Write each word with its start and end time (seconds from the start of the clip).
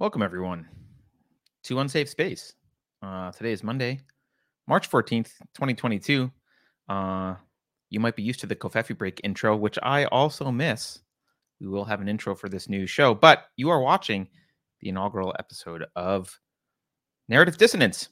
Welcome, 0.00 0.22
everyone, 0.22 0.68
to 1.64 1.80
Unsafe 1.80 2.08
Space. 2.08 2.54
Uh, 3.02 3.32
today 3.32 3.50
is 3.50 3.64
Monday, 3.64 3.98
March 4.68 4.88
14th, 4.88 5.32
2022. 5.54 6.30
Uh, 6.88 7.34
you 7.90 7.98
might 7.98 8.14
be 8.14 8.22
used 8.22 8.38
to 8.38 8.46
the 8.46 8.54
Covfefe 8.54 8.96
break 8.96 9.20
intro, 9.24 9.56
which 9.56 9.76
I 9.82 10.04
also 10.04 10.52
miss. 10.52 11.00
We 11.60 11.66
will 11.66 11.84
have 11.84 12.00
an 12.00 12.08
intro 12.08 12.36
for 12.36 12.48
this 12.48 12.68
new 12.68 12.86
show, 12.86 13.12
but 13.12 13.46
you 13.56 13.70
are 13.70 13.80
watching 13.80 14.28
the 14.82 14.90
inaugural 14.90 15.34
episode 15.36 15.84
of 15.96 16.38
Narrative 17.28 17.58
Dissonance. 17.58 18.08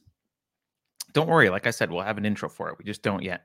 Don't 1.12 1.28
worry, 1.28 1.50
like 1.50 1.68
I 1.68 1.70
said, 1.70 1.92
we'll 1.92 2.02
have 2.02 2.18
an 2.18 2.26
intro 2.26 2.48
for 2.48 2.68
it. 2.68 2.78
We 2.80 2.84
just 2.84 3.02
don't 3.02 3.22
yet. 3.22 3.42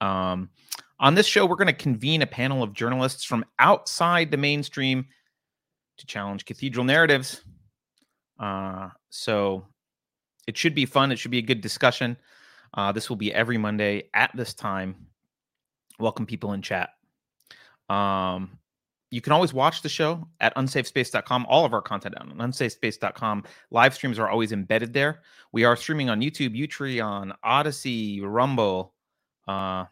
Um, 0.00 0.50
on 0.98 1.14
this 1.14 1.28
show, 1.28 1.46
we're 1.46 1.54
going 1.54 1.68
to 1.68 1.72
convene 1.72 2.22
a 2.22 2.26
panel 2.26 2.60
of 2.60 2.72
journalists 2.72 3.22
from 3.22 3.44
outside 3.60 4.32
the 4.32 4.36
mainstream 4.36 5.06
to 5.98 6.06
challenge 6.06 6.44
cathedral 6.44 6.84
narratives. 6.84 7.40
Uh, 8.38 8.90
so 9.10 9.66
it 10.46 10.56
should 10.56 10.74
be 10.74 10.86
fun. 10.86 11.12
It 11.12 11.18
should 11.18 11.30
be 11.30 11.38
a 11.38 11.42
good 11.42 11.60
discussion. 11.60 12.16
Uh, 12.74 12.92
this 12.92 13.08
will 13.08 13.16
be 13.16 13.32
every 13.32 13.58
Monday 13.58 14.10
at 14.14 14.30
this 14.34 14.54
time. 14.54 14.96
Welcome 15.98 16.26
people 16.26 16.52
in 16.52 16.62
chat. 16.62 16.90
Um, 17.88 18.58
you 19.10 19.20
can 19.20 19.32
always 19.32 19.54
watch 19.54 19.82
the 19.82 19.88
show 19.88 20.26
at 20.40 20.54
unsafespace.com. 20.56 21.46
All 21.48 21.64
of 21.64 21.72
our 21.72 21.82
content 21.82 22.16
on 22.18 22.32
unsafespace.com. 22.32 23.44
Live 23.70 23.94
streams 23.94 24.18
are 24.18 24.28
always 24.28 24.50
embedded 24.50 24.92
there. 24.92 25.22
We 25.52 25.62
are 25.62 25.76
streaming 25.76 26.10
on 26.10 26.20
YouTube, 26.20 26.58
Utreon, 26.58 27.32
Odysee, 27.44 28.20
Rumble, 28.24 28.92
uh, 29.46 29.84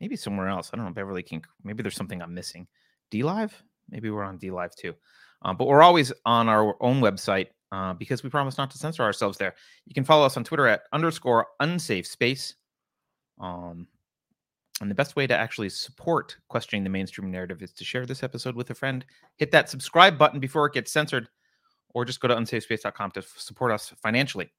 maybe 0.00 0.16
somewhere 0.16 0.48
else. 0.48 0.70
I 0.72 0.76
don't 0.76 0.86
know. 0.86 0.92
Beverly 0.92 1.22
King. 1.22 1.44
Maybe 1.62 1.84
there's 1.84 1.94
something 1.94 2.20
I'm 2.20 2.34
missing. 2.34 2.66
DLive? 3.12 3.52
Maybe 3.88 4.10
we're 4.10 4.24
on 4.24 4.38
DLive 4.38 4.74
too. 4.74 4.94
Um, 5.42 5.56
but 5.56 5.68
we're 5.68 5.82
always 5.82 6.12
on 6.24 6.48
our 6.48 6.76
own 6.82 7.00
website 7.00 7.48
uh, 7.70 7.92
because 7.94 8.22
we 8.22 8.30
promise 8.30 8.58
not 8.58 8.70
to 8.70 8.78
censor 8.78 9.02
ourselves 9.02 9.38
there. 9.38 9.54
You 9.86 9.94
can 9.94 10.04
follow 10.04 10.26
us 10.26 10.36
on 10.36 10.44
Twitter 10.44 10.66
at 10.66 10.82
underscore 10.92 11.46
unsafe 11.60 12.06
space. 12.06 12.54
Um, 13.40 13.86
and 14.80 14.90
the 14.90 14.94
best 14.94 15.16
way 15.16 15.26
to 15.26 15.36
actually 15.36 15.68
support 15.70 16.36
questioning 16.48 16.84
the 16.84 16.90
mainstream 16.90 17.30
narrative 17.30 17.62
is 17.62 17.72
to 17.72 17.84
share 17.84 18.06
this 18.06 18.22
episode 18.22 18.54
with 18.54 18.70
a 18.70 18.74
friend. 18.74 19.04
Hit 19.36 19.50
that 19.50 19.68
subscribe 19.68 20.16
button 20.18 20.40
before 20.40 20.66
it 20.66 20.72
gets 20.72 20.92
censored, 20.92 21.28
or 21.90 22.04
just 22.04 22.20
go 22.20 22.28
to 22.28 22.34
unsafespace.com 22.36 23.10
to 23.12 23.22
support 23.36 23.72
us 23.72 23.92
financially. 24.02 24.50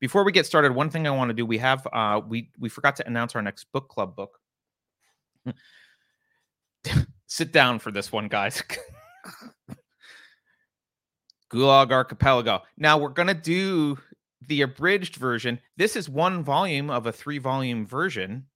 Before 0.00 0.24
we 0.24 0.32
get 0.32 0.46
started, 0.46 0.74
one 0.74 0.90
thing 0.90 1.06
I 1.06 1.10
want 1.10 1.28
to 1.28 1.34
do 1.34 1.44
we 1.44 1.58
have 1.58 1.86
uh, 1.92 2.20
we 2.26 2.50
we 2.58 2.68
forgot 2.68 2.96
to 2.96 3.06
announce 3.06 3.34
our 3.34 3.42
next 3.42 3.66
book 3.72 3.88
club 3.88 4.16
book. 4.16 4.38
Sit 7.26 7.52
down 7.52 7.78
for 7.78 7.90
this 7.90 8.10
one, 8.10 8.28
guys. 8.28 8.62
Gulag 11.50 11.92
Archipelago. 11.92 12.62
Now 12.76 12.98
we're 12.98 13.08
gonna 13.08 13.34
do 13.34 13.98
the 14.46 14.62
abridged 14.62 15.16
version. 15.16 15.58
This 15.76 15.96
is 15.96 16.08
one 16.08 16.42
volume 16.42 16.90
of 16.90 17.06
a 17.06 17.12
three 17.12 17.38
volume 17.38 17.86
version 17.86 18.46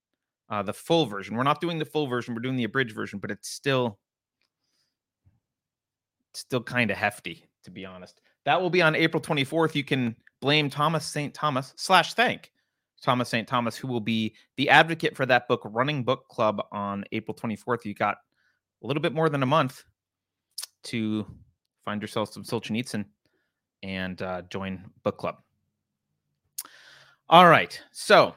uh, 0.53 0.61
the 0.61 0.73
full 0.73 1.07
version. 1.07 1.35
We're 1.35 1.43
not 1.43 1.61
doing 1.61 1.79
the 1.79 1.85
full 1.85 2.05
version. 2.05 2.35
We're 2.35 2.41
doing 2.41 2.55
the 2.55 2.65
abridged 2.65 2.93
version, 2.93 3.17
but 3.17 3.31
it's 3.31 3.49
still 3.49 3.97
still 6.35 6.61
kind 6.61 6.91
of 6.91 6.97
hefty, 6.97 7.45
to 7.63 7.71
be 7.71 7.85
honest. 7.85 8.21
That 8.45 8.61
will 8.61 8.69
be 8.69 8.81
on 8.81 8.95
April 8.95 9.21
24th. 9.21 9.73
You 9.73 9.83
can 9.83 10.15
blame 10.41 10.69
Thomas 10.69 11.05
St. 11.05 11.33
Thomas 11.33 11.73
slash 11.75 12.13
thank 12.13 12.51
Thomas 13.01 13.29
St. 13.29 13.47
Thomas, 13.47 13.75
who 13.75 13.87
will 13.87 13.99
be 13.99 14.35
the 14.57 14.69
advocate 14.69 15.15
for 15.15 15.25
that 15.25 15.47
book, 15.47 15.61
Running 15.65 16.03
Book 16.03 16.27
Club, 16.27 16.61
on 16.71 17.03
April 17.11 17.35
24th. 17.35 17.85
You 17.85 17.95
got 17.95 18.17
a 18.83 18.87
little 18.87 19.01
bit 19.01 19.13
more 19.13 19.29
than 19.29 19.41
a 19.41 19.47
month 19.47 19.83
to 20.83 21.25
find 21.85 22.01
yourself 22.01 22.33
some 22.33 22.43
Solzhenitsyn 22.43 23.05
and 23.83 24.21
uh, 24.21 24.41
join 24.49 24.83
book 25.03 25.17
club. 25.17 25.37
All 27.29 27.47
right, 27.47 27.79
so 27.91 28.35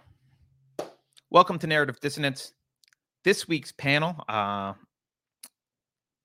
Welcome 1.31 1.59
to 1.59 1.67
Narrative 1.67 1.99
Dissonance. 1.99 2.53
This 3.25 3.49
week's 3.49 3.73
panel, 3.73 4.15
uh, 4.29 4.75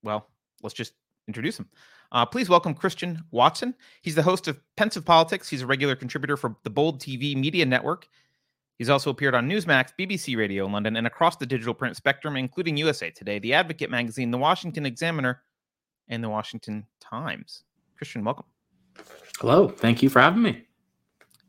well, 0.04 0.28
let's 0.62 0.74
just 0.74 0.92
introduce 1.26 1.58
him. 1.58 1.68
Uh, 2.12 2.24
please 2.24 2.48
welcome 2.48 2.72
Christian 2.72 3.20
Watson. 3.32 3.74
He's 4.02 4.14
the 4.14 4.22
host 4.22 4.46
of 4.46 4.60
Pensive 4.76 5.04
Politics. 5.04 5.48
He's 5.48 5.62
a 5.62 5.66
regular 5.66 5.96
contributor 5.96 6.36
for 6.36 6.54
the 6.62 6.70
Bold 6.70 7.00
TV 7.00 7.34
Media 7.34 7.66
Network. 7.66 8.06
He's 8.78 8.88
also 8.88 9.10
appeared 9.10 9.34
on 9.34 9.48
Newsmax, 9.48 9.90
BBC 9.98 10.36
Radio 10.36 10.66
London, 10.66 10.94
and 10.94 11.08
across 11.08 11.36
the 11.36 11.46
digital 11.46 11.74
print 11.74 11.96
spectrum, 11.96 12.36
including 12.36 12.76
USA 12.76 13.10
Today, 13.10 13.40
The 13.40 13.54
Advocate 13.54 13.90
magazine, 13.90 14.30
The 14.30 14.38
Washington 14.38 14.86
Examiner, 14.86 15.42
and 16.12 16.22
The 16.22 16.28
Washington 16.28 16.86
Times. 17.00 17.64
Christian, 17.96 18.22
welcome. 18.22 18.44
Hello. 19.40 19.66
Thank 19.68 20.02
you 20.02 20.10
for 20.10 20.20
having 20.20 20.42
me. 20.42 20.62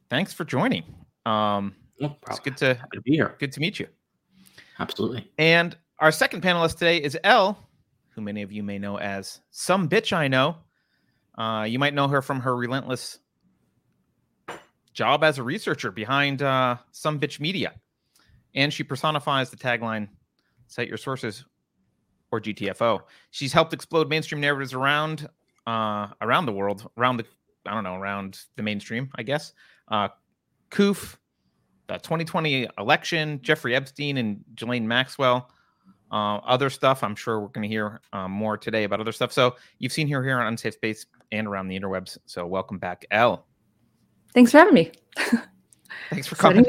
Thanks 0.10 0.32
for 0.32 0.46
joining. 0.46 0.84
Um, 1.26 1.76
no 2.00 2.16
it's 2.28 2.40
good 2.40 2.56
to, 2.58 2.76
to 2.94 3.02
be 3.02 3.12
here. 3.12 3.36
Good 3.40 3.52
to 3.52 3.60
meet 3.60 3.80
you. 3.80 3.88
Absolutely. 4.80 5.30
And 5.38 5.78
our 6.00 6.12
second 6.12 6.42
panelist 6.42 6.78
today 6.78 6.98
is 6.98 7.18
L, 7.26 7.70
who 8.10 8.22
many 8.22 8.42
of 8.42 8.52
you 8.52 8.64
may 8.64 8.80
know 8.80 8.98
as 8.98 9.42
Some 9.52 9.90
Bitch 9.90 10.14
I 10.14 10.28
Know. 10.30 10.56
Uh, 11.38 11.66
you 11.68 11.78
might 11.78 11.94
know 11.94 12.08
her 12.08 12.22
from 12.22 12.40
her 12.40 12.56
relentless 12.56 13.20
job 14.94 15.24
as 15.24 15.40
a 15.40 15.44
researcher 15.44 15.92
behind 15.92 16.42
uh, 16.42 16.78
Some 16.92 17.20
Bitch 17.20 17.40
Media. 17.40 17.74
And 18.56 18.72
she 18.72 18.84
personifies 18.84 19.50
the 19.50 19.58
tagline 19.58 20.08
Cite 20.68 20.88
Your 20.88 20.98
Sources 20.98 21.44
or 22.34 22.42
GTFO. 22.42 23.02
She's 23.30 23.54
helped 23.54 23.74
explode 23.74 24.10
mainstream 24.10 24.42
narratives 24.42 24.74
around 24.74 25.30
uh, 25.68 26.08
around 26.20 26.48
the 26.48 26.52
world, 26.52 26.90
around 26.98 27.18
the 27.18 27.26
I 27.66 27.76
don't 27.76 27.84
know, 27.84 27.96
around 27.96 28.40
the 28.58 28.64
mainstream, 28.64 29.10
I 29.16 29.24
guess. 29.24 29.54
Uh, 29.88 30.10
COOF, 30.72 31.18
the 31.88 31.94
2020 32.00 32.68
election, 32.80 33.40
Jeffrey 33.44 33.76
Epstein 33.76 34.18
and 34.18 34.44
Ghislaine 34.56 34.88
Maxwell. 34.88 35.52
Uh, 36.12 36.38
other 36.38 36.70
stuff, 36.70 37.04
I'm 37.04 37.16
sure 37.16 37.40
we're 37.40 37.48
going 37.48 37.62
to 37.62 37.68
hear 37.68 38.02
um, 38.12 38.32
more 38.32 38.58
today 38.58 38.84
about 38.84 39.00
other 39.00 39.12
stuff. 39.12 39.32
So 39.32 39.56
you've 39.78 39.94
seen 39.94 40.08
her 40.10 40.24
here 40.24 40.40
on 40.40 40.48
Unsafe 40.48 40.74
Space 40.74 41.06
and 41.32 41.48
around 41.48 41.68
the 41.68 41.80
interwebs. 41.80 42.18
So 42.26 42.46
welcome 42.48 42.80
back, 42.80 43.06
L. 43.12 43.46
Thanks 44.34 44.52
for 44.52 44.58
having 44.58 44.74
me. 44.74 44.92
Thanks 46.10 46.28
for 46.28 46.36
coming. 46.36 46.66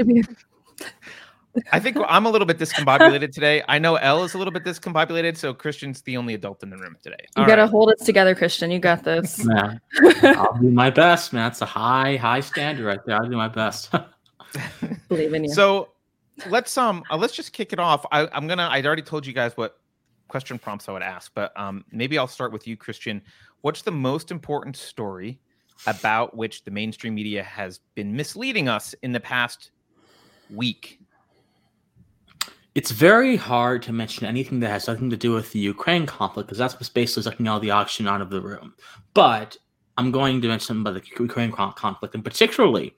I 1.72 1.80
think 1.80 1.96
I'm 2.08 2.26
a 2.26 2.30
little 2.30 2.46
bit 2.46 2.58
discombobulated 2.58 3.32
today. 3.32 3.62
I 3.68 3.78
know 3.78 3.96
L 3.96 4.24
is 4.24 4.34
a 4.34 4.38
little 4.38 4.52
bit 4.52 4.64
discombobulated, 4.64 5.36
so 5.36 5.54
Christian's 5.54 6.02
the 6.02 6.16
only 6.16 6.34
adult 6.34 6.62
in 6.62 6.70
the 6.70 6.76
room 6.76 6.96
today. 7.02 7.26
All 7.36 7.44
you 7.44 7.48
got 7.48 7.56
to 7.56 7.62
right. 7.62 7.70
hold 7.70 7.92
us 7.92 8.04
together, 8.04 8.34
Christian. 8.34 8.70
You 8.70 8.78
got 8.78 9.04
this. 9.04 9.44
Man, 9.44 9.80
I'll 10.22 10.58
do 10.60 10.70
my 10.70 10.90
best, 10.90 11.32
man. 11.32 11.50
It's 11.50 11.60
a 11.60 11.66
high, 11.66 12.16
high 12.16 12.40
standard 12.40 12.84
right 12.84 13.00
there. 13.06 13.16
I'll 13.16 13.28
do 13.28 13.36
my 13.36 13.48
best. 13.48 13.92
Believe 15.08 15.34
in 15.34 15.44
you. 15.44 15.52
So 15.52 15.90
let's 16.48 16.76
um 16.76 17.02
uh, 17.10 17.16
let's 17.16 17.34
just 17.34 17.52
kick 17.52 17.72
it 17.72 17.78
off. 17.78 18.04
I, 18.12 18.28
I'm 18.32 18.46
gonna. 18.46 18.68
I'd 18.70 18.86
already 18.86 19.02
told 19.02 19.26
you 19.26 19.32
guys 19.32 19.56
what 19.56 19.78
question 20.28 20.58
prompts 20.58 20.88
I 20.88 20.92
would 20.92 21.02
ask, 21.02 21.32
but 21.34 21.58
um 21.58 21.84
maybe 21.90 22.18
I'll 22.18 22.26
start 22.26 22.52
with 22.52 22.66
you, 22.66 22.76
Christian. 22.76 23.22
What's 23.60 23.82
the 23.82 23.92
most 23.92 24.30
important 24.30 24.76
story 24.76 25.38
about 25.86 26.36
which 26.36 26.64
the 26.64 26.70
mainstream 26.70 27.14
media 27.14 27.42
has 27.42 27.80
been 27.94 28.14
misleading 28.14 28.68
us 28.68 28.94
in 29.02 29.12
the 29.12 29.20
past 29.20 29.70
week? 30.50 31.00
It's 32.74 32.90
very 32.90 33.36
hard 33.36 33.82
to 33.84 33.92
mention 33.92 34.26
anything 34.26 34.58
that 34.60 34.70
has 34.70 34.88
nothing 34.88 35.08
to 35.10 35.16
do 35.16 35.32
with 35.32 35.52
the 35.52 35.60
Ukraine 35.60 36.06
conflict 36.06 36.48
because 36.48 36.58
that's 36.58 36.74
what's 36.74 36.88
basically 36.88 37.22
sucking 37.22 37.46
all 37.46 37.60
the 37.60 37.70
oxygen 37.70 38.08
out 38.08 38.20
of 38.20 38.30
the 38.30 38.40
room. 38.40 38.74
But 39.14 39.56
I'm 39.96 40.10
going 40.10 40.42
to 40.42 40.48
mention 40.48 40.80
about 40.80 40.94
the 40.94 41.02
Ukraine 41.20 41.52
conflict, 41.52 42.16
and 42.16 42.24
particularly 42.24 42.96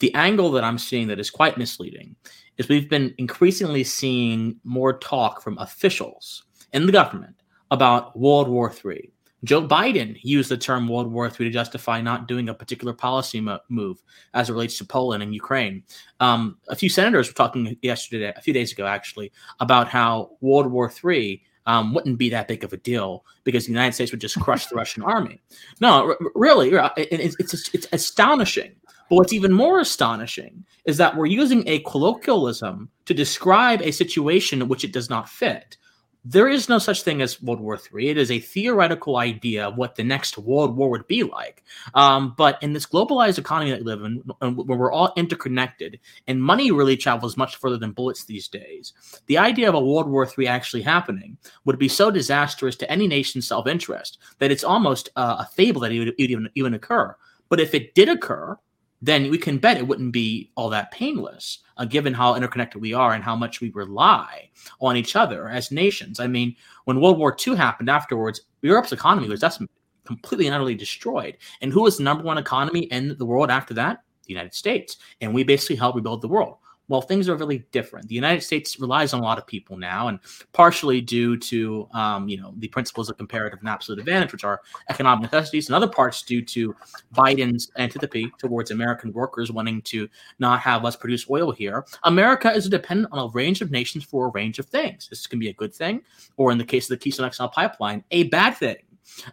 the 0.00 0.14
angle 0.14 0.50
that 0.52 0.64
I'm 0.64 0.78
seeing 0.78 1.08
that 1.08 1.20
is 1.20 1.28
quite 1.28 1.58
misleading 1.58 2.16
is 2.56 2.68
we've 2.68 2.88
been 2.88 3.14
increasingly 3.18 3.84
seeing 3.84 4.56
more 4.64 4.96
talk 4.98 5.42
from 5.42 5.58
officials 5.58 6.44
in 6.72 6.86
the 6.86 6.92
government 6.92 7.36
about 7.70 8.18
World 8.18 8.48
War 8.48 8.72
III. 8.82 9.12
Joe 9.44 9.66
Biden 9.66 10.18
used 10.22 10.50
the 10.50 10.56
term 10.56 10.88
World 10.88 11.12
War 11.12 11.26
III 11.26 11.46
to 11.46 11.50
justify 11.50 12.00
not 12.00 12.26
doing 12.26 12.48
a 12.48 12.54
particular 12.54 12.92
policy 12.92 13.40
mo- 13.40 13.60
move 13.68 14.02
as 14.34 14.48
it 14.48 14.52
relates 14.52 14.78
to 14.78 14.84
Poland 14.84 15.22
and 15.22 15.34
Ukraine. 15.34 15.84
Um, 16.20 16.58
a 16.68 16.76
few 16.76 16.88
senators 16.88 17.28
were 17.28 17.34
talking 17.34 17.76
yesterday, 17.82 18.32
a 18.36 18.40
few 18.40 18.52
days 18.52 18.72
ago, 18.72 18.86
actually, 18.86 19.32
about 19.60 19.88
how 19.88 20.30
World 20.40 20.70
War 20.70 20.92
III 21.04 21.42
um, 21.66 21.94
wouldn't 21.94 22.18
be 22.18 22.30
that 22.30 22.48
big 22.48 22.64
of 22.64 22.72
a 22.72 22.78
deal 22.78 23.24
because 23.44 23.66
the 23.66 23.72
United 23.72 23.92
States 23.92 24.10
would 24.10 24.20
just 24.20 24.40
crush 24.40 24.66
the 24.66 24.76
Russian 24.76 25.02
army. 25.02 25.40
No, 25.80 26.08
r- 26.08 26.18
really, 26.34 26.70
it's, 26.96 27.36
it's, 27.38 27.74
it's 27.74 27.86
astonishing 27.92 28.74
but 29.08 29.16
what's 29.16 29.32
even 29.32 29.52
more 29.52 29.80
astonishing 29.80 30.64
is 30.84 30.98
that 30.98 31.16
we're 31.16 31.26
using 31.26 31.66
a 31.66 31.80
colloquialism 31.80 32.90
to 33.06 33.14
describe 33.14 33.80
a 33.80 33.90
situation 33.90 34.60
in 34.60 34.68
which 34.68 34.84
it 34.84 34.92
does 34.92 35.08
not 35.08 35.28
fit. 35.28 35.76
There 36.24 36.48
is 36.48 36.68
no 36.68 36.78
such 36.78 37.02
thing 37.02 37.22
as 37.22 37.40
World 37.40 37.60
War 37.60 37.78
III. 37.78 38.08
It 38.08 38.18
is 38.18 38.30
a 38.30 38.40
theoretical 38.40 39.16
idea 39.16 39.68
of 39.68 39.76
what 39.76 39.94
the 39.94 40.04
next 40.04 40.36
World 40.36 40.76
War 40.76 40.90
would 40.90 41.06
be 41.06 41.22
like. 41.22 41.62
Um, 41.94 42.34
but 42.36 42.62
in 42.62 42.72
this 42.72 42.86
globalized 42.86 43.38
economy 43.38 43.70
that 43.70 43.80
we 43.80 43.86
live 43.86 44.02
in, 44.02 44.16
where 44.40 44.78
we're 44.78 44.92
all 44.92 45.12
interconnected 45.16 46.00
and 46.26 46.42
money 46.42 46.70
really 46.70 46.96
travels 46.96 47.36
much 47.36 47.56
further 47.56 47.78
than 47.78 47.92
bullets 47.92 48.24
these 48.24 48.48
days, 48.48 48.92
the 49.26 49.38
idea 49.38 49.68
of 49.68 49.74
a 49.74 49.80
World 49.80 50.08
War 50.08 50.28
III 50.38 50.48
actually 50.48 50.82
happening 50.82 51.38
would 51.64 51.78
be 51.78 51.88
so 51.88 52.10
disastrous 52.10 52.76
to 52.76 52.90
any 52.90 53.06
nation's 53.06 53.46
self 53.46 53.66
interest 53.66 54.18
that 54.38 54.50
it's 54.50 54.64
almost 54.64 55.10
uh, 55.16 55.36
a 55.38 55.46
fable 55.46 55.80
that 55.82 55.92
it 55.92 55.98
would 55.98 56.14
even, 56.18 56.48
even 56.54 56.74
occur. 56.74 57.14
But 57.48 57.60
if 57.60 57.74
it 57.74 57.94
did 57.94 58.08
occur, 58.08 58.58
then 59.00 59.30
we 59.30 59.38
can 59.38 59.58
bet 59.58 59.76
it 59.76 59.86
wouldn't 59.86 60.12
be 60.12 60.50
all 60.56 60.68
that 60.70 60.90
painless, 60.90 61.58
uh, 61.76 61.84
given 61.84 62.12
how 62.12 62.34
interconnected 62.34 62.80
we 62.80 62.92
are 62.92 63.14
and 63.14 63.22
how 63.22 63.36
much 63.36 63.60
we 63.60 63.70
rely 63.70 64.50
on 64.80 64.96
each 64.96 65.14
other 65.14 65.48
as 65.48 65.70
nations. 65.70 66.18
I 66.20 66.26
mean, 66.26 66.56
when 66.84 67.00
World 67.00 67.18
War 67.18 67.36
II 67.46 67.56
happened 67.56 67.88
afterwards, 67.88 68.42
Europe's 68.62 68.92
economy 68.92 69.28
was 69.28 69.40
decimated, 69.40 69.74
completely 70.04 70.46
and 70.46 70.54
utterly 70.54 70.74
destroyed. 70.74 71.36
And 71.60 71.72
who 71.72 71.82
was 71.82 71.98
the 71.98 72.02
number 72.02 72.24
one 72.24 72.38
economy 72.38 72.84
in 72.84 73.16
the 73.18 73.26
world 73.26 73.50
after 73.50 73.74
that? 73.74 74.02
The 74.24 74.32
United 74.32 74.54
States. 74.54 74.96
And 75.20 75.32
we 75.32 75.44
basically 75.44 75.76
helped 75.76 75.96
rebuild 75.96 76.22
the 76.22 76.28
world 76.28 76.56
well, 76.88 77.02
things 77.02 77.28
are 77.28 77.36
really 77.36 77.64
different. 77.70 78.08
The 78.08 78.14
United 78.14 78.40
States 78.42 78.80
relies 78.80 79.12
on 79.12 79.20
a 79.20 79.22
lot 79.22 79.38
of 79.38 79.46
people 79.46 79.76
now, 79.76 80.08
and 80.08 80.18
partially 80.52 81.00
due 81.00 81.36
to 81.36 81.88
um, 81.92 82.28
you 82.28 82.40
know 82.40 82.54
the 82.56 82.68
principles 82.68 83.10
of 83.10 83.16
comparative 83.18 83.58
and 83.60 83.68
absolute 83.68 83.98
advantage, 83.98 84.32
which 84.32 84.44
are 84.44 84.62
economic 84.88 85.30
necessities, 85.30 85.68
and 85.68 85.76
other 85.76 85.88
parts 85.88 86.22
due 86.22 86.42
to 86.42 86.74
Biden's 87.14 87.70
antipathy 87.76 88.30
towards 88.38 88.70
American 88.70 89.12
workers 89.12 89.52
wanting 89.52 89.82
to 89.82 90.08
not 90.38 90.60
have 90.60 90.84
us 90.84 90.96
produce 90.96 91.28
oil 91.30 91.52
here. 91.52 91.84
America 92.04 92.50
is 92.50 92.68
dependent 92.68 93.12
on 93.12 93.18
a 93.18 93.28
range 93.32 93.60
of 93.60 93.70
nations 93.70 94.04
for 94.04 94.26
a 94.26 94.30
range 94.30 94.58
of 94.58 94.66
things. 94.66 95.08
This 95.08 95.26
can 95.26 95.38
be 95.38 95.48
a 95.48 95.54
good 95.54 95.74
thing, 95.74 96.02
or 96.36 96.50
in 96.50 96.58
the 96.58 96.64
case 96.64 96.86
of 96.86 96.98
the 96.98 97.02
Keystone 97.02 97.30
XL 97.30 97.46
pipeline, 97.46 98.02
a 98.10 98.24
bad 98.24 98.56
thing. 98.56 98.76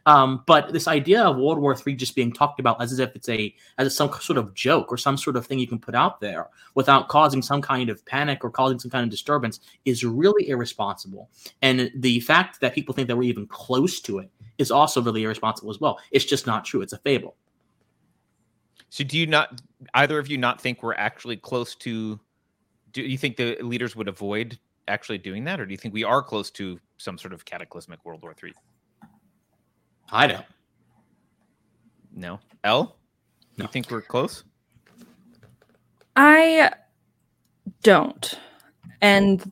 Um, 0.06 0.44
but 0.46 0.74
this 0.74 0.88
idea 0.88 1.24
of 1.24 1.38
World 1.38 1.60
War 1.60 1.76
III 1.76 1.96
just 1.96 2.16
being 2.16 2.32
talked 2.32 2.60
about 2.60 2.82
as 2.82 2.98
if 3.00 3.16
it's 3.16 3.30
a 3.30 3.54
as 3.78 3.96
some 3.96 4.12
sort 4.20 4.38
of 4.38 4.54
joke 4.54 4.92
or 4.92 4.98
some 4.98 5.18
sort 5.18 5.36
of 5.36 5.46
thing 5.46 5.60
you 5.60 5.68
can 5.68 5.80
put 5.80 5.96
out 5.96 6.20
there 6.20 6.50
without 6.76 7.08
causing 7.08 7.42
some 7.42 7.62
kind 7.62 7.90
of 7.90 8.06
panic 8.06 8.44
or 8.44 8.50
causing 8.50 8.80
some 8.80 8.92
kind 8.92 9.04
of 9.04 9.10
disturbance 9.10 9.60
is 9.86 10.04
really 10.04 10.50
irresponsible. 10.50 11.30
And 11.62 11.92
the 11.96 12.20
fact 12.22 12.62
that 12.62 12.74
people 12.74 12.94
think 12.94 13.08
that 13.08 13.16
we're 13.16 13.24
even 13.24 13.48
close 13.48 14.00
to 14.02 14.20
it 14.20 14.30
is 14.58 14.72
also 14.72 15.02
really 15.02 15.24
irresponsible 15.24 15.70
as 15.70 15.80
well. 15.80 16.00
It's 16.12 16.26
just 16.26 16.48
not 16.48 16.66
true. 16.66 16.82
It's 16.82 16.94
a 16.94 16.98
fable. 17.00 17.36
So 18.90 19.04
do 19.04 19.18
you 19.18 19.28
not 19.28 19.62
either 19.94 20.20
of 20.20 20.30
you 20.30 20.38
not 20.38 20.62
think 20.62 20.82
we're 20.82 20.94
actually 20.94 21.38
close 21.38 21.76
to 21.76 22.20
do 22.92 23.02
you 23.02 23.18
think 23.18 23.36
the 23.36 23.58
leaders 23.62 23.96
would 23.96 24.08
avoid 24.08 24.58
actually 24.88 25.18
doing 25.18 25.44
that 25.44 25.60
or 25.60 25.66
do 25.66 25.72
you 25.72 25.78
think 25.78 25.94
we 25.94 26.04
are 26.04 26.24
close 26.24 26.50
to 26.52 26.80
some 26.98 27.18
sort 27.18 27.34
of 27.34 27.44
cataclysmic 27.44 28.06
World 28.06 28.22
War 28.22 28.34
III? 28.42 28.54
I 30.12 30.28
don't. 30.28 30.46
No. 32.16 32.40
L? 32.64 32.98
No. 33.58 33.66
You 33.66 33.72
think 33.72 33.90
we're 33.92 34.02
close? 34.02 34.44
I 36.16 36.72
don't. 37.84 38.40
And 39.02 39.52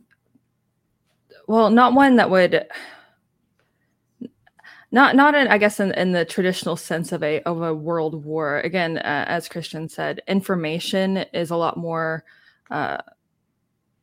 well, 1.48 1.70
not 1.70 1.94
one 1.94 2.16
that 2.16 2.30
would 2.30 2.66
not 4.92 5.16
not 5.16 5.36
in, 5.36 5.48
I 5.48 5.58
guess 5.58 5.80
in, 5.80 5.92
in 5.94 6.12
the 6.12 6.24
traditional 6.24 6.76
sense 6.76 7.12
of 7.12 7.24
a 7.24 7.42
of 7.42 7.62
a 7.62 7.74
world 7.74 8.24
war. 8.24 8.60
Again, 8.60 8.98
uh, 9.00 9.26
as 9.28 9.50
Christian 9.50 9.90
said, 9.90 10.22
information 10.28 11.18
is 11.34 11.50
a 11.50 11.58
lot 11.58 11.78
more 11.78 12.24
uh, 12.72 12.98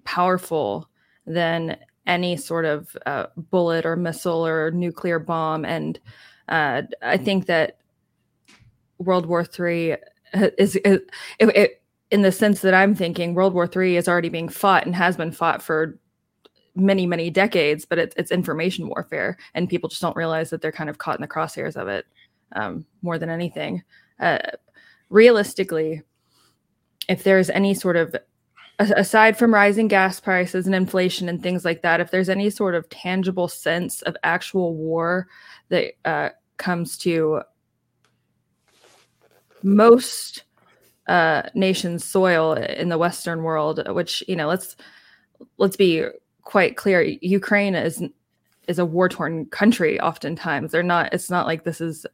powerful 0.05 0.91
than 1.26 1.76
any 2.06 2.37
sort 2.37 2.64
of 2.64 2.97
uh, 3.06 3.26
bullet 3.37 3.87
or 3.87 3.94
missile 3.94 4.44
or 4.44 4.70
nuclear 4.73 5.19
bomb, 5.19 5.64
and 5.64 6.00
uh, 6.50 6.82
I 7.00 7.17
think 7.17 7.47
that 7.47 7.79
World 8.99 9.26
War 9.26 9.47
III 9.58 9.97
is, 10.35 10.76
is 10.76 10.76
it, 10.76 11.11
it, 11.38 11.82
in 12.11 12.23
the 12.23 12.32
sense 12.32 12.61
that 12.61 12.75
I'm 12.75 12.94
thinking, 12.94 13.35
World 13.35 13.55
War 13.55 13.70
III 13.75 13.97
is 13.97 14.08
already 14.08 14.29
being 14.29 14.49
fought 14.49 14.85
and 14.85 14.94
has 14.94 15.17
been 15.17 15.32
fought 15.32 15.62
for 15.62 15.99
many, 16.75 17.06
many 17.06 17.31
decades, 17.31 17.85
but 17.85 17.99
it's, 17.99 18.14
it's 18.17 18.31
information 18.31 18.88
warfare, 18.88 19.37
and 19.55 19.69
people 19.69 19.88
just 19.88 20.02
don't 20.02 20.17
realize 20.17 20.50
that 20.50 20.61
they're 20.61 20.73
kind 20.73 20.91
of 20.91 20.99
caught 20.99 21.17
in 21.17 21.23
the 21.23 21.29
crosshairs 21.29 21.76
of 21.76 21.88
it 21.88 22.06
um, 22.52 22.85
more 23.02 23.19
than 23.19 23.31
anything. 23.31 23.82
Uh, 24.19 24.38
realistically, 25.08 26.02
if 27.08 27.23
there's 27.23 27.50
any 27.50 27.75
sort 27.75 27.97
of 27.97 28.14
aside 28.79 29.37
from 29.37 29.52
rising 29.52 29.88
gas 29.88 30.20
prices 30.20 30.67
and 30.67 30.75
inflation 30.75 31.29
and 31.29 31.43
things 31.43 31.64
like 31.64 31.82
that, 31.82 32.00
if 32.00 32.11
there's 32.11 32.29
any 32.29 32.49
sort 32.49 32.75
of 32.75 32.88
tangible 32.88 33.47
sense 33.47 34.00
of 34.02 34.17
actual 34.23 34.75
war 34.75 35.29
that 35.69 35.93
uh, 36.05 36.31
comes 36.61 36.97
to 36.99 37.43
most 39.62 40.45
uh, 41.09 41.43
nations' 41.55 42.05
soil 42.05 42.53
in 42.53 42.89
the 42.89 42.99
Western 42.99 43.43
world, 43.43 43.83
which 43.89 44.23
you 44.29 44.37
know, 44.37 44.47
let's 44.47 44.77
let's 45.59 45.77
be 45.77 46.07
quite 46.43 46.77
clear. 46.77 47.03
Ukraine 47.21 47.75
is 47.75 48.03
is 48.69 48.79
a 48.79 48.87
war 48.87 49.09
torn 49.09 49.47
country. 49.47 50.01
Oftentimes, 50.01 50.71
they're 50.71 50.85
not. 50.85 51.12
It's 51.12 51.31
not 51.31 51.47
like 51.47 51.65
this 51.65 51.81
is 51.81 52.07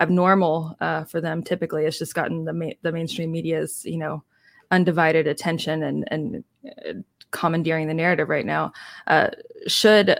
abnormal 0.00 0.76
uh, 0.80 1.04
for 1.04 1.20
them. 1.20 1.42
Typically, 1.42 1.86
it's 1.86 1.98
just 1.98 2.14
gotten 2.14 2.44
the 2.44 2.52
ma- 2.52 2.78
the 2.82 2.92
mainstream 2.92 3.32
media's 3.32 3.84
you 3.86 3.96
know 3.96 4.22
undivided 4.70 5.26
attention 5.26 5.82
and 5.82 6.04
and 6.10 6.44
uh, 6.86 6.92
commandeering 7.30 7.88
the 7.88 7.94
narrative 7.94 8.28
right 8.28 8.46
now. 8.46 8.72
Uh, 9.06 9.30
should 9.66 10.18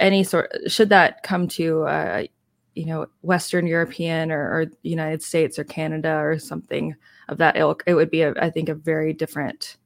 any 0.00 0.24
sort 0.24 0.50
should 0.66 0.88
that 0.88 1.22
come 1.22 1.46
to 1.48 1.82
uh, 1.82 2.24
you 2.74 2.86
know 2.86 3.06
Western 3.22 3.66
European 3.66 4.32
or, 4.32 4.40
or 4.40 4.66
United 4.82 5.22
States 5.22 5.58
or 5.58 5.64
Canada 5.64 6.16
or 6.16 6.38
something 6.38 6.94
of 7.28 7.38
that 7.38 7.56
ilk, 7.56 7.82
it 7.86 7.94
would 7.94 8.10
be 8.10 8.22
a, 8.22 8.34
I 8.40 8.50
think 8.50 8.68
a 8.68 8.74
very 8.74 9.12
different. 9.12 9.76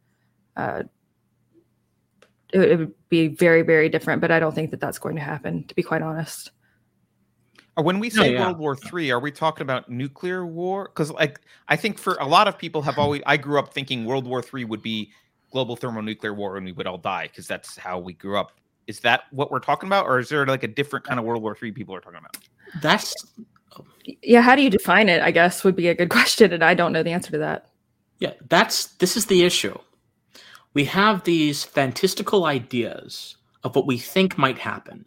Uh, 0.57 0.85
it, 2.53 2.61
it 2.61 2.79
would 2.79 2.95
be 3.09 3.29
very 3.29 3.63
very 3.63 3.89
different, 3.89 4.21
but 4.21 4.31
I 4.31 4.41
don't 4.41 4.55
think 4.55 4.71
that 4.71 4.81
that's 4.81 4.99
going 4.99 5.17
to 5.17 5.23
happen. 5.23 5.65
To 5.65 5.75
be 5.75 5.83
quite 5.83 6.03
honest. 6.03 6.51
Uh, 7.79 7.83
when 7.83 7.99
we 8.01 8.11
say 8.11 8.31
oh, 8.31 8.33
yeah. 8.33 8.47
World 8.47 8.59
War 8.59 8.77
Three, 8.77 9.11
are 9.11 9.21
we 9.21 9.31
talking 9.31 9.63
about 9.63 9.89
nuclear 9.89 10.47
war? 10.47 10.85
Because 10.85 11.11
like 11.13 11.41
I 11.69 11.77
think 11.77 11.99
for 11.99 12.15
a 12.15 12.27
lot 12.27 12.49
of 12.49 12.59
people 12.59 12.83
have 12.83 12.99
always 12.99 13.23
I 13.27 13.37
grew 13.37 13.59
up 13.59 13.73
thinking 13.73 14.05
World 14.05 14.27
War 14.27 14.43
Three 14.43 14.65
would 14.65 14.83
be 14.83 15.13
global 15.51 15.77
thermonuclear 15.77 16.35
war 16.35 16.57
and 16.57 16.67
we 16.67 16.73
would 16.73 16.87
all 16.87 16.99
die 16.99 17.27
because 17.27 17.47
that's 17.47 17.77
how 17.77 17.99
we 17.99 18.13
grew 18.13 18.37
up. 18.37 18.53
Is 18.87 19.01
that 19.01 19.25
what 19.31 19.51
we're 19.51 19.61
talking 19.61 19.87
about, 19.87 20.07
or 20.07 20.19
is 20.19 20.29
there 20.29 20.47
like 20.47 20.63
a 20.63 20.69
different 20.69 21.05
kind 21.05 21.21
of 21.21 21.27
World 21.27 21.43
War 21.43 21.55
Three 21.55 21.73
people 21.73 21.95
are 21.95 22.01
talking 22.01 22.19
about? 22.19 22.37
That's 22.81 23.15
yeah. 24.23 24.41
How 24.41 24.57
do 24.57 24.63
you 24.63 24.71
define 24.71 25.09
it? 25.09 25.23
I 25.23 25.31
guess 25.31 25.65
would 25.65 25.77
be 25.77 25.89
a 25.89 25.95
good 25.95 26.11
question, 26.19 26.53
and 26.53 26.65
I 26.65 26.75
don't 26.75 26.93
know 26.93 27.03
the 27.03 27.13
answer 27.13 27.31
to 27.33 27.39
that. 27.39 27.67
Yeah, 28.19 28.33
that's 28.49 28.87
this 28.97 29.17
is 29.17 29.27
the 29.27 29.45
issue. 29.45 29.77
We 30.75 30.85
have 30.85 31.25
these 31.25 31.65
fantastical 31.65 32.45
ideas 32.45 33.37
of 33.65 33.75
what 33.75 33.87
we 33.87 33.99
think 33.99 34.39
might 34.39 34.59
happen, 34.59 35.05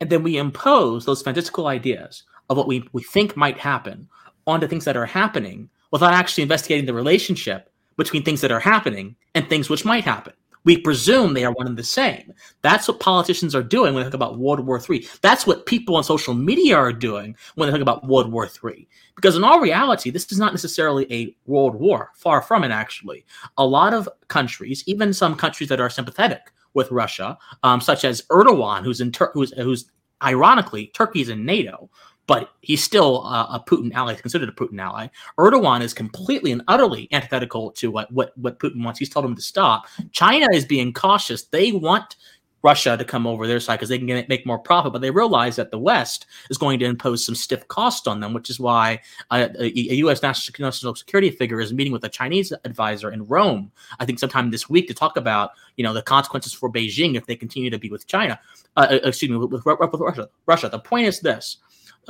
and 0.00 0.10
then 0.10 0.22
we 0.22 0.36
impose 0.36 1.04
those 1.04 1.22
fantastical 1.22 1.66
ideas 1.66 2.24
of 2.48 2.56
what 2.56 2.66
we, 2.66 2.86
we 2.92 3.02
think 3.02 3.36
might 3.36 3.58
happen 3.58 4.08
onto 4.46 4.66
things 4.66 4.84
that 4.84 4.96
are 4.96 5.06
happening 5.06 5.70
without 5.92 6.12
actually 6.12 6.42
investigating 6.42 6.86
the 6.86 6.94
relationship 6.94 7.70
between 7.96 8.22
things 8.22 8.40
that 8.40 8.50
are 8.50 8.60
happening 8.60 9.14
and 9.34 9.48
things 9.48 9.70
which 9.70 9.84
might 9.84 10.04
happen. 10.04 10.32
We 10.64 10.76
presume 10.76 11.32
they 11.32 11.44
are 11.44 11.52
one 11.52 11.66
and 11.66 11.76
the 11.76 11.84
same. 11.84 12.34
That's 12.62 12.86
what 12.86 13.00
politicians 13.00 13.54
are 13.54 13.62
doing 13.62 13.94
when 13.94 14.02
they 14.02 14.08
talk 14.08 14.14
about 14.14 14.38
World 14.38 14.60
War 14.66 14.80
III. 14.88 15.06
That's 15.22 15.46
what 15.46 15.66
people 15.66 15.96
on 15.96 16.04
social 16.04 16.34
media 16.34 16.76
are 16.76 16.92
doing 16.92 17.36
when 17.54 17.68
they 17.68 17.72
talk 17.72 17.80
about 17.80 18.06
World 18.06 18.30
War 18.30 18.46
III. 18.46 18.86
Because 19.16 19.36
in 19.36 19.44
all 19.44 19.60
reality, 19.60 20.10
this 20.10 20.30
is 20.30 20.38
not 20.38 20.52
necessarily 20.52 21.10
a 21.12 21.34
world 21.46 21.74
war. 21.74 22.10
Far 22.14 22.42
from 22.42 22.64
it, 22.64 22.70
actually. 22.70 23.24
A 23.58 23.66
lot 23.66 23.94
of 23.94 24.08
countries, 24.28 24.84
even 24.86 25.12
some 25.12 25.34
countries 25.34 25.68
that 25.68 25.80
are 25.80 25.90
sympathetic 25.90 26.52
with 26.74 26.90
Russia, 26.90 27.36
um, 27.62 27.80
such 27.80 28.04
as 28.04 28.22
Erdogan, 28.30 28.84
who's 28.84 29.00
in 29.00 29.12
Tur- 29.12 29.32
who's, 29.34 29.52
who's 29.52 29.90
ironically 30.22 30.88
Turkey's 30.88 31.28
in 31.28 31.44
NATO, 31.44 31.90
but 32.30 32.52
he's 32.60 32.80
still 32.80 33.24
a, 33.24 33.54
a 33.54 33.64
Putin 33.66 33.92
ally, 33.92 34.14
considered 34.14 34.48
a 34.48 34.52
Putin 34.52 34.80
ally. 34.80 35.08
Erdogan 35.36 35.82
is 35.82 35.92
completely 35.92 36.52
and 36.52 36.62
utterly 36.68 37.08
antithetical 37.10 37.72
to 37.72 37.90
what, 37.90 38.08
what, 38.12 38.38
what 38.38 38.60
Putin 38.60 38.84
wants. 38.84 39.00
He's 39.00 39.08
told 39.08 39.24
him 39.24 39.34
to 39.34 39.42
stop. 39.42 39.88
China 40.12 40.46
is 40.52 40.64
being 40.64 40.92
cautious. 40.92 41.46
They 41.46 41.72
want 41.72 42.14
Russia 42.62 42.96
to 42.96 43.04
come 43.04 43.26
over 43.26 43.48
their 43.48 43.58
side 43.58 43.78
because 43.78 43.88
they 43.88 43.98
can 43.98 44.06
get, 44.06 44.28
make 44.28 44.46
more 44.46 44.60
profit, 44.60 44.92
but 44.92 45.02
they 45.02 45.10
realize 45.10 45.56
that 45.56 45.72
the 45.72 45.78
West 45.80 46.26
is 46.50 46.56
going 46.56 46.78
to 46.78 46.84
impose 46.84 47.26
some 47.26 47.34
stiff 47.34 47.66
cost 47.66 48.06
on 48.06 48.20
them, 48.20 48.32
which 48.32 48.48
is 48.48 48.60
why 48.60 49.00
a, 49.32 49.50
a, 49.58 49.64
a 49.64 49.94
U.S. 49.96 50.22
national 50.22 50.94
security 50.94 51.30
figure 51.30 51.60
is 51.60 51.72
meeting 51.72 51.92
with 51.92 52.04
a 52.04 52.08
Chinese 52.08 52.52
advisor 52.64 53.10
in 53.10 53.26
Rome, 53.26 53.72
I 53.98 54.04
think 54.04 54.20
sometime 54.20 54.52
this 54.52 54.70
week, 54.70 54.86
to 54.86 54.94
talk 54.94 55.16
about 55.16 55.50
you 55.76 55.82
know 55.82 55.92
the 55.92 56.02
consequences 56.02 56.52
for 56.52 56.70
Beijing 56.70 57.16
if 57.16 57.26
they 57.26 57.34
continue 57.34 57.70
to 57.70 57.78
be 57.78 57.90
with 57.90 58.06
China. 58.06 58.38
Uh, 58.76 58.86
uh 58.88 59.08
excuse 59.08 59.32
me, 59.32 59.36
with, 59.36 59.50
with, 59.50 59.64
with 59.66 60.00
Russia. 60.00 60.28
Russia. 60.46 60.68
The 60.68 60.78
point 60.78 61.08
is 61.08 61.18
this: 61.18 61.56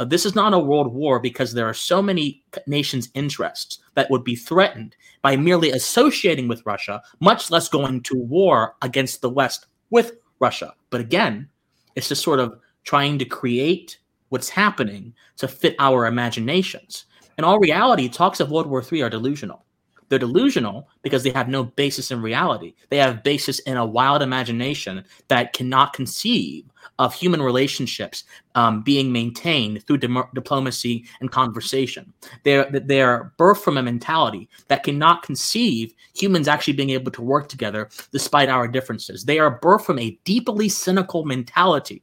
uh, 0.01 0.05
this 0.05 0.25
is 0.25 0.35
not 0.35 0.55
a 0.55 0.59
world 0.59 0.95
war 0.95 1.21
because 1.21 1.53
there 1.53 1.69
are 1.69 1.75
so 1.75 2.01
many 2.01 2.43
nations' 2.67 3.11
interests 3.13 3.81
that 3.95 4.11
would 4.11 4.25
be 4.25 4.35
threatened 4.35 4.97
by 5.21 5.37
merely 5.37 5.71
associating 5.71 6.49
with 6.49 6.65
Russia, 6.65 7.03
much 7.21 7.51
less 7.51 7.69
going 7.69 8.01
to 8.01 8.17
war 8.17 8.77
against 8.81 9.21
the 9.21 9.29
West 9.29 9.67
with 9.91 10.13
Russia. 10.41 10.73
But 10.89 11.03
again, 11.03 11.51
It's 11.97 12.09
just 12.09 12.23
sort 12.23 12.41
of 12.41 12.59
trying 12.85 13.19
to 13.19 13.25
create 13.27 13.99
what's 14.31 14.49
happening 14.49 15.13
to 15.37 15.49
fit 15.49 15.75
our 15.79 16.07
imaginations. 16.07 17.05
In 17.37 17.45
all 17.45 17.59
reality, 17.59 18.09
talks 18.09 18.41
of 18.41 18.51
World 18.51 18.69
War 18.69 18.83
III 18.83 19.03
are 19.03 19.11
delusional. 19.11 19.67
They're 20.11 20.19
delusional 20.19 20.89
because 21.03 21.23
they 21.23 21.31
have 21.31 21.49
no 21.49 21.65
basis 21.65 22.11
in 22.11 22.21
reality. 22.21 22.75
They 22.91 22.99
have 22.99 23.23
basis 23.23 23.61
in 23.61 23.77
a 23.77 23.87
wild 23.87 24.23
imagination 24.23 25.05
that 25.29 25.53
cannot 25.53 25.93
conceive 25.95 26.65
of 26.99 27.15
human 27.15 27.41
relationships 27.41 28.25
um, 28.57 28.83
being 28.83 29.13
maintained 29.13 29.87
through 29.87 29.99
di- 29.99 30.23
diplomacy 30.35 31.07
and 31.21 31.31
conversation. 31.31 32.13
They're 32.43 32.69
they're 32.71 33.33
birthed 33.39 33.59
from 33.59 33.79
a 33.79 33.83
mentality 33.83 34.49
that 34.69 34.83
cannot 34.83 35.23
conceive 35.23 35.95
humans 36.15 36.49
actually 36.49 36.75
being 36.75 36.91
able 36.91 37.13
to 37.13 37.23
work 37.23 37.49
together 37.49 37.89
despite 38.13 38.49
our 38.49 38.67
differences. 38.67 39.25
They 39.25 39.39
are 39.39 39.61
birthed 39.61 39.83
from 39.83 39.99
a 39.99 40.19
deeply 40.25 40.69
cynical 40.69 41.25
mentality, 41.25 42.03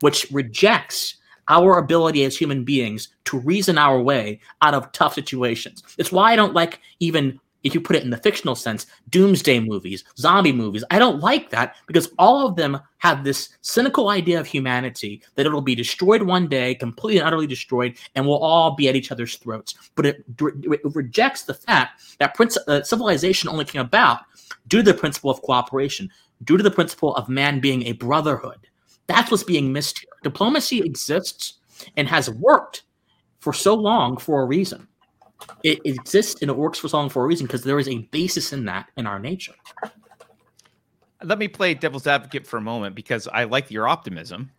which 0.00 0.26
rejects 0.30 1.16
our 1.50 1.78
ability 1.78 2.24
as 2.24 2.36
human 2.36 2.64
beings 2.64 3.08
to 3.26 3.38
reason 3.40 3.76
our 3.76 4.00
way 4.00 4.40
out 4.62 4.72
of 4.72 4.90
tough 4.92 5.14
situations. 5.14 5.82
It's 5.98 6.12
why 6.12 6.32
I 6.32 6.36
don't 6.36 6.54
like 6.54 6.80
even 7.00 7.38
if 7.62 7.74
you 7.74 7.80
put 7.80 7.96
it 7.96 8.02
in 8.02 8.10
the 8.10 8.16
fictional 8.16 8.54
sense, 8.54 8.86
doomsday 9.10 9.60
movies, 9.60 10.04
zombie 10.16 10.52
movies. 10.52 10.84
I 10.90 10.98
don't 10.98 11.20
like 11.20 11.50
that 11.50 11.76
because 11.86 12.08
all 12.18 12.46
of 12.46 12.56
them 12.56 12.80
have 12.98 13.22
this 13.22 13.50
cynical 13.60 14.08
idea 14.08 14.40
of 14.40 14.46
humanity 14.46 15.22
that 15.34 15.46
it'll 15.46 15.60
be 15.60 15.74
destroyed 15.74 16.22
one 16.22 16.48
day, 16.48 16.74
completely 16.74 17.18
and 17.18 17.26
utterly 17.26 17.46
destroyed, 17.46 17.98
and 18.14 18.26
we'll 18.26 18.38
all 18.38 18.76
be 18.76 18.88
at 18.88 18.96
each 18.96 19.12
other's 19.12 19.36
throats. 19.36 19.74
But 19.94 20.06
it, 20.06 20.24
it 20.38 20.80
rejects 20.84 21.42
the 21.42 21.54
fact 21.54 22.02
that 22.18 22.34
uh, 22.66 22.82
civilization 22.82 23.50
only 23.50 23.64
came 23.64 23.82
about 23.82 24.20
due 24.68 24.78
to 24.78 24.92
the 24.92 24.98
principle 24.98 25.30
of 25.30 25.42
cooperation, 25.42 26.10
due 26.44 26.56
to 26.56 26.62
the 26.62 26.70
principle 26.70 27.14
of 27.16 27.28
man 27.28 27.60
being 27.60 27.84
a 27.84 27.92
brotherhood. 27.92 28.68
That's 29.06 29.30
what's 29.30 29.44
being 29.44 29.72
missed 29.72 29.98
here. 29.98 30.09
Diplomacy 30.22 30.80
exists 30.80 31.54
and 31.96 32.08
has 32.08 32.30
worked 32.30 32.82
for 33.40 33.52
so 33.52 33.74
long 33.74 34.16
for 34.16 34.42
a 34.42 34.44
reason. 34.44 34.86
It, 35.62 35.80
it 35.84 35.94
exists 35.96 36.42
and 36.42 36.50
it 36.50 36.56
works 36.56 36.78
for 36.78 36.88
so 36.88 36.98
long 36.98 37.08
for 37.08 37.24
a 37.24 37.26
reason 37.26 37.46
because 37.46 37.62
there 37.62 37.78
is 37.78 37.88
a 37.88 37.98
basis 38.10 38.52
in 38.52 38.66
that 38.66 38.88
in 38.96 39.06
our 39.06 39.18
nature. 39.18 39.54
Let 41.22 41.38
me 41.38 41.48
play 41.48 41.74
devil's 41.74 42.06
advocate 42.06 42.46
for 42.46 42.58
a 42.58 42.62
moment 42.62 42.94
because 42.94 43.28
I 43.28 43.44
like 43.44 43.70
your 43.70 43.88
optimism, 43.88 44.50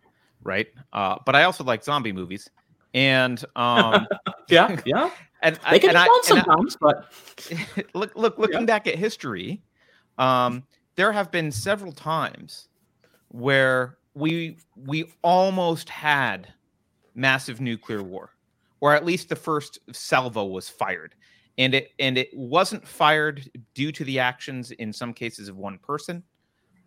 right? 0.43 0.67
Uh, 0.93 1.17
but 1.25 1.35
I 1.35 1.43
also 1.43 1.63
like 1.63 1.83
zombie 1.83 2.11
movies, 2.11 2.49
and 2.93 3.43
um, 3.55 4.07
yeah, 4.49 4.79
yeah, 4.85 5.09
and 5.41 5.59
they 5.69 5.79
can 5.79 5.95
and 5.95 6.05
be 6.05 6.07
fun 6.07 6.23
sometimes. 6.23 6.75
I, 6.75 6.77
but 6.81 7.11
look, 7.95 8.11
look, 8.15 8.37
looking 8.37 8.59
yeah. 8.61 8.65
back 8.65 8.87
at 8.87 8.95
history, 8.95 9.63
um, 10.19 10.63
there 10.95 11.11
have 11.11 11.31
been 11.31 11.51
several 11.51 11.91
times 11.91 12.67
where 13.29 13.97
we 14.13 14.57
we 14.75 15.05
almost 15.21 15.89
had 15.89 16.53
massive 17.15 17.61
nuclear 17.61 18.03
war 18.03 18.31
or 18.81 18.95
at 18.95 19.05
least 19.05 19.29
the 19.29 19.35
first 19.35 19.79
salvo 19.93 20.45
was 20.45 20.67
fired. 20.67 21.15
And 21.57 21.75
it 21.75 21.91
and 21.99 22.17
it 22.17 22.29
wasn't 22.33 22.85
fired 22.85 23.49
due 23.73 23.91
to 23.91 24.03
the 24.03 24.19
actions 24.19 24.71
in 24.71 24.91
some 24.91 25.13
cases 25.13 25.47
of 25.47 25.57
one 25.57 25.77
person. 25.77 26.23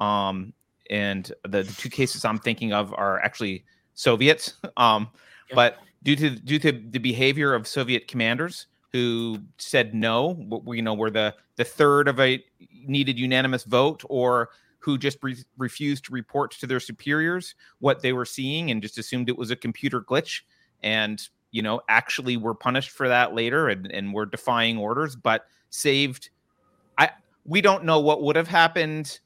Um 0.00 0.52
and 0.90 1.32
the, 1.44 1.62
the 1.62 1.72
two 1.72 1.88
cases 1.88 2.26
i'm 2.26 2.38
thinking 2.38 2.74
of 2.74 2.92
are 2.94 3.20
actually 3.20 3.64
soviets. 3.94 4.54
Um 4.76 5.08
yep. 5.48 5.54
but 5.54 5.78
due 6.02 6.16
to 6.16 6.30
due 6.30 6.58
to 6.58 6.72
the 6.72 6.98
behavior 6.98 7.54
of 7.54 7.66
soviet 7.66 8.08
commanders 8.08 8.66
who 8.92 9.38
said 9.58 9.94
no 9.94 10.62
you 10.66 10.82
know 10.82 10.94
were 10.94 11.10
the 11.10 11.34
the 11.56 11.64
third 11.64 12.08
of 12.08 12.18
a 12.18 12.42
needed 12.86 13.18
unanimous 13.18 13.64
vote 13.64 14.02
or 14.08 14.50
who 14.84 14.98
just 14.98 15.18
re- 15.22 15.36
refused 15.56 16.04
to 16.04 16.12
report 16.12 16.50
to 16.50 16.66
their 16.66 16.80
superiors 16.80 17.54
what 17.78 18.02
they 18.02 18.12
were 18.12 18.26
seeing 18.26 18.70
and 18.70 18.82
just 18.82 18.98
assumed 18.98 19.28
it 19.28 19.38
was 19.38 19.50
a 19.50 19.56
computer 19.56 20.00
glitch 20.00 20.42
and 20.82 21.28
you 21.50 21.62
know 21.62 21.80
actually 21.88 22.36
were 22.36 22.54
punished 22.54 22.90
for 22.90 23.08
that 23.08 23.34
later 23.34 23.68
and, 23.68 23.90
and 23.90 24.12
were 24.12 24.26
defying 24.26 24.76
orders 24.76 25.16
but 25.16 25.46
saved 25.70 26.28
i 26.98 27.08
we 27.46 27.60
don't 27.60 27.84
know 27.84 27.98
what 27.98 28.22
would 28.22 28.36
have 28.36 28.48
happened 28.48 29.20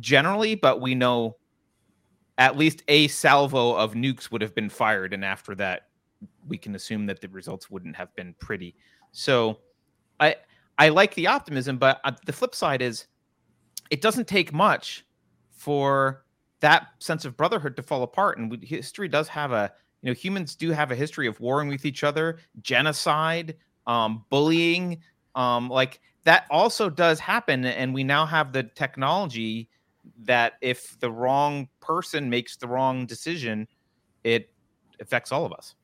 generally 0.00 0.54
but 0.54 0.80
we 0.80 0.94
know 0.94 1.36
at 2.38 2.56
least 2.56 2.82
a 2.88 3.06
salvo 3.08 3.74
of 3.74 3.92
nukes 3.92 4.30
would 4.30 4.40
have 4.40 4.54
been 4.54 4.70
fired 4.70 5.12
and 5.12 5.24
after 5.24 5.54
that 5.54 5.88
we 6.48 6.56
can 6.56 6.74
assume 6.74 7.06
that 7.06 7.20
the 7.20 7.28
results 7.28 7.70
wouldn't 7.70 7.96
have 7.96 8.14
been 8.16 8.34
pretty. 8.38 8.74
So 9.12 9.58
i 10.20 10.36
i 10.78 10.88
like 10.88 11.14
the 11.14 11.26
optimism 11.26 11.76
but 11.76 12.00
uh, 12.04 12.12
the 12.24 12.32
flip 12.32 12.54
side 12.54 12.82
is 12.82 13.06
it 13.90 14.00
doesn't 14.00 14.28
take 14.28 14.52
much 14.52 15.04
for 15.50 16.24
that 16.60 16.88
sense 16.98 17.24
of 17.24 17.36
brotherhood 17.36 17.76
to 17.76 17.82
fall 17.82 18.02
apart. 18.02 18.38
And 18.38 18.62
history 18.62 19.08
does 19.08 19.28
have 19.28 19.52
a, 19.52 19.72
you 20.02 20.10
know, 20.10 20.14
humans 20.14 20.54
do 20.54 20.70
have 20.70 20.90
a 20.90 20.94
history 20.94 21.26
of 21.26 21.38
warring 21.40 21.68
with 21.68 21.84
each 21.84 22.04
other, 22.04 22.38
genocide, 22.62 23.56
um, 23.86 24.24
bullying. 24.30 25.00
Um, 25.34 25.68
like 25.68 26.00
that 26.24 26.46
also 26.50 26.88
does 26.88 27.20
happen. 27.20 27.64
And 27.64 27.92
we 27.92 28.04
now 28.04 28.26
have 28.26 28.52
the 28.52 28.62
technology 28.62 29.68
that 30.22 30.54
if 30.60 30.98
the 31.00 31.10
wrong 31.10 31.68
person 31.80 32.28
makes 32.28 32.56
the 32.56 32.68
wrong 32.68 33.06
decision, 33.06 33.66
it 34.22 34.50
affects 35.00 35.32
all 35.32 35.44
of 35.44 35.52
us. 35.52 35.74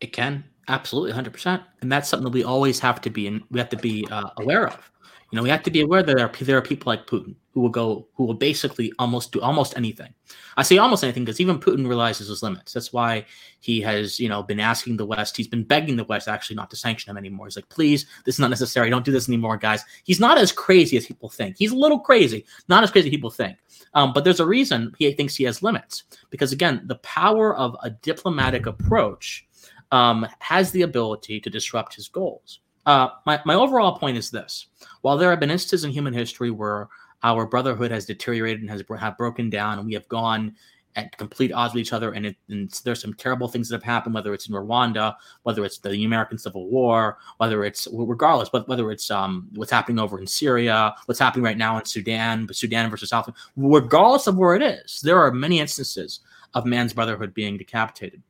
It 0.00 0.12
can 0.12 0.44
absolutely 0.68 1.12
100%. 1.12 1.64
And 1.80 1.90
that's 1.90 2.08
something 2.08 2.24
that 2.24 2.32
we 2.32 2.44
always 2.44 2.78
have 2.80 3.00
to 3.02 3.10
be, 3.10 3.26
and 3.26 3.42
we 3.50 3.58
have 3.58 3.68
to 3.70 3.76
be 3.76 4.06
uh, 4.10 4.30
aware 4.38 4.68
of. 4.68 4.90
You 5.34 5.38
know, 5.38 5.42
we 5.42 5.50
have 5.50 5.64
to 5.64 5.70
be 5.72 5.80
aware 5.80 6.00
that 6.00 6.16
there 6.16 6.24
are, 6.24 6.44
there 6.44 6.58
are 6.58 6.62
people 6.62 6.92
like 6.92 7.08
Putin 7.08 7.34
who 7.50 7.60
will 7.60 7.68
go, 7.68 8.06
who 8.14 8.22
will 8.22 8.34
basically 8.34 8.92
almost 9.00 9.32
do 9.32 9.40
almost 9.40 9.76
anything. 9.76 10.14
I 10.56 10.62
say 10.62 10.78
almost 10.78 11.02
anything 11.02 11.24
because 11.24 11.40
even 11.40 11.58
Putin 11.58 11.88
realizes 11.88 12.28
his 12.28 12.40
limits. 12.40 12.72
That's 12.72 12.92
why 12.92 13.26
he 13.58 13.80
has, 13.80 14.20
you 14.20 14.28
know, 14.28 14.44
been 14.44 14.60
asking 14.60 14.96
the 14.96 15.04
West. 15.04 15.36
He's 15.36 15.48
been 15.48 15.64
begging 15.64 15.96
the 15.96 16.04
West 16.04 16.28
actually 16.28 16.54
not 16.54 16.70
to 16.70 16.76
sanction 16.76 17.10
him 17.10 17.16
anymore. 17.16 17.46
He's 17.48 17.56
like, 17.56 17.68
please, 17.68 18.06
this 18.24 18.36
is 18.36 18.38
not 18.38 18.50
necessary. 18.50 18.88
Don't 18.90 19.04
do 19.04 19.10
this 19.10 19.28
anymore, 19.28 19.56
guys. 19.56 19.82
He's 20.04 20.20
not 20.20 20.38
as 20.38 20.52
crazy 20.52 20.96
as 20.96 21.06
people 21.06 21.28
think. 21.28 21.56
He's 21.58 21.72
a 21.72 21.76
little 21.76 21.98
crazy, 21.98 22.46
not 22.68 22.84
as 22.84 22.92
crazy 22.92 23.08
as 23.08 23.10
people 23.10 23.30
think. 23.30 23.58
Um, 23.94 24.12
but 24.12 24.22
there's 24.22 24.38
a 24.38 24.46
reason 24.46 24.94
he 25.00 25.12
thinks 25.14 25.34
he 25.34 25.42
has 25.42 25.64
limits 25.64 26.04
because 26.30 26.52
again, 26.52 26.82
the 26.84 26.98
power 26.98 27.56
of 27.56 27.76
a 27.82 27.90
diplomatic 27.90 28.66
approach 28.66 29.48
um, 29.90 30.28
has 30.38 30.70
the 30.70 30.82
ability 30.82 31.40
to 31.40 31.50
disrupt 31.50 31.96
his 31.96 32.06
goals. 32.06 32.60
Uh, 32.86 33.08
my, 33.26 33.40
my 33.44 33.54
overall 33.54 33.98
point 33.98 34.16
is 34.16 34.30
this. 34.30 34.66
While 35.02 35.16
there 35.16 35.30
have 35.30 35.40
been 35.40 35.50
instances 35.50 35.84
in 35.84 35.90
human 35.90 36.12
history 36.12 36.50
where 36.50 36.88
our 37.22 37.46
brotherhood 37.46 37.90
has 37.90 38.06
deteriorated 38.06 38.60
and 38.60 38.70
has 38.70 38.82
have 38.98 39.16
broken 39.16 39.50
down 39.50 39.78
and 39.78 39.86
we 39.86 39.94
have 39.94 40.08
gone 40.08 40.54
at 40.96 41.16
complete 41.16 41.52
odds 41.52 41.74
with 41.74 41.80
each 41.80 41.92
other 41.92 42.12
and, 42.12 42.26
it, 42.26 42.36
and 42.48 42.70
there's 42.84 43.00
some 43.00 43.14
terrible 43.14 43.48
things 43.48 43.68
that 43.68 43.74
have 43.74 43.82
happened 43.82 44.14
whether 44.14 44.32
it's 44.32 44.46
in 44.48 44.54
rwanda 44.54 45.12
whether 45.42 45.64
it's 45.64 45.78
the 45.78 46.04
american 46.04 46.38
civil 46.38 46.68
war 46.68 47.18
whether 47.38 47.64
it's 47.64 47.88
regardless 47.90 48.48
but 48.48 48.68
whether 48.68 48.92
it's 48.92 49.10
um, 49.10 49.48
what's 49.56 49.72
happening 49.72 49.98
over 49.98 50.20
in 50.20 50.26
syria 50.26 50.94
what's 51.06 51.18
happening 51.18 51.42
right 51.42 51.58
now 51.58 51.76
in 51.78 51.84
sudan 51.84 52.46
sudan 52.52 52.88
versus 52.88 53.08
south 53.08 53.28
regardless 53.56 54.28
of 54.28 54.36
where 54.36 54.54
it 54.54 54.62
is 54.62 55.00
there 55.00 55.18
are 55.18 55.32
many 55.32 55.58
instances 55.58 56.20
of 56.54 56.64
man's 56.64 56.92
brotherhood 56.92 57.34
being 57.34 57.58
decapitated. 57.58 58.22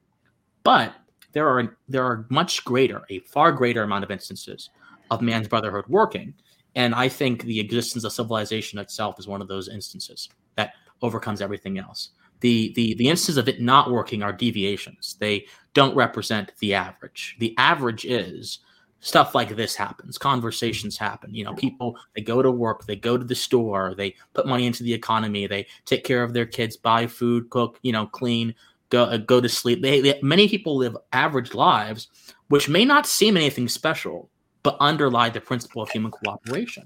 But 0.62 0.94
there 1.34 1.48
are 1.48 1.76
there 1.88 2.04
are 2.04 2.26
much 2.30 2.64
greater, 2.64 3.02
a 3.10 3.18
far 3.20 3.52
greater 3.52 3.82
amount 3.82 4.04
of 4.04 4.10
instances 4.10 4.70
of 5.10 5.20
man's 5.20 5.48
brotherhood 5.48 5.84
working. 5.88 6.32
And 6.76 6.94
I 6.94 7.08
think 7.08 7.42
the 7.42 7.60
existence 7.60 8.04
of 8.04 8.12
civilization 8.12 8.78
itself 8.78 9.18
is 9.18 9.28
one 9.28 9.42
of 9.42 9.48
those 9.48 9.68
instances 9.68 10.28
that 10.56 10.72
overcomes 11.02 11.40
everything 11.40 11.78
else. 11.78 12.10
The, 12.40 12.72
the, 12.74 12.94
the 12.94 13.08
instances 13.08 13.36
of 13.36 13.48
it 13.48 13.60
not 13.60 13.90
working 13.90 14.22
are 14.22 14.32
deviations. 14.32 15.16
They 15.20 15.46
don't 15.72 15.94
represent 15.94 16.52
the 16.58 16.74
average. 16.74 17.36
The 17.38 17.54
average 17.58 18.04
is 18.04 18.58
stuff 19.04 19.34
like 19.34 19.54
this 19.54 19.76
happens 19.76 20.16
conversations 20.16 20.96
happen 20.96 21.34
you 21.34 21.44
know 21.44 21.52
people 21.56 21.94
they 22.14 22.22
go 22.22 22.40
to 22.40 22.50
work 22.50 22.86
they 22.86 22.96
go 22.96 23.18
to 23.18 23.24
the 23.24 23.34
store 23.34 23.94
they 23.94 24.14
put 24.32 24.46
money 24.46 24.66
into 24.66 24.82
the 24.82 24.94
economy 24.94 25.46
they 25.46 25.66
take 25.84 26.04
care 26.04 26.22
of 26.22 26.32
their 26.32 26.46
kids 26.46 26.74
buy 26.74 27.06
food 27.06 27.50
cook 27.50 27.78
you 27.82 27.92
know 27.92 28.06
clean 28.06 28.54
go 28.94 29.04
uh, 29.04 29.16
go 29.16 29.40
to 29.40 29.48
sleep. 29.48 29.82
They, 29.82 30.00
they, 30.00 30.20
many 30.22 30.48
people 30.48 30.76
live 30.76 30.96
average 31.12 31.54
lives, 31.54 32.08
which 32.48 32.68
may 32.68 32.84
not 32.84 33.06
seem 33.06 33.36
anything 33.36 33.68
special, 33.68 34.30
but 34.62 34.76
underlie 34.80 35.30
the 35.30 35.40
principle 35.40 35.82
of 35.82 35.90
human 35.90 36.10
cooperation. 36.10 36.84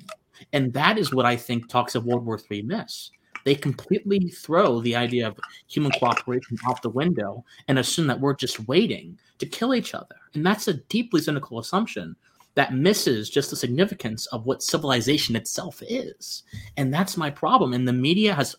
And 0.53 0.73
that 0.73 0.99
is 0.99 1.13
what 1.13 1.27
I 1.27 1.37
think 1.37 1.69
talks 1.69 1.95
of 1.95 2.05
World 2.05 2.25
War 2.25 2.41
III 2.51 2.63
miss. 2.63 3.11
They 3.45 3.55
completely 3.55 4.29
throw 4.29 4.81
the 4.81 4.97
idea 4.97 5.29
of 5.29 5.39
human 5.69 5.93
cooperation 5.93 6.59
out 6.67 6.83
the 6.83 6.91
window 6.91 7.45
and 7.67 7.79
assume 7.79 8.07
that 8.09 8.21
we're 8.21 8.35
just 8.35 8.69
waiting 8.69 9.19
to 9.39 9.47
kill 9.47 9.75
each 9.75 9.95
other. 9.95 10.17
And 10.35 10.45
that's 10.45 10.69
a 10.69 10.75
deeply 10.75 11.21
cynical 11.21 11.59
assumption 11.59 12.17
that 12.55 12.75
misses 12.75 13.31
just 13.31 13.51
the 13.51 13.57
significance 13.57 14.27
of 14.27 14.45
what 14.45 14.63
civilization 14.63 15.37
itself 15.37 15.83
is. 15.89 16.43
And 16.77 16.93
that's 16.93 17.17
my 17.17 17.31
problem. 17.31 17.73
And 17.73 17.87
the 17.87 17.93
media 17.93 18.35
has 18.35 18.57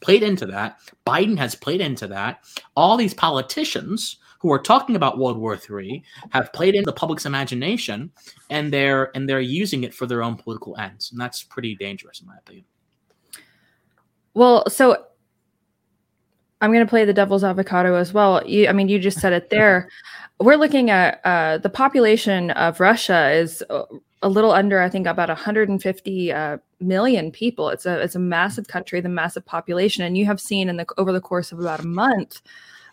played 0.00 0.22
into 0.22 0.46
that. 0.46 0.78
Biden 1.06 1.38
has 1.38 1.54
played 1.54 1.80
into 1.80 2.06
that. 2.08 2.44
All 2.76 2.96
these 2.96 3.14
politicians 3.14 4.16
who 4.40 4.50
are 4.50 4.58
talking 4.58 4.96
about 4.96 5.18
World 5.18 5.38
War 5.38 5.54
III 5.56 6.02
have 6.30 6.52
played 6.52 6.74
into 6.74 6.86
the 6.86 6.92
public's 6.94 7.26
imagination, 7.26 8.10
and 8.48 8.72
they're 8.72 9.14
and 9.14 9.28
they're 9.28 9.40
using 9.40 9.84
it 9.84 9.94
for 9.94 10.06
their 10.06 10.22
own 10.22 10.36
political 10.36 10.76
ends, 10.78 11.12
and 11.12 11.20
that's 11.20 11.42
pretty 11.42 11.74
dangerous, 11.76 12.20
in 12.20 12.26
my 12.26 12.36
opinion. 12.38 12.64
Well, 14.32 14.68
so 14.68 15.04
I'm 16.60 16.72
going 16.72 16.84
to 16.84 16.90
play 16.90 17.04
the 17.04 17.14
devil's 17.14 17.44
avocado 17.44 17.94
as 17.94 18.12
well. 18.12 18.46
You, 18.46 18.68
I 18.68 18.72
mean, 18.72 18.88
you 18.88 18.98
just 18.98 19.18
said 19.18 19.32
it 19.32 19.50
there. 19.50 19.88
We're 20.38 20.56
looking 20.56 20.90
at 20.90 21.20
uh, 21.24 21.58
the 21.58 21.70
population 21.70 22.50
of 22.52 22.80
Russia 22.80 23.30
is 23.30 23.62
a 24.22 24.28
little 24.28 24.52
under, 24.52 24.80
I 24.80 24.88
think, 24.88 25.06
about 25.06 25.28
150 25.28 26.32
uh, 26.32 26.58
million 26.80 27.30
people. 27.30 27.70
It's 27.70 27.86
a 27.86 28.00
it's 28.00 28.14
a 28.14 28.20
massive 28.20 28.68
country, 28.68 29.00
the 29.00 29.08
massive 29.08 29.44
population, 29.44 30.04
and 30.04 30.16
you 30.16 30.26
have 30.26 30.40
seen 30.40 30.68
in 30.68 30.76
the 30.76 30.86
over 30.98 31.12
the 31.12 31.20
course 31.20 31.52
of 31.52 31.60
about 31.60 31.80
a 31.80 31.86
month, 31.86 32.42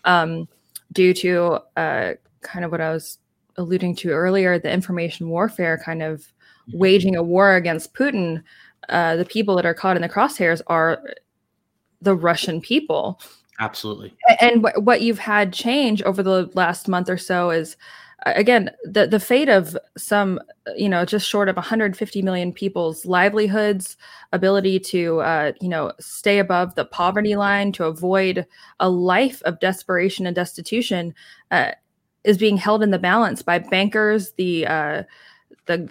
um, 0.05 0.47
due 0.93 1.13
to 1.15 1.59
uh, 1.75 2.13
kind 2.41 2.63
of 2.63 2.71
what 2.71 2.81
I 2.81 2.91
was 2.91 3.17
alluding 3.57 3.95
to 3.97 4.09
earlier, 4.09 4.59
the 4.59 4.71
information 4.71 5.29
warfare, 5.29 5.81
kind 5.83 6.01
of 6.01 6.19
mm-hmm. 6.19 6.77
waging 6.77 7.15
a 7.15 7.23
war 7.23 7.55
against 7.55 7.93
Putin. 7.93 8.43
Uh, 8.87 9.17
the 9.17 9.25
people 9.25 9.55
that 9.57 9.65
are 9.65 9.73
caught 9.73 9.97
in 9.97 10.01
the 10.01 10.09
crosshairs 10.09 10.61
are 10.67 11.01
the 12.01 12.15
Russian 12.15 12.61
people. 12.61 13.19
Absolutely. 13.59 14.15
And 14.39 14.67
what 14.75 15.01
you've 15.01 15.19
had 15.19 15.51
change 15.51 16.01
over 16.03 16.21
the 16.21 16.49
last 16.53 16.87
month 16.87 17.09
or 17.09 17.17
so 17.17 17.49
is 17.49 17.75
again 18.25 18.71
the 18.83 19.07
the 19.07 19.19
fate 19.19 19.49
of 19.49 19.77
some 19.97 20.39
you 20.75 20.89
know 20.89 21.05
just 21.05 21.27
short 21.27 21.49
of 21.49 21.55
150 21.55 22.21
million 22.21 22.51
people's 22.51 23.05
livelihoods 23.05 23.95
ability 24.33 24.79
to 24.79 25.19
uh, 25.19 25.51
you 25.61 25.69
know 25.69 25.91
stay 25.99 26.39
above 26.39 26.75
the 26.75 26.85
poverty 26.85 27.35
line 27.35 27.71
to 27.71 27.85
avoid 27.85 28.45
a 28.79 28.89
life 28.89 29.41
of 29.43 29.59
desperation 29.59 30.25
and 30.25 30.35
destitution 30.35 31.13
uh, 31.51 31.71
is 32.23 32.37
being 32.37 32.57
held 32.57 32.83
in 32.83 32.91
the 32.91 32.99
balance 32.99 33.41
by 33.41 33.59
bankers 33.59 34.33
the 34.33 34.65
uh, 34.67 35.03
the 35.67 35.89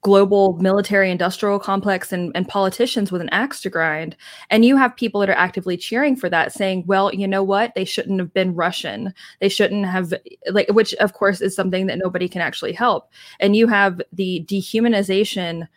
global 0.00 0.54
military 0.54 1.10
industrial 1.10 1.58
complex 1.58 2.12
and, 2.12 2.32
and 2.34 2.48
politicians 2.48 3.12
with 3.12 3.20
an 3.20 3.28
axe 3.30 3.60
to 3.60 3.70
grind. 3.70 4.16
And 4.50 4.64
you 4.64 4.76
have 4.76 4.96
people 4.96 5.20
that 5.20 5.28
are 5.28 5.32
actively 5.32 5.76
cheering 5.76 6.16
for 6.16 6.30
that, 6.30 6.52
saying, 6.52 6.84
well, 6.86 7.14
you 7.14 7.28
know 7.28 7.42
what? 7.42 7.74
They 7.74 7.84
shouldn't 7.84 8.20
have 8.20 8.32
been 8.32 8.54
Russian. 8.54 9.12
They 9.40 9.48
shouldn't 9.48 9.86
have, 9.86 10.14
like, 10.50 10.68
which 10.70 10.94
of 10.94 11.12
course 11.12 11.40
is 11.40 11.54
something 11.54 11.86
that 11.86 11.98
nobody 11.98 12.28
can 12.28 12.40
actually 12.40 12.72
help. 12.72 13.10
And 13.40 13.54
you 13.54 13.66
have 13.66 14.00
the 14.12 14.44
dehumanization 14.48 15.68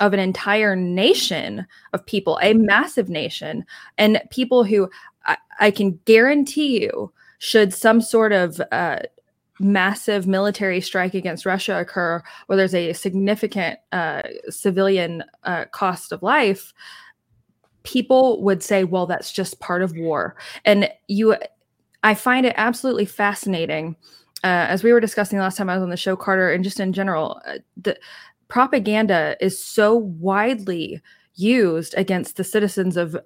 of 0.00 0.12
an 0.12 0.20
entire 0.20 0.76
nation 0.76 1.66
of 1.92 2.06
people, 2.06 2.38
a 2.42 2.54
massive 2.54 3.08
nation, 3.08 3.64
and 3.96 4.20
people 4.30 4.62
who 4.62 4.88
I, 5.24 5.36
I 5.58 5.70
can 5.70 5.98
guarantee 6.04 6.82
you, 6.82 7.12
should 7.38 7.72
some 7.72 8.00
sort 8.00 8.32
of 8.32 8.60
uh, 8.72 8.98
massive 9.60 10.26
military 10.26 10.80
strike 10.80 11.14
against 11.14 11.46
Russia 11.46 11.78
occur, 11.78 12.22
where 12.46 12.56
there's 12.56 12.74
a 12.74 12.92
significant 12.92 13.78
uh, 13.92 14.22
civilian 14.48 15.24
uh, 15.44 15.64
cost 15.72 16.12
of 16.12 16.22
life, 16.22 16.72
people 17.82 18.42
would 18.42 18.62
say, 18.62 18.84
"Well, 18.84 19.06
that's 19.06 19.32
just 19.32 19.60
part 19.60 19.82
of 19.82 19.96
war." 19.96 20.36
And 20.64 20.90
you, 21.08 21.36
I 22.02 22.14
find 22.14 22.46
it 22.46 22.54
absolutely 22.56 23.06
fascinating. 23.06 23.96
Uh, 24.44 24.66
as 24.68 24.84
we 24.84 24.92
were 24.92 25.00
discussing 25.00 25.38
last 25.38 25.56
time 25.56 25.68
I 25.68 25.74
was 25.74 25.82
on 25.82 25.90
the 25.90 25.96
show, 25.96 26.16
Carter, 26.16 26.52
and 26.52 26.62
just 26.62 26.78
in 26.78 26.92
general, 26.92 27.40
uh, 27.46 27.58
the 27.76 27.98
propaganda 28.46 29.36
is 29.40 29.62
so 29.62 29.96
widely 29.96 31.02
used 31.34 31.94
against 31.96 32.36
the 32.36 32.44
citizens 32.44 32.96
of 32.96 33.16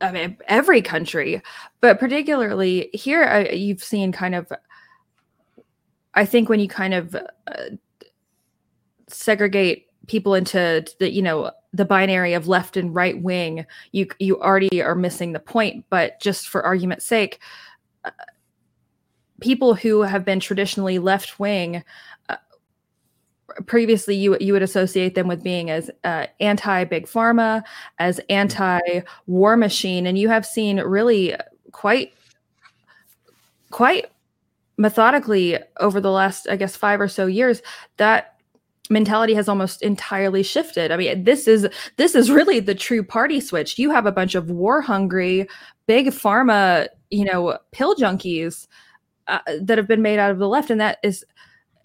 I 0.00 0.10
mean, 0.10 0.36
every 0.48 0.82
country, 0.82 1.40
but 1.80 2.00
particularly 2.00 2.90
here, 2.92 3.22
uh, 3.22 3.52
you've 3.52 3.84
seen 3.84 4.10
kind 4.10 4.34
of 4.34 4.50
I 6.14 6.24
think 6.24 6.48
when 6.48 6.60
you 6.60 6.68
kind 6.68 6.94
of 6.94 7.14
uh, 7.14 7.20
segregate 9.08 9.86
people 10.06 10.34
into 10.34 10.84
the 10.98 11.10
you 11.10 11.22
know 11.22 11.50
the 11.72 11.84
binary 11.84 12.34
of 12.34 12.48
left 12.48 12.76
and 12.76 12.94
right 12.94 13.20
wing, 13.22 13.66
you 13.92 14.06
you 14.18 14.40
already 14.40 14.82
are 14.82 14.94
missing 14.94 15.32
the 15.32 15.40
point. 15.40 15.84
But 15.90 16.20
just 16.20 16.48
for 16.48 16.62
argument's 16.62 17.06
sake, 17.06 17.40
uh, 18.04 18.10
people 19.40 19.74
who 19.74 20.02
have 20.02 20.24
been 20.24 20.40
traditionally 20.40 20.98
left 20.98 21.38
wing. 21.38 21.82
Uh, 22.28 22.36
previously, 23.66 24.14
you 24.14 24.36
you 24.40 24.52
would 24.52 24.62
associate 24.62 25.14
them 25.14 25.28
with 25.28 25.42
being 25.42 25.70
as 25.70 25.90
uh, 26.04 26.26
anti 26.40 26.84
big 26.84 27.06
pharma, 27.06 27.62
as 27.98 28.20
anti 28.28 29.00
war 29.26 29.56
machine, 29.56 30.06
and 30.06 30.18
you 30.18 30.28
have 30.28 30.44
seen 30.44 30.78
really 30.78 31.34
quite 31.72 32.12
quite 33.70 34.11
methodically 34.82 35.58
over 35.78 36.00
the 36.00 36.10
last 36.10 36.48
i 36.48 36.56
guess 36.56 36.74
five 36.76 37.00
or 37.00 37.08
so 37.08 37.26
years 37.26 37.62
that 37.96 38.32
mentality 38.90 39.34
has 39.34 39.48
almost 39.48 39.82
entirely 39.82 40.42
shifted. 40.42 40.92
I 40.92 40.96
mean 40.96 41.24
this 41.24 41.48
is 41.48 41.68
this 41.96 42.14
is 42.14 42.30
really 42.30 42.60
the 42.60 42.74
true 42.74 43.02
party 43.02 43.40
switch. 43.40 43.78
You 43.78 43.90
have 43.90 44.06
a 44.06 44.12
bunch 44.12 44.34
of 44.34 44.50
war 44.50 44.80
hungry 44.80 45.48
big 45.86 46.06
pharma 46.08 46.88
you 47.10 47.24
know 47.24 47.58
pill 47.72 47.94
junkies 47.96 48.66
uh, 49.26 49.40
that 49.60 49.78
have 49.78 49.88
been 49.88 50.02
made 50.02 50.18
out 50.18 50.30
of 50.30 50.38
the 50.38 50.48
left 50.48 50.70
and 50.70 50.80
that 50.80 50.98
is 51.02 51.24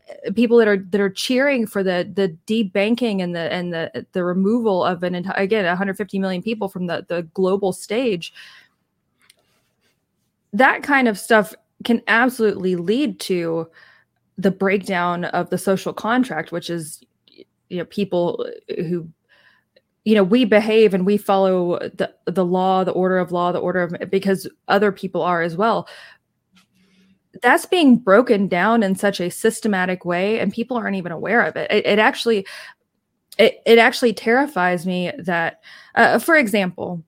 uh, 0.10 0.32
people 0.32 0.58
that 0.58 0.68
are 0.68 0.78
that 0.78 1.02
are 1.02 1.10
cheering 1.10 1.66
for 1.66 1.84
the 1.84 2.10
the 2.14 2.36
debanking 2.46 3.22
and 3.22 3.36
the 3.36 3.52
and 3.52 3.74
the 3.74 4.06
the 4.12 4.24
removal 4.24 4.84
of 4.84 5.04
an 5.04 5.16
entire 5.16 5.36
again 5.42 5.66
150 5.66 6.20
million 6.20 6.42
people 6.42 6.68
from 6.68 6.88
the 6.88 7.06
the 7.08 7.24
global 7.34 7.74
stage. 7.74 8.34
That 10.54 10.82
kind 10.82 11.08
of 11.08 11.20
stuff 11.20 11.54
can 11.84 12.02
absolutely 12.08 12.76
lead 12.76 13.20
to 13.22 13.70
the 14.38 14.52
breakdown 14.52 15.26
of 15.26 15.50
the 15.50 15.58
social 15.58 15.94
contract, 15.94 16.52
which 16.52 16.70
is 16.70 17.04
you 17.70 17.78
know 17.78 17.86
people 17.86 18.46
who 18.78 19.08
you 20.06 20.16
know 20.16 20.24
we 20.24 20.46
behave 20.46 20.94
and 20.94 21.06
we 21.06 21.18
follow 21.18 21.80
the 21.80 22.14
the 22.26 22.46
law, 22.46 22.84
the 22.84 22.92
order 22.92 23.18
of 23.18 23.32
law, 23.32 23.52
the 23.52 23.60
order 23.60 23.84
of 23.84 24.10
because 24.10 24.48
other 24.68 24.92
people 24.92 25.22
are 25.22 25.42
as 25.42 25.56
well. 25.58 25.88
That's 27.42 27.66
being 27.66 27.98
broken 27.98 28.48
down 28.48 28.82
in 28.82 28.96
such 28.96 29.20
a 29.20 29.30
systematic 29.30 30.06
way, 30.06 30.40
and 30.40 30.52
people 30.52 30.78
aren't 30.78 30.96
even 30.96 31.12
aware 31.12 31.44
of 31.44 31.56
it. 31.56 31.70
It, 31.70 31.86
it 31.86 32.00
actually, 32.00 32.48
it, 33.38 33.62
it 33.66 33.78
actually 33.78 34.14
terrifies 34.14 34.88
me 34.88 35.12
that, 35.20 35.62
uh, 35.94 36.18
for 36.18 36.36
example, 36.36 37.04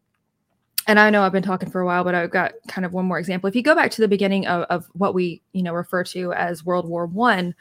and 0.89 0.99
I 0.99 1.12
know 1.12 1.21
I've 1.21 1.32
been 1.32 1.43
talking 1.43 1.69
for 1.69 1.82
a 1.82 1.86
while, 1.86 2.04
but 2.04 2.15
I've 2.15 2.32
got 2.32 2.54
kind 2.67 2.84
of 2.84 2.93
one 2.93 3.06
more 3.06 3.19
example. 3.19 3.47
If 3.47 3.56
you 3.56 3.62
go 3.62 3.75
back 3.75 3.91
to 3.91 4.02
the 4.02 4.08
beginning 4.08 4.47
of, 4.47 4.63
of 4.71 4.89
what 4.93 5.13
we, 5.13 5.43
you 5.54 5.62
know, 5.62 5.71
refer 5.71 6.04
to 6.06 6.34
as 6.34 6.65
World 6.65 6.89
War 6.89 7.06
One, 7.06 7.54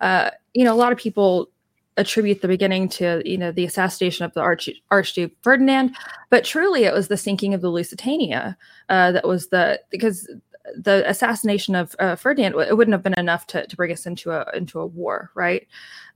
uh, 0.00 0.32
you 0.52 0.64
know, 0.64 0.74
a 0.74 0.76
lot 0.76 0.90
of 0.90 0.98
people 0.98 1.48
attribute 1.96 2.42
the 2.42 2.48
beginning 2.48 2.88
to, 2.88 3.22
you 3.24 3.38
know, 3.38 3.52
the 3.52 3.64
assassination 3.64 4.24
of 4.24 4.34
the 4.34 4.40
Arch- 4.40 4.82
Archduke 4.90 5.30
Ferdinand, 5.42 5.94
but 6.28 6.42
truly 6.44 6.82
it 6.82 6.92
was 6.92 7.06
the 7.06 7.16
sinking 7.16 7.54
of 7.54 7.60
the 7.60 7.68
Lusitania 7.68 8.58
uh, 8.88 9.12
that 9.12 9.28
was 9.28 9.46
the 9.48 9.80
because 9.92 10.28
the 10.74 11.08
assassination 11.08 11.76
of 11.76 11.94
uh, 12.00 12.16
Ferdinand 12.16 12.56
it 12.58 12.76
wouldn't 12.76 12.94
have 12.94 13.04
been 13.04 13.14
enough 13.16 13.46
to, 13.48 13.64
to 13.64 13.76
bring 13.76 13.92
us 13.92 14.06
into 14.06 14.32
a 14.32 14.44
into 14.56 14.80
a 14.80 14.86
war, 14.86 15.30
right? 15.36 15.68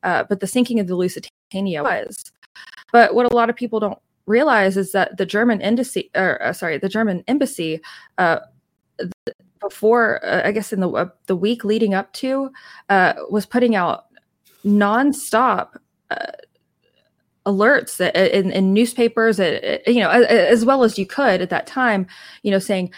Uh, 0.02 0.24
but 0.28 0.40
the 0.40 0.48
sinking 0.48 0.80
of 0.80 0.88
the 0.88 0.96
Lusitania 0.96 1.84
was. 1.84 2.32
But 2.90 3.14
what 3.14 3.30
a 3.30 3.36
lot 3.36 3.50
of 3.50 3.56
people 3.56 3.78
don't 3.78 3.98
realize 4.26 4.76
is 4.76 4.92
that 4.92 5.16
the 5.16 5.26
German 5.26 5.62
embassy, 5.62 6.10
or 6.14 6.42
uh, 6.42 6.52
sorry, 6.52 6.78
the 6.78 6.88
German 6.88 7.24
embassy, 7.28 7.80
uh, 8.18 8.40
th- 8.98 9.36
before 9.60 10.24
uh, 10.24 10.42
I 10.44 10.52
guess 10.52 10.72
in 10.72 10.80
the 10.80 10.90
uh, 10.90 11.08
the 11.26 11.36
week 11.36 11.64
leading 11.64 11.94
up 11.94 12.12
to, 12.14 12.50
uh, 12.88 13.14
was 13.30 13.46
putting 13.46 13.74
out 13.74 14.06
nonstop 14.64 15.76
uh, 16.10 16.32
alerts 17.46 18.00
in, 18.00 18.50
in 18.50 18.72
newspapers, 18.72 19.38
you 19.38 20.00
know, 20.00 20.10
as, 20.10 20.26
as 20.26 20.64
well 20.64 20.82
as 20.82 20.98
you 20.98 21.06
could 21.06 21.40
at 21.40 21.50
that 21.50 21.66
time, 21.66 22.06
you 22.42 22.50
know, 22.50 22.58
saying 22.58 22.92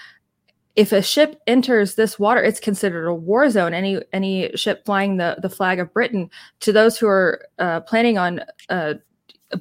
if 0.79 0.93
a 0.93 1.03
ship 1.03 1.43
enters 1.49 1.97
this 1.97 2.21
water, 2.21 2.41
it's 2.41 2.61
considered 2.61 3.09
a 3.09 3.15
war 3.15 3.51
zone. 3.51 3.75
Any 3.75 4.01
any 4.13 4.57
ship 4.57 4.85
flying 4.87 5.17
the 5.17 5.37
the 5.43 5.51
flag 5.51 5.81
of 5.81 5.93
Britain, 5.93 6.31
to 6.61 6.73
those 6.73 6.97
who 6.97 7.09
are 7.09 7.45
uh, 7.59 7.81
planning 7.81 8.17
on 8.17 8.43
uh, 8.69 8.95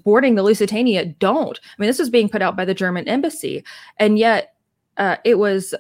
boarding 0.04 0.36
the 0.36 0.44
Lusitania 0.44 1.06
don't. 1.06 1.60
I 1.64 1.82
mean, 1.82 1.88
this 1.88 2.00
was 2.00 2.10
being 2.10 2.30
put 2.30 2.42
out 2.42 2.56
by 2.56 2.66
the 2.66 2.74
German 2.74 3.08
embassy, 3.08 3.64
and 3.98 4.18
yet 4.18 4.56
uh, 4.98 5.18
it 5.24 5.40
was 5.40 5.74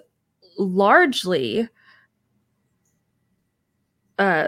largely 0.58 1.68
uh, 4.20 4.48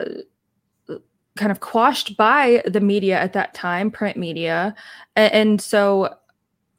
kind 1.38 1.52
of 1.52 1.60
quashed 1.60 2.18
by 2.18 2.64
the 2.66 2.82
media 2.82 3.20
at 3.20 3.34
that 3.34 3.54
time, 3.54 3.92
print 3.92 4.18
media, 4.18 4.76
and, 5.16 5.34
and 5.34 5.62
so 5.62 6.16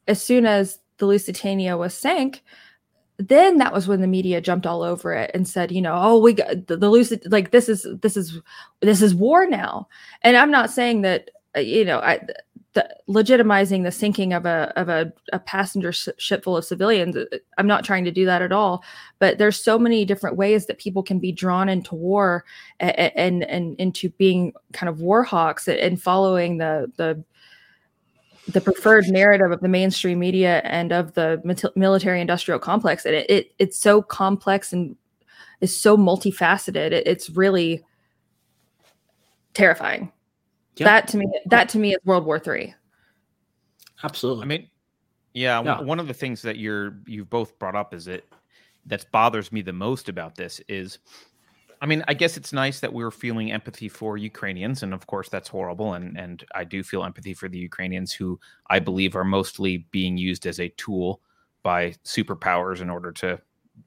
as 0.07 0.21
soon 0.21 0.45
as 0.45 0.79
the 0.97 1.05
Lusitania 1.05 1.77
was 1.77 1.93
sank, 1.93 2.43
then 3.17 3.57
that 3.57 3.73
was 3.73 3.87
when 3.87 4.01
the 4.01 4.07
media 4.07 4.41
jumped 4.41 4.65
all 4.65 4.81
over 4.81 5.13
it 5.13 5.31
and 5.33 5.47
said, 5.47 5.71
you 5.71 5.81
know, 5.81 5.93
oh, 5.95 6.19
we 6.19 6.33
got 6.33 6.67
the, 6.67 6.77
the 6.77 6.89
lucid 6.89 7.21
like 7.31 7.51
this 7.51 7.69
is 7.69 7.85
this 8.01 8.17
is 8.17 8.39
this 8.81 9.01
is 9.01 9.13
war 9.13 9.45
now. 9.45 9.87
And 10.23 10.37
I'm 10.37 10.51
not 10.51 10.71
saying 10.71 11.01
that 11.01 11.29
uh, 11.55 11.59
you 11.59 11.85
know, 11.85 11.99
I 11.99 12.19
the, 12.73 12.87
legitimizing 13.09 13.83
the 13.83 13.91
sinking 13.91 14.33
of 14.33 14.45
a 14.45 14.71
of 14.77 14.87
a, 14.87 15.11
a 15.33 15.39
passenger 15.39 15.91
ship 15.91 16.43
full 16.43 16.55
of 16.55 16.63
civilians. 16.63 17.17
Uh, 17.17 17.25
I'm 17.57 17.67
not 17.67 17.83
trying 17.83 18.05
to 18.05 18.11
do 18.11 18.25
that 18.25 18.41
at 18.41 18.51
all. 18.51 18.83
But 19.19 19.37
there's 19.37 19.61
so 19.61 19.77
many 19.77 20.05
different 20.05 20.37
ways 20.37 20.67
that 20.67 20.77
people 20.77 21.03
can 21.03 21.19
be 21.19 21.31
drawn 21.31 21.67
into 21.67 21.95
war 21.95 22.45
and 22.79 23.11
and, 23.15 23.43
and 23.43 23.75
into 23.75 24.09
being 24.11 24.53
kind 24.71 24.89
of 24.89 25.01
war 25.01 25.23
hawks 25.23 25.67
and 25.67 26.01
following 26.01 26.57
the 26.57 26.91
the 26.95 27.23
the 28.47 28.61
preferred 28.61 29.07
narrative 29.07 29.51
of 29.51 29.59
the 29.61 29.67
mainstream 29.67 30.19
media 30.19 30.61
and 30.63 30.91
of 30.91 31.13
the 31.13 31.71
military 31.75 32.19
industrial 32.19 32.59
complex 32.59 33.05
and 33.05 33.13
it, 33.13 33.29
it 33.29 33.51
it's 33.59 33.77
so 33.77 34.01
complex 34.01 34.73
and 34.73 34.95
is 35.61 35.79
so 35.79 35.95
multifaceted 35.95 36.91
it, 36.91 37.05
it's 37.05 37.29
really 37.29 37.83
terrifying 39.53 40.11
yep. 40.81 40.87
that 40.87 41.07
to 41.07 41.17
me 41.17 41.27
that 41.45 41.69
to 41.69 41.77
me 41.77 41.93
is 41.93 41.99
world 42.05 42.25
war 42.25 42.39
three 42.39 42.73
absolutely 44.03 44.43
i 44.43 44.45
mean 44.45 44.67
yeah, 45.33 45.61
yeah, 45.63 45.81
one 45.81 45.99
of 45.99 46.07
the 46.07 46.13
things 46.13 46.41
that 46.41 46.57
you're 46.57 46.97
you've 47.07 47.29
both 47.29 47.57
brought 47.57 47.75
up 47.75 47.93
is 47.93 48.07
it 48.07 48.25
that 48.85 49.09
bothers 49.11 49.51
me 49.51 49.61
the 49.61 49.73
most 49.73 50.09
about 50.09 50.35
this 50.35 50.59
is 50.67 50.99
I 51.83 51.87
mean, 51.87 52.03
I 52.07 52.13
guess 52.13 52.37
it's 52.37 52.53
nice 52.53 52.79
that 52.81 52.93
we're 52.93 53.09
feeling 53.09 53.51
empathy 53.51 53.89
for 53.89 54.15
Ukrainians, 54.15 54.83
and 54.83 54.93
of 54.93 55.07
course 55.07 55.29
that's 55.29 55.47
horrible. 55.47 55.93
And 55.93 56.17
and 56.17 56.43
I 56.53 56.63
do 56.63 56.83
feel 56.83 57.03
empathy 57.03 57.33
for 57.33 57.49
the 57.49 57.57
Ukrainians 57.57 58.13
who 58.13 58.39
I 58.67 58.79
believe 58.79 59.15
are 59.15 59.23
mostly 59.23 59.87
being 59.91 60.17
used 60.17 60.45
as 60.45 60.59
a 60.59 60.69
tool 60.77 61.21
by 61.63 61.93
superpowers 62.03 62.81
in 62.81 62.89
order 62.89 63.11
to 63.13 63.39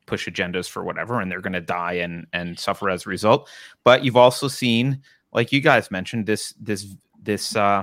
push 0.07 0.27
agendas 0.29 0.69
for 0.69 0.83
whatever, 0.83 1.21
and 1.21 1.31
they're 1.31 1.41
going 1.41 1.53
to 1.53 1.61
die 1.61 1.95
and 1.95 2.27
and 2.33 2.59
suffer 2.59 2.91
as 2.91 3.07
a 3.07 3.11
result. 3.11 3.49
But 3.85 4.05
you've 4.05 4.17
also 4.17 4.49
seen, 4.49 5.01
like 5.35 5.53
you 5.53 5.61
guys 5.61 5.91
mentioned, 5.91 6.27
this 6.27 6.55
this 6.61 6.95
this 7.23 7.57
uh, 7.57 7.83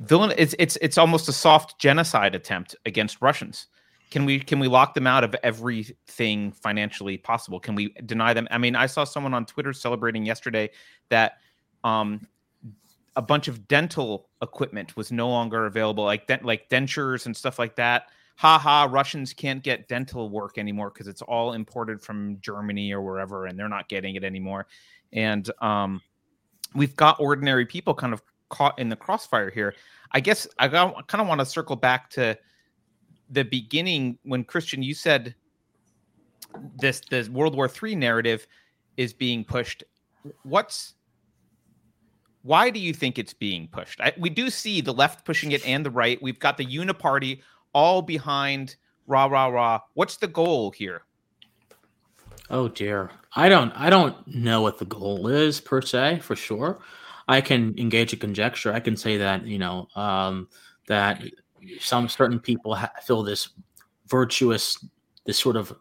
villain 0.00 0.32
it's 0.36 0.54
it's 0.58 0.76
it's 0.80 0.98
almost 0.98 1.28
a 1.28 1.32
soft 1.32 1.78
genocide 1.78 2.34
attempt 2.34 2.74
against 2.86 3.20
Russians. 3.20 3.66
Can 4.10 4.24
we 4.24 4.40
can 4.40 4.58
we 4.58 4.68
lock 4.68 4.94
them 4.94 5.06
out 5.06 5.22
of 5.22 5.36
everything 5.42 6.52
financially 6.52 7.18
possible? 7.18 7.60
Can 7.60 7.74
we 7.74 7.94
deny 8.06 8.34
them? 8.34 8.48
I 8.50 8.58
mean, 8.58 8.74
I 8.74 8.86
saw 8.86 9.04
someone 9.04 9.34
on 9.34 9.46
Twitter 9.46 9.72
celebrating 9.72 10.26
yesterday 10.26 10.70
that 11.10 11.38
um 11.84 12.26
a 13.16 13.22
bunch 13.22 13.48
of 13.48 13.68
dental 13.68 14.30
equipment 14.40 14.96
was 14.96 15.12
no 15.12 15.28
longer 15.28 15.66
available, 15.66 16.04
like 16.04 16.26
de- 16.26 16.40
like 16.42 16.68
dentures 16.70 17.26
and 17.26 17.36
stuff 17.36 17.58
like 17.58 17.76
that. 17.76 18.04
Ha 18.36 18.58
ha! 18.58 18.88
Russians 18.90 19.34
can't 19.34 19.62
get 19.62 19.88
dental 19.88 20.30
work 20.30 20.56
anymore 20.56 20.90
because 20.90 21.06
it's 21.06 21.22
all 21.22 21.52
imported 21.52 22.00
from 22.00 22.38
Germany 22.40 22.92
or 22.92 23.02
wherever, 23.02 23.46
and 23.46 23.58
they're 23.58 23.68
not 23.68 23.88
getting 23.88 24.14
it 24.14 24.24
anymore. 24.24 24.66
And 25.12 25.50
um, 25.60 26.00
we've 26.74 26.96
got 26.96 27.20
ordinary 27.20 27.66
people 27.66 27.94
kind 27.94 28.12
of 28.12 28.22
caught 28.48 28.78
in 28.78 28.88
the 28.88 28.96
crossfire 28.96 29.50
here. 29.50 29.74
I 30.12 30.20
guess 30.20 30.46
I 30.58 30.68
kind 30.68 31.20
of 31.20 31.26
want 31.26 31.40
to 31.40 31.46
circle 31.46 31.76
back 31.76 32.10
to 32.10 32.38
the 33.30 33.44
beginning 33.44 34.18
when 34.24 34.44
Christian, 34.44 34.82
you 34.82 34.94
said 34.94 35.34
this 36.76 37.00
the 37.10 37.28
World 37.32 37.54
War 37.56 37.68
III 37.68 37.94
narrative 37.94 38.46
is 38.96 39.12
being 39.12 39.44
pushed. 39.44 39.84
What's 40.42 40.94
why 42.42 42.70
do 42.70 42.80
you 42.80 42.92
think 42.92 43.18
it's 43.18 43.32
being 43.32 43.68
pushed? 43.68 44.00
I, 44.00 44.12
we 44.18 44.28
do 44.28 44.50
see 44.50 44.80
the 44.80 44.92
left 44.92 45.24
pushing 45.24 45.52
it 45.52 45.66
and 45.66 45.86
the 45.86 45.90
right. 45.90 46.20
We've 46.20 46.38
got 46.38 46.56
the 46.56 46.66
uniparty 46.66 47.40
all 47.72 48.02
behind 48.02 48.76
rah 49.06 49.26
rah 49.26 49.46
rah. 49.46 49.80
What's 49.94 50.16
the 50.16 50.26
goal 50.26 50.72
here? 50.72 51.02
Oh 52.50 52.68
dear, 52.68 53.10
I 53.34 53.48
don't 53.48 53.72
I 53.72 53.90
don't 53.90 54.26
know 54.26 54.60
what 54.60 54.78
the 54.78 54.84
goal 54.84 55.28
is 55.28 55.60
per 55.60 55.80
se 55.80 56.20
for 56.20 56.36
sure. 56.36 56.80
I 57.28 57.40
can 57.40 57.74
engage 57.78 58.12
a 58.12 58.16
conjecture. 58.16 58.72
I 58.72 58.80
can 58.80 58.96
say 58.96 59.16
that 59.18 59.46
you 59.46 59.58
know 59.58 59.88
um, 59.96 60.48
that 60.88 61.22
some 61.80 62.08
certain 62.08 62.40
people 62.40 62.74
ha- 62.74 62.92
feel 63.02 63.22
this 63.22 63.50
virtuous, 64.06 64.84
this 65.24 65.38
sort 65.38 65.56
of 65.56 65.74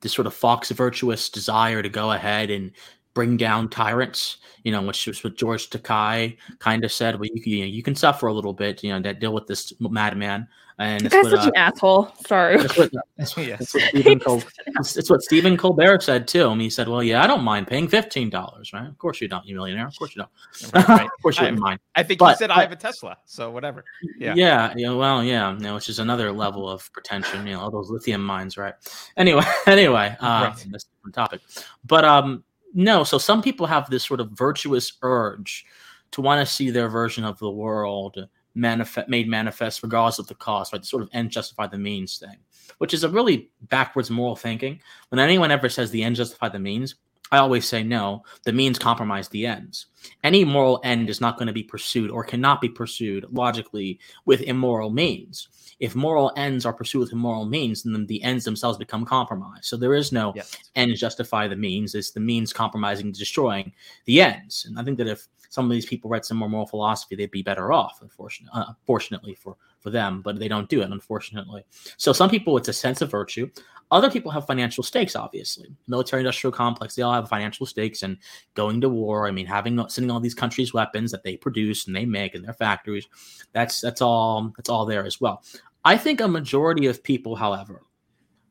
this 0.00 0.12
sort 0.12 0.26
of 0.26 0.34
fox 0.34 0.70
virtuous 0.70 1.28
desire 1.28 1.82
to 1.82 1.88
go 1.88 2.12
ahead 2.12 2.50
and 2.50 2.70
bring 3.18 3.36
down 3.36 3.68
tyrants, 3.68 4.36
you 4.62 4.70
know, 4.70 4.80
which 4.80 5.04
was 5.08 5.24
what 5.24 5.34
George 5.34 5.70
Takei 5.70 6.36
kind 6.60 6.84
of 6.84 6.92
said. 6.92 7.16
Well, 7.16 7.28
you 7.34 7.42
can, 7.42 7.50
you, 7.50 7.58
know, 7.62 7.66
you 7.66 7.82
can 7.82 7.96
suffer 7.96 8.28
a 8.28 8.32
little 8.32 8.52
bit, 8.52 8.84
you 8.84 8.92
know, 8.92 9.00
that 9.00 9.18
deal 9.18 9.34
with 9.34 9.48
this 9.48 9.72
madman. 9.80 10.46
And 10.78 11.00
this 11.00 11.12
guy's 11.12 11.28
such 11.28 11.40
uh, 11.40 11.48
an 11.48 11.56
asshole. 11.56 12.12
Sorry. 12.28 12.58
That's 12.58 12.78
what, 12.78 12.92
that's, 13.16 13.34
that's 13.34 13.74
what 13.74 13.88
Stephen 13.88 14.20
Col- 14.20 14.42
it's 14.68 15.10
what 15.10 15.22
Stephen 15.22 15.56
Colbert 15.56 16.04
said 16.04 16.28
too. 16.28 16.48
And 16.48 16.60
he 16.60 16.70
said, 16.70 16.86
"Well, 16.86 17.02
yeah, 17.02 17.20
I 17.20 17.26
don't 17.26 17.42
mind 17.42 17.66
paying 17.66 17.88
fifteen 17.88 18.30
dollars, 18.30 18.72
right? 18.72 18.86
Of 18.86 18.96
course 18.98 19.20
you 19.20 19.26
don't, 19.26 19.44
you 19.44 19.56
millionaire. 19.56 19.88
Of 19.88 19.98
course 19.98 20.14
you 20.14 20.22
don't. 20.22 20.72
Right, 20.72 20.88
right. 20.88 21.06
of 21.16 21.20
course 21.20 21.40
you 21.40 21.46
don't 21.46 21.58
mind. 21.58 21.80
I 21.96 22.04
think 22.04 22.20
but, 22.20 22.30
you 22.30 22.36
said 22.36 22.52
I 22.52 22.60
have 22.60 22.70
a 22.70 22.76
Tesla, 22.76 23.18
so 23.24 23.50
whatever. 23.50 23.84
Yeah. 24.20 24.34
Yeah. 24.36 24.72
Yeah. 24.76 24.92
Well, 24.92 25.24
yeah. 25.24 25.52
You 25.54 25.58
know, 25.58 25.74
which 25.74 25.88
is 25.88 25.98
another 25.98 26.30
level 26.30 26.70
of 26.70 26.88
pretension. 26.92 27.44
You 27.44 27.54
know, 27.54 27.60
all 27.62 27.72
those 27.72 27.90
lithium 27.90 28.24
mines, 28.24 28.56
right? 28.56 28.74
Anyway, 29.16 29.42
anyway, 29.66 30.16
uh, 30.20 30.26
right. 30.26 30.66
that's 30.70 30.84
a 30.84 30.88
different 30.94 31.14
topic. 31.16 31.40
But 31.84 32.04
um, 32.04 32.44
no. 32.74 33.04
So 33.04 33.18
some 33.18 33.42
people 33.42 33.66
have 33.66 33.88
this 33.90 34.04
sort 34.04 34.20
of 34.20 34.30
virtuous 34.30 34.92
urge 35.02 35.64
to 36.12 36.20
want 36.20 36.46
to 36.46 36.52
see 36.52 36.70
their 36.70 36.88
version 36.88 37.24
of 37.24 37.38
the 37.38 37.50
world 37.50 38.28
manifest 38.54 39.08
made 39.08 39.28
manifest 39.28 39.82
regardless 39.82 40.18
of 40.18 40.26
the 40.26 40.34
cost, 40.34 40.72
right? 40.72 40.84
sort 40.84 41.02
of 41.02 41.08
end 41.12 41.30
justify 41.30 41.66
the 41.66 41.78
means 41.78 42.18
thing, 42.18 42.36
which 42.78 42.92
is 42.92 43.04
a 43.04 43.08
really 43.08 43.50
backwards 43.68 44.10
moral 44.10 44.36
thinking. 44.36 44.80
When 45.10 45.18
anyone 45.18 45.50
ever 45.50 45.68
says 45.68 45.90
the 45.90 46.02
end 46.02 46.16
justify 46.16 46.48
the 46.48 46.58
means, 46.58 46.96
I 47.30 47.38
always 47.38 47.68
say 47.68 47.82
no, 47.82 48.24
the 48.44 48.52
means 48.52 48.78
compromise 48.78 49.28
the 49.28 49.46
ends. 49.46 49.86
Any 50.24 50.44
moral 50.44 50.80
end 50.84 51.10
is 51.10 51.20
not 51.20 51.36
going 51.36 51.48
to 51.48 51.52
be 51.52 51.62
pursued 51.62 52.10
or 52.10 52.24
cannot 52.24 52.60
be 52.60 52.68
pursued 52.68 53.26
logically 53.30 53.98
with 54.24 54.40
immoral 54.42 54.90
means. 54.90 55.48
If 55.80 55.94
moral 55.94 56.32
ends 56.36 56.66
are 56.66 56.72
pursued 56.72 57.00
with 57.00 57.12
immoral 57.12 57.44
means, 57.44 57.82
then 57.82 58.06
the 58.06 58.22
ends 58.22 58.44
themselves 58.44 58.78
become 58.78 59.04
compromised. 59.04 59.66
So 59.66 59.76
there 59.76 59.94
is 59.94 60.10
no 60.10 60.32
yes. 60.34 60.56
ends 60.74 60.98
justify 61.00 61.46
the 61.46 61.56
means. 61.56 61.94
It's 61.94 62.10
the 62.10 62.20
means 62.20 62.52
compromising, 62.52 63.12
destroying 63.12 63.72
the 64.06 64.20
ends. 64.20 64.64
And 64.64 64.78
I 64.78 64.82
think 64.82 64.98
that 64.98 65.06
if 65.06 65.28
some 65.50 65.64
of 65.64 65.70
these 65.70 65.86
people 65.86 66.10
read 66.10 66.24
some 66.24 66.36
more 66.36 66.48
moral 66.48 66.66
philosophy, 66.66 67.14
they'd 67.14 67.30
be 67.30 67.42
better 67.42 67.72
off. 67.72 67.98
Unfortunately, 68.02 68.50
uh, 68.54 68.72
fortunately 68.86 69.34
for 69.34 69.56
them, 69.90 70.22
but 70.22 70.38
they 70.38 70.48
don't 70.48 70.68
do 70.68 70.82
it. 70.82 70.90
Unfortunately, 70.90 71.64
so 71.96 72.12
some 72.12 72.30
people 72.30 72.56
it's 72.56 72.68
a 72.68 72.72
sense 72.72 73.00
of 73.02 73.10
virtue. 73.10 73.48
Other 73.90 74.10
people 74.10 74.30
have 74.30 74.46
financial 74.46 74.82
stakes. 74.84 75.16
Obviously, 75.16 75.68
military 75.86 76.20
industrial 76.20 76.52
complex. 76.52 76.94
They 76.94 77.02
all 77.02 77.14
have 77.14 77.28
financial 77.28 77.64
stakes 77.64 78.02
and 78.02 78.18
going 78.54 78.80
to 78.82 78.88
war. 78.88 79.26
I 79.26 79.30
mean, 79.30 79.46
having 79.46 79.82
sending 79.88 80.10
all 80.10 80.20
these 80.20 80.34
countries 80.34 80.74
weapons 80.74 81.10
that 81.12 81.22
they 81.22 81.36
produce 81.36 81.86
and 81.86 81.96
they 81.96 82.04
make 82.04 82.34
in 82.34 82.42
their 82.42 82.52
factories. 82.52 83.06
That's 83.52 83.80
that's 83.80 84.02
all 84.02 84.52
that's 84.56 84.68
all 84.68 84.84
there 84.84 85.06
as 85.06 85.20
well. 85.20 85.42
I 85.84 85.96
think 85.96 86.20
a 86.20 86.28
majority 86.28 86.86
of 86.86 87.02
people, 87.02 87.34
however, 87.34 87.82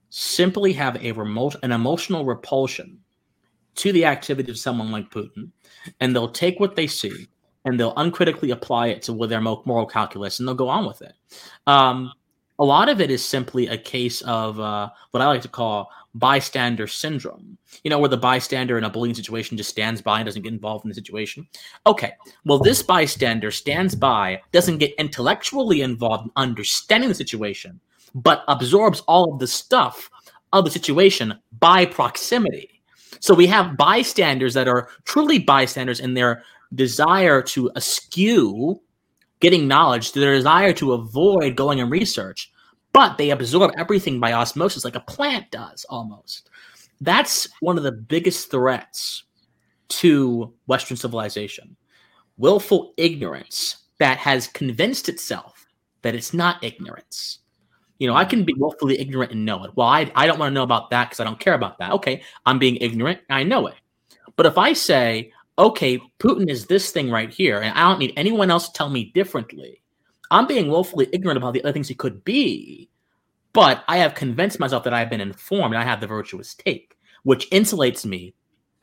simply 0.10 0.74
have 0.74 0.96
a 1.04 1.12
remote 1.12 1.56
an 1.62 1.72
emotional 1.72 2.26
repulsion 2.26 3.00
to 3.76 3.92
the 3.92 4.06
activity 4.06 4.50
of 4.50 4.58
someone 4.58 4.92
like 4.92 5.12
Putin, 5.12 5.52
and 6.00 6.16
they'll 6.16 6.32
take 6.32 6.60
what 6.60 6.76
they 6.76 6.88
see 6.88 7.28
and 7.68 7.80
they'll 7.80 7.94
uncritically 7.98 8.52
apply 8.52 8.88
it 8.88 9.02
to 9.04 9.14
with 9.14 9.30
their 9.30 9.42
moral 9.42 9.86
calculus, 9.86 10.40
and 10.40 10.48
they'll 10.48 10.56
go 10.56 10.70
on 10.70 10.86
with 10.86 11.02
it. 11.02 11.14
Um, 11.68 12.14
a 12.60 12.66
lot 12.66 12.90
of 12.90 13.02
it 13.02 13.12
is 13.12 13.24
simply 13.24 13.68
a 13.68 13.78
case 13.78 14.22
of 14.22 14.60
uh, 14.60 14.90
what 15.12 15.22
I 15.22 15.28
like 15.28 15.42
to 15.42 15.48
call 15.48 15.92
bystander 16.16 16.88
syndrome. 16.88 17.58
You 17.84 17.90
know, 17.90 18.00
where 18.00 18.10
the 18.10 18.18
bystander 18.18 18.78
in 18.78 18.84
a 18.84 18.90
bullying 18.90 19.14
situation 19.14 19.58
just 19.58 19.70
stands 19.70 20.02
by 20.02 20.20
and 20.20 20.26
doesn't 20.26 20.42
get 20.42 20.54
involved 20.54 20.86
in 20.86 20.90
the 20.90 20.96
situation. 20.96 21.48
Okay, 21.86 22.14
well, 22.46 22.58
this 22.58 22.82
bystander 22.82 23.52
stands 23.52 23.94
by, 23.96 24.42
doesn't 24.52 24.80
get 24.80 24.96
intellectually 24.98 25.82
involved 25.82 26.26
in 26.26 26.32
understanding 26.36 27.10
the 27.10 27.16
situation, 27.16 27.80
but 28.16 28.44
absorbs 28.48 29.02
all 29.02 29.34
of 29.34 29.40
the 29.40 29.48
stuff 29.48 30.10
of 30.54 30.64
the 30.64 30.72
situation 30.72 31.38
by 31.60 31.86
proximity. 31.86 32.82
So 33.20 33.34
we 33.34 33.48
have 33.48 33.78
bystanders 33.78 34.54
that 34.54 34.68
are 34.68 34.90
truly 35.04 35.40
bystanders 35.40 36.00
in 36.00 36.14
their 36.14 36.44
desire 36.74 37.42
to 37.42 37.72
eschew 37.76 38.80
getting 39.40 39.68
knowledge, 39.68 40.12
their 40.12 40.36
desire 40.36 40.74
to 40.74 40.94
avoid 40.94 41.56
going 41.56 41.80
and 41.80 41.92
research, 41.92 42.52
but 42.94 43.18
they 43.18 43.30
absorb 43.30 43.72
everything 43.78 44.20
by 44.20 44.34
osmosis 44.34 44.84
like 44.84 44.96
a 44.96 45.02
plant 45.02 45.52
does 45.52 45.86
almost. 45.90 46.50
That's 47.02 47.48
one 47.60 47.78
of 47.78 47.84
the 47.84 47.92
biggest 47.92 48.50
threats 48.50 49.24
to 49.90 50.54
Western 50.66 50.98
civilization. 50.98 51.76
Willful 52.38 52.94
ignorance 52.98 53.78
that 54.00 54.18
has 54.18 54.48
convinced 54.48 55.10
itself 55.10 55.66
that 56.02 56.16
it's 56.16 56.34
not 56.34 56.64
ignorance. 56.64 57.40
You 58.00 58.08
know, 58.08 58.16
I 58.16 58.26
can 58.26 58.44
be 58.44 58.54
willfully 58.54 59.00
ignorant 59.00 59.32
and 59.32 59.46
know 59.46 59.64
it. 59.64 59.72
Well, 59.76 59.88
I, 59.88 60.12
I 60.16 60.28
don't 60.28 60.38
want 60.38 60.52
to 60.52 60.54
know 60.54 60.64
about 60.64 60.92
that 60.92 61.10
because 61.10 61.20
I 61.20 61.24
don't 61.24 61.40
care 61.40 61.56
about 61.56 61.80
that. 61.80 61.94
Okay, 61.94 62.22
I'm 62.46 62.60
being 62.60 62.78
ignorant. 62.78 63.22
I 63.30 63.44
know 63.44 63.68
it. 63.68 63.76
But 64.36 64.46
if 64.46 64.58
I 64.58 64.74
say, 64.74 65.34
okay, 65.58 66.00
Putin 66.20 66.50
is 66.50 66.66
this 66.66 66.92
thing 66.92 67.10
right 67.10 67.34
here, 67.34 67.62
and 67.62 67.78
I 67.78 67.90
don't 67.90 68.00
need 68.00 68.14
anyone 68.16 68.52
else 68.52 68.68
to 68.68 68.74
tell 68.74 68.90
me 68.90 69.12
differently, 69.14 69.82
I'm 70.30 70.48
being 70.48 70.70
willfully 70.70 71.08
ignorant 71.14 71.38
about 71.38 71.54
the 71.54 71.64
other 71.64 71.72
things 71.72 71.88
he 71.88 71.96
could 71.96 72.24
be. 72.24 72.90
But 73.54 73.84
I 73.88 73.98
have 73.98 74.14
convinced 74.14 74.60
myself 74.60 74.84
that 74.84 74.94
I 74.94 75.00
have 75.00 75.10
been 75.10 75.22
informed 75.22 75.74
and 75.74 75.82
I 75.82 75.86
have 75.86 76.02
the 76.02 76.08
virtuous 76.08 76.54
take, 76.54 76.96
which 77.24 77.50
insulates 77.50 78.06
me 78.06 78.34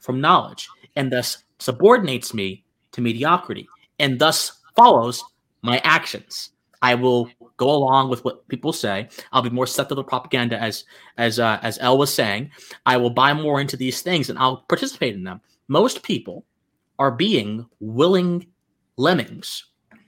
from 0.00 0.20
knowledge 0.20 0.68
and 0.96 1.12
thus 1.12 1.44
subordinates 1.58 2.34
me 2.34 2.64
to 2.92 3.00
mediocrity 3.00 3.68
and 3.98 4.18
thus 4.18 4.60
follows 4.74 5.22
my 5.62 5.80
actions. 5.84 6.50
I 6.82 6.94
will 6.94 7.30
go 7.56 7.70
along 7.70 8.10
with 8.10 8.24
what 8.24 8.46
people 8.48 8.72
say. 8.72 9.08
I'll 9.32 9.42
be 9.42 9.50
more 9.50 9.66
susceptible 9.66 10.02
to 10.02 10.08
propaganda, 10.08 10.60
as 10.60 10.84
as 11.18 11.38
uh, 11.38 11.58
as 11.62 11.78
L 11.80 11.96
was 11.96 12.12
saying. 12.12 12.50
I 12.84 12.96
will 12.96 13.10
buy 13.10 13.32
more 13.32 13.60
into 13.60 13.76
these 13.76 14.02
things 14.02 14.28
and 14.28 14.38
I'll 14.38 14.64
participate 14.68 15.14
in 15.14 15.24
them. 15.24 15.40
Most 15.68 16.02
people 16.02 16.44
are 16.98 17.10
being 17.10 17.66
willing 17.80 18.46
lemmings 18.96 19.64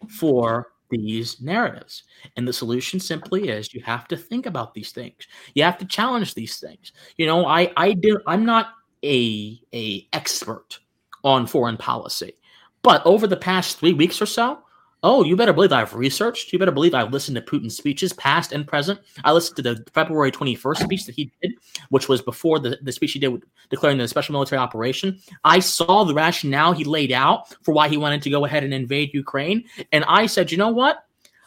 for 0.09 0.69
these 0.91 1.41
narratives. 1.41 2.05
And 2.37 2.47
the 2.47 2.53
solution 2.53 3.01
simply 3.01 3.49
is 3.49 3.75
you 3.75 3.83
have 3.83 4.07
to 4.09 4.17
think 4.17 4.47
about 4.47 4.75
these 4.75 4.93
things. 4.93 5.27
You 5.55 5.65
have 5.65 5.79
to 5.79 5.85
challenge 5.87 6.35
these 6.35 6.59
things. 6.59 6.93
You 7.17 7.27
know, 7.27 7.47
I 7.47 7.73
I 7.77 7.93
do 7.95 8.21
I'm 8.27 8.45
not 8.45 8.69
a 9.05 9.61
a 9.75 10.07
expert 10.13 10.79
on 11.25 11.47
foreign 11.47 11.77
policy. 11.77 12.35
But 12.83 13.05
over 13.05 13.27
the 13.27 13.37
past 13.37 13.79
3 13.79 13.95
weeks 13.95 14.23
or 14.23 14.27
so, 14.27 14.61
Oh, 15.09 15.23
you 15.23 15.37
better 15.37 15.53
believe 15.53 15.71
I've 15.71 15.95
researched. 15.95 16.53
You 16.53 16.59
better 16.59 16.73
believe 16.73 16.93
I've 16.93 17.13
listened 17.13 17.37
to 17.37 17.41
Putin's 17.41 17.77
speeches, 17.77 18.13
past 18.15 18.51
and 18.51 18.67
present. 18.67 18.99
I 19.23 19.31
listened 19.31 19.55
to 19.55 19.63
the 19.63 19.85
February 19.95 20.33
21st 20.33 20.79
speech 20.79 21.05
that 21.05 21.15
he 21.15 21.31
did, 21.41 21.53
which 21.91 22.09
was 22.09 22.21
before 22.21 22.59
the, 22.59 22.77
the 22.83 22.91
speech 22.91 23.13
he 23.13 23.21
did 23.21 23.41
declaring 23.71 23.99
the 23.99 24.09
special 24.09 24.33
military 24.33 24.59
operation. 24.59 25.21
I 25.45 25.61
saw 25.61 26.03
the 26.03 26.13
rationale 26.13 26.73
he 26.73 26.83
laid 26.83 27.13
out 27.13 27.55
for 27.63 27.73
why 27.73 27.89
he 27.89 27.97
wanted 27.97 28.21
to 28.23 28.31
go 28.31 28.47
ahead 28.47 28.65
and 28.65 28.75
invade 28.75 29.15
Ukraine. 29.15 29.63
And 29.93 30.05
I 30.09 30.27
said, 30.27 30.51
you 30.51 30.59
know 30.59 30.71
what? 30.71 31.05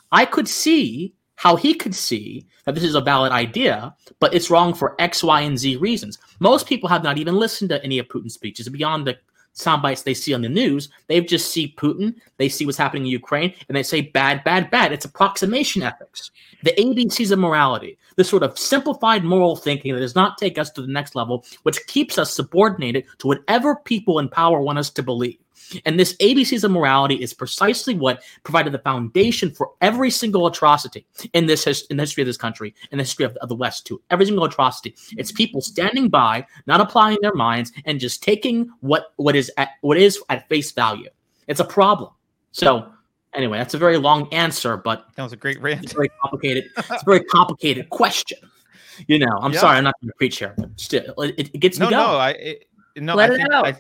I 0.10 0.24
could 0.24 0.48
see 0.48 1.14
how 1.36 1.58
he 1.58 1.74
could 1.74 1.96
see 1.96 2.46
that 2.64 2.76
this 2.76 2.84
is 2.86 2.96
a 2.96 3.02
valid 3.02 3.34
idea, 3.34 3.94
but 4.22 4.34
it's 4.34 4.50
wrong 4.50 4.74
for 4.74 4.96
X, 5.00 5.22
Y, 5.22 5.42
and 5.42 5.60
Z 5.60 5.76
reasons. 5.76 6.18
Most 6.40 6.66
people 6.66 6.88
have 6.88 7.04
not 7.04 7.18
even 7.18 7.36
listened 7.36 7.72
to 7.72 7.84
any 7.84 8.00
of 8.00 8.08
Putin's 8.08 8.36
speeches 8.36 8.70
beyond 8.70 9.06
the 9.06 9.18
sound 9.54 9.82
bites 9.82 10.04
they 10.04 10.14
see 10.14 10.34
on 10.34 10.42
the 10.42 10.50
news. 10.50 10.90
They 11.08 11.22
just 11.22 11.52
see 11.52 11.74
Putin, 11.78 12.16
they 12.38 12.50
see 12.50 12.66
what's 12.66 12.78
happening 12.78 13.04
in 13.04 13.12
Ukraine, 13.12 13.54
and 13.68 13.76
they 13.76 13.84
say 13.84 14.02
bad, 14.02 14.44
bad, 14.44 14.72
bad. 14.72 14.92
It's 14.92 15.06
approximation 15.06 15.84
ethics, 15.84 16.32
the 16.64 16.72
ABCs 16.72 17.32
of 17.32 17.40
morality, 17.40 17.98
this 18.16 18.30
sort 18.30 18.44
of 18.44 18.58
simplified 18.58 19.24
moral 19.24 19.56
thinking 19.56 19.94
that 19.94 20.00
does 20.00 20.16
not 20.16 20.38
take 20.38 20.58
us 20.58 20.70
to 20.72 20.82
the 20.82 20.92
next 20.92 21.16
level, 21.16 21.46
which 21.64 21.86
keeps 21.88 22.18
us 22.18 22.34
subordinated 22.34 23.06
to 23.20 23.28
whatever 23.28 23.76
people 23.76 24.20
in 24.20 24.30
power 24.30 24.62
want 24.62 24.80
us 24.80 24.90
to 24.92 25.04
believe. 25.04 25.38
And 25.86 26.00
this 26.00 26.16
ABCs 26.18 26.64
of 26.64 26.72
morality 26.72 27.16
is 27.16 27.34
precisely 27.34 27.94
what 27.94 28.24
provided 28.44 28.74
the 28.74 28.80
foundation 28.80 29.52
for 29.52 29.72
every 29.82 30.10
single 30.10 30.48
atrocity 30.48 31.06
in 31.34 31.46
this 31.46 31.64
his, 31.64 31.86
in 31.90 31.98
the 31.98 32.04
history 32.04 32.24
of 32.24 32.28
this 32.28 32.38
country, 32.38 32.74
in 32.92 32.98
the 32.98 33.04
history 33.04 33.26
of, 33.26 33.36
of 33.38 33.50
the 33.50 33.56
West 33.56 33.86
too. 33.86 34.02
Every 34.10 34.26
single 34.26 34.46
atrocity. 34.46 34.96
It's 35.18 35.32
people 35.32 35.62
standing 35.62 36.10
by, 36.10 36.46
not 36.66 36.82
applying 36.82 37.18
their 37.22 37.34
minds, 37.34 37.72
and 37.86 38.00
just 38.00 38.24
taking 38.24 38.70
what 38.82 39.14
what 39.18 39.36
is 39.36 39.52
at 39.58 39.70
what 39.82 39.98
is 39.98 40.20
at 40.30 40.48
face 40.50 40.72
value. 40.72 41.10
It's 41.48 41.60
a 41.60 41.66
problem. 41.66 42.12
So 42.52 42.92
anyway, 43.34 43.58
that's 43.58 43.74
a 43.74 43.78
very 43.78 43.98
long 43.98 44.32
answer, 44.34 44.78
but 44.78 45.08
that 45.16 45.24
was 45.24 45.34
a 45.34 45.38
great 45.38 45.62
rant. 45.62 45.84
It's 45.84 45.94
very 45.94 46.10
complicated. 46.22 46.66
it's 46.78 46.90
a 46.90 47.06
very 47.06 47.24
complicated 47.26 47.90
question. 47.90 48.40
You 49.08 49.20
know, 49.20 49.38
I'm 49.42 49.54
yeah. 49.54 49.60
sorry, 49.60 49.78
I'm 49.78 49.84
not 49.84 49.96
going 50.02 50.10
to 50.10 50.16
preach 50.16 50.40
here, 50.40 50.54
but 50.58 50.70
still, 50.80 51.14
it, 51.22 51.50
it 51.54 51.60
gets 51.60 51.80
no, 51.80 51.86
me 51.86 51.92
going. 51.92 52.08
No, 52.08 52.18
I, 52.18 52.30
it, 52.32 52.69
no, 53.00 53.16
Let 53.16 53.32
I 53.32 53.34
it 53.34 53.38
think, 53.38 53.54
out. 53.54 53.66
I, 53.66 53.76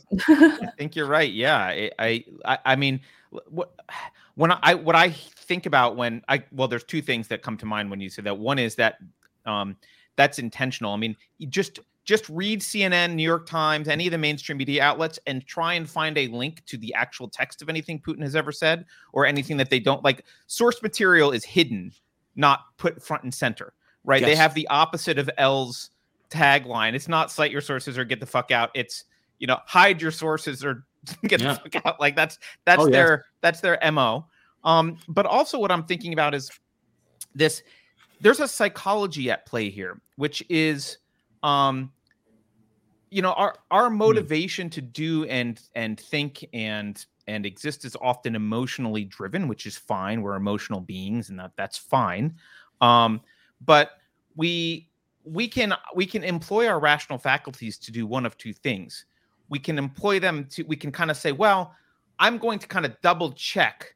I 0.67 0.71
think 0.77 0.95
you're 0.95 1.07
right. 1.07 1.31
Yeah, 1.31 1.57
I, 1.99 2.23
I, 2.45 2.59
I 2.65 2.75
mean, 2.75 2.99
what 3.49 3.73
when 4.35 4.51
I 4.51 4.73
what 4.73 4.95
I 4.95 5.11
think 5.11 5.65
about 5.65 5.95
when 5.95 6.23
I 6.27 6.43
well, 6.51 6.67
there's 6.67 6.83
two 6.83 7.01
things 7.01 7.27
that 7.27 7.41
come 7.41 7.57
to 7.57 7.65
mind 7.65 7.89
when 7.89 7.99
you 7.99 8.09
say 8.09 8.21
that. 8.21 8.37
One 8.37 8.59
is 8.59 8.75
that 8.75 8.97
um, 9.45 9.75
that's 10.15 10.39
intentional. 10.39 10.93
I 10.93 10.97
mean, 10.97 11.15
just 11.49 11.79
just 12.05 12.27
read 12.29 12.61
CNN, 12.61 13.13
New 13.13 13.23
York 13.23 13.45
Times, 13.45 13.87
any 13.87 14.07
of 14.07 14.11
the 14.11 14.17
mainstream 14.17 14.57
media 14.57 14.83
outlets, 14.83 15.19
and 15.27 15.45
try 15.45 15.73
and 15.73 15.89
find 15.89 16.17
a 16.17 16.27
link 16.27 16.63
to 16.65 16.77
the 16.77 16.93
actual 16.93 17.27
text 17.27 17.61
of 17.61 17.69
anything 17.69 17.99
Putin 17.99 18.21
has 18.21 18.35
ever 18.35 18.51
said 18.51 18.85
or 19.13 19.25
anything 19.25 19.57
that 19.57 19.69
they 19.69 19.79
don't 19.79 20.03
like. 20.03 20.25
Source 20.47 20.81
material 20.81 21.31
is 21.31 21.43
hidden, 21.43 21.91
not 22.35 22.61
put 22.77 23.03
front 23.03 23.23
and 23.23 23.33
center. 23.33 23.73
Right? 24.03 24.21
Yes. 24.21 24.29
They 24.29 24.35
have 24.37 24.53
the 24.53 24.67
opposite 24.69 25.19
of 25.19 25.29
L's 25.37 25.91
tagline. 26.29 26.93
It's 26.93 27.07
not 27.07 27.31
cite 27.31 27.51
your 27.51 27.61
sources 27.61 27.97
or 27.97 28.05
get 28.05 28.19
the 28.19 28.25
fuck 28.25 28.51
out. 28.51 28.71
It's 28.73 29.05
you 29.39 29.47
know 29.47 29.57
hide 29.65 30.01
your 30.01 30.11
sources 30.11 30.63
or 30.63 30.85
get 31.27 31.41
yeah. 31.41 31.53
the 31.53 31.59
fuck 31.59 31.85
out. 31.85 31.99
Like 31.99 32.15
that's 32.15 32.39
that's 32.65 32.81
oh, 32.81 32.89
their 32.89 33.25
that's 33.41 33.61
their 33.61 33.79
mo. 33.91 34.25
Um, 34.63 34.97
but 35.07 35.25
also 35.25 35.57
what 35.59 35.71
I'm 35.71 35.83
thinking 35.83 36.13
about 36.13 36.33
is 36.33 36.51
this. 37.33 37.63
There's 38.21 38.41
a 38.41 38.49
psychology 38.49 39.31
at 39.31 39.45
play 39.45 39.69
here, 39.69 40.01
which 40.17 40.43
is, 40.49 40.97
um, 41.41 41.89
you 43.09 43.21
know, 43.21 43.31
our 43.31 43.55
our 43.71 43.89
hmm. 43.89 43.95
motivation 43.95 44.67
mm. 44.67 44.71
to 44.73 44.81
do 44.81 45.23
and 45.25 45.61
and 45.73 45.97
think 45.97 46.45
and 46.53 47.05
and 47.27 47.45
exist 47.45 47.85
is 47.85 47.95
often 48.01 48.35
emotionally 48.35 49.05
driven, 49.05 49.47
which 49.47 49.65
is 49.65 49.77
fine. 49.77 50.21
We're 50.21 50.35
emotional 50.35 50.81
beings, 50.81 51.29
and 51.29 51.39
that 51.39 51.51
that's 51.55 51.77
fine. 51.77 52.35
Um, 52.81 53.21
but 53.61 53.91
we 54.35 54.88
we 55.31 55.47
can 55.47 55.73
we 55.95 56.05
can 56.05 56.23
employ 56.23 56.67
our 56.67 56.79
rational 56.79 57.19
faculties 57.19 57.77
to 57.77 57.91
do 57.91 58.05
one 58.05 58.25
of 58.25 58.37
two 58.37 58.53
things 58.53 59.05
we 59.49 59.59
can 59.59 59.77
employ 59.77 60.19
them 60.19 60.45
to 60.49 60.63
we 60.63 60.75
can 60.75 60.91
kind 60.91 61.11
of 61.11 61.17
say 61.17 61.31
well 61.31 61.73
i'm 62.19 62.37
going 62.37 62.59
to 62.59 62.67
kind 62.67 62.85
of 62.85 62.99
double 63.01 63.31
check 63.33 63.95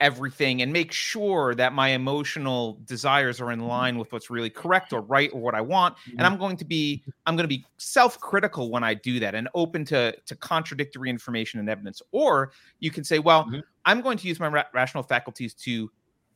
everything 0.00 0.62
and 0.62 0.72
make 0.72 0.90
sure 0.90 1.54
that 1.54 1.72
my 1.72 1.90
emotional 1.90 2.80
desires 2.84 3.40
are 3.40 3.52
in 3.52 3.60
mm-hmm. 3.60 3.68
line 3.68 3.98
with 3.98 4.12
what's 4.12 4.28
really 4.28 4.50
correct 4.50 4.92
or 4.92 5.00
right 5.02 5.30
or 5.32 5.40
what 5.40 5.54
i 5.54 5.60
want 5.60 5.94
and 6.04 6.18
mm-hmm. 6.18 6.26
i'm 6.26 6.36
going 6.36 6.56
to 6.56 6.64
be 6.64 7.02
i'm 7.26 7.36
going 7.36 7.44
to 7.44 7.56
be 7.56 7.64
self-critical 7.76 8.70
when 8.70 8.82
i 8.82 8.92
do 8.92 9.20
that 9.20 9.34
and 9.34 9.48
open 9.54 9.84
to 9.84 10.14
to 10.26 10.34
contradictory 10.36 11.08
information 11.08 11.60
and 11.60 11.68
evidence 11.68 12.02
or 12.10 12.50
you 12.80 12.90
can 12.90 13.04
say 13.04 13.18
well 13.18 13.44
mm-hmm. 13.44 13.60
i'm 13.84 14.00
going 14.00 14.18
to 14.18 14.26
use 14.26 14.40
my 14.40 14.48
ra- 14.48 14.64
rational 14.74 15.02
faculties 15.02 15.54
to 15.54 15.90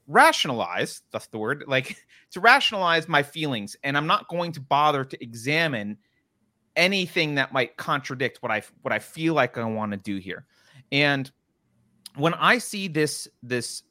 rationalize 0.09 1.03
that's 1.13 1.27
the 1.29 1.39
word 1.39 1.65
like 1.67 1.97
to 2.31 2.41
rationalize 2.41 3.09
my 3.09 3.23
feelings 3.23 3.77
and 3.85 3.97
i'm 3.97 4.07
not 4.07 4.27
going 4.29 4.51
to 4.51 4.61
bother 4.61 5.05
to 5.05 5.23
examine 5.23 5.99
anything 6.79 7.35
that 7.35 7.53
might 7.53 7.77
contradict 7.77 8.39
what 8.41 8.51
i 8.51 8.63
what 8.83 8.93
i 8.93 8.99
feel 8.99 9.35
like 9.35 9.59
i 9.59 9.65
want 9.65 9.93
to 9.93 9.99
do 9.99 10.17
here. 10.17 10.47
And 10.93 11.31
when 12.15 12.35
i 12.35 12.59
see 12.59 12.89
this 12.89 13.29
this 13.43 13.83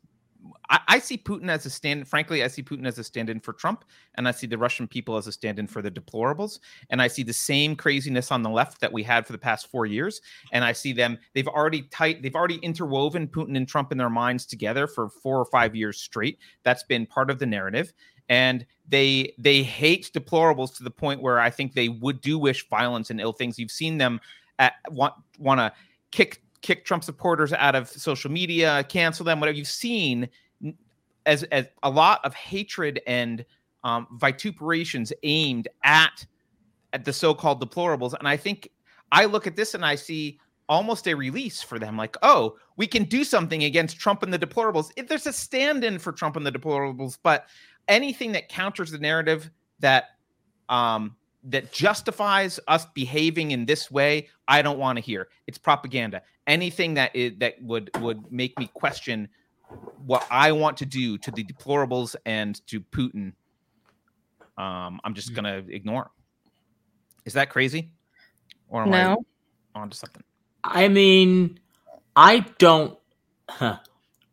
I, 0.70 0.80
I, 0.88 1.00
see 1.00 1.18
Putin 1.18 1.50
as 1.50 1.66
a 1.66 1.70
stand. 1.70 2.08
Frankly, 2.08 2.44
I 2.44 2.48
see 2.48 2.64
Putin 2.64 2.86
as 2.86 2.98
a 3.00 3.04
stand-in 3.04 3.40
for 3.40 3.54
Trump, 3.54 3.86
and 4.16 4.28
I 4.28 4.32
see 4.32 4.48
the 4.48 4.58
Russian 4.58 4.88
people 4.88 5.18
as 5.18 5.28
a 5.28 5.32
stand-in 5.32 5.68
for 5.68 5.82
the 5.82 5.92
deplorables. 5.92 6.60
And 6.90 7.02
I 7.02 7.08
see 7.08 7.24
the 7.24 7.34
same 7.34 7.76
craziness 7.76 8.32
on 8.32 8.44
the 8.44 8.50
left 8.50 8.82
that 8.82 8.92
we 8.92 9.04
had 9.04 9.26
for 9.26 9.32
the 9.32 9.38
past 9.38 9.70
four 9.70 9.86
years. 9.86 10.22
And 10.52 10.64
I 10.64 10.72
see 10.72 10.94
them; 10.94 11.18
they've 11.34 11.48
already 11.48 11.84
tight, 11.84 12.22
they've 12.22 12.36
already 12.36 12.58
interwoven 12.58 13.28
Putin 13.28 13.56
and 13.58 13.68
Trump 13.68 13.92
in 13.92 13.98
their 13.98 14.10
minds 14.10 14.46
together 14.46 14.88
for 14.88 15.10
four 15.10 15.40
or 15.40 15.46
five 15.46 15.76
years 15.76 16.00
straight. 16.00 16.40
That's 16.64 16.84
been 16.84 17.06
part 17.06 17.30
of 17.30 17.40
the 17.40 17.46
narrative. 17.46 17.94
And 18.30 18.66
they 18.88 19.34
they 19.38 19.64
hate 19.64 20.12
deplorables 20.14 20.76
to 20.78 20.84
the 20.84 20.92
point 20.92 21.22
where 21.22 21.40
I 21.40 21.50
think 21.50 21.74
they 21.74 21.90
would 21.90 22.22
do 22.22 22.38
wish 22.38 22.68
violence 22.70 23.10
and 23.10 23.22
ill 23.22 23.34
things. 23.34 23.58
You've 23.58 23.72
seen 23.72 23.98
them 23.98 24.20
at, 24.60 24.74
want 24.90 25.14
want 25.38 25.60
to 25.60 25.72
kick 26.12 26.42
kick 26.62 26.86
Trump 26.86 27.04
supporters 27.04 27.54
out 27.54 27.76
of 27.76 27.90
social 27.90 28.32
media, 28.32 28.86
cancel 28.90 29.26
them, 29.26 29.40
whatever. 29.40 29.58
You've 29.58 29.68
seen 29.68 30.30
as 31.26 31.44
as 31.44 31.68
a 31.84 31.90
lot 31.90 32.24
of 32.24 32.34
hatred 32.34 33.02
and 33.06 33.46
um, 33.84 34.08
vituperations 34.18 35.12
aimed 35.24 35.68
at 35.84 36.26
at 36.94 37.06
the 37.06 37.14
so-called 37.14 37.62
deplorables, 37.62 38.14
and 38.18 38.28
I 38.28 38.38
think 38.38 38.70
I 39.12 39.26
look 39.26 39.48
at 39.48 39.56
this 39.56 39.74
and 39.74 39.86
I 39.86 39.96
see 39.96 40.40
almost 40.70 41.08
a 41.08 41.14
release 41.14 41.62
for 41.62 41.80
them. 41.80 41.98
Like 41.98 42.16
oh 42.24 42.58
we 42.78 42.88
can 42.88 43.04
do 43.04 43.24
something 43.24 43.64
against 43.64 44.00
trump 44.00 44.24
and 44.24 44.34
the 44.34 44.40
deplorables. 44.40 44.92
If 44.96 45.08
there's 45.08 45.28
a 45.28 45.34
stand-in 45.34 46.00
for 46.00 46.12
trump 46.12 46.36
and 46.36 46.46
the 46.46 46.52
deplorables 46.52 47.18
but 47.22 47.48
anything 47.88 48.32
that 48.34 48.50
counters 48.50 48.92
the 48.92 48.98
narrative 48.98 49.50
that 49.80 50.06
um 50.70 51.16
that 51.44 51.72
justifies 51.72 52.60
us 52.68 52.86
behaving 52.94 53.52
in 53.52 53.66
this 53.66 53.90
way 53.92 54.28
i 54.48 54.62
don't 54.62 54.80
want 54.80 54.98
to 54.98 55.02
hear 55.02 55.28
it's 55.46 55.58
propaganda 55.58 56.22
anything 56.48 56.96
that 56.96 57.16
is, 57.16 57.34
that 57.38 57.62
would 57.62 57.90
would 58.00 58.32
make 58.32 58.58
me 58.60 58.70
question 58.74 59.30
what 60.06 60.26
I 60.32 60.52
want 60.52 60.78
to 60.78 60.86
do 60.86 61.18
to 61.20 61.32
the 61.32 61.44
deplorables 61.44 62.16
and 62.26 62.66
to 62.68 62.80
Putin, 62.80 63.34
um, 64.58 65.00
I'm 65.04 65.14
just 65.14 65.34
gonna 65.34 65.64
ignore. 65.68 66.12
Is 67.26 67.34
that 67.34 67.50
crazy? 67.50 67.92
Or 68.70 68.84
am 68.84 68.92
no. 68.92 69.26
I 69.76 69.80
onto 69.80 69.96
something? 69.96 70.24
I 70.64 70.88
mean, 70.88 71.60
I 72.16 72.40
don't. 72.58 72.98
Huh, 73.50 73.80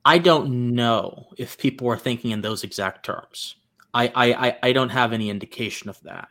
I 0.05 0.19
don't 0.19 0.75
know 0.75 1.29
if 1.37 1.59
people 1.59 1.89
are 1.89 1.99
thinking 1.99 2.31
in 2.31 2.41
those 2.41 2.65
exact 2.65 3.05
terms. 3.05 3.57
I 3.93 4.11
I 4.15 4.57
I 4.63 4.73
don't 4.73 4.91
have 4.91 5.13
any 5.13 5.31
indication 5.31 5.89
of 5.89 6.01
that, 6.03 6.29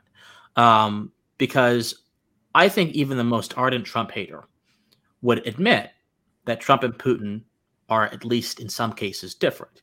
um, 0.56 1.12
because 1.38 2.04
I 2.56 2.70
think 2.70 2.94
even 2.94 3.18
the 3.18 3.24
most 3.24 3.58
ardent 3.58 3.86
Trump 3.86 4.12
hater 4.12 4.44
would 5.22 5.46
admit 5.48 5.92
that 6.46 6.60
Trump 6.60 6.84
and 6.84 6.94
Putin 6.94 7.42
are 7.89 8.06
at 8.06 8.26
least 8.26 8.60
in 8.60 8.70
some 8.70 8.94
cases 8.94 9.36
different. 9.36 9.82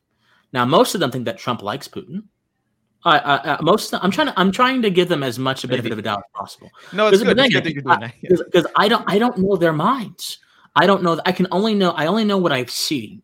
Now, 0.53 0.65
most 0.65 0.93
of 0.93 0.99
them 1.01 1.11
think 1.11 1.25
that 1.25 1.37
Trump 1.37 1.61
likes 1.61 1.87
Putin. 1.87 2.23
I, 3.03 3.17
I, 3.17 3.55
I 3.55 3.61
most 3.61 3.93
I'm 3.93 4.11
trying 4.11 4.27
to 4.27 4.39
I'm 4.39 4.51
trying 4.51 4.81
to 4.83 4.91
give 4.91 5.09
them 5.09 5.23
as 5.23 5.39
much 5.39 5.63
a 5.63 5.67
benefit 5.67 5.91
of 5.91 5.97
a 5.97 6.03
doubt 6.03 6.19
as 6.19 6.39
possible. 6.39 6.69
No, 6.93 7.07
it's 7.07 7.23
good. 7.23 7.37
It's 7.39 7.53
good 7.53 7.63
that 7.63 7.73
you're 7.73 7.81
doing 7.81 7.99
that 7.99 8.13
because 8.45 8.67
I 8.75 8.87
don't 8.87 9.03
I 9.07 9.17
don't 9.17 9.37
know 9.39 9.55
their 9.55 9.73
minds. 9.73 10.39
I 10.75 10.85
don't 10.85 11.01
know. 11.01 11.19
I 11.25 11.31
can 11.31 11.47
only 11.51 11.73
know 11.73 11.91
I 11.91 12.05
only 12.05 12.25
know 12.25 12.37
what 12.37 12.51
I've 12.51 12.69
seen, 12.69 13.23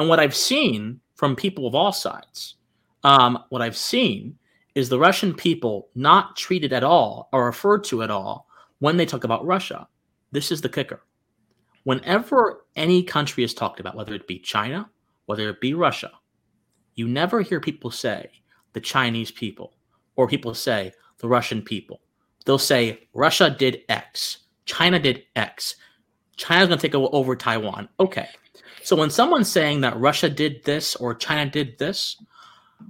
and 0.00 0.08
what 0.08 0.18
I've 0.18 0.34
seen 0.34 1.00
from 1.14 1.36
people 1.36 1.66
of 1.66 1.74
all 1.74 1.92
sides. 1.92 2.56
Um, 3.04 3.44
what 3.50 3.62
I've 3.62 3.76
seen 3.76 4.36
is 4.76 4.88
the 4.88 4.98
Russian 5.00 5.34
people 5.34 5.88
not 5.96 6.36
treated 6.36 6.72
at 6.72 6.84
all 6.84 7.28
or 7.32 7.46
referred 7.46 7.82
to 7.84 8.04
at 8.04 8.10
all 8.12 8.46
when 8.78 8.96
they 8.96 9.06
talk 9.06 9.24
about 9.24 9.44
Russia. 9.44 9.88
This 10.30 10.52
is 10.52 10.60
the 10.60 10.68
kicker 10.68 11.02
whenever 11.86 12.64
any 12.74 13.00
country 13.00 13.44
is 13.44 13.54
talked 13.54 13.78
about, 13.78 13.94
whether 13.94 14.12
it 14.12 14.26
be 14.26 14.40
China, 14.40 14.90
whether 15.26 15.48
it 15.48 15.60
be 15.60 15.72
Russia, 15.72 16.10
you 16.96 17.06
never 17.06 17.42
hear 17.42 17.60
people 17.60 17.92
say 17.92 18.28
the 18.72 18.80
Chinese 18.80 19.30
people 19.30 19.72
or 20.16 20.26
people 20.26 20.52
say 20.52 20.92
the 21.18 21.28
Russian 21.28 21.62
people. 21.62 22.00
They'll 22.44 22.58
say 22.58 23.06
Russia 23.14 23.54
did 23.56 23.82
X, 23.88 24.38
China 24.64 24.98
did 24.98 25.22
X, 25.36 25.76
China's 26.34 26.66
going 26.66 26.80
to 26.80 26.88
take 26.88 26.96
over 26.96 27.36
Taiwan. 27.36 27.88
Okay. 28.00 28.30
So 28.82 28.96
when 28.96 29.08
someone's 29.08 29.48
saying 29.48 29.82
that 29.82 29.96
Russia 29.96 30.28
did 30.28 30.64
this 30.64 30.96
or 30.96 31.14
China 31.14 31.48
did 31.48 31.78
this, 31.78 32.20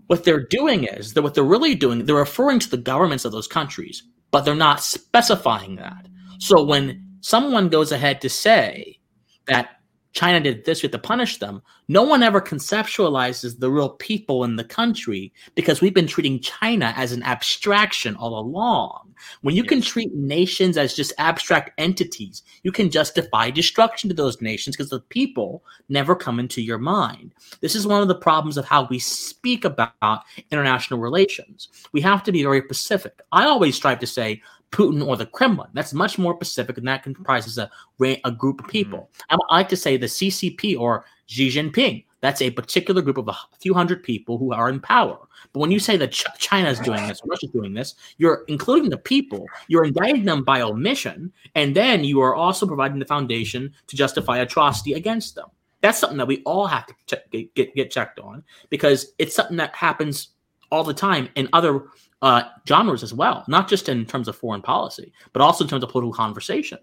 what 0.07 0.25
they're 0.25 0.46
doing 0.46 0.85
is 0.85 1.14
that 1.14 1.22
what 1.22 1.35
they're 1.35 1.44
really 1.44 1.75
doing, 1.75 2.05
they're 2.05 2.16
referring 2.16 2.59
to 2.61 2.70
the 2.70 2.77
governments 2.77 3.25
of 3.25 3.33
those 3.33 3.49
countries, 3.49 4.03
but 4.31 4.44
they're 4.44 4.55
not 4.55 4.83
specifying 4.83 5.77
that. 5.77 6.07
So 6.38 6.62
when 6.62 7.18
someone 7.20 7.68
goes 7.68 7.92
ahead 7.92 8.20
to 8.20 8.29
say 8.29 9.01
that 9.46 9.75
China 10.16 10.40
did 10.40 10.64
this, 10.64 10.83
we 10.83 10.87
have 10.87 10.92
to 10.92 10.98
punish 10.98 11.38
them. 11.38 11.61
No 11.88 12.02
one 12.02 12.22
ever 12.22 12.40
conceptualizes 12.40 13.61
the 13.61 13.70
real 13.70 13.90
people 13.90 14.44
in 14.44 14.57
the 14.57 14.64
country 14.64 15.31
because 15.55 15.83
we've 15.83 15.92
been 15.92 16.07
treating 16.07 16.40
China 16.40 16.94
as 16.96 17.12
an 17.12 17.22
abstraction 17.22 18.16
all 18.16 18.38
along. 18.38 19.14
When 19.42 19.55
you 19.55 19.62
yes. 19.62 19.68
can 19.68 19.83
treat 19.83 20.14
nations 20.14 20.79
as 20.79 20.94
just 20.94 21.12
abstract 21.18 21.70
entities, 21.79 22.42
you 22.62 22.72
can 22.72 22.90
justify 22.90 23.50
destruction 23.50 24.09
to 24.09 24.16
those 24.16 24.40
nations 24.40 24.74
because 24.74 24.88
the 24.88 25.00
people 25.00 25.62
never 25.90 26.16
come 26.16 26.40
into 26.40 26.62
your 26.62 26.79
mind. 26.79 27.35
This 27.61 27.74
is 27.74 27.87
one 27.87 28.00
of 28.00 28.09
the 28.09 28.14
problems 28.14 28.57
of 28.57 28.64
how 28.64 28.87
we 28.88 28.98
speak 28.98 29.66
about 29.66 30.22
international 30.50 30.98
relations. 30.98 31.68
We 31.92 32.00
have 32.00 32.22
to 32.22 32.33
be 32.33 32.42
very 32.42 32.62
specific. 32.62 33.20
I 33.33 33.44
always 33.44 33.76
strive 33.76 33.98
to 33.98 34.07
say, 34.07 34.40
Putin 34.70 35.07
or 35.07 35.16
the 35.16 35.26
Kremlin. 35.26 35.68
That's 35.72 35.92
much 35.92 36.18
more 36.18 36.35
specific, 36.37 36.79
and 36.79 36.88
that 36.88 37.02
comprises 37.02 37.59
a, 37.59 37.70
a 38.00 38.31
group 38.31 38.61
of 38.61 38.68
people. 38.68 39.11
Mm-hmm. 39.31 39.40
I 39.50 39.57
like 39.57 39.68
to 39.70 39.76
say 39.76 39.96
the 39.96 40.07
CCP 40.07 40.79
or 40.79 41.05
Xi 41.26 41.48
Jinping. 41.48 42.05
That's 42.20 42.42
a 42.42 42.50
particular 42.50 43.02
group 43.02 43.18
of 43.18 43.29
a 43.29 43.37
few 43.61 43.74
hundred 43.74 44.02
people 44.02 44.38
who 44.38 44.52
are 44.52 44.68
in 44.68 44.81
power. 44.81 45.18
But 45.52 45.61
when 45.61 45.70
you 45.70 45.79
say 45.79 45.96
that 45.98 46.12
Ch- 46.12 46.24
China 46.38 46.68
is 46.68 46.81
doing 46.81 47.07
this, 47.07 47.20
Russia's 47.24 47.50
doing 47.50 47.74
this, 47.74 47.94
you're 48.18 48.44
including 48.48 48.90
the 48.90 48.96
people, 48.96 49.46
you're 49.68 49.85
indicting 49.85 50.24
them 50.24 50.42
by 50.42 50.62
omission, 50.62 51.33
and 51.55 51.74
then 51.74 52.05
you 52.05 52.20
are 52.20 52.35
also 52.35 52.66
providing 52.66 52.98
the 52.98 53.05
foundation 53.05 53.72
to 53.87 53.96
justify 53.96 54.38
atrocity 54.38 54.94
against 54.94 55.35
them. 55.35 55.46
That's 55.83 55.98
something 55.98 56.18
that 56.18 56.26
we 56.26 56.42
all 56.44 56.66
have 56.66 56.87
to 56.87 56.94
check, 57.07 57.31
get, 57.31 57.74
get 57.74 57.90
checked 57.90 58.18
on 58.18 58.42
because 58.70 59.12
it's 59.18 59.35
something 59.35 59.59
that 59.59 59.74
happens 59.74 60.31
all 60.72 60.83
the 60.83 60.94
time 60.94 61.29
in 61.37 61.48
other 61.52 61.85
uh, 62.22 62.42
genres 62.66 63.02
as 63.02 63.12
well, 63.12 63.44
not 63.48 63.68
just 63.68 63.88
in 63.88 64.07
terms 64.07 64.29
of 64.29 64.37
foreign 64.37 64.62
policy, 64.62 65.12
but 65.33 65.42
also 65.42 65.64
in 65.64 65.68
terms 65.68 65.83
of 65.83 65.90
political 65.90 66.12
conversation. 66.12 66.79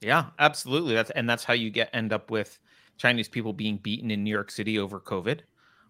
Yeah, 0.00 0.26
absolutely. 0.38 0.94
That's 0.94 1.10
and 1.10 1.28
that's 1.28 1.44
how 1.44 1.54
you 1.54 1.70
get 1.70 1.90
end 1.92 2.12
up 2.12 2.30
with 2.30 2.58
Chinese 2.98 3.28
people 3.28 3.52
being 3.52 3.78
beaten 3.78 4.10
in 4.10 4.22
New 4.22 4.30
York 4.30 4.50
City 4.50 4.78
over 4.78 5.00
COVID. 5.00 5.40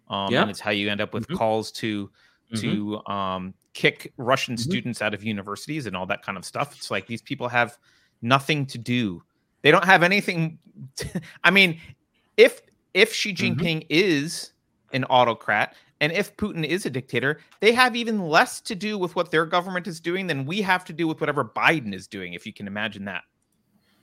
Um, 0.09 0.31
yeah. 0.31 0.41
and 0.41 0.49
it's 0.49 0.59
how 0.59 0.71
you 0.71 0.89
end 0.89 1.01
up 1.01 1.13
with 1.13 1.27
mm-hmm. 1.27 1.35
calls 1.35 1.71
to 1.73 2.09
to 2.55 3.01
mm-hmm. 3.05 3.11
um, 3.11 3.53
kick 3.73 4.13
Russian 4.17 4.55
mm-hmm. 4.55 4.69
students 4.69 5.01
out 5.01 5.13
of 5.13 5.23
universities 5.23 5.85
and 5.85 5.95
all 5.95 6.05
that 6.05 6.23
kind 6.23 6.37
of 6.37 6.45
stuff. 6.45 6.73
It's 6.75 6.89
like 6.89 7.05
these 7.05 7.21
people 7.21 7.49
have 7.49 7.77
nothing 8.21 8.65
to 8.67 8.77
do. 8.77 9.21
They 9.61 9.71
don't 9.71 9.85
have 9.85 10.03
anything. 10.03 10.59
To, 10.97 11.21
I 11.43 11.49
mean, 11.49 11.79
if 12.37 12.61
if 12.93 13.11
Xi 13.11 13.33
mm-hmm. 13.33 13.59
Jinping 13.59 13.87
is 13.89 14.53
an 14.93 15.05
autocrat, 15.05 15.75
and 16.01 16.11
if 16.11 16.35
Putin 16.37 16.65
is 16.65 16.85
a 16.85 16.89
dictator, 16.89 17.39
they 17.59 17.71
have 17.71 17.95
even 17.95 18.21
less 18.21 18.61
to 18.61 18.75
do 18.75 18.97
with 18.97 19.15
what 19.15 19.31
their 19.31 19.45
government 19.45 19.87
is 19.87 19.99
doing 19.99 20.27
than 20.27 20.45
we 20.45 20.61
have 20.61 20.85
to 20.85 20.93
do 20.93 21.07
with 21.07 21.19
whatever 21.19 21.43
Biden 21.43 21.93
is 21.93 22.07
doing, 22.07 22.33
if 22.33 22.45
you 22.45 22.53
can 22.53 22.67
imagine 22.67 23.05
that. 23.05 23.23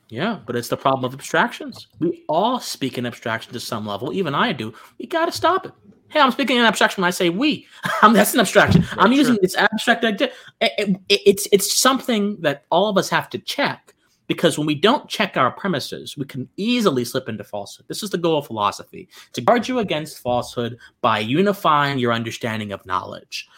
Yeah, 0.09 0.40
but 0.46 0.57
it's 0.57 0.68
the 0.68 0.76
problem 0.76 1.04
of 1.04 1.14
abstractions. 1.14 1.88
We 1.98 2.24
all 2.28 2.61
speak 2.61 2.98
in 2.98 3.07
abstraction 3.07 3.52
to 3.52 3.61
some 3.61 3.87
level. 3.87 4.12
Even 4.12 4.35
I 4.35 4.52
do. 4.52 4.74
We 4.98 5.07
got 5.07 5.26
to 5.26 5.33
stop 5.33 5.66
it. 5.66 5.72
Hey, 6.09 6.20
I'm 6.20 6.30
speaking 6.30 6.57
in 6.57 6.64
abstraction 6.64 7.02
when 7.02 7.09
I 7.09 7.11
say 7.11 7.30
we. 7.30 7.66
that's 8.02 8.35
an 8.35 8.40
abstraction. 8.40 8.85
I'm 8.98 9.12
using 9.12 9.38
this 9.40 9.57
abstract 9.57 10.04
idea. 10.04 10.30
It, 10.61 11.00
it, 11.09 11.20
it's 11.26 11.48
it's 11.50 11.78
something 11.80 12.37
that 12.42 12.64
all 12.70 12.88
of 12.88 12.98
us 12.98 13.09
have 13.09 13.30
to 13.30 13.38
check 13.38 13.93
because 14.26 14.56
when 14.56 14.66
we 14.66 14.74
don't 14.74 15.08
check 15.08 15.37
our 15.37 15.50
premises, 15.50 16.16
we 16.16 16.24
can 16.24 16.48
easily 16.56 17.04
slip 17.04 17.28
into 17.28 17.44
falsehood. 17.44 17.87
This 17.88 18.02
is 18.02 18.10
the 18.10 18.18
goal 18.18 18.38
of 18.38 18.46
philosophy 18.46 19.08
to 19.32 19.40
guard 19.40 19.68
you 19.68 19.78
against 19.78 20.18
falsehood 20.18 20.78
by 21.00 21.18
unifying 21.18 21.98
your 21.98 22.12
understanding 22.12 22.72
of 22.72 22.84
knowledge. 22.87 23.48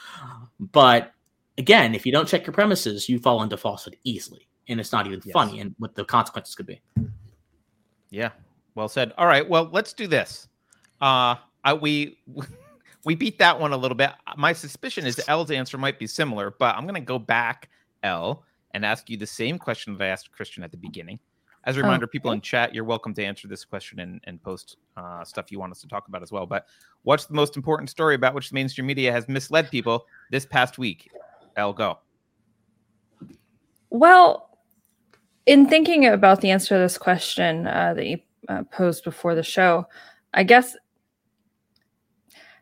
But 0.58 1.12
again, 1.58 1.94
if 1.94 2.04
you 2.04 2.12
don't 2.12 2.28
check 2.28 2.46
your 2.46 2.52
premises, 2.52 3.08
you 3.08 3.18
fall 3.18 3.42
into 3.42 3.56
falsehood 3.56 3.96
easily. 4.04 4.48
And 4.68 4.80
it's 4.80 4.92
not 4.92 5.06
even 5.06 5.20
yes. 5.24 5.32
funny 5.32 5.60
and 5.60 5.74
what 5.78 5.94
the 5.94 6.04
consequences 6.04 6.54
could 6.54 6.66
be. 6.66 6.80
Yeah. 8.10 8.30
Well 8.74 8.88
said. 8.88 9.12
All 9.16 9.26
right. 9.26 9.48
Well, 9.48 9.68
let's 9.72 9.92
do 9.92 10.06
this. 10.06 10.48
Uh 11.00 11.36
I, 11.62 11.74
we 11.74 12.18
we 13.04 13.14
beat 13.14 13.38
that 13.38 13.58
one 13.58 13.72
a 13.72 13.76
little 13.76 13.96
bit. 13.96 14.10
My 14.36 14.52
suspicion 14.52 15.06
is 15.06 15.20
L's 15.28 15.50
answer 15.50 15.78
might 15.78 15.98
be 15.98 16.06
similar, 16.06 16.54
but 16.58 16.74
I'm 16.74 16.82
going 16.82 16.94
to 16.94 17.00
go 17.00 17.18
back 17.18 17.70
L 18.02 18.44
and 18.72 18.84
ask 18.84 19.08
you 19.08 19.16
the 19.16 19.26
same 19.26 19.58
question 19.58 19.96
that 19.96 20.04
I 20.04 20.08
asked 20.08 20.32
Christian 20.32 20.62
at 20.62 20.70
the 20.70 20.76
beginning. 20.76 21.18
As 21.64 21.76
a 21.76 21.80
reminder, 21.80 22.06
oh, 22.06 22.08
people 22.08 22.30
in 22.30 22.40
chat, 22.40 22.72
you're 22.72 22.84
welcome 22.84 23.12
to 23.14 23.24
answer 23.24 23.48
this 23.48 23.64
question 23.64 23.98
and, 23.98 24.20
and 24.24 24.40
post 24.40 24.76
uh, 24.96 25.24
stuff 25.24 25.50
you 25.50 25.58
want 25.58 25.72
us 25.72 25.80
to 25.80 25.88
talk 25.88 26.06
about 26.06 26.22
as 26.22 26.30
well. 26.30 26.46
But 26.46 26.66
what's 27.02 27.26
the 27.26 27.34
most 27.34 27.56
important 27.56 27.90
story 27.90 28.14
about 28.14 28.34
which 28.34 28.50
the 28.50 28.54
mainstream 28.54 28.86
media 28.86 29.10
has 29.10 29.28
misled 29.28 29.68
people 29.68 30.06
this 30.30 30.46
past 30.46 30.78
week? 30.78 31.10
I'll 31.56 31.72
go. 31.72 31.98
Well, 33.90 34.58
in 35.46 35.68
thinking 35.68 36.06
about 36.06 36.40
the 36.40 36.50
answer 36.50 36.76
to 36.76 36.78
this 36.78 36.98
question 36.98 37.66
uh, 37.66 37.94
that 37.94 38.06
you 38.06 38.18
uh, 38.48 38.62
posed 38.70 39.02
before 39.02 39.34
the 39.34 39.42
show, 39.42 39.86
I 40.34 40.44
guess 40.44 40.76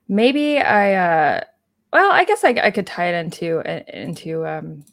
maybe 0.09 0.61
I, 0.61 0.95
uh, 0.95 1.45
well, 1.93 2.11
I 2.11 2.25
guess 2.25 2.43
I, 2.43 2.51
I 2.63 2.71
could 2.71 2.87
tie 2.87 3.09
it 3.09 3.25
into 3.25 3.61
into 3.99 4.47
um, 4.47 4.85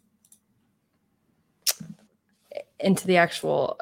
into 2.84 3.08
the 3.08 3.18
actual 3.18 3.80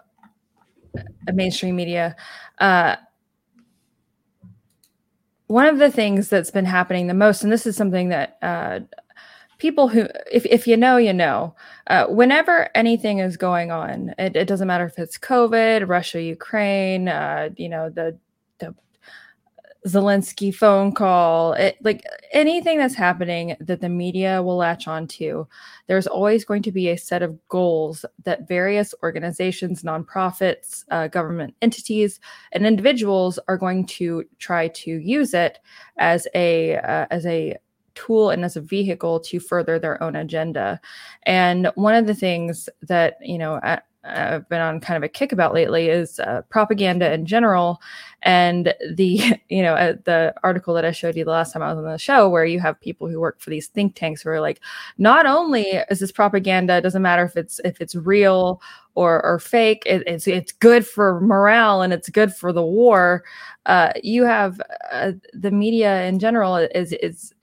uh, 0.97 1.31
mainstream 1.33 1.75
media. 1.75 2.15
Uh, 2.59 2.95
one 5.47 5.65
of 5.65 5.79
the 5.79 5.89
things 5.89 6.29
that's 6.29 6.51
been 6.51 6.65
happening 6.65 7.07
the 7.07 7.13
most, 7.13 7.43
and 7.43 7.51
this 7.51 7.65
is 7.65 7.75
something 7.75 8.09
that 8.09 8.37
uh, 8.41 8.79
people 9.57 9.87
who, 9.87 10.07
if, 10.31 10.45
if 10.45 10.67
you 10.67 10.77
know, 10.77 10.97
you 10.97 11.13
know, 11.13 11.55
uh, 11.87 12.05
whenever 12.05 12.69
anything 12.75 13.19
is 13.19 13.35
going 13.35 13.71
on, 13.71 14.13
it, 14.19 14.35
it, 14.35 14.47
doesn't 14.47 14.67
matter 14.67 14.85
if 14.85 14.99
it's 14.99 15.17
COVID, 15.17 15.87
Russia, 15.87 16.21
Ukraine, 16.21 17.07
uh, 17.07 17.49
you 17.57 17.67
know, 17.67 17.89
the 17.89 18.17
the 18.59 18.75
Zelensky 19.87 20.53
phone 20.53 20.91
call, 20.91 21.53
it, 21.53 21.77
like 21.81 22.03
anything 22.33 22.77
that's 22.77 22.95
happening 22.95 23.55
that 23.61 23.79
the 23.79 23.87
media 23.87 24.43
will 24.43 24.57
latch 24.57 24.87
onto, 24.87 25.45
there's 25.87 26.07
always 26.07 26.43
going 26.43 26.61
to 26.63 26.71
be 26.71 26.89
a 26.89 26.97
set 26.97 27.21
of 27.21 27.39
goals 27.47 28.05
that 28.25 28.47
various 28.47 28.93
organizations, 29.03 29.83
nonprofits, 29.83 30.83
uh, 30.91 31.07
government 31.07 31.55
entities, 31.61 32.19
and 32.51 32.67
individuals 32.67 33.39
are 33.47 33.57
going 33.57 33.85
to 33.85 34.25
try 34.37 34.67
to 34.67 34.91
use 34.91 35.33
it 35.33 35.59
as 35.97 36.27
a 36.35 36.75
uh, 36.77 37.05
as 37.09 37.25
a 37.25 37.55
tool 37.95 38.29
and 38.29 38.45
as 38.45 38.55
a 38.55 38.61
vehicle 38.61 39.19
to 39.19 39.39
further 39.39 39.79
their 39.79 40.01
own 40.03 40.15
agenda. 40.15 40.79
And 41.23 41.71
one 41.75 41.95
of 41.95 42.05
the 42.05 42.15
things 42.15 42.69
that 42.81 43.17
you 43.21 43.37
know 43.37 43.61
I've 44.09 44.49
been 44.49 44.61
on 44.61 44.79
kind 44.79 44.97
of 44.97 45.03
a 45.03 45.09
kick 45.09 45.31
about 45.31 45.53
lately 45.53 45.87
is 45.87 46.19
uh, 46.19 46.41
propaganda 46.49 47.11
in 47.13 47.25
general, 47.25 47.81
and 48.23 48.73
the 48.93 49.21
you 49.49 49.61
know 49.61 49.75
uh, 49.75 49.93
the 50.03 50.33
article 50.43 50.73
that 50.73 50.85
I 50.85 50.91
showed 50.91 51.15
you 51.15 51.23
the 51.25 51.31
last 51.31 51.53
time 51.53 51.61
I 51.61 51.69
was 51.69 51.77
on 51.77 51.91
the 51.91 51.97
show, 51.97 52.29
where 52.29 52.45
you 52.45 52.59
have 52.59 52.79
people 52.81 53.07
who 53.07 53.19
work 53.19 53.39
for 53.39 53.49
these 53.49 53.67
think 53.67 53.95
tanks 53.95 54.21
who 54.21 54.29
are 54.29 54.41
like, 54.41 54.61
not 54.97 55.25
only 55.25 55.63
is 55.89 55.99
this 55.99 56.11
propaganda, 56.11 56.77
it 56.77 56.81
doesn't 56.81 57.01
matter 57.01 57.23
if 57.23 57.37
it's 57.37 57.59
if 57.63 57.81
it's 57.81 57.95
real 57.95 58.61
or 58.95 59.23
or 59.25 59.39
fake, 59.39 59.83
it, 59.85 60.03
it's 60.07 60.27
it's 60.27 60.51
good 60.51 60.85
for 60.85 61.21
morale 61.21 61.81
and 61.81 61.93
it's 61.93 62.09
good 62.09 62.33
for 62.33 62.51
the 62.51 62.63
war. 62.63 63.23
Uh, 63.65 63.93
you 64.03 64.23
have 64.23 64.61
uh, 64.91 65.11
the 65.33 65.51
media 65.51 66.03
in 66.05 66.19
general 66.19 66.55
is 66.55 66.93
is 66.93 67.33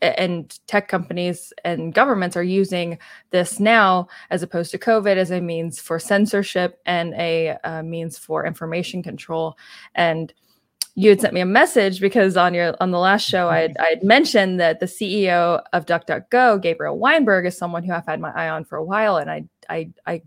and 0.00 0.58
tech 0.66 0.88
companies 0.88 1.52
and 1.64 1.92
governments 1.92 2.36
are 2.36 2.42
using 2.42 2.98
this 3.30 3.58
now 3.58 4.06
as 4.30 4.42
opposed 4.42 4.70
to 4.70 4.78
covid 4.78 5.16
as 5.16 5.30
a 5.30 5.40
means 5.40 5.80
for 5.80 5.98
censorship 5.98 6.80
and 6.86 7.14
a 7.14 7.56
uh, 7.64 7.82
means 7.82 8.18
for 8.18 8.46
information 8.46 9.02
control 9.02 9.56
and 9.94 10.32
you 10.98 11.10
had 11.10 11.20
sent 11.20 11.32
me 11.32 11.40
a 11.40 11.46
message 11.46 12.00
because 12.00 12.36
on 12.36 12.54
your 12.54 12.74
on 12.80 12.90
the 12.90 12.98
last 12.98 13.22
show 13.22 13.48
I 13.48 13.72
had 13.78 14.02
mentioned 14.02 14.58
that 14.58 14.80
the 14.80 14.86
CEO 14.86 15.62
of 15.72 15.86
DuckDuckGo, 15.86 16.60
Gabriel 16.60 16.98
Weinberg, 16.98 17.46
is 17.46 17.56
someone 17.56 17.84
who 17.84 17.92
I've 17.92 18.04
had 18.04 18.18
my 18.18 18.32
eye 18.32 18.48
on 18.48 18.64
for 18.64 18.76
a 18.76 18.84
while, 18.84 19.16
and 19.16 19.30
I 19.30 19.44
I, 19.70 19.90
I 20.08 20.22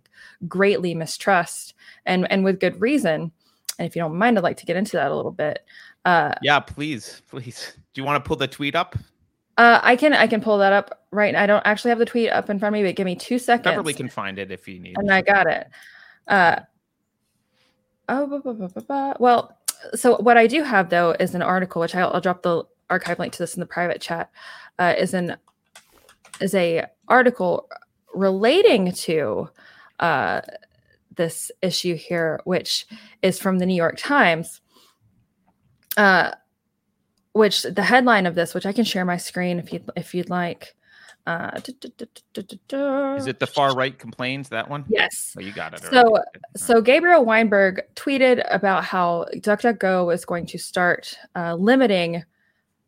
greatly 0.48 0.96
mistrust, 0.96 1.74
and 2.06 2.26
and 2.32 2.46
with 2.46 2.62
good 2.62 2.80
reason. 2.80 3.34
And 3.80 3.88
if 3.88 3.98
you 3.98 4.02
don't 4.02 4.16
mind, 4.16 4.38
I'd 4.38 4.44
like 4.44 4.58
to 4.58 4.66
get 4.66 4.78
into 4.78 4.94
that 4.94 5.12
a 5.12 5.16
little 5.16 5.32
bit. 5.32 5.60
Uh, 6.06 6.36
yeah, 6.42 6.62
please, 6.62 7.22
please. 7.30 7.74
Do 7.94 8.00
you 8.00 8.06
want 8.06 8.24
to 8.24 8.26
pull 8.26 8.38
the 8.38 8.48
tweet 8.48 8.74
up? 8.74 8.96
Uh, 9.58 9.80
I 9.84 9.96
can 9.96 10.14
I 10.14 10.28
can 10.28 10.42
pull 10.42 10.58
that 10.60 10.74
up 10.74 11.06
right. 11.12 11.36
I 11.36 11.46
don't 11.46 11.66
actually 11.66 11.90
have 11.90 12.00
the 12.00 12.06
tweet 12.06 12.30
up 12.30 12.50
in 12.50 12.58
front 12.58 12.76
of 12.76 12.82
me, 12.82 12.88
but 12.88 12.96
give 12.96 13.06
me 13.06 13.16
two 13.16 13.38
seconds. 13.38 13.76
Beverly 13.76 13.94
can 13.94 14.10
find 14.10 14.40
it 14.40 14.52
if 14.52 14.68
you 14.68 14.80
need. 14.80 14.98
And 14.98 15.12
I 15.12 15.22
got 15.22 15.48
it. 15.48 15.68
Uh, 16.28 16.60
oh, 18.10 19.16
well, 19.20 19.58
so 19.94 20.18
what 20.18 20.38
I 20.38 20.48
do 20.48 20.64
have 20.64 20.90
though 20.90 21.16
is 21.20 21.36
an 21.36 21.42
article, 21.42 21.82
which 21.82 21.96
I'll, 21.96 22.12
I'll 22.14 22.22
drop 22.22 22.44
the 22.44 22.64
archive 22.90 23.20
link 23.20 23.34
to 23.34 23.40
this 23.40 23.56
in 23.56 23.60
the 23.60 23.66
private 23.66 24.02
chat. 24.02 24.32
Uh, 24.80 24.94
is 24.98 25.14
an 25.14 25.38
is 26.40 26.56
a 26.56 26.86
article 27.08 27.70
relating 28.14 28.92
to 28.92 29.50
uh, 30.00 30.42
this 31.16 31.52
issue 31.62 31.96
here, 31.96 32.40
which 32.46 32.86
is 33.22 33.40
from 33.40 33.60
the 33.60 33.66
New 33.66 33.76
York 33.76 33.98
Times. 33.98 34.62
Uh, 35.98 36.32
which 37.34 37.64
the 37.64 37.84
headline 37.84 38.26
of 38.26 38.36
this, 38.36 38.54
which 38.54 38.66
I 38.66 38.74
can 38.74 38.84
share 38.84 39.06
my 39.06 39.18
screen 39.18 39.60
if 39.60 39.74
you 39.74 39.84
if 39.96 40.14
you'd 40.14 40.30
like. 40.30 40.76
Uh, 41.28 41.52
Is 41.56 43.28
it 43.28 43.40
the 43.40 43.48
far 43.48 43.76
right 43.76 43.98
complains 43.98 44.50
that 44.50 44.68
one? 44.68 44.86
Yes. 44.90 45.36
Oh, 45.38 45.42
you 45.42 45.54
got 45.54 45.76
it. 45.76 45.84
So, 45.84 46.18
so 46.58 46.82
Gabriel 46.82 47.24
Weinberg 47.24 47.84
tweeted 47.96 48.44
about 48.50 48.84
how 48.84 49.28
DuckDuckGo 49.36 50.12
is 50.12 50.26
going 50.26 50.48
to 50.48 50.58
start 50.58 51.16
uh, 51.36 51.54
limiting 51.54 52.24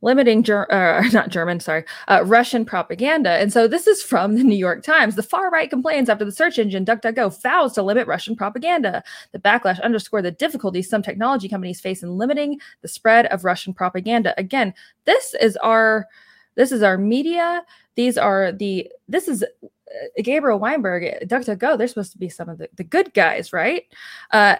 limiting 0.04 0.44
Ger- 0.44 0.72
uh, 0.72 1.08
not 1.10 1.30
German, 1.30 1.60
sorry, 1.60 1.86
uh, 2.08 2.22
Russian 2.26 2.66
propaganda. 2.66 3.32
And 3.32 3.52
so 3.52 3.68
this 3.68 3.88
is 3.88 4.04
from 4.04 4.36
the 4.36 4.44
New 4.44 4.56
York 4.56 4.84
Times. 4.84 5.16
The 5.16 5.24
far 5.24 5.50
right 5.50 5.70
complains 5.70 6.10
after 6.10 6.26
the 6.26 6.32
search 6.32 6.60
engine 6.60 6.86
DuckDuckGo 6.86 7.42
vows 7.42 7.74
to 7.74 7.82
limit 7.82 8.06
Russian 8.06 8.36
propaganda. 8.36 9.04
The 9.32 9.40
backlash 9.40 9.82
underscored 9.82 10.26
the 10.26 10.32
difficulties 10.32 10.90
some 10.90 11.02
technology 11.02 11.50
companies 11.50 11.82
face 11.82 12.04
in 12.04 12.18
limiting 12.18 12.60
the 12.82 12.88
spread 12.88 13.26
of 13.28 13.46
Russian 13.46 13.74
propaganda. 13.74 14.34
Again, 14.38 14.74
this 15.06 15.34
is 15.42 15.58
our 15.58 16.08
this 16.56 16.72
is 16.72 16.84
our 16.84 16.98
media. 16.98 17.64
These 17.96 18.18
are 18.18 18.52
the 18.52 18.92
this 19.08 19.28
is 19.28 19.44
uh, 19.44 20.22
Gabriel 20.22 20.60
Weinberg, 20.60 21.28
DuckDuckGo. 21.28 21.78
They're 21.78 21.88
supposed 21.88 22.12
to 22.12 22.18
be 22.18 22.30
some 22.30 22.50
of 22.50 22.58
the, 22.58 22.70
the 22.76 22.84
good 22.84 23.14
guys, 23.14 23.54
right? 23.54 23.84
Uh, 24.32 24.58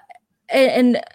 and, 0.50 0.96
and 0.96 1.06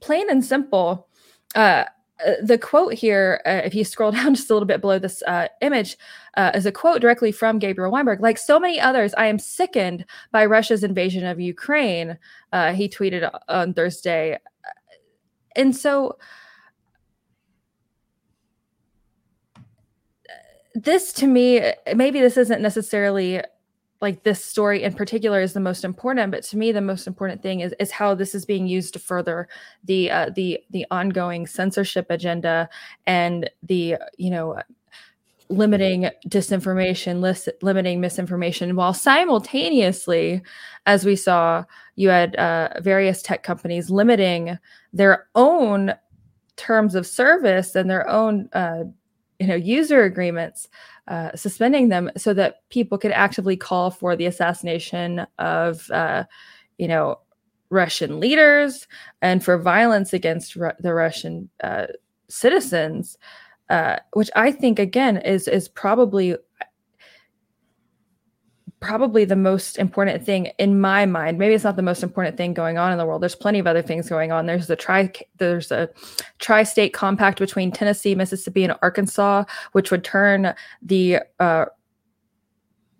plain 0.00 0.30
and 0.30 0.44
simple. 0.44 1.08
Uh, 1.54 1.84
uh, 2.24 2.32
the 2.42 2.58
quote 2.58 2.94
here, 2.94 3.40
uh, 3.46 3.62
if 3.64 3.74
you 3.74 3.84
scroll 3.84 4.12
down 4.18 4.34
just 4.34 4.50
a 4.50 4.52
little 4.54 4.66
bit 4.66 4.80
below 4.80 4.98
this 4.98 5.22
uh, 5.22 5.48
image, 5.60 5.96
uh, 6.36 6.52
is 6.54 6.66
a 6.66 6.72
quote 6.72 7.00
directly 7.00 7.32
from 7.32 7.58
Gabriel 7.58 7.90
Weinberg. 7.90 8.20
Like 8.20 8.38
so 8.38 8.60
many 8.60 8.80
others, 8.80 9.14
I 9.14 9.26
am 9.26 9.38
sickened 9.38 10.04
by 10.32 10.46
Russia's 10.46 10.84
invasion 10.84 11.24
of 11.24 11.40
Ukraine. 11.40 12.18
Uh, 12.52 12.72
he 12.72 12.88
tweeted 12.88 13.30
on 13.48 13.74
Thursday, 13.74 14.38
and 15.56 15.74
so 15.74 16.18
this 20.74 21.12
to 21.14 21.26
me, 21.26 21.72
maybe 21.94 22.20
this 22.20 22.36
isn't 22.36 22.60
necessarily 22.60 23.40
like 24.04 24.22
this 24.22 24.44
story 24.44 24.82
in 24.82 24.92
particular 24.92 25.40
is 25.40 25.54
the 25.54 25.60
most 25.60 25.82
important 25.82 26.30
but 26.30 26.44
to 26.44 26.58
me 26.58 26.70
the 26.70 26.80
most 26.80 27.06
important 27.06 27.42
thing 27.42 27.60
is 27.60 27.74
is 27.80 27.90
how 27.90 28.14
this 28.14 28.34
is 28.34 28.44
being 28.44 28.66
used 28.66 28.92
to 28.92 28.98
further 28.98 29.48
the 29.82 30.10
uh, 30.10 30.30
the 30.36 30.60
the 30.70 30.86
ongoing 30.90 31.46
censorship 31.46 32.06
agenda 32.10 32.68
and 33.06 33.50
the 33.62 33.96
you 34.18 34.30
know 34.30 34.60
limiting 35.50 36.08
disinformation 36.28 37.20
list, 37.20 37.48
limiting 37.62 38.00
misinformation 38.00 38.76
while 38.76 38.92
simultaneously 38.92 40.42
as 40.86 41.06
we 41.06 41.16
saw 41.16 41.64
you 41.96 42.10
had 42.10 42.36
uh, 42.36 42.68
various 42.82 43.22
tech 43.22 43.42
companies 43.42 43.88
limiting 43.88 44.58
their 44.92 45.26
own 45.34 45.94
terms 46.56 46.94
of 46.94 47.06
service 47.06 47.74
and 47.74 47.88
their 47.88 48.06
own 48.08 48.48
uh, 48.52 48.84
you 49.38 49.46
know 49.46 49.54
user 49.54 50.04
agreements 50.04 50.68
uh, 51.08 51.34
suspending 51.34 51.88
them 51.88 52.10
so 52.16 52.32
that 52.34 52.68
people 52.70 52.98
could 52.98 53.12
actively 53.12 53.56
call 53.56 53.90
for 53.90 54.16
the 54.16 54.26
assassination 54.26 55.26
of, 55.38 55.90
uh, 55.90 56.24
you 56.78 56.88
know, 56.88 57.18
Russian 57.70 58.20
leaders 58.20 58.86
and 59.20 59.44
for 59.44 59.58
violence 59.58 60.12
against 60.12 60.56
Ru- 60.56 60.70
the 60.80 60.94
Russian 60.94 61.50
uh, 61.62 61.86
citizens, 62.28 63.18
uh, 63.68 63.96
which 64.12 64.30
I 64.36 64.52
think 64.52 64.78
again 64.78 65.16
is 65.18 65.48
is 65.48 65.68
probably 65.68 66.36
probably 68.84 69.24
the 69.24 69.34
most 69.34 69.78
important 69.78 70.24
thing 70.26 70.52
in 70.58 70.78
my 70.78 71.06
mind. 71.06 71.38
Maybe 71.38 71.54
it's 71.54 71.64
not 71.64 71.76
the 71.76 71.82
most 71.82 72.02
important 72.02 72.36
thing 72.36 72.52
going 72.52 72.76
on 72.76 72.92
in 72.92 72.98
the 72.98 73.06
world. 73.06 73.22
There's 73.22 73.34
plenty 73.34 73.58
of 73.58 73.66
other 73.66 73.80
things 73.80 74.10
going 74.10 74.30
on. 74.30 74.44
There's 74.44 74.66
the 74.66 74.76
tri 74.76 75.10
there's 75.38 75.72
a 75.72 75.88
tri-state 76.38 76.92
compact 76.92 77.38
between 77.38 77.72
Tennessee, 77.72 78.14
Mississippi, 78.14 78.62
and 78.62 78.76
Arkansas, 78.82 79.44
which 79.72 79.90
would 79.90 80.04
turn 80.04 80.54
the 80.82 81.20
uh, 81.40 81.64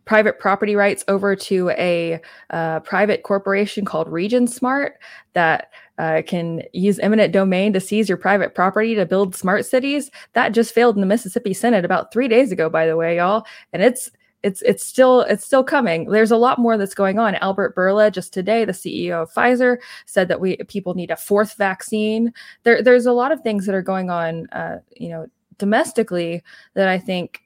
private 0.06 0.38
property 0.38 0.74
rights 0.74 1.04
over 1.06 1.36
to 1.36 1.68
a 1.70 2.18
uh, 2.48 2.80
private 2.80 3.22
corporation 3.22 3.84
called 3.84 4.08
RegionSmart 4.08 4.92
that 5.34 5.70
uh, 5.98 6.22
can 6.26 6.62
use 6.72 6.98
eminent 6.98 7.32
domain 7.32 7.74
to 7.74 7.80
seize 7.80 8.08
your 8.08 8.18
private 8.18 8.54
property 8.54 8.94
to 8.94 9.04
build 9.04 9.34
smart 9.34 9.66
cities. 9.66 10.10
That 10.32 10.52
just 10.52 10.72
failed 10.72 10.94
in 10.94 11.02
the 11.02 11.06
Mississippi 11.06 11.52
Senate 11.52 11.84
about 11.84 12.10
three 12.10 12.28
days 12.28 12.52
ago, 12.52 12.70
by 12.70 12.86
the 12.86 12.96
way, 12.96 13.16
y'all. 13.16 13.46
And 13.74 13.82
it's 13.82 14.10
it's 14.44 14.60
it's 14.60 14.84
still 14.84 15.22
it's 15.22 15.44
still 15.44 15.64
coming. 15.64 16.10
There's 16.10 16.30
a 16.30 16.36
lot 16.36 16.58
more 16.58 16.76
that's 16.76 16.94
going 16.94 17.18
on. 17.18 17.34
Albert 17.36 17.74
Bourla 17.74 18.12
just 18.12 18.32
today, 18.32 18.66
the 18.66 18.72
CEO 18.72 19.22
of 19.22 19.32
Pfizer, 19.32 19.78
said 20.04 20.28
that 20.28 20.38
we 20.38 20.58
people 20.68 20.94
need 20.94 21.10
a 21.10 21.16
fourth 21.16 21.54
vaccine. 21.56 22.32
There 22.62 22.82
there's 22.82 23.06
a 23.06 23.12
lot 23.12 23.32
of 23.32 23.40
things 23.40 23.64
that 23.64 23.74
are 23.74 23.82
going 23.82 24.10
on, 24.10 24.46
uh, 24.50 24.80
you 24.94 25.08
know, 25.08 25.26
domestically 25.56 26.42
that 26.74 26.88
I 26.88 26.98
think, 26.98 27.40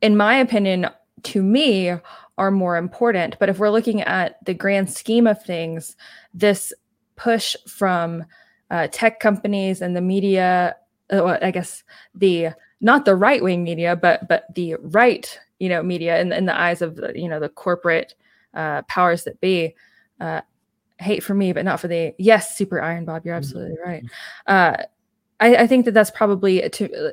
in 0.00 0.16
my 0.16 0.36
opinion, 0.36 0.88
to 1.24 1.42
me 1.42 1.94
are 2.38 2.50
more 2.50 2.78
important. 2.78 3.36
But 3.38 3.50
if 3.50 3.58
we're 3.58 3.70
looking 3.70 4.00
at 4.00 4.42
the 4.46 4.54
grand 4.54 4.90
scheme 4.90 5.26
of 5.26 5.44
things, 5.44 5.96
this 6.32 6.72
push 7.16 7.54
from 7.66 8.24
uh, 8.70 8.88
tech 8.90 9.20
companies 9.20 9.82
and 9.82 9.94
the 9.94 10.00
media, 10.00 10.76
uh, 11.10 11.38
I 11.40 11.50
guess 11.50 11.82
the 12.14 12.50
not 12.80 13.04
the 13.04 13.16
right 13.16 13.42
wing 13.42 13.62
media, 13.62 13.96
but 13.96 14.28
but 14.28 14.52
the 14.54 14.76
right 14.80 15.38
you 15.58 15.68
know 15.68 15.82
media 15.82 16.20
in, 16.20 16.32
in 16.32 16.46
the 16.46 16.58
eyes 16.58 16.82
of 16.82 16.96
the, 16.96 17.12
you 17.14 17.28
know 17.28 17.40
the 17.40 17.48
corporate 17.48 18.14
uh, 18.54 18.82
powers 18.82 19.24
that 19.24 19.40
be. 19.40 19.74
Uh, 20.20 20.40
hate 21.00 21.22
for 21.22 21.32
me, 21.32 21.52
but 21.52 21.64
not 21.64 21.78
for 21.78 21.86
the 21.86 22.12
yes, 22.18 22.56
super 22.56 22.82
iron 22.82 23.04
Bob. 23.04 23.24
You're 23.24 23.34
mm-hmm. 23.34 23.38
absolutely 23.38 23.76
mm-hmm. 23.76 23.88
right. 23.88 24.04
Uh, 24.48 24.82
I, 25.40 25.56
I, 25.56 25.66
think 25.68 25.84
that 25.84 25.94
that's 25.94 26.10
probably 26.10 26.68
to 26.68 27.12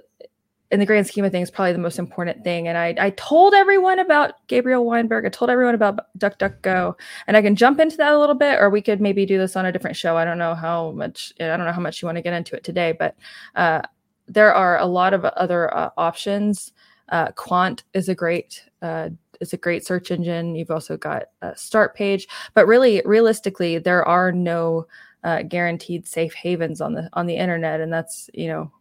in 0.71 0.79
the 0.79 0.85
grand 0.85 1.05
scheme 1.05 1.23
of 1.23 1.31
things 1.31 1.51
probably 1.51 1.73
the 1.73 1.79
most 1.79 1.99
important 1.99 2.43
thing. 2.43 2.67
And 2.67 2.77
I 2.77 2.95
I 2.99 3.09
told 3.11 3.53
everyone 3.53 3.99
about 3.99 4.33
Gabriel 4.47 4.85
Weinberg. 4.85 5.25
I 5.25 5.29
told 5.29 5.51
everyone 5.51 5.75
about 5.75 6.07
DuckDuckGo, 6.17 6.95
and 7.27 7.37
I 7.37 7.41
can 7.41 7.55
jump 7.55 7.79
into 7.79 7.97
that 7.97 8.13
a 8.13 8.19
little 8.19 8.35
bit, 8.35 8.59
or 8.59 8.69
we 8.69 8.81
could 8.81 8.99
maybe 8.99 9.25
do 9.25 9.37
this 9.37 9.55
on 9.55 9.65
a 9.65 9.71
different 9.71 9.95
show. 9.95 10.17
I 10.17 10.25
don't 10.25 10.39
know 10.39 10.55
how 10.55 10.91
much 10.91 11.33
I 11.39 11.45
don't 11.55 11.65
know 11.65 11.71
how 11.71 11.81
much 11.81 12.01
you 12.01 12.07
want 12.07 12.17
to 12.17 12.21
get 12.21 12.33
into 12.33 12.55
it 12.55 12.63
today, 12.63 12.93
but 12.97 13.15
uh, 13.55 13.81
there 14.27 14.53
are 14.53 14.79
a 14.79 14.85
lot 14.85 15.13
of 15.13 15.25
other 15.25 15.75
uh, 15.75 15.89
options. 15.97 16.71
Uh, 17.09 17.27
Qwant 17.33 17.83
is 17.93 18.09
a 18.09 18.15
great 18.15 18.63
uh, 18.81 19.09
is 19.41 19.53
a 19.53 19.57
great 19.57 19.85
search 19.85 20.09
engine. 20.11 20.55
You've 20.55 20.71
also 20.71 20.97
got 20.97 21.23
a 21.41 21.51
Startpage, 21.51 22.27
but 22.55 22.65
really, 22.65 23.01
realistically, 23.05 23.77
there 23.77 24.03
are 24.07 24.31
no 24.31 24.87
uh, 25.23 25.43
guaranteed 25.43 26.07
safe 26.07 26.33
havens 26.33 26.81
on 26.81 26.93
the 26.93 27.09
on 27.13 27.27
the 27.27 27.35
internet, 27.35 27.81
and 27.81 27.93
that's 27.93 28.29
you 28.33 28.47
know, 28.47 28.71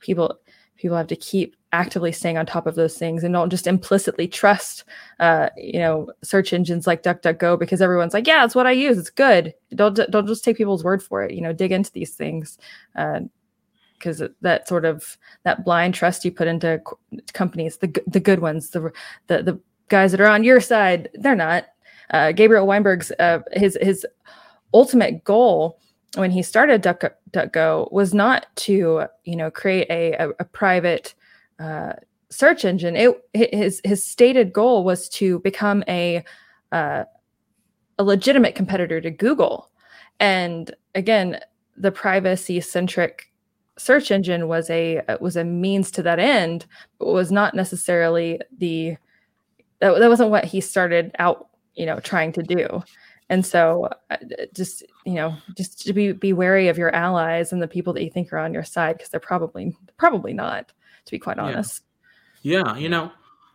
people 0.00 0.38
people 0.82 0.96
have 0.96 1.06
to 1.06 1.16
keep 1.16 1.54
actively 1.70 2.10
staying 2.10 2.36
on 2.36 2.44
top 2.44 2.66
of 2.66 2.74
those 2.74 2.98
things 2.98 3.22
and 3.22 3.32
don't 3.32 3.48
just 3.48 3.68
implicitly 3.68 4.26
trust 4.26 4.84
uh, 5.20 5.48
you 5.56 5.78
know 5.78 6.10
search 6.22 6.52
engines 6.52 6.86
like 6.86 7.04
DuckDuckGo 7.04 7.58
because 7.58 7.80
everyone's 7.80 8.12
like, 8.12 8.26
yeah, 8.26 8.44
it's 8.44 8.56
what 8.56 8.66
I 8.66 8.72
use, 8.72 8.98
it's 8.98 9.08
good. 9.08 9.54
Don't 9.74 9.94
don't 10.10 10.26
just 10.26 10.44
take 10.44 10.56
people's 10.56 10.84
word 10.84 11.02
for 11.02 11.22
it. 11.22 11.32
You 11.32 11.40
know, 11.40 11.52
dig 11.52 11.72
into 11.72 11.92
these 11.92 12.14
things. 12.14 12.58
Uh, 12.96 13.20
because 13.96 14.20
that 14.40 14.66
sort 14.66 14.84
of 14.84 15.16
that 15.44 15.64
blind 15.64 15.94
trust 15.94 16.24
you 16.24 16.32
put 16.32 16.48
into 16.48 16.82
companies, 17.34 17.76
the 17.76 18.02
the 18.08 18.18
good 18.18 18.40
ones, 18.40 18.70
the 18.70 18.92
the 19.28 19.44
the 19.44 19.60
guys 19.86 20.10
that 20.10 20.20
are 20.20 20.26
on 20.26 20.42
your 20.42 20.60
side, 20.60 21.08
they're 21.14 21.36
not. 21.36 21.66
Uh, 22.10 22.32
Gabriel 22.32 22.66
Weinberg's 22.66 23.12
uh, 23.20 23.38
his 23.52 23.78
his 23.80 24.04
ultimate 24.74 25.22
goal 25.22 25.78
when 26.14 26.30
he 26.30 26.42
started 26.42 26.82
Duck, 26.82 27.04
DuckGo 27.30 27.90
was 27.92 28.12
not 28.12 28.46
to 28.56 29.04
you 29.24 29.36
know 29.36 29.50
create 29.50 29.88
a 29.90 30.14
a, 30.14 30.30
a 30.40 30.44
private 30.44 31.14
uh, 31.58 31.94
search 32.30 32.64
engine. 32.64 32.96
It 32.96 33.22
his 33.32 33.80
his 33.84 34.04
stated 34.04 34.52
goal 34.52 34.84
was 34.84 35.08
to 35.10 35.38
become 35.40 35.84
a 35.88 36.24
uh, 36.70 37.04
a 37.98 38.04
legitimate 38.04 38.54
competitor 38.54 39.00
to 39.00 39.10
Google, 39.10 39.70
and 40.20 40.74
again 40.94 41.40
the 41.76 41.92
privacy 41.92 42.60
centric 42.60 43.32
search 43.78 44.10
engine 44.10 44.48
was 44.48 44.68
a 44.70 45.00
was 45.20 45.36
a 45.36 45.44
means 45.44 45.90
to 45.92 46.02
that 46.02 46.18
end, 46.18 46.66
but 46.98 47.08
was 47.08 47.32
not 47.32 47.54
necessarily 47.54 48.40
the 48.58 48.96
that, 49.80 49.98
that 49.98 50.08
wasn't 50.08 50.30
what 50.30 50.44
he 50.44 50.60
started 50.60 51.10
out, 51.18 51.48
you 51.74 51.86
know, 51.86 51.98
trying 52.00 52.32
to 52.32 52.42
do. 52.42 52.82
And 53.32 53.46
so, 53.46 53.88
uh, 54.10 54.16
just 54.54 54.82
you 55.06 55.14
know, 55.14 55.34
just 55.56 55.80
to 55.86 55.94
be 55.94 56.12
be 56.12 56.34
wary 56.34 56.68
of 56.68 56.76
your 56.76 56.94
allies 56.94 57.50
and 57.50 57.62
the 57.62 57.66
people 57.66 57.94
that 57.94 58.04
you 58.04 58.10
think 58.10 58.30
are 58.30 58.36
on 58.36 58.52
your 58.52 58.62
side 58.62 58.98
because 58.98 59.08
they're 59.08 59.20
probably 59.20 59.74
probably 59.96 60.34
not, 60.34 60.70
to 61.06 61.10
be 61.10 61.18
quite 61.18 61.38
honest. 61.38 61.82
Yeah, 62.42 62.62
yeah 62.66 62.76
you 62.76 62.90
know, 62.90 63.10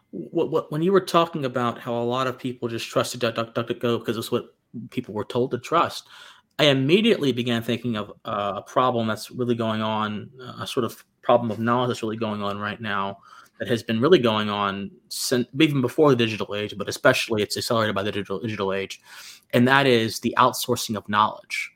what, 0.09 0.49
what, 0.49 0.71
when 0.71 0.81
you 0.81 0.91
were 0.91 0.99
talking 0.99 1.45
about 1.45 1.77
how 1.77 1.93
a 1.93 2.01
lot 2.01 2.25
of 2.25 2.39
people 2.39 2.67
just 2.67 2.89
trusted 2.89 3.21
DuckDuckGo 3.21 3.99
because 3.99 4.17
it's 4.17 4.31
what 4.31 4.55
people 4.89 5.13
were 5.13 5.25
told 5.25 5.51
to 5.51 5.59
trust, 5.59 6.07
I 6.57 6.65
immediately 6.65 7.31
began 7.31 7.61
thinking 7.61 7.97
of 7.97 8.13
uh, 8.25 8.53
a 8.55 8.61
problem 8.63 9.05
that's 9.05 9.29
really 9.29 9.53
going 9.53 9.83
on, 9.83 10.31
a 10.59 10.65
sort 10.65 10.85
of 10.85 11.05
problem 11.21 11.51
of 11.51 11.59
knowledge 11.59 11.89
that's 11.89 12.01
really 12.01 12.17
going 12.17 12.41
on 12.41 12.57
right 12.57 12.81
now 12.81 13.19
that 13.59 13.67
has 13.67 13.83
been 13.83 13.99
really 13.99 14.19
going 14.19 14.49
on 14.49 14.91
since 15.09 15.47
even 15.59 15.81
before 15.81 16.09
the 16.09 16.15
digital 16.15 16.55
age, 16.55 16.75
but 16.77 16.89
especially 16.89 17.41
it's 17.41 17.57
accelerated 17.57 17.95
by 17.95 18.03
the 18.03 18.11
digital 18.11 18.39
digital 18.39 18.73
age, 18.73 19.01
and 19.53 19.67
that 19.67 19.87
is 19.87 20.19
the 20.19 20.33
outsourcing 20.37 20.95
of 20.95 21.07
knowledge. 21.09 21.71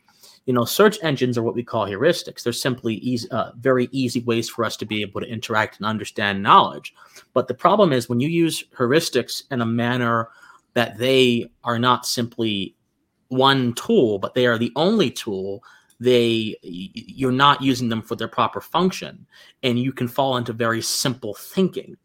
You 0.45 0.53
know, 0.53 0.65
search 0.65 0.97
engines 1.03 1.37
are 1.37 1.43
what 1.43 1.53
we 1.53 1.63
call 1.63 1.85
heuristics. 1.85 2.43
They're 2.43 2.53
simply 2.53 2.95
easy, 2.95 3.29
uh, 3.29 3.51
very 3.59 3.87
easy 3.91 4.21
ways 4.21 4.49
for 4.49 4.65
us 4.65 4.75
to 4.77 4.85
be 4.85 5.01
able 5.01 5.21
to 5.21 5.27
interact 5.27 5.77
and 5.77 5.85
understand 5.85 6.41
knowledge. 6.41 6.93
But 7.33 7.47
the 7.47 7.53
problem 7.53 7.93
is 7.93 8.09
when 8.09 8.19
you 8.19 8.27
use 8.27 8.63
heuristics 8.75 9.43
in 9.51 9.61
a 9.61 9.65
manner 9.65 10.29
that 10.73 10.97
they 10.97 11.51
are 11.63 11.77
not 11.77 12.05
simply 12.07 12.75
one 13.27 13.73
tool, 13.73 14.19
but 14.19 14.33
they 14.33 14.47
are 14.47 14.57
the 14.57 14.71
only 14.75 15.11
tool 15.11 15.63
they 16.01 16.57
you're 16.63 17.31
not 17.31 17.61
using 17.61 17.87
them 17.87 18.01
for 18.01 18.15
their 18.15 18.27
proper 18.27 18.59
function 18.59 19.25
and 19.61 19.79
you 19.79 19.93
can 19.93 20.07
fall 20.07 20.35
into 20.37 20.51
very 20.51 20.81
simple 20.81 21.35
thinking. 21.35 21.95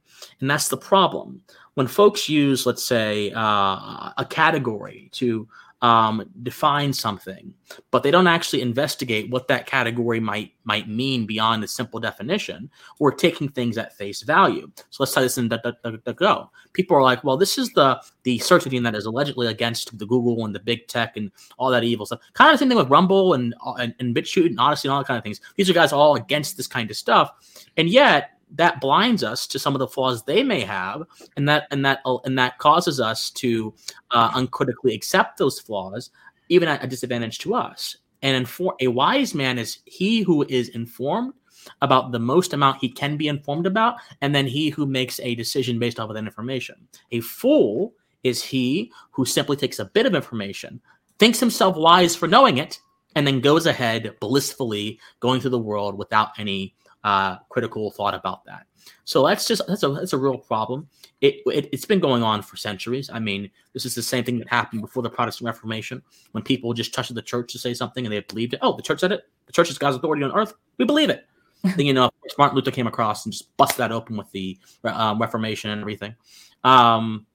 And 0.40 0.51
that's 0.51 0.68
the 0.68 0.76
problem. 0.76 1.40
When 1.74 1.86
folks 1.86 2.28
use 2.28 2.66
let's 2.66 2.84
say 2.84 3.32
uh, 3.32 4.12
a 4.18 4.26
category 4.28 5.09
to 5.14 5.49
um, 5.82 6.28
define 6.42 6.92
something, 6.92 7.52
but 7.90 8.02
they 8.02 8.10
don't 8.10 8.26
actually 8.26 8.62
investigate 8.62 9.30
what 9.30 9.46
that 9.48 9.66
category 9.66 10.20
might 10.20 10.52
might 10.64 10.88
mean 10.88 11.26
beyond 11.26 11.62
the 11.62 11.68
simple 11.68 12.00
definition, 12.00 12.70
or 12.98 13.12
taking 13.12 13.48
things 13.48 13.76
at 13.76 13.96
face 13.96 14.22
value. 14.22 14.70
So 14.90 15.02
let's 15.02 15.12
tie 15.12 15.20
this 15.20 15.38
in 15.38 15.48
the 15.48 16.14
go. 16.16 16.50
People 16.72 16.96
are 16.96 17.02
like, 17.02 17.22
well, 17.24 17.36
this 17.36 17.58
is 17.58 17.70
the 17.70 18.00
the 18.22 18.38
search 18.38 18.66
engine 18.66 18.82
that 18.84 18.94
is 18.94 19.04
allegedly 19.04 19.48
against 19.48 19.98
the 19.98 20.06
Google 20.06 20.44
and 20.46 20.54
the 20.54 20.60
big 20.60 20.88
tech 20.88 21.16
and 21.16 21.30
all 21.58 21.70
that 21.70 21.84
evil 21.84 22.06
stuff. 22.06 22.20
Kind 22.32 22.50
of 22.50 22.54
the 22.54 22.58
same 22.58 22.68
thing 22.68 22.78
with 22.78 22.88
Rumble 22.88 23.34
and 23.34 23.54
and, 23.78 23.94
and 23.98 24.14
BitChute 24.14 24.46
and 24.46 24.58
Odysee 24.58 24.88
and 24.88 24.92
all 24.92 25.00
that 25.00 25.06
kind 25.06 25.18
of 25.18 25.24
things. 25.24 25.40
These 25.56 25.68
are 25.68 25.74
guys 25.74 25.92
all 25.92 26.16
against 26.16 26.56
this 26.56 26.66
kind 26.66 26.90
of 26.90 26.96
stuff, 26.96 27.32
and 27.76 27.88
yet 27.88 28.36
that 28.55 28.80
blinds 28.80 29.24
us 29.24 29.47
to 29.49 29.59
some 29.59 29.74
of 29.74 29.80
the 29.80 29.88
flaws 29.88 30.22
they 30.22 30.42
may 30.42 30.61
have, 30.61 31.03
and 31.36 31.49
that 31.49 31.66
and 31.70 31.84
that 31.84 32.01
and 32.24 32.38
that 32.38 32.59
causes 32.59 33.01
us 33.01 33.30
to 33.30 33.74
uh, 34.11 34.30
uncritically 34.34 34.94
accept 34.94 35.38
those 35.38 35.61
flaws, 35.61 36.11
even 36.49 36.68
at 36.68 36.82
a 36.82 36.86
disadvantage 36.86 37.38
to 37.38 37.55
us. 37.55 37.97
And 38.22 38.47
infor- 38.47 38.76
a 38.80 38.88
wise 38.88 39.34
man 39.34 39.59
is 39.59 39.78
he 39.84 40.22
who 40.22 40.44
is 40.49 40.70
informed 40.70 41.34
about 41.82 42.12
the 42.12 42.18
most 42.18 42.53
amount 42.53 42.78
he 42.80 42.88
can 42.88 43.16
be 43.16 43.28
informed 43.28 43.66
about, 43.66 43.97
and 44.20 44.34
then 44.34 44.47
he 44.47 44.70
who 44.70 44.86
makes 44.86 45.20
a 45.20 45.34
decision 45.34 45.78
based 45.78 45.99
off 45.99 46.09
of 46.09 46.14
that 46.14 46.24
information. 46.24 46.76
A 47.12 47.20
fool 47.20 47.94
is 48.22 48.42
he 48.42 48.92
who 49.11 49.24
simply 49.24 49.57
takes 49.57 49.78
a 49.78 49.84
bit 49.84 50.07
of 50.07 50.14
information, 50.14 50.80
thinks 51.18 51.40
himself 51.40 51.76
wise 51.76 52.14
for 52.16 52.28
knowing 52.28 52.59
it, 52.59 52.80
and 53.14 53.26
then 53.26 53.40
goes 53.40 53.66
ahead 53.66 54.14
blissfully 54.20 55.01
going 55.20 55.40
through 55.40 55.51
the 55.51 55.59
world 55.59 55.97
without 55.97 56.30
any 56.38 56.74
uh, 57.07 57.38
critical 57.50 57.88
thought 57.92 58.14
about 58.14 58.44
that. 58.46 58.66
So 59.04 59.24
that's 59.24 59.46
just 59.46 59.62
that's 59.68 59.84
a 59.84 59.88
that's 59.90 60.12
a 60.12 60.18
real 60.18 60.36
problem. 60.36 60.88
It, 61.20 61.36
it 61.46 61.72
has 61.72 61.84
been 61.84 62.00
going 62.00 62.24
on 62.24 62.42
for 62.42 62.57
centuries. 62.57 63.09
I 63.12 63.20
mean, 63.20 63.48
this 63.72 63.86
is 63.86 63.94
the 63.94 64.02
same 64.02 64.24
thing 64.24 64.38
that 64.40 64.48
happened 64.48 64.82
before 64.82 65.04
the 65.04 65.11
Protestant 65.11 65.46
Reformation 65.46 66.02
when 66.32 66.42
people 66.42 66.74
just 66.74 66.92
trusted 66.92 67.16
the 67.16 67.22
church 67.22 67.52
to 67.52 67.61
say 67.61 67.74
something 67.74 68.04
and 68.04 68.12
they 68.12 68.20
believed 68.20 68.54
it. 68.54 68.61
Oh, 68.61 68.76
the 68.76 68.82
church 68.82 68.98
said 69.00 69.12
it. 69.12 69.22
The 69.46 69.52
church 69.52 69.70
is 69.70 69.78
God's 69.78 69.96
authority 69.96 70.24
on 70.24 70.36
earth. 70.36 70.54
We 70.78 70.84
believe 70.84 71.11
it. 71.11 71.26
then 71.76 71.86
you 71.86 71.92
know, 71.92 72.11
Martin 72.38 72.57
Luther 72.57 72.72
came 72.72 72.88
across 72.88 73.24
and 73.24 73.32
just 73.32 73.57
busted 73.57 73.78
that 73.78 73.92
open 73.92 74.16
with 74.16 74.30
the 74.32 74.59
um, 74.82 75.20
Reformation 75.20 75.70
and 75.70 75.80
everything. 75.80 76.16
Um, 76.64 77.26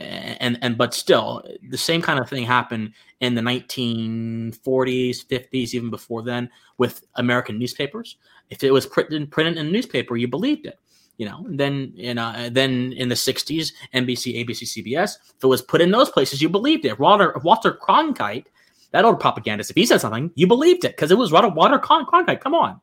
and 0.00 0.58
and 0.62 0.78
but 0.78 0.94
still 0.94 1.42
the 1.70 1.78
same 1.78 2.00
kind 2.00 2.20
of 2.20 2.28
thing 2.28 2.44
happened 2.44 2.92
in 3.20 3.34
the 3.34 3.40
1940s 3.40 5.26
50s 5.26 5.74
even 5.74 5.90
before 5.90 6.22
then 6.22 6.48
with 6.78 7.04
american 7.16 7.58
newspapers. 7.58 8.16
If 8.50 8.62
it 8.62 8.70
was 8.70 8.86
printed 8.86 9.30
printed 9.30 9.58
in 9.58 9.66
a 9.66 9.70
newspaper 9.70 10.16
you 10.16 10.28
believed 10.28 10.66
it 10.66 10.78
you 11.18 11.26
know? 11.26 11.44
Then 11.48 11.92
you 11.94 12.14
know 12.14 12.48
then 12.50 12.92
in 12.92 13.08
the 13.08 13.14
60s 13.14 13.72
nbc 13.92 14.46
abc 14.46 14.62
cbs 14.62 15.16
if 15.36 15.44
it 15.44 15.46
was 15.46 15.62
put 15.62 15.80
in 15.80 15.90
those 15.90 16.10
places 16.10 16.40
you 16.40 16.48
believed 16.48 16.84
it. 16.84 16.98
Walter 16.98 17.34
walter 17.42 17.72
cronkite 17.72 18.46
that 18.92 19.04
old 19.04 19.20
propagandist 19.20 19.70
if 19.70 19.76
he 19.76 19.84
said 19.84 20.00
something 20.00 20.30
you 20.34 20.46
believed 20.46 20.84
it 20.84 20.96
because 20.96 21.10
it 21.10 21.18
was 21.18 21.32
walter, 21.32 21.48
walter 21.48 21.78
cronkite 21.78 22.40
come 22.40 22.54
on. 22.54 22.80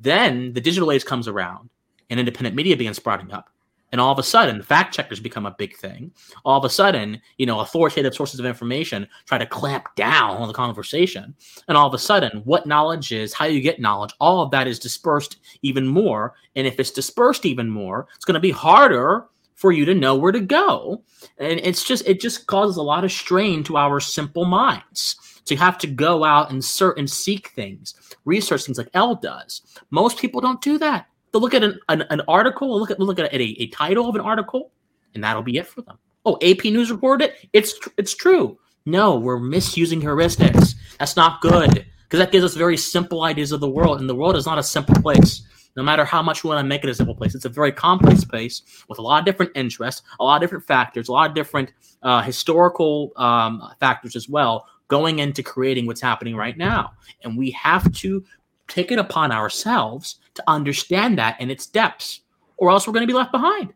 Then 0.00 0.52
the 0.52 0.60
digital 0.60 0.90
age 0.90 1.04
comes 1.04 1.28
around 1.28 1.68
and 2.08 2.18
independent 2.18 2.56
media 2.56 2.76
begins 2.76 2.96
sprouting 2.96 3.32
up 3.32 3.51
and 3.92 4.00
all 4.00 4.10
of 4.10 4.18
a 4.18 4.22
sudden 4.22 4.62
fact 4.62 4.94
checkers 4.94 5.20
become 5.20 5.46
a 5.46 5.54
big 5.58 5.76
thing. 5.76 6.10
All 6.44 6.58
of 6.58 6.64
a 6.64 6.70
sudden 6.70 7.20
you 7.38 7.46
know 7.46 7.60
authoritative 7.60 8.14
sources 8.14 8.40
of 8.40 8.46
information 8.46 9.06
try 9.26 9.38
to 9.38 9.46
clamp 9.46 9.86
down 9.94 10.38
on 10.38 10.48
the 10.48 10.54
conversation. 10.54 11.34
And 11.68 11.76
all 11.76 11.86
of 11.86 11.94
a 11.94 11.98
sudden 11.98 12.42
what 12.44 12.66
knowledge 12.66 13.12
is 13.12 13.32
how 13.32 13.44
you 13.44 13.60
get 13.60 13.80
knowledge 13.80 14.14
all 14.18 14.42
of 14.42 14.50
that 14.50 14.66
is 14.66 14.78
dispersed 14.78 15.36
even 15.62 15.86
more. 15.86 16.34
And 16.56 16.66
if 16.66 16.80
it's 16.80 16.90
dispersed 16.90 17.46
even 17.46 17.68
more 17.68 18.08
it's 18.16 18.24
going 18.24 18.34
to 18.34 18.40
be 18.40 18.50
harder 18.50 19.26
for 19.54 19.70
you 19.70 19.84
to 19.84 19.94
know 19.94 20.16
where 20.16 20.32
to 20.32 20.40
go. 20.40 21.04
And 21.38 21.60
it's 21.62 21.84
just 21.84 22.06
it 22.06 22.20
just 22.20 22.48
causes 22.48 22.76
a 22.76 22.82
lot 22.82 23.04
of 23.04 23.12
strain 23.12 23.62
to 23.64 23.76
our 23.76 24.00
simple 24.00 24.44
minds 24.44 25.16
to 25.44 25.56
have 25.56 25.78
to 25.78 25.86
go 25.86 26.24
out 26.24 26.50
and 26.50 26.64
search 26.64 26.98
and 26.98 27.08
seek 27.08 27.48
things. 27.50 27.94
Research 28.24 28.64
things 28.64 28.78
like 28.78 28.90
l 28.94 29.14
does. 29.14 29.62
Most 29.90 30.18
people 30.18 30.40
don't 30.40 30.60
do 30.60 30.78
that 30.78 31.06
They'll 31.32 31.40
look 31.40 31.54
at 31.54 31.64
an, 31.64 31.78
an, 31.88 32.02
an 32.10 32.20
article, 32.28 32.78
look 32.78 32.90
at 32.90 33.00
look 33.00 33.18
at 33.18 33.32
a, 33.32 33.42
a, 33.42 33.66
title 33.68 34.08
of 34.08 34.14
an 34.14 34.20
article, 34.20 34.70
and 35.14 35.24
that'll 35.24 35.42
be 35.42 35.56
it 35.56 35.66
for 35.66 35.82
them. 35.82 35.98
Oh, 36.24 36.38
AP 36.42 36.64
News 36.64 36.90
reported 36.90 37.30
it. 37.30 37.48
It's 37.52 37.74
it's 37.96 38.14
true. 38.14 38.58
No, 38.84 39.16
we're 39.16 39.38
misusing 39.38 40.00
heuristics. 40.00 40.74
That's 40.98 41.16
not 41.16 41.40
good 41.40 41.86
because 42.04 42.18
that 42.18 42.32
gives 42.32 42.44
us 42.44 42.54
very 42.54 42.76
simple 42.76 43.22
ideas 43.22 43.52
of 43.52 43.60
the 43.60 43.68
world, 43.68 44.00
and 44.00 44.08
the 44.08 44.14
world 44.14 44.36
is 44.36 44.46
not 44.46 44.58
a 44.58 44.62
simple 44.62 44.94
place. 44.96 45.42
No 45.74 45.82
matter 45.82 46.04
how 46.04 46.22
much 46.22 46.44
we 46.44 46.48
want 46.48 46.62
to 46.62 46.68
make 46.68 46.84
it 46.84 46.90
a 46.90 46.94
simple 46.94 47.14
place, 47.14 47.34
it's 47.34 47.46
a 47.46 47.48
very 47.48 47.72
complex 47.72 48.24
place 48.24 48.60
with 48.90 48.98
a 48.98 49.02
lot 49.02 49.20
of 49.20 49.24
different 49.24 49.52
interests, 49.54 50.02
a 50.20 50.24
lot 50.24 50.36
of 50.36 50.42
different 50.42 50.66
factors, 50.66 51.08
a 51.08 51.12
lot 51.12 51.30
of 51.30 51.34
different 51.34 51.72
uh, 52.02 52.20
historical 52.20 53.12
um, 53.16 53.62
factors 53.80 54.14
as 54.14 54.28
well, 54.28 54.66
going 54.88 55.20
into 55.20 55.42
creating 55.42 55.86
what's 55.86 56.02
happening 56.02 56.36
right 56.36 56.58
now. 56.58 56.92
And 57.24 57.38
we 57.38 57.50
have 57.52 57.90
to 57.94 58.22
take 58.68 58.90
it 58.90 58.98
upon 58.98 59.32
ourselves 59.32 60.16
to 60.34 60.42
understand 60.46 61.18
that 61.18 61.40
in 61.40 61.50
its 61.50 61.66
depths, 61.66 62.20
or 62.56 62.70
else 62.70 62.86
we're 62.86 62.92
going 62.92 63.06
to 63.06 63.12
be 63.12 63.16
left 63.16 63.32
behind. 63.32 63.72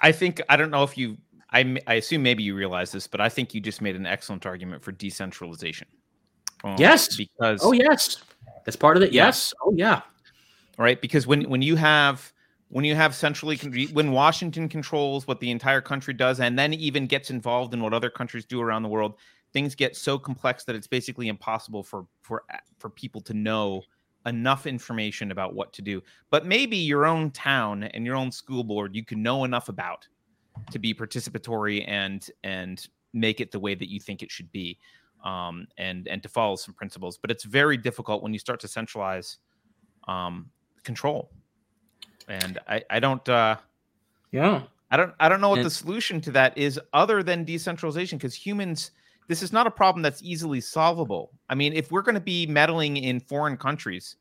I 0.00 0.12
think 0.12 0.40
I 0.48 0.56
don't 0.56 0.70
know 0.70 0.82
if 0.82 0.96
you. 0.96 1.16
I, 1.50 1.78
I 1.86 1.94
assume 1.94 2.22
maybe 2.22 2.42
you 2.42 2.54
realize 2.54 2.92
this, 2.92 3.06
but 3.06 3.22
I 3.22 3.30
think 3.30 3.54
you 3.54 3.60
just 3.60 3.80
made 3.80 3.96
an 3.96 4.04
excellent 4.04 4.44
argument 4.44 4.82
for 4.82 4.92
decentralization. 4.92 5.88
Um, 6.62 6.76
yes, 6.78 7.16
because 7.16 7.60
oh 7.62 7.72
yes, 7.72 8.22
that's 8.64 8.76
part 8.76 8.96
of 8.96 9.02
it. 9.02 9.12
Yes, 9.12 9.54
yeah. 9.54 9.64
oh 9.64 9.72
yeah, 9.74 10.00
right. 10.76 11.00
Because 11.00 11.26
when 11.26 11.48
when 11.48 11.62
you 11.62 11.74
have 11.76 12.32
when 12.68 12.84
you 12.84 12.94
have 12.94 13.14
centrally 13.14 13.56
when 13.92 14.12
Washington 14.12 14.68
controls 14.68 15.26
what 15.26 15.40
the 15.40 15.50
entire 15.50 15.80
country 15.80 16.14
does, 16.14 16.40
and 16.40 16.58
then 16.58 16.74
even 16.74 17.06
gets 17.06 17.30
involved 17.30 17.72
in 17.72 17.82
what 17.82 17.94
other 17.94 18.10
countries 18.10 18.44
do 18.44 18.60
around 18.60 18.82
the 18.82 18.88
world, 18.88 19.14
things 19.52 19.74
get 19.74 19.96
so 19.96 20.18
complex 20.18 20.64
that 20.64 20.76
it's 20.76 20.86
basically 20.86 21.28
impossible 21.28 21.82
for 21.82 22.06
for 22.22 22.44
for 22.78 22.90
people 22.90 23.20
to 23.22 23.34
know 23.34 23.82
enough 24.26 24.66
information 24.66 25.30
about 25.30 25.54
what 25.54 25.72
to 25.72 25.82
do. 25.82 26.02
But 26.30 26.46
maybe 26.46 26.76
your 26.76 27.06
own 27.06 27.30
town 27.30 27.84
and 27.84 28.04
your 28.04 28.16
own 28.16 28.30
school 28.30 28.64
board 28.64 28.94
you 28.94 29.04
can 29.04 29.22
know 29.22 29.44
enough 29.44 29.68
about 29.68 30.06
to 30.70 30.78
be 30.78 30.94
participatory 30.94 31.84
and 31.86 32.28
and 32.44 32.86
make 33.12 33.40
it 33.40 33.50
the 33.50 33.60
way 33.60 33.74
that 33.74 33.88
you 33.88 34.00
think 34.00 34.22
it 34.22 34.30
should 34.30 34.50
be. 34.52 34.78
Um, 35.24 35.66
and 35.78 36.06
and 36.06 36.22
to 36.22 36.28
follow 36.28 36.54
some 36.54 36.74
principles, 36.74 37.18
but 37.18 37.30
it's 37.30 37.42
very 37.42 37.76
difficult 37.76 38.22
when 38.22 38.32
you 38.32 38.38
start 38.38 38.60
to 38.60 38.68
centralize 38.68 39.38
um, 40.06 40.50
control. 40.84 41.30
And 42.28 42.58
I, 42.68 42.82
I 42.90 43.00
don't, 43.00 43.26
uh, 43.28 43.56
yeah, 44.32 44.62
I 44.90 44.96
don't, 44.96 45.14
I 45.20 45.28
don't 45.28 45.40
know 45.40 45.50
what 45.50 45.58
and, 45.58 45.66
the 45.66 45.70
solution 45.70 46.20
to 46.22 46.30
that 46.32 46.56
is 46.56 46.80
other 46.92 47.22
than 47.22 47.44
decentralization 47.44 48.18
because 48.18 48.34
humans 48.34 48.90
this 49.28 49.42
is 49.42 49.52
not 49.52 49.66
a 49.66 49.70
problem 49.70 50.02
that's 50.02 50.22
easily 50.22 50.60
solvable. 50.60 51.30
I 51.48 51.54
mean, 51.54 51.72
if 51.72 51.92
we're 51.92 52.02
going 52.02 52.14
to 52.14 52.20
be 52.20 52.46
meddling 52.46 52.96
in 52.96 53.20
foreign 53.20 53.56
countries, 53.56 54.16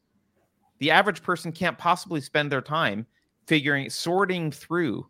the 0.80 0.92
average 0.92 1.24
person 1.24 1.52
can't 1.52 1.78
possibly 1.78 2.22
spend 2.22 2.52
their 2.52 2.62
time 2.62 3.08
figuring 3.48 3.90
sorting 3.90 4.52
through 4.52 5.10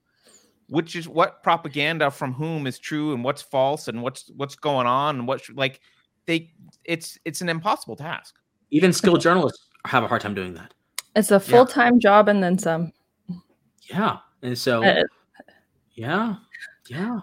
which 0.69 0.95
is 0.95 1.07
what 1.07 1.41
propaganda 1.43 2.11
from 2.11 2.33
whom 2.33 2.67
is 2.67 2.77
true 2.77 3.13
and 3.13 3.23
what's 3.23 3.41
false 3.41 3.87
and 3.87 4.01
what's 4.01 4.29
what's 4.35 4.55
going 4.55 4.87
on 4.87 5.19
and 5.19 5.27
what 5.27 5.41
like 5.55 5.79
they 6.25 6.51
it's 6.83 7.17
it's 7.25 7.41
an 7.41 7.49
impossible 7.49 7.95
task. 7.95 8.35
Even 8.71 8.91
skilled 8.91 9.21
journalists 9.21 9.67
have 9.85 10.03
a 10.03 10.07
hard 10.07 10.21
time 10.21 10.33
doing 10.33 10.53
that. 10.55 10.73
It's 11.15 11.31
a 11.31 11.39
full-time 11.39 11.95
yeah. 11.95 11.99
job 11.99 12.27
and 12.27 12.43
then 12.43 12.59
some. 12.59 12.91
Yeah. 13.89 14.17
And 14.41 14.57
so 14.57 14.83
uh, 14.83 15.03
yeah. 15.93 16.35
Yeah. 16.89 17.21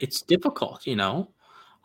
It's 0.00 0.20
difficult, 0.22 0.86
you 0.86 0.96
know. 0.96 1.30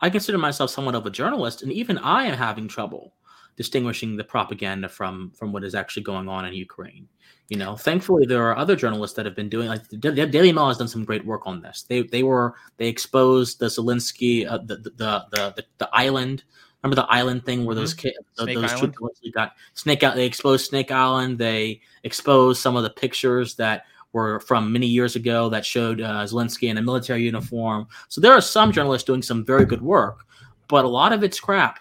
I 0.00 0.10
consider 0.10 0.38
myself 0.38 0.70
somewhat 0.70 0.94
of 0.94 1.06
a 1.06 1.10
journalist, 1.10 1.62
and 1.62 1.72
even 1.72 1.98
I 1.98 2.24
am 2.24 2.36
having 2.36 2.68
trouble 2.68 3.14
distinguishing 3.56 4.16
the 4.16 4.24
propaganda 4.24 4.88
from 4.88 5.30
from 5.32 5.52
what 5.52 5.64
is 5.64 5.74
actually 5.74 6.02
going 6.02 6.28
on 6.28 6.46
in 6.46 6.54
Ukraine. 6.54 7.06
You 7.48 7.58
know, 7.58 7.76
thankfully 7.76 8.24
there 8.24 8.42
are 8.48 8.56
other 8.56 8.76
journalists 8.76 9.16
that 9.16 9.26
have 9.26 9.36
been 9.36 9.50
doing 9.50 9.68
like 9.68 9.86
the 9.88 9.98
Daily 9.98 10.52
Mail 10.52 10.68
has 10.68 10.78
done 10.78 10.88
some 10.88 11.04
great 11.04 11.26
work 11.26 11.42
on 11.46 11.60
this. 11.60 11.84
They 11.88 12.02
they 12.02 12.22
were 12.22 12.54
they 12.78 12.86
exposed 12.86 13.58
the 13.58 13.66
Zelensky 13.66 14.50
uh, 14.50 14.58
the, 14.58 14.76
the, 14.76 14.90
the 14.96 15.54
the 15.56 15.64
the 15.78 15.90
island. 15.92 16.44
Remember 16.82 17.02
the 17.02 17.12
island 17.12 17.44
thing 17.44 17.66
where 17.66 17.74
those 17.74 17.92
mm-hmm. 17.94 18.08
kids 18.08 18.16
those 18.38 18.72
Island? 18.72 18.94
troops 18.94 19.20
got 19.34 19.52
Snake 19.74 20.02
out. 20.02 20.14
They 20.14 20.24
exposed 20.24 20.64
Snake 20.66 20.90
Island. 20.90 21.38
They 21.38 21.82
exposed 22.04 22.62
some 22.62 22.76
of 22.76 22.82
the 22.84 22.88
pictures 22.88 23.56
that 23.56 23.84
were 24.12 24.40
from 24.40 24.72
many 24.72 24.86
years 24.86 25.16
ago 25.16 25.48
that 25.48 25.64
showed 25.64 26.00
uh, 26.00 26.24
Zelensky 26.24 26.68
in 26.68 26.78
a 26.78 26.82
military 26.82 27.22
uniform. 27.22 27.86
So 28.08 28.20
there 28.20 28.32
are 28.32 28.40
some 28.40 28.72
journalists 28.72 29.06
doing 29.06 29.22
some 29.22 29.44
very 29.44 29.64
good 29.64 29.82
work, 29.82 30.26
but 30.68 30.84
a 30.84 30.88
lot 30.88 31.12
of 31.12 31.22
it's 31.22 31.38
crap. 31.38 31.78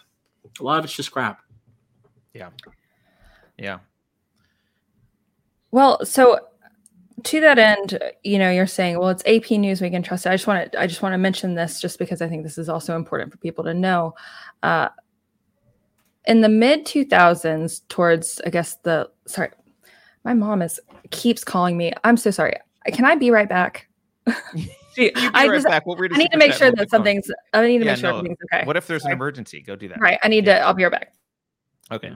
A 0.59 0.63
lot 0.63 0.80
of 0.80 0.86
it's 0.86 0.95
just 0.95 1.11
crap. 1.11 1.41
Yeah. 2.34 2.49
Yeah. 3.57 3.80
Well, 5.71 6.03
so 6.05 6.39
to 7.23 7.39
that 7.41 7.59
end, 7.59 7.99
you 8.23 8.39
know, 8.39 8.49
you're 8.49 8.67
saying, 8.67 8.97
well, 8.99 9.09
it's 9.09 9.23
AP 9.25 9.51
News, 9.51 9.82
we 9.82 9.89
can 9.89 10.01
trust 10.01 10.25
it. 10.25 10.30
I 10.30 10.34
just 10.34 10.47
want 10.47 10.71
to, 10.71 10.80
I 10.80 10.88
just 10.88 11.01
want 11.01 11.13
to 11.13 11.17
mention 11.17 11.55
this 11.55 11.82
just 11.82 11.99
because 11.99 12.21
I 12.21 12.30
think 12.30 12.43
this 12.43 12.57
is 12.57 12.69
also 12.69 12.95
important 12.95 13.32
for 13.32 13.38
people 13.38 13.63
to 13.65 13.73
know. 13.73 14.15
Uh, 14.63 14.89
in 16.25 16.41
the 16.41 16.49
mid 16.49 16.86
2000s, 16.86 17.82
towards, 17.88 18.41
I 18.45 18.49
guess 18.49 18.75
the, 18.84 19.09
sorry, 19.25 19.49
my 20.24 20.34
mom 20.34 20.61
is 20.61 20.80
keeps 21.11 21.43
calling 21.43 21.78
me. 21.78 21.93
I'm 22.03 22.17
so 22.17 22.32
sorry. 22.32 22.55
Can 22.88 23.05
I 23.05 23.15
be 23.15 23.32
right 23.32 23.49
back? 23.49 23.88
I 24.28 25.47
right 25.47 25.61
just. 25.61 25.86
We'll 25.86 25.97
I 26.13 26.17
need 26.17 26.32
to 26.32 26.38
make 26.38 26.53
sure 26.53 26.72
that 26.72 26.89
something's. 26.89 27.32
I 27.53 27.65
need 27.65 27.80
to 27.80 27.86
yeah, 27.86 27.91
make 27.91 27.99
sure 27.99 28.11
no. 28.11 28.17
everything's 28.17 28.39
okay. 28.53 28.65
What 28.65 28.78
if 28.78 28.88
there's 28.88 29.03
sorry. 29.03 29.13
an 29.13 29.17
emergency? 29.17 29.61
Go 29.61 29.76
do 29.76 29.88
that. 29.89 29.99
Right. 29.99 30.20
I 30.24 30.28
need 30.28 30.45
yeah. 30.45 30.59
to. 30.59 30.65
I'll 30.65 30.74
be 30.74 30.84
right 30.84 30.91
back. 30.91 31.13
Okay. 31.91 32.13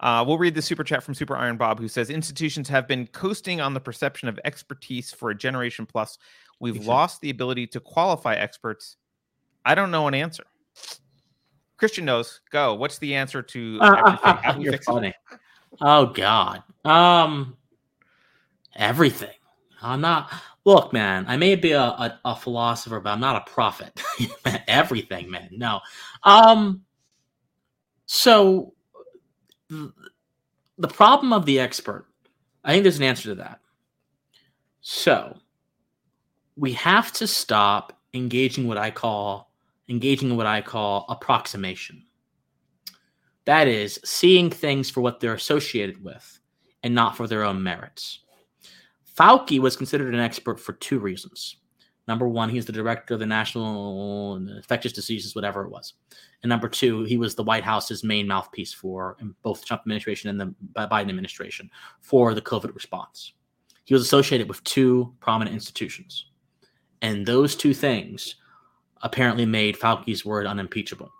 Uh, 0.00 0.22
we'll 0.26 0.36
read 0.36 0.54
the 0.54 0.60
super 0.60 0.84
chat 0.84 1.02
from 1.02 1.14
Super 1.14 1.36
Iron 1.36 1.56
Bob, 1.56 1.80
who 1.80 1.88
says 1.88 2.10
institutions 2.10 2.68
have 2.68 2.86
been 2.86 3.06
coasting 3.08 3.62
on 3.62 3.72
the 3.72 3.80
perception 3.80 4.28
of 4.28 4.38
expertise 4.44 5.10
for 5.10 5.30
a 5.30 5.34
generation 5.34 5.86
plus. 5.86 6.18
We've 6.60 6.86
lost 6.86 7.20
the 7.22 7.30
ability 7.30 7.66
to 7.68 7.80
qualify 7.80 8.34
experts. 8.34 8.96
I 9.64 9.74
don't 9.74 9.90
know 9.90 10.06
an 10.06 10.14
answer. 10.14 10.44
Christian 11.78 12.04
knows. 12.04 12.40
Go. 12.50 12.74
What's 12.74 12.98
the 12.98 13.14
answer 13.14 13.42
to 13.42 13.78
uh, 13.80 14.38
everything? 14.44 14.72
you're 14.72 14.82
funny. 14.82 15.08
It? 15.08 15.38
Oh 15.80 16.06
God. 16.06 16.62
Um, 16.84 17.56
everything. 18.74 19.34
I'm 19.82 20.00
not. 20.00 20.32
Look, 20.64 20.92
man. 20.92 21.24
I 21.28 21.36
may 21.36 21.54
be 21.54 21.72
a, 21.72 21.82
a, 21.82 22.20
a 22.24 22.36
philosopher, 22.36 23.00
but 23.00 23.10
I'm 23.10 23.20
not 23.20 23.46
a 23.46 23.50
prophet. 23.50 24.00
everything, 24.66 25.30
man. 25.30 25.48
No. 25.52 25.80
Um. 26.22 26.82
So 28.06 28.74
the 29.68 30.88
problem 30.88 31.32
of 31.32 31.44
the 31.44 31.58
expert, 31.58 32.06
I 32.64 32.72
think 32.72 32.84
there's 32.84 32.98
an 32.98 33.04
answer 33.04 33.30
to 33.30 33.34
that. 33.36 33.60
So 34.80 35.36
we 36.56 36.72
have 36.74 37.12
to 37.14 37.26
stop 37.26 37.98
engaging 38.14 38.68
what 38.68 38.78
I 38.78 38.90
call 38.90 39.50
engaging 39.88 40.30
in 40.30 40.36
what 40.36 40.46
I 40.46 40.62
call 40.62 41.06
approximation. 41.08 42.05
That 43.46 43.68
is, 43.68 43.98
seeing 44.04 44.50
things 44.50 44.90
for 44.90 45.00
what 45.00 45.20
they're 45.20 45.34
associated 45.34 46.02
with 46.02 46.40
and 46.82 46.94
not 46.94 47.16
for 47.16 47.26
their 47.26 47.44
own 47.44 47.62
merits. 47.62 48.20
Fauci 49.16 49.58
was 49.58 49.76
considered 49.76 50.12
an 50.12 50.20
expert 50.20 50.60
for 50.60 50.74
two 50.74 50.98
reasons. 50.98 51.56
Number 52.08 52.28
one, 52.28 52.48
he's 52.48 52.66
the 52.66 52.72
director 52.72 53.14
of 53.14 53.20
the 53.20 53.26
National 53.26 54.36
Infectious 54.36 54.92
Diseases, 54.92 55.34
whatever 55.34 55.64
it 55.64 55.70
was. 55.70 55.94
And 56.42 56.50
number 56.50 56.68
two, 56.68 57.02
he 57.04 57.16
was 57.16 57.34
the 57.34 57.42
White 57.42 57.64
House's 57.64 58.04
main 58.04 58.28
mouthpiece 58.28 58.72
for 58.72 59.16
both 59.42 59.60
the 59.60 59.66
Trump 59.66 59.82
administration 59.82 60.30
and 60.30 60.40
the 60.40 60.54
Biden 60.86 61.08
administration 61.08 61.70
for 62.00 62.34
the 62.34 62.42
COVID 62.42 62.74
response. 62.74 63.32
He 63.84 63.94
was 63.94 64.02
associated 64.02 64.48
with 64.48 64.62
two 64.64 65.14
prominent 65.20 65.54
institutions. 65.54 66.26
And 67.02 67.26
those 67.26 67.56
two 67.56 67.74
things 67.74 68.36
apparently 69.02 69.46
made 69.46 69.76
Fauci's 69.76 70.24
word 70.24 70.46
unimpeachable 70.46 71.10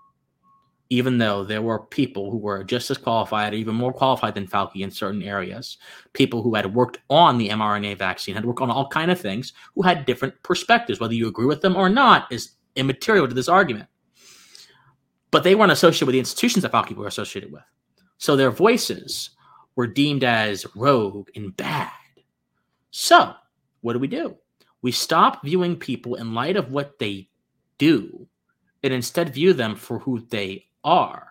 even 0.89 1.19
though 1.19 1.43
there 1.45 1.63
were 1.63 1.81
people 1.81 2.31
who 2.31 2.39
were 2.39 2.63
just 2.63 2.91
as 2.91 2.99
qualified, 2.99 3.53
or 3.53 3.57
even 3.57 3.75
more 3.75 3.93
qualified 3.93 4.35
than 4.35 4.47
Fauci 4.47 4.83
in 4.83 4.91
certain 4.91 5.23
areas, 5.23 5.79
people 6.13 6.43
who 6.43 6.55
had 6.55 6.75
worked 6.75 6.99
on 7.11 7.39
the 7.39 7.49
mRNA 7.49 7.99
vaccine, 7.99 8.35
had 8.35 8.45
worked 8.45 8.61
on 8.61 8.71
all 8.71 8.89
kind 8.89 9.11
of 9.11 9.21
things, 9.21 9.53
who 9.75 9.83
had 9.83 10.07
different 10.07 10.35
perspectives. 10.43 11.01
Whether 11.01 11.15
you 11.15 11.27
agree 11.27 11.47
with 11.47 11.61
them 11.61 11.77
or 11.77 11.89
not 11.89 12.31
is 12.31 12.53
immaterial 12.77 13.27
to 13.27 13.35
this 13.35 13.49
argument. 13.49 13.89
But 15.31 15.43
they 15.43 15.55
weren't 15.55 15.73
associated 15.73 16.07
with 16.07 16.13
the 16.13 16.21
institutions 16.21 16.63
that 16.63 16.73
Fauci 16.73 16.95
were 16.95 17.09
associated 17.09 17.53
with. 17.53 17.65
So 18.19 18.37
their 18.37 18.51
voices 18.51 19.31
were 19.75 19.87
deemed 19.87 20.25
as 20.25 20.67
rogue 20.77 21.29
and 21.35 21.57
bad. 21.57 21.91
So 22.91 23.35
what 23.81 23.93
do 23.93 23.99
we 23.99 24.07
do? 24.07 24.37
We 24.83 24.93
stop 24.93 25.45
viewing 25.45 25.77
people 25.77 26.15
in 26.15 26.33
light 26.33 26.57
of 26.57 26.71
what 26.71 26.99
they 26.99 27.29
do 27.79 28.29
and 28.83 28.93
instead 28.93 29.35
view 29.35 29.53
them 29.53 29.75
for 29.75 29.99
who 29.99 30.21
they 30.31 30.66
are. 30.87 31.29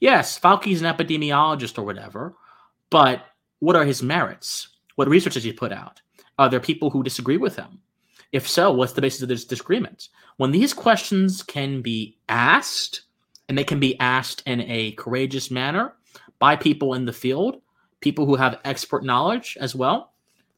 Yes, 0.00 0.36
Fauci's 0.36 0.82
an 0.82 0.92
epidemiologist 0.92 1.78
or 1.78 1.82
whatever, 1.82 2.34
but 2.90 3.24
what 3.60 3.76
are 3.76 3.84
his 3.84 4.02
merits? 4.02 4.68
What 4.96 5.08
research 5.08 5.34
has 5.34 5.44
he 5.44 5.52
put 5.52 5.70
out? 5.70 6.00
Are 6.38 6.48
there 6.48 6.58
people 6.58 6.90
who 6.90 7.04
disagree 7.04 7.36
with 7.36 7.54
him? 7.54 7.80
If 8.32 8.48
so, 8.48 8.72
what's 8.72 8.94
the 8.94 9.02
basis 9.02 9.22
of 9.22 9.28
this 9.28 9.44
disagreement? 9.44 10.08
When 10.38 10.50
these 10.50 10.74
questions 10.74 11.42
can 11.42 11.82
be 11.82 12.18
asked, 12.28 13.02
and 13.48 13.56
they 13.56 13.64
can 13.64 13.78
be 13.78 13.98
asked 14.00 14.42
in 14.46 14.62
a 14.62 14.92
courageous 14.92 15.50
manner 15.50 15.92
by 16.38 16.56
people 16.56 16.94
in 16.94 17.04
the 17.04 17.12
field, 17.12 17.60
people 18.00 18.26
who 18.26 18.34
have 18.34 18.60
expert 18.64 19.04
knowledge 19.04 19.56
as 19.60 19.74
well, 19.74 20.12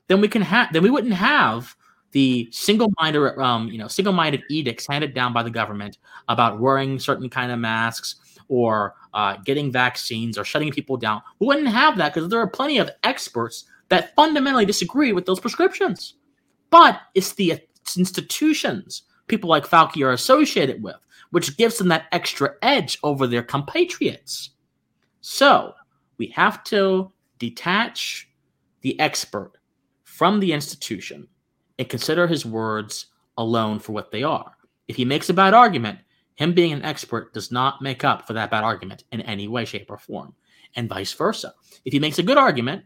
then 0.09 0.21
we 0.21 0.29
can 0.29 0.43
have 0.43 0.73
then 0.73 0.83
we 0.83 0.91
wouldn't 0.91 1.15
have 1.15 1.75
the 2.15 2.49
single-minded, 2.53 3.39
um, 3.41 3.69
you 3.69 3.77
know, 3.77 3.89
single-minded 3.89 4.45
edicts 4.49 4.87
handed 4.87 5.15
down 5.15 5.33
by 5.33 5.43
the 5.43 5.51
government 5.51 5.99
about 6.29 6.61
wearing 6.61 7.01
certain 7.01 7.29
kind 7.29 7.51
of 7.51 7.59
masks 7.59 8.39
or 8.47 8.95
uh, 9.15 9.37
getting 9.45 9.73
vaccines 9.73 10.39
or 10.39 10.45
shutting 10.45 10.71
people 10.71 10.97
down. 10.97 11.21
We 11.41 11.49
wouldn't 11.49 11.67
have 11.67 11.97
that 11.99 12.15
because 12.15 12.31
there 12.31 12.39
are 12.39 12.47
plenty 12.47 12.79
of 12.79 12.89
experts 13.03 13.65
that 13.89 14.15
fundamentally 14.15 14.65
disagree 14.65 15.13
with 15.13 15.27
those 15.27 15.41
prescriptions. 15.41 16.15
But 16.71 17.01
it's 17.17 17.33
the 17.33 17.61
institutions 17.97 19.03
people 19.27 19.51
like 19.51 19.67
Fauci 19.67 20.07
are 20.07 20.13
associated 20.13 20.85
with, 20.85 21.05
which 21.31 21.57
gives 21.57 21.79
them 21.79 21.89
that 21.89 22.07
extra 22.13 22.55
edge 22.63 22.97
over 23.03 23.27
their 23.27 23.43
compatriots. 23.43 24.51
So 25.21 25.75
we 26.19 26.29
have 26.29 26.63
to 26.65 27.11
detach 27.39 28.29
the 28.83 28.99
expert 29.01 29.53
from 30.05 30.39
the 30.39 30.53
institution 30.53 31.27
and 31.79 31.89
consider 31.89 32.27
his 32.27 32.47
words 32.47 33.07
alone 33.37 33.79
for 33.79 33.93
what 33.93 34.11
they 34.11 34.23
are. 34.23 34.53
If 34.89 34.97
he 34.97 35.05
makes 35.05 35.29
a 35.29 35.35
bad 35.35 35.55
argument, 35.55 35.99
him 36.35 36.53
being 36.53 36.73
an 36.73 36.85
expert 36.85 37.33
does 37.33 37.51
not 37.51 37.83
make 37.83 38.05
up 38.05 38.27
for 38.27 38.33
that 38.33 38.51
bad 38.51 38.65
argument 38.65 39.05
in 39.13 39.21
any 39.23 39.49
way, 39.49 39.65
shape, 39.65 39.91
or 39.91 39.99
form, 39.99 40.35
and 40.77 40.89
vice 40.89 41.13
versa. 41.13 41.55
If 41.85 41.93
he 41.93 42.01
makes 42.01 42.19
a 42.19 42.23
good 42.23 42.39
argument, 42.39 42.85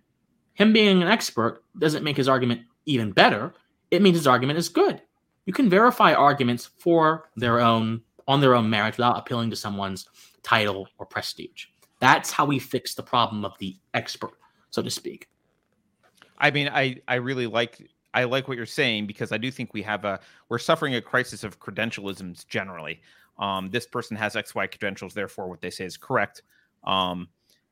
him 0.55 0.72
being 0.72 1.03
an 1.03 1.09
expert 1.09 1.62
doesn't 1.78 2.05
make 2.05 2.16
his 2.16 2.28
argument 2.28 2.62
even 2.86 3.12
better. 3.12 3.55
It 3.91 4.03
means 4.03 4.16
his 4.16 4.26
argument 4.26 4.59
is 4.59 4.68
good. 4.68 5.01
You 5.47 5.53
can 5.53 5.70
verify 5.70 6.12
arguments 6.12 6.66
for 6.78 7.30
their 7.36 7.61
own 7.61 8.03
on 8.26 8.43
their 8.43 8.55
own 8.55 8.68
merit 8.68 8.99
without 8.99 9.18
appealing 9.18 9.49
to 9.49 9.57
someone's 9.57 10.07
title 10.43 10.86
or 10.99 11.07
prestige. 11.07 11.66
That's 12.01 12.30
how 12.30 12.45
we 12.45 12.59
fix 12.59 12.95
the 12.95 13.03
problem 13.03 13.45
of 13.45 13.57
the 13.59 13.76
expert, 13.95 14.34
so 14.68 14.82
to 14.82 14.91
speak. 14.91 15.28
I 16.36 16.51
mean, 16.51 16.68
I 16.68 17.01
I 17.09 17.14
really 17.14 17.47
like 17.47 17.89
I 18.19 18.25
like 18.25 18.49
what 18.49 18.57
you're 18.57 18.66
saying 18.66 19.07
because 19.07 19.31
I 19.31 19.39
do 19.39 19.49
think 19.49 19.73
we 19.73 19.83
have 19.83 20.05
a 20.05 20.19
we're 20.49 20.59
suffering 20.59 20.97
a 20.97 21.01
crisis 21.01 21.45
of 21.45 21.61
credentialisms 21.61 22.45
generally. 22.49 23.01
Um, 23.39 23.71
this 23.71 23.87
person 23.87 24.16
has 24.16 24.35
X 24.35 24.57
Y 24.57 24.66
credentials, 24.66 25.14
therefore 25.14 25.49
what 25.49 25.61
they 25.61 25.71
say 25.71 25.85
is 25.85 25.97
correct. 25.97 26.43
Um, 26.83 27.29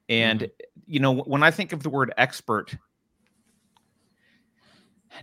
and 0.09 0.43
mm-hmm. 0.43 0.81
you 0.87 1.01
know 1.01 1.15
when 1.15 1.43
I 1.43 1.51
think 1.51 1.73
of 1.73 1.83
the 1.83 1.91
word 1.91 2.15
expert, 2.17 2.77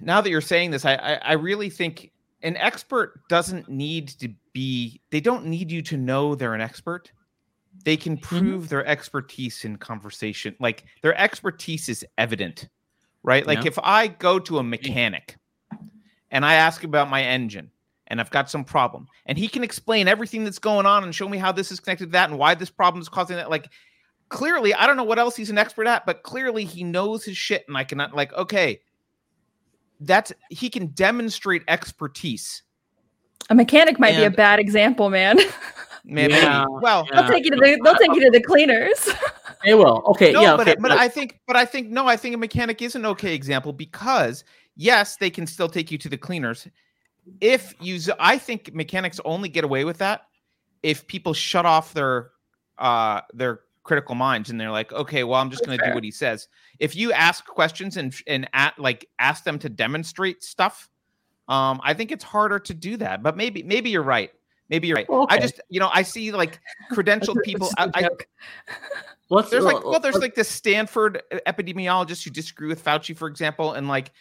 now 0.01 0.19
that 0.19 0.29
you're 0.29 0.41
saying 0.41 0.71
this, 0.71 0.83
I, 0.83 0.95
I 0.95 1.13
I 1.13 1.33
really 1.33 1.69
think 1.69 2.11
an 2.41 2.57
expert 2.57 3.21
doesn't 3.29 3.69
need 3.69 4.09
to 4.19 4.27
be. 4.51 4.99
They 5.09 5.21
don't 5.21 5.45
need 5.45 5.71
you 5.71 5.81
to 5.83 5.95
know 5.95 6.35
they're 6.35 6.53
an 6.53 6.59
expert. 6.59 7.13
They 7.85 7.95
can 7.95 8.17
mm-hmm. 8.17 8.25
prove 8.25 8.61
mm-hmm. 8.63 8.67
their 8.67 8.85
expertise 8.85 9.63
in 9.63 9.77
conversation. 9.77 10.53
Like 10.59 10.83
their 11.01 11.17
expertise 11.17 11.87
is 11.87 12.05
evident 12.17 12.67
right? 13.23 13.45
Like 13.47 13.59
yeah. 13.59 13.67
if 13.67 13.79
I 13.81 14.07
go 14.07 14.39
to 14.39 14.59
a 14.59 14.63
mechanic 14.63 15.37
and 16.29 16.45
I 16.45 16.55
ask 16.55 16.83
about 16.83 17.09
my 17.09 17.23
engine 17.23 17.71
and 18.07 18.19
I've 18.19 18.29
got 18.29 18.49
some 18.49 18.63
problem 18.63 19.07
and 19.25 19.37
he 19.37 19.47
can 19.47 19.63
explain 19.63 20.07
everything 20.07 20.43
that's 20.43 20.59
going 20.59 20.85
on 20.85 21.03
and 21.03 21.15
show 21.15 21.27
me 21.27 21.37
how 21.37 21.51
this 21.51 21.71
is 21.71 21.79
connected 21.79 22.07
to 22.07 22.11
that 22.11 22.29
and 22.29 22.37
why 22.37 22.53
this 22.53 22.69
problem 22.69 23.01
is 23.01 23.09
causing 23.09 23.37
that, 23.37 23.49
like 23.49 23.69
clearly, 24.29 24.73
I 24.73 24.85
don't 24.85 24.97
know 24.97 25.03
what 25.03 25.19
else 25.19 25.35
he's 25.35 25.49
an 25.49 25.57
expert 25.57 25.87
at, 25.87 26.05
but 26.05 26.23
clearly 26.23 26.65
he 26.65 26.83
knows 26.83 27.23
his 27.23 27.37
shit 27.37 27.63
and 27.67 27.77
I 27.77 27.83
cannot 27.83 28.13
like, 28.13 28.33
okay, 28.33 28.81
that's 30.01 30.33
he 30.49 30.69
can 30.69 30.87
demonstrate 30.87 31.63
expertise. 31.67 32.63
A 33.49 33.55
mechanic 33.55 33.99
might 33.99 34.15
and, 34.15 34.21
be 34.21 34.25
a 34.25 34.31
bad 34.31 34.59
example, 34.59 35.09
man. 35.09 35.37
Maybe. 36.05 36.33
Yeah, 36.33 36.65
well, 36.67 37.07
yeah. 37.09 37.21
They'll 37.21 37.31
take 37.31 37.45
you 37.45 37.51
to 37.51 37.57
the 37.57 37.79
they'll 37.83 37.95
take 37.95 38.13
you 38.13 38.21
to 38.21 38.29
the 38.29 38.41
cleaners. 38.41 39.09
They 39.63 39.73
will. 39.73 40.03
Okay, 40.07 40.31
no, 40.31 40.41
yeah, 40.41 40.57
but 40.57 40.67
okay, 40.67 40.75
but 40.79 40.91
I 40.91 41.07
think 41.07 41.39
but 41.47 41.55
I 41.55 41.65
think 41.65 41.89
no, 41.89 42.07
I 42.07 42.17
think 42.17 42.35
a 42.35 42.37
mechanic 42.37 42.81
is 42.81 42.95
an 42.95 43.05
okay 43.05 43.33
example 43.33 43.73
because 43.73 44.43
yes, 44.75 45.17
they 45.17 45.29
can 45.29 45.47
still 45.47 45.69
take 45.69 45.91
you 45.91 45.97
to 45.99 46.09
the 46.09 46.17
cleaners. 46.17 46.67
If 47.39 47.73
you, 47.79 47.99
I 48.19 48.37
think 48.37 48.73
mechanics 48.73 49.19
only 49.23 49.47
get 49.47 49.63
away 49.63 49.85
with 49.85 49.99
that 49.99 50.23
if 50.81 51.07
people 51.07 51.33
shut 51.33 51.65
off 51.65 51.93
their 51.93 52.31
uh 52.77 53.21
their 53.33 53.61
critical 53.83 54.15
minds 54.15 54.49
and 54.49 54.59
they're 54.59 54.71
like, 54.71 54.91
okay, 54.93 55.23
well, 55.23 55.39
I'm 55.39 55.49
just 55.49 55.65
going 55.65 55.77
to 55.77 55.85
do 55.85 55.93
what 55.93 56.03
he 56.03 56.11
says. 56.11 56.47
If 56.79 56.95
you 56.95 57.11
ask 57.11 57.45
questions 57.45 57.97
and 57.97 58.13
and 58.27 58.49
at 58.53 58.77
like 58.79 59.07
ask 59.19 59.43
them 59.43 59.59
to 59.59 59.69
demonstrate 59.69 60.43
stuff, 60.43 60.89
um, 61.47 61.81
I 61.83 61.93
think 61.93 62.11
it's 62.11 62.23
harder 62.23 62.59
to 62.59 62.73
do 62.73 62.97
that. 62.97 63.23
But 63.23 63.37
maybe 63.37 63.63
maybe 63.63 63.89
you're 63.89 64.03
right. 64.03 64.31
Maybe 64.69 64.87
you're 64.87 64.95
right. 64.95 65.07
I 65.29 65.37
just 65.37 65.59
you 65.69 65.79
know 65.79 65.89
I 65.93 66.03
see 66.03 66.31
like 66.31 66.59
credentialed 66.91 67.43
people. 67.43 67.69
I, 67.77 67.91
I. 67.93 68.09
Let's, 69.33 69.49
there's 69.49 69.63
like 69.63 69.83
well, 69.83 69.91
well 69.91 69.99
there's 69.99 70.19
like 70.19 70.35
this 70.35 70.49
stanford 70.49 71.21
e- 71.33 71.37
epidemiologist 71.47 72.23
who 72.23 72.29
disagree 72.29 72.67
with 72.67 72.83
fauci 72.83 73.15
for 73.15 73.27
example 73.27 73.73
and 73.73 73.87
like 73.87 74.11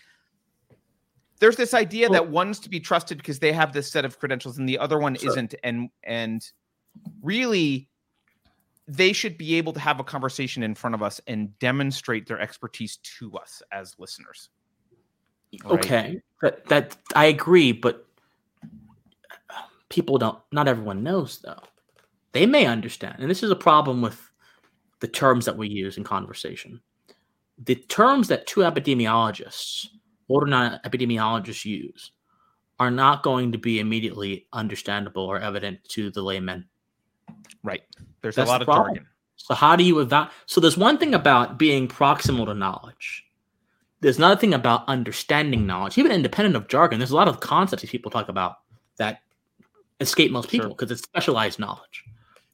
there's 1.38 1.56
this 1.56 1.74
idea 1.74 2.08
that 2.08 2.28
one's 2.28 2.60
to 2.60 2.70
be 2.70 2.78
trusted 2.78 3.18
because 3.18 3.40
they 3.40 3.52
have 3.52 3.72
this 3.72 3.90
set 3.90 4.04
of 4.04 4.18
credentials 4.18 4.58
and 4.58 4.68
the 4.68 4.78
other 4.78 4.98
one 4.98 5.14
Sure. 5.16 5.34
not 5.34 5.54
and 5.62 5.90
and 6.02 6.50
really 7.22 7.88
they 8.88 9.12
should 9.12 9.38
be 9.38 9.54
able 9.54 9.72
to 9.72 9.80
have 9.80 10.00
a 10.00 10.04
conversation 10.04 10.62
in 10.62 10.74
front 10.74 10.94
of 10.94 11.02
us 11.02 11.20
and 11.26 11.56
demonstrate 11.58 12.26
their 12.26 12.40
expertise 12.40 12.96
to 12.98 13.36
us 13.36 13.62
as 13.70 13.94
listeners 13.98 14.50
right? 15.64 15.72
Okay, 15.72 16.22
that 16.40 16.64
that 16.66 16.96
I 17.14 17.26
agree, 17.26 17.72
but 17.72 18.06
uh, 19.50 19.62
people 19.88 20.18
don't. 20.18 20.38
Not 20.50 20.68
everyone 20.68 21.02
knows 21.02 21.38
though. 21.38 21.60
They 22.32 22.46
may 22.46 22.66
understand, 22.66 23.16
and 23.20 23.30
this 23.30 23.42
is 23.42 23.50
a 23.50 23.56
problem 23.56 24.00
with 24.00 24.30
the 25.02 25.08
terms 25.08 25.44
that 25.46 25.56
we 25.56 25.68
use 25.68 25.96
in 25.98 26.04
conversation. 26.04 26.80
The 27.58 27.74
terms 27.74 28.28
that 28.28 28.46
two 28.46 28.60
epidemiologists, 28.60 29.88
or 30.28 30.46
not 30.46 30.80
epidemiologists, 30.84 31.64
use 31.64 32.12
are 32.78 32.90
not 32.90 33.24
going 33.24 33.50
to 33.50 33.58
be 33.58 33.80
immediately 33.80 34.46
understandable 34.52 35.24
or 35.24 35.40
evident 35.40 35.82
to 35.88 36.10
the 36.12 36.22
layman. 36.22 36.68
right 37.64 37.82
there's 38.20 38.36
That's 38.36 38.48
a 38.48 38.52
lot 38.52 38.58
the 38.58 38.62
of 38.62 38.66
problem. 38.66 38.94
jargon 38.94 39.06
So 39.36 39.54
how 39.54 39.74
do 39.74 39.82
you 39.82 39.98
evaluate? 39.98 40.32
So 40.46 40.60
there's 40.60 40.78
one 40.78 40.98
thing 40.98 41.14
about 41.14 41.58
being 41.58 41.88
proximal 41.88 42.46
to 42.46 42.54
knowledge. 42.54 43.24
There's 44.02 44.18
another 44.18 44.40
thing 44.40 44.54
about 44.54 44.88
understanding 44.88 45.66
knowledge, 45.66 45.98
even 45.98 46.12
independent 46.12 46.54
of 46.54 46.68
jargon. 46.68 47.00
There's 47.00 47.10
a 47.10 47.16
lot 47.16 47.28
of 47.28 47.40
concepts 47.40 47.84
people 47.84 48.10
talk 48.12 48.28
about 48.28 48.58
that 48.98 49.22
escape 50.00 50.30
most 50.30 50.48
people 50.48 50.66
Sure. 50.68 50.76
because 50.76 50.92
it's 50.92 51.02
specialized 51.02 51.58
knowledge. 51.58 52.04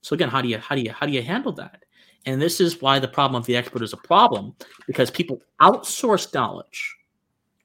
So 0.01 0.14
again, 0.14 0.30
how 0.30 0.40
do 0.40 0.49
you 0.49 0.59
how 0.59 0.74
do 0.74 0.80
you 0.80 0.92
how 0.92 1.05
do 1.05 1.12
you 1.12 1.22
handle 1.22 1.53
that? 1.53 1.84
And 2.26 2.40
this 2.40 2.60
is 2.60 2.82
why 2.82 2.98
the 2.98 3.08
problem 3.08 3.40
of 3.40 3.46
the 3.46 3.56
expert 3.56 3.82
is 3.82 3.92
a 3.92 3.98
problem 3.98 4.54
because 4.86 5.10
people 5.10 5.40
outsource 5.60 6.32
knowledge 6.34 6.96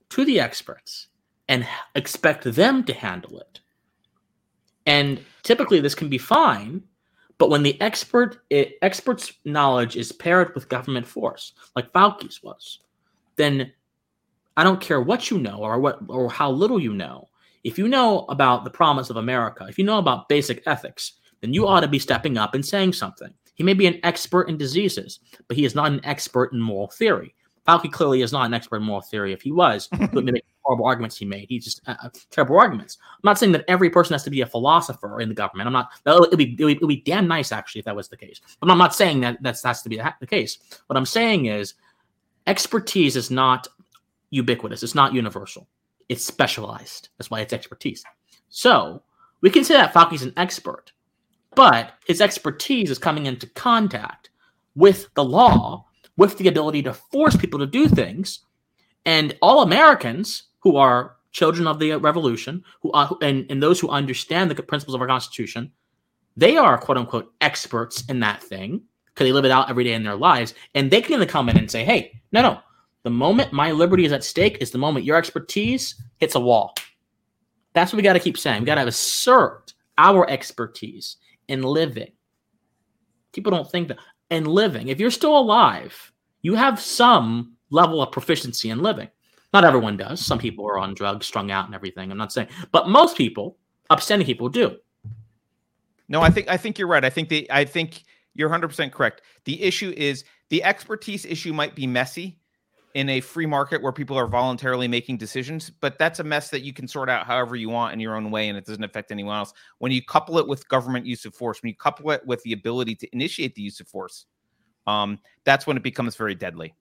to 0.10 0.24
the 0.26 0.40
experts 0.40 1.08
and 1.50 1.68
expect 1.96 2.44
them 2.44 2.84
to 2.86 2.94
handle 2.94 3.40
it. 3.40 3.60
And 4.86 5.20
typically 5.44 5.80
this 5.80 5.96
can 5.96 6.10
be 6.10 6.18
fine, 6.18 6.84
but 7.38 7.50
when 7.50 7.64
the 7.64 7.80
expert 7.82 8.44
it, 8.50 8.78
expert's 8.82 9.34
knowledge 9.44 9.96
is 9.96 10.12
paired 10.12 10.54
with 10.56 10.70
government 10.70 11.06
force, 11.06 11.54
like 11.76 11.92
Fauci's 11.92 12.42
was, 12.44 12.80
then 13.36 13.72
I 14.56 14.64
don't 14.64 14.82
care 14.82 15.02
what 15.02 15.32
you 15.32 15.40
know 15.40 15.58
or 15.58 15.80
what 15.80 16.00
or 16.08 16.30
how 16.30 16.52
little 16.52 16.80
you 16.80 16.94
know. 16.94 17.30
If 17.64 17.78
you 17.78 17.88
know 17.88 18.26
about 18.30 18.64
the 18.64 18.70
promise 18.70 19.10
of 19.10 19.18
America, 19.18 19.66
if 19.68 19.78
you 19.78 19.86
know 19.86 19.98
about 19.98 20.30
basic 20.30 20.62
ethics, 20.68 21.14
then 21.42 21.54
you 21.54 21.68
ought 21.68 21.80
to 21.80 21.88
be 21.88 22.00
stepping 22.00 22.38
up 22.38 22.54
and 22.54 22.66
saying 22.66 22.94
something. 22.94 23.34
He 23.56 23.64
may 23.64 23.74
be 23.74 23.88
an 23.88 24.00
expert 24.04 24.50
in 24.50 24.58
diseases, 24.58 25.20
but 25.48 25.58
he 25.58 25.66
is 25.66 25.76
not 25.76 25.92
an 25.92 26.04
expert 26.04 26.54
in 26.54 26.60
moral 26.60 26.88
theory. 26.90 27.36
Fauci 27.68 27.92
clearly 27.92 28.22
is 28.22 28.34
not 28.34 28.46
an 28.46 28.54
expert 28.54 28.78
in 28.78 28.84
moral 28.84 29.02
theory. 29.02 29.32
If 29.32 29.42
he 29.42 29.52
was, 29.52 29.88
he 29.98 30.06
would 30.08 30.26
make 30.26 30.44
horrible 30.64 30.86
arguments 30.86 31.18
he 31.18 31.26
made. 31.26 31.46
He's 31.48 31.64
just 31.64 31.82
uh, 31.88 31.96
uh, 32.04 32.10
terrible 32.30 32.58
arguments. 32.58 32.98
I'm 33.02 33.20
not 33.24 33.38
saying 33.38 33.54
that 33.54 33.66
every 33.68 33.90
person 33.90 34.14
has 34.14 34.24
to 34.24 34.30
be 34.30 34.42
a 34.42 34.46
philosopher 34.46 35.22
in 35.22 35.30
the 35.30 35.36
government. 35.36 35.68
I'm 35.68 35.74
not. 35.74 35.92
It'd 36.06 36.38
be, 36.38 36.56
it'd 36.60 36.80
be, 36.80 36.88
be 36.88 37.02
damn 37.02 37.28
nice 37.28 37.52
actually 37.52 37.80
if 37.80 37.86
that 37.86 37.96
was 37.96 38.10
the 38.10 38.18
case. 38.18 38.42
But 38.60 38.70
I'm 38.70 38.78
not 38.78 38.96
saying 38.96 39.22
that 39.22 39.38
that's 39.42 39.64
has 39.64 39.82
to 39.84 39.90
be 39.90 40.02
the 40.20 40.28
case. 40.28 40.58
What 40.88 40.98
I'm 40.98 41.06
saying 41.06 41.46
is, 41.46 41.76
expertise 42.48 43.16
is 43.16 43.32
not 43.32 43.68
ubiquitous. 44.30 44.84
It's 44.84 44.96
not 44.96 45.14
universal. 45.14 45.68
It's 46.10 46.26
specialized. 46.26 47.10
That's 47.18 47.30
why 47.30 47.42
it's 47.42 47.54
expertise. 47.54 48.04
So 48.50 49.04
we 49.42 49.50
can 49.50 49.64
say 49.64 49.76
that 49.76 49.94
Fauci's 49.94 50.24
an 50.24 50.34
expert, 50.38 50.93
but 51.56 51.94
his 52.06 52.22
expertise 52.22 52.90
is 52.90 52.98
coming 52.98 53.26
into 53.26 53.48
contact 53.48 54.30
with 54.76 55.08
the 55.16 55.24
law, 55.24 55.86
with 56.18 56.38
the 56.38 56.48
ability 56.48 56.84
to 56.84 56.94
force 56.94 57.36
people 57.36 57.60
to 57.60 57.66
do 57.66 57.88
things, 57.88 58.40
and 59.06 59.38
all 59.42 59.62
Americans 59.62 60.44
who 60.60 60.78
are 60.78 61.16
children 61.32 61.68
of 61.68 61.80
the 61.80 61.94
revolution, 61.96 62.64
who 62.82 62.92
uh, 62.92 63.08
are, 63.10 63.18
and, 63.22 63.46
and 63.50 63.62
those 63.62 63.80
who 63.80 63.90
understand 63.90 64.50
the 64.50 64.64
principles 64.64 64.96
of 64.96 65.02
our 65.02 65.08
Constitution, 65.08 65.72
they 66.38 66.58
are 66.58 66.78
quote 66.78 66.98
unquote 66.98 67.34
experts 67.42 68.04
in 68.08 68.20
that 68.22 68.42
thing 68.42 68.82
because 69.08 69.26
they 69.26 69.34
live 69.34 69.46
it 69.46 69.52
out 69.52 69.70
every 69.70 69.84
day 69.84 69.94
in 69.94 70.04
their 70.04 70.16
lives, 70.16 70.54
and 70.74 70.90
they 70.90 71.02
can 71.02 71.24
come 71.28 71.50
in 71.50 71.58
and 71.58 71.70
say, 71.70 71.84
"Hey, 71.84 72.22
no, 72.32 72.42
no, 72.42 72.60
the 73.04 73.10
moment 73.10 73.54
my 73.54 73.72
liberty 73.72 74.06
is 74.06 74.12
at 74.12 74.24
stake 74.24 74.58
is 74.62 74.72
the 74.72 74.78
moment 74.78 75.06
your 75.06 75.18
expertise 75.18 76.02
hits 76.18 76.36
a 76.36 76.40
wall." 76.40 76.74
That's 77.74 77.92
what 77.92 77.98
we 77.98 78.04
got 78.04 78.14
to 78.14 78.20
keep 78.20 78.38
saying. 78.38 78.62
We 78.62 78.66
got 78.66 78.76
to 78.76 78.88
assert 78.88 79.74
our 79.98 80.30
expertise 80.30 81.18
in 81.48 81.62
living. 81.62 82.12
People 83.32 83.52
don't 83.52 83.70
think 83.70 83.88
that 83.88 83.98
in 84.30 84.46
living. 84.46 84.88
If 84.88 85.00
you're 85.00 85.12
still 85.12 85.38
alive, 85.38 86.12
you 86.42 86.56
have 86.56 86.80
some 86.80 87.54
level 87.70 88.02
of 88.02 88.12
proficiency 88.12 88.70
in 88.70 88.80
living. 88.80 89.10
Not 89.54 89.66
everyone 89.66 89.98
does. 89.98 90.26
Some 90.26 90.40
people 90.40 90.66
are 90.68 90.80
on 90.80 90.94
drugs, 90.94 91.28
strung 91.28 91.52
out, 91.52 91.66
and 91.66 91.76
everything. 91.76 92.12
I'm 92.12 92.18
not 92.18 92.34
saying, 92.34 92.48
but 92.72 92.90
most 92.90 93.16
people, 93.16 93.58
upstanding 93.90 94.26
people, 94.26 94.50
do. 94.50 94.78
No, 96.08 96.22
I 96.22 96.30
think 96.30 96.48
I 96.50 96.58
think 96.58 96.78
you're 96.78 96.88
right. 96.88 97.06
I 97.06 97.10
think 97.10 97.30
the 97.30 97.50
I 97.52 97.64
think 97.66 98.04
you're 98.34 98.50
100% 98.50 98.92
correct. 98.92 99.22
The 99.46 99.62
issue 99.62 99.94
is 99.96 100.26
the 100.50 100.64
expertise 100.64 101.26
issue 101.26 101.54
might 101.54 101.76
be 101.76 101.86
messy 101.86 102.40
in 102.94 103.10
a 103.10 103.22
free 103.22 103.46
market 103.46 103.82
where 103.82 103.92
people 103.92 104.18
are 104.18 104.28
voluntarily 104.28 104.88
making 104.88 105.18
decisions, 105.18 105.70
but 105.70 105.98
that's 105.98 106.20
a 106.20 106.24
mess 106.24 106.50
that 106.50 106.62
you 106.62 106.74
can 106.74 106.88
sort 106.88 107.10
out 107.10 107.26
however 107.26 107.56
you 107.56 107.70
want 107.70 107.94
in 107.94 108.00
your 108.00 108.16
own 108.16 108.30
way 108.30 108.50
and 108.50 108.58
it 108.58 108.66
doesn't 108.66 108.84
affect 108.84 109.12
anyone 109.12 109.36
else. 109.36 109.54
When 109.80 109.92
you 109.92 110.04
couple 110.04 110.38
it 110.38 110.48
with 110.48 110.68
government 110.70 111.06
use 111.06 111.26
of 111.26 111.34
force, 111.34 111.62
when 111.62 111.70
you 111.70 111.76
couple 111.76 112.12
it 112.12 112.26
with 112.26 112.44
the 112.44 112.54
ability 112.54 112.96
to 112.96 113.08
initiate 113.12 113.56
the 113.56 113.64
use 113.64 113.80
of 113.80 113.88
force, 113.88 114.26
um, 114.86 115.20
that's 115.44 115.66
when 115.66 115.76
it 115.76 115.84
becomes 115.84 116.16
very 116.16 116.36
deadly. 116.36 116.76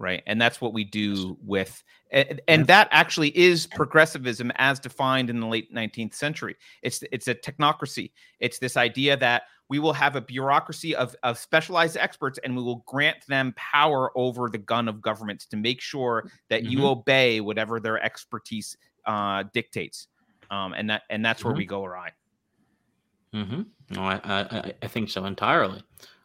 Right. 0.00 0.22
And 0.28 0.40
that's 0.40 0.60
what 0.60 0.72
we 0.72 0.84
do 0.84 1.36
with 1.42 1.82
and, 2.12 2.40
and 2.48 2.66
that 2.68 2.88
actually 2.92 3.36
is 3.36 3.66
progressivism 3.66 4.50
as 4.54 4.78
defined 4.78 5.28
in 5.28 5.40
the 5.40 5.46
late 5.46 5.74
19th 5.74 6.14
century. 6.14 6.56
It's 6.82 7.02
it's 7.12 7.26
a 7.28 7.34
technocracy. 7.34 8.12
It's 8.38 8.58
this 8.60 8.76
idea 8.76 9.16
that 9.16 9.42
we 9.68 9.80
will 9.80 9.92
have 9.92 10.14
a 10.16 10.20
bureaucracy 10.20 10.94
of, 10.96 11.14
of 11.24 11.36
specialized 11.36 11.96
experts 11.98 12.38
and 12.44 12.56
we 12.56 12.62
will 12.62 12.84
grant 12.86 13.26
them 13.26 13.52
power 13.56 14.10
over 14.16 14.48
the 14.48 14.56
gun 14.58 14.88
of 14.88 15.02
governments 15.02 15.44
to 15.46 15.56
make 15.56 15.80
sure 15.80 16.30
that 16.48 16.62
you 16.62 16.78
Mhm. 16.78 16.84
obey 16.92 17.40
whatever 17.40 17.80
their 17.80 18.02
expertise 18.02 18.76
uh, 19.04 19.42
dictates. 19.52 20.06
Um, 20.50 20.72
and 20.74 20.88
that 20.90 21.02
and 21.10 21.24
that's 21.24 21.44
where 21.44 21.52
Mhm. 21.52 21.58
we 21.58 21.66
go 21.66 21.84
awry. 21.84 22.12
Mm-hmm. 23.34 23.62
No, 23.90 24.02
I, 24.02 24.20
I, 24.24 24.74
I- 24.82 24.86
think 24.86 25.10
so 25.10 25.24
entirely. 25.24 25.82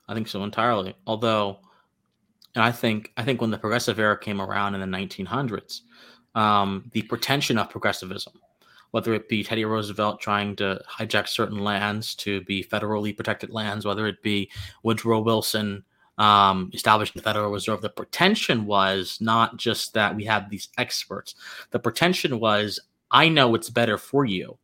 I 0.07 0.13
think 0.13 0.28
so 0.28 0.43
entirely. 0.43 0.95
Although, 1.07 1.59
I 2.55 2.71
think 2.71 3.11
I 3.17 3.23
think 3.23 3.41
when 3.41 3.51
the 3.51 3.57
progressive 3.57 3.99
era 3.99 4.17
came 4.17 4.41
around 4.41 4.75
in 4.75 4.81
the 4.81 4.97
1900s, 4.97 5.81
um, 6.35 6.89
the 6.93 7.01
pretension 7.03 7.57
of 7.57 7.69
progressivism, 7.69 8.33
whether 8.91 9.13
it 9.13 9.27
be 9.27 9.43
Teddy 9.43 9.65
Roosevelt 9.65 10.21
trying 10.21 10.55
to 10.57 10.81
hijack 10.87 11.27
certain 11.27 11.59
lands 11.63 12.13
to 12.15 12.41
be 12.41 12.63
federally 12.63 13.15
protected 13.15 13.49
lands, 13.49 13.85
whether 13.85 14.07
it 14.07 14.21
be 14.21 14.51
Woodrow 14.83 15.21
Wilson 15.21 15.83
um, 16.17 16.69
establishing 16.73 17.13
the 17.15 17.23
Federal 17.23 17.51
Reserve, 17.51 17.81
the 17.81 17.89
pretension 17.89 18.65
was 18.65 19.17
not 19.19 19.57
just 19.57 19.93
that 19.93 20.15
we 20.15 20.25
have 20.25 20.49
these 20.49 20.69
experts. 20.77 21.35
The 21.71 21.79
pretension 21.79 22.39
was, 22.39 22.79
I 23.09 23.29
know 23.29 23.47
what's 23.47 23.69
better 23.69 23.97
for 23.97 24.25
you 24.25 24.57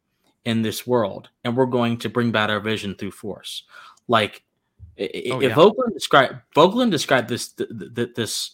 in 0.45 0.61
this 0.61 0.85
world, 0.85 1.29
and 1.43 1.57
we're 1.57 1.65
going 1.65 1.97
to 1.97 2.09
bring 2.09 2.31
back 2.31 2.49
our 2.49 2.59
vision 2.59 2.95
through 2.95 3.11
force. 3.11 3.63
Like 4.07 4.43
Oh, 4.99 5.39
if 5.39 5.41
yeah. 5.43 5.55
Voegelin 5.55 5.93
described 5.93 6.35
Voegelin 6.55 6.91
described 6.91 7.29
this 7.29 7.49
th- 7.53 7.69
th- 7.95 8.13
this 8.15 8.51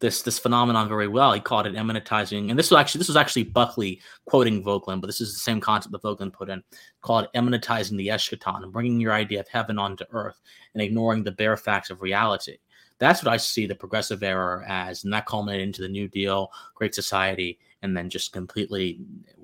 this 0.00 0.22
this 0.22 0.38
phenomenon 0.38 0.88
very 0.88 1.06
well. 1.06 1.32
He 1.32 1.40
called 1.40 1.66
it 1.66 1.74
immanentizing, 1.74 2.50
and 2.50 2.58
this 2.58 2.70
was 2.70 2.78
actually 2.78 2.98
this 3.00 3.08
was 3.08 3.16
actually 3.16 3.44
Buckley 3.44 4.00
quoting 4.24 4.62
Voegelin, 4.64 5.00
but 5.00 5.06
this 5.06 5.20
is 5.20 5.32
the 5.32 5.38
same 5.38 5.60
concept 5.60 5.92
that 5.92 6.02
Voegelin 6.02 6.32
put 6.32 6.48
in, 6.50 6.62
called 7.02 7.28
immanentizing 7.34 7.96
the 7.96 8.08
eschaton 8.08 8.62
and 8.62 8.72
bringing 8.72 8.98
your 9.00 9.12
idea 9.12 9.40
of 9.40 9.48
heaven 9.48 9.78
onto 9.78 10.04
earth 10.10 10.40
and 10.74 10.82
ignoring 10.82 11.22
the 11.22 11.32
bare 11.32 11.56
facts 11.56 11.90
of 11.90 12.02
reality. 12.02 12.56
That's 12.98 13.22
what 13.22 13.32
I 13.32 13.36
see 13.36 13.66
the 13.66 13.74
progressive 13.74 14.22
era 14.22 14.64
as, 14.66 15.04
and 15.04 15.12
that 15.12 15.26
culminated 15.26 15.66
into 15.66 15.82
the 15.82 15.88
New 15.88 16.08
Deal, 16.08 16.50
Great 16.74 16.94
Society, 16.94 17.58
and 17.82 17.96
then 17.96 18.08
just 18.08 18.32
completely 18.32 18.98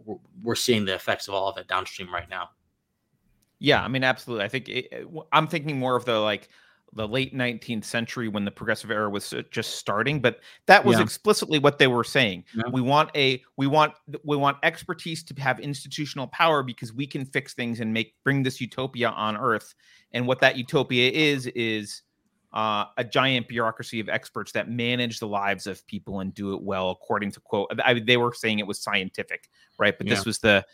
we're- 0.05 0.21
we're 0.43 0.55
seeing 0.55 0.85
the 0.85 0.95
effects 0.95 1.29
of 1.29 1.35
all 1.35 1.49
of 1.49 1.59
it 1.59 1.69
downstream 1.69 2.13
right 2.13 2.29
now. 2.31 2.51
Yeah, 3.59 3.83
I 3.83 3.89
mean, 3.89 4.05
absolutely. 4.05 4.45
I 4.45 4.49
think 4.49 4.69
it, 4.69 5.07
I'm 5.33 5.47
thinking 5.47 5.79
more 5.79 5.97
of 5.97 6.05
the 6.05 6.19
like 6.19 6.49
the 6.95 7.07
late 7.07 7.35
19th 7.35 7.85
century 7.85 8.29
when 8.29 8.45
the 8.45 8.51
progressive 8.51 8.91
era 8.91 9.11
was 9.11 9.33
uh, 9.33 9.43
just 9.51 9.77
starting 9.77 10.21
but 10.21 10.41
that 10.67 10.85
was 10.85 10.97
yeah. 10.97 11.03
explicitly 11.03 11.59
what 11.59 11.79
they 11.79 11.87
were 11.87 12.05
saying 12.05 12.43
yeah. 12.55 12.63
we 12.73 12.81
want 12.81 13.11
a 13.15 13.43
we 13.57 13.67
want 13.67 13.93
we 14.25 14.37
want 14.37 14.57
expertise 14.63 15.23
to 15.23 15.35
have 15.41 15.61
institutional 15.61 16.27
power 16.29 16.63
because 16.63 16.93
we 16.93 17.07
can 17.07 17.25
fix 17.27 17.55
things 17.55 17.81
and 17.81 17.93
make 17.93 18.15
bring 18.25 18.43
this 18.43 18.61
utopia 18.61 19.11
on 19.11 19.37
earth 19.37 19.75
and 20.13 20.27
what 20.27 20.41
that 20.41 20.57
utopia 20.57 21.11
is 21.11 21.47
is 21.49 22.03
uh, 22.55 22.87
a 22.97 23.05
giant 23.05 23.47
bureaucracy 23.47 24.01
of 24.01 24.09
experts 24.09 24.53
that 24.53 24.71
manage 24.71 25.21
the 25.21 25.29
lives 25.29 25.67
of 25.67 25.87
people 25.87 26.21
and 26.21 26.33
do 26.33 26.55
it 26.55 26.63
well 26.63 26.91
according 26.91 27.31
to 27.31 27.41
quote 27.41 27.71
I, 27.85 27.95
they 28.01 28.17
were 28.17 28.33
saying 28.33 28.59
it 28.59 28.67
was 28.67 28.81
scientific 28.81 29.51
right 29.79 29.97
but 29.97 30.07
yeah. 30.07 30.15
this 30.15 30.25
was 30.25 30.39
the 30.39 30.65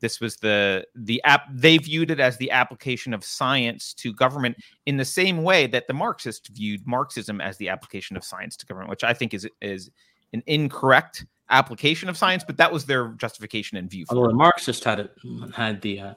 this 0.00 0.20
was 0.20 0.36
the 0.36 0.84
the 0.94 1.22
app 1.24 1.42
they 1.52 1.78
viewed 1.78 2.10
it 2.10 2.20
as 2.20 2.36
the 2.36 2.50
application 2.50 3.12
of 3.14 3.24
science 3.24 3.92
to 3.94 4.12
government 4.12 4.56
in 4.86 4.96
the 4.96 5.04
same 5.04 5.42
way 5.42 5.66
that 5.66 5.86
the 5.86 5.92
marxists 5.92 6.48
viewed 6.48 6.86
marxism 6.86 7.40
as 7.40 7.56
the 7.58 7.68
application 7.68 8.16
of 8.16 8.24
science 8.24 8.56
to 8.56 8.66
government 8.66 8.90
which 8.90 9.04
i 9.04 9.12
think 9.12 9.34
is 9.34 9.48
is 9.60 9.90
an 10.32 10.42
incorrect 10.46 11.26
application 11.50 12.08
of 12.08 12.16
science 12.16 12.44
but 12.44 12.56
that 12.56 12.72
was 12.72 12.84
their 12.84 13.08
justification 13.12 13.78
and 13.78 13.90
view 13.90 14.04
although 14.10 14.28
the 14.28 14.34
marxists 14.34 14.84
had 14.84 15.00
it 15.00 15.10
had 15.54 15.80
the 15.82 16.00
uh, 16.00 16.14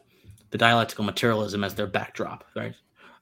the 0.49 0.57
dialectical 0.57 1.03
materialism 1.03 1.63
as 1.63 1.73
their 1.75 1.87
backdrop 1.87 2.43
right 2.55 2.75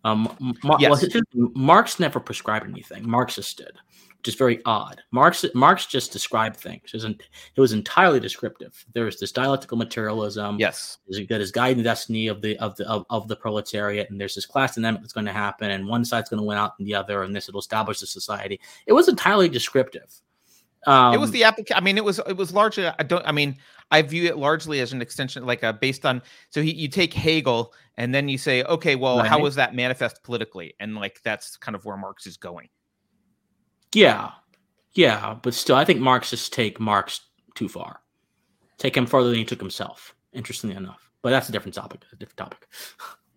um, 0.05 0.55
Mar- 0.63 0.77
yes. 0.79 1.05
well, 1.13 1.51
Marx 1.55 1.99
never 1.99 2.21
prescribed 2.21 2.65
anything. 2.65 3.05
Marxists 3.05 3.53
did 3.53 3.77
which 4.19 4.27
is 4.27 4.35
very 4.35 4.61
odd. 4.65 5.01
Marx 5.11 5.45
Marx 5.55 5.85
just 5.85 6.11
described 6.11 6.57
things. 6.57 6.91
It 6.93 6.93
was, 6.93 7.05
it 7.05 7.61
was 7.61 7.71
entirely 7.71 8.19
descriptive. 8.19 8.85
There 8.93 9.05
was 9.05 9.17
this 9.17 9.31
dialectical 9.31 9.77
materialism. 9.77 10.57
Yes, 10.59 10.97
that 11.07 11.39
is 11.39 11.51
guiding 11.51 11.77
the 11.77 11.83
destiny 11.83 12.27
of 12.27 12.41
the 12.41 12.57
of 12.57 12.75
the 12.75 12.87
of, 12.89 13.05
of 13.09 13.29
the 13.29 13.37
proletariat, 13.37 14.09
and 14.09 14.19
there's 14.19 14.35
this 14.35 14.45
class 14.45 14.75
dynamic 14.75 15.01
that's 15.01 15.13
going 15.13 15.25
to 15.25 15.31
happen, 15.31 15.71
and 15.71 15.87
one 15.87 16.03
side's 16.03 16.29
going 16.29 16.41
to 16.41 16.45
win 16.45 16.57
out 16.57 16.73
and 16.79 16.87
the 16.87 16.95
other, 16.95 17.23
and 17.23 17.33
this 17.33 17.49
will 17.49 17.61
establish 17.61 18.01
the 18.01 18.07
society. 18.07 18.59
It 18.87 18.93
was 18.93 19.07
entirely 19.07 19.47
descriptive. 19.47 20.13
Um, 20.85 21.13
it 21.13 21.17
was 21.17 21.31
the 21.31 21.45
application. 21.45 21.77
I 21.77 21.83
mean, 21.83 21.97
it 21.97 22.03
was 22.03 22.19
it 22.27 22.35
was 22.35 22.53
largely. 22.53 22.87
I 22.87 23.03
don't. 23.03 23.25
I 23.25 23.31
mean, 23.31 23.55
I 23.91 24.01
view 24.01 24.25
it 24.25 24.37
largely 24.37 24.81
as 24.81 24.91
an 24.91 25.01
extension, 25.01 25.45
like 25.45 25.63
a 25.63 25.71
based 25.71 26.05
on. 26.05 26.21
So 26.49 26.61
he, 26.61 26.73
you 26.73 26.89
take 26.89 27.13
Hegel, 27.13 27.73
and 27.95 28.13
then 28.13 28.27
you 28.27 28.37
say, 28.37 28.63
okay, 28.63 28.95
well, 28.95 29.19
right. 29.19 29.27
how 29.27 29.39
was 29.39 29.55
that 29.55 29.75
manifest 29.75 30.23
politically? 30.23 30.73
And 30.81 30.95
like 30.95 31.21
that's 31.23 31.55
kind 31.55 31.73
of 31.75 31.85
where 31.85 31.95
Marx 31.95 32.27
is 32.27 32.35
going. 32.35 32.67
Yeah, 33.93 34.31
yeah, 34.93 35.35
but 35.41 35.53
still, 35.53 35.75
I 35.75 35.85
think 35.85 35.99
Marxists 35.99 36.49
take 36.49 36.79
Marx 36.79 37.21
too 37.55 37.69
far. 37.69 38.01
Take 38.77 38.95
him 38.95 39.05
further 39.05 39.29
than 39.29 39.37
he 39.37 39.45
took 39.45 39.59
himself. 39.59 40.15
Interestingly 40.33 40.75
enough, 40.75 41.11
but 41.21 41.31
that's 41.31 41.49
a 41.49 41.51
different 41.51 41.73
topic. 41.75 42.01
A 42.11 42.15
different 42.15 42.37
topic. 42.37 42.67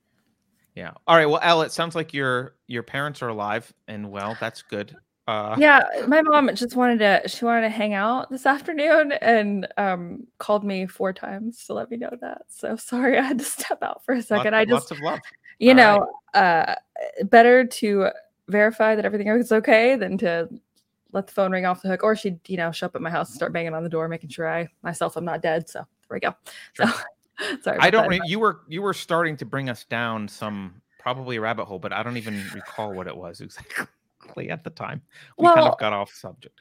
yeah. 0.75 0.93
All 1.07 1.17
right. 1.17 1.27
Well, 1.27 1.41
L, 1.43 1.63
it 1.63 1.73
sounds 1.73 1.95
like 1.95 2.13
your 2.13 2.57
your 2.67 2.83
parents 2.83 3.23
are 3.23 3.29
alive 3.29 3.73
and 3.89 4.11
well. 4.11 4.37
That's 4.41 4.63
good. 4.63 4.97
Uh, 5.29 5.55
yeah, 5.57 5.85
my 6.09 6.21
mom 6.21 6.53
just 6.55 6.75
wanted 6.75 6.99
to 6.99 7.29
she 7.29 7.45
wanted 7.45 7.63
to 7.63 7.69
hang 7.69 7.95
out 7.95 8.29
this 8.29 8.45
afternoon 8.45 9.13
and 9.13 9.69
um 9.77 10.27
called 10.39 10.65
me 10.65 10.85
four 10.87 11.13
times 11.13 11.65
to 11.67 11.75
let 11.75 11.91
me 11.91 11.97
know 11.97 12.11
that. 12.21 12.43
So 12.49 12.77
sorry 12.77 13.19
I 13.19 13.23
had 13.23 13.39
to 13.39 13.45
step 13.45 13.83
out 13.83 14.05
for 14.05 14.15
a 14.15 14.23
second. 14.23 14.53
Lots, 14.53 14.63
I 14.63 14.65
just 14.65 14.73
lots 14.73 14.91
of 14.91 14.99
love. 15.01 15.21
You 15.59 15.71
All 15.71 15.77
know, 15.77 16.09
right. 16.35 16.77
uh 17.21 17.25
better 17.25 17.65
to 17.65 18.09
verify 18.53 18.95
that 18.95 19.05
everything 19.05 19.27
is 19.27 19.53
okay 19.53 19.97
than 19.97 20.19
to 20.19 20.49
let 21.13 21.27
the 21.27 21.33
phone 21.33 21.53
ring 21.53 21.67
off 21.67 21.83
the 21.83 21.89
hook. 21.89 22.03
Or 22.03 22.15
she'd, 22.15 22.39
you 22.49 22.57
know, 22.57 22.71
show 22.71 22.87
up 22.87 22.95
at 22.95 23.03
my 23.03 23.11
house 23.11 23.31
and 23.31 23.37
start 23.37 23.53
banging 23.53 23.75
on 23.75 23.83
the 23.83 23.89
door, 23.89 24.09
making 24.09 24.31
sure 24.31 24.49
I 24.49 24.69
myself 24.83 25.17
I'm 25.17 25.25
not 25.25 25.43
dead. 25.43 25.69
So 25.69 25.81
there 25.81 26.17
we 26.17 26.21
go. 26.21 26.35
Sure. 26.75 26.87
So 26.87 27.57
sorry. 27.63 27.79
I 27.81 27.91
don't. 27.91 28.09
Re- 28.09 28.21
you 28.25 28.39
were 28.39 28.61
you 28.69 28.83
were 28.83 28.95
starting 28.95 29.37
to 29.39 29.45
bring 29.45 29.69
us 29.69 29.85
down 29.85 30.29
some 30.29 30.75
probably 30.99 31.37
a 31.37 31.41
rabbit 31.41 31.65
hole, 31.65 31.79
but 31.79 31.93
I 31.93 32.03
don't 32.03 32.17
even 32.17 32.45
recall 32.55 32.95
what 32.95 33.07
it 33.07 33.17
was 33.17 33.41
exactly 33.41 34.51
at 34.51 34.65
the 34.65 34.71
time. 34.71 35.03
We 35.39 35.45
well, 35.45 35.55
kind 35.55 35.69
of 35.69 35.79
got 35.79 35.93
off 35.93 36.13
subject. 36.13 36.61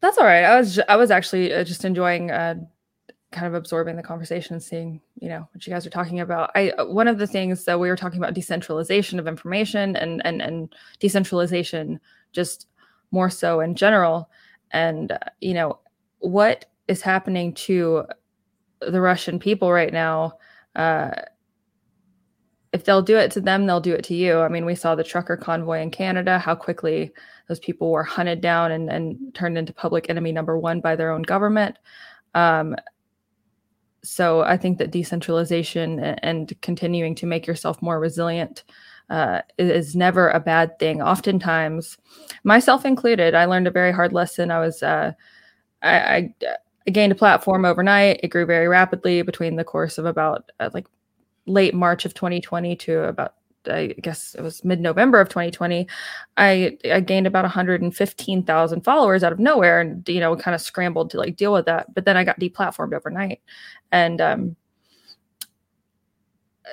That's 0.00 0.18
all 0.18 0.24
right. 0.24 0.44
I 0.44 0.58
was 0.58 0.80
I 0.88 0.96
was 0.96 1.10
actually 1.10 1.52
uh, 1.52 1.64
just 1.64 1.84
enjoying 1.84 2.30
uh, 2.30 2.56
kind 3.32 3.46
of 3.46 3.54
absorbing 3.54 3.96
the 3.96 4.02
conversation 4.02 4.54
and 4.54 4.62
seeing 4.62 5.00
you 5.20 5.28
know 5.28 5.48
what 5.52 5.66
you 5.66 5.72
guys 5.72 5.86
are 5.86 5.90
talking 5.90 6.20
about. 6.20 6.50
I 6.54 6.70
uh, 6.70 6.86
one 6.86 7.08
of 7.08 7.18
the 7.18 7.26
things 7.26 7.64
that 7.64 7.78
we 7.78 7.88
were 7.88 7.96
talking 7.96 8.18
about 8.18 8.34
decentralization 8.34 9.18
of 9.18 9.28
information 9.28 9.96
and 9.96 10.20
and 10.24 10.42
and 10.42 10.74
decentralization 10.98 12.00
just 12.32 12.66
more 13.10 13.30
so 13.30 13.60
in 13.60 13.74
general. 13.74 14.30
And 14.72 15.12
uh, 15.12 15.18
you 15.40 15.54
know 15.54 15.78
what 16.18 16.66
is 16.88 17.02
happening 17.02 17.54
to 17.54 18.04
the 18.80 19.00
russian 19.00 19.38
people 19.38 19.70
right 19.72 19.92
now 19.92 20.32
uh 20.74 21.10
if 22.72 22.84
they'll 22.84 23.02
do 23.02 23.16
it 23.16 23.30
to 23.30 23.40
them 23.40 23.66
they'll 23.66 23.80
do 23.80 23.94
it 23.94 24.04
to 24.04 24.14
you. 24.14 24.40
I 24.40 24.48
mean 24.48 24.64
we 24.64 24.74
saw 24.74 24.94
the 24.94 25.04
trucker 25.04 25.36
convoy 25.36 25.80
in 25.80 25.90
canada 25.90 26.38
how 26.38 26.54
quickly 26.54 27.12
those 27.48 27.58
people 27.58 27.90
were 27.90 28.04
hunted 28.04 28.40
down 28.40 28.70
and, 28.70 28.88
and 28.88 29.34
turned 29.34 29.58
into 29.58 29.72
public 29.72 30.08
enemy 30.08 30.30
number 30.30 30.56
one 30.58 30.80
by 30.80 30.94
their 30.94 31.10
own 31.10 31.22
government. 31.22 31.78
Um, 32.34 32.76
so 34.02 34.42
I 34.42 34.56
think 34.56 34.78
that 34.78 34.90
decentralization 34.90 36.00
and 36.00 36.52
continuing 36.62 37.14
to 37.16 37.26
make 37.26 37.46
yourself 37.46 37.80
more 37.82 38.00
resilient 38.00 38.64
uh, 39.10 39.42
is 39.58 39.96
never 39.96 40.30
a 40.30 40.40
bad 40.40 40.78
thing. 40.78 41.02
Oftentimes, 41.02 41.98
myself 42.44 42.84
included, 42.84 43.34
I 43.34 43.44
learned 43.44 43.66
a 43.66 43.72
very 43.72 43.92
hard 43.92 44.12
lesson. 44.12 44.50
I 44.50 44.60
was 44.60 44.82
uh, 44.82 45.12
I, 45.82 45.98
I, 45.98 46.34
I, 46.86 46.90
gained 46.90 47.12
a 47.12 47.16
platform 47.16 47.64
overnight. 47.64 48.20
It 48.22 48.28
grew 48.28 48.46
very 48.46 48.68
rapidly 48.68 49.22
between 49.22 49.56
the 49.56 49.64
course 49.64 49.98
of 49.98 50.06
about 50.06 50.50
uh, 50.60 50.70
like 50.72 50.86
late 51.46 51.74
March 51.74 52.04
of 52.04 52.14
2020 52.14 52.76
to 52.76 53.04
about 53.04 53.34
I 53.66 53.88
guess 54.00 54.34
it 54.34 54.42
was 54.42 54.64
mid 54.64 54.80
November 54.80 55.20
of 55.20 55.28
2020, 55.28 55.86
I 56.36 56.78
I 56.90 57.00
gained 57.00 57.26
about 57.26 57.44
115,000 57.44 58.80
followers 58.82 59.24
out 59.24 59.32
of 59.32 59.38
nowhere, 59.38 59.80
and 59.80 60.08
you 60.08 60.20
know, 60.20 60.36
kind 60.36 60.54
of 60.54 60.60
scrambled 60.60 61.10
to 61.10 61.18
like 61.18 61.36
deal 61.36 61.52
with 61.52 61.66
that. 61.66 61.92
But 61.94 62.04
then 62.04 62.16
I 62.16 62.24
got 62.24 62.40
deplatformed 62.40 62.94
overnight, 62.94 63.40
and 63.92 64.20
um, 64.20 64.56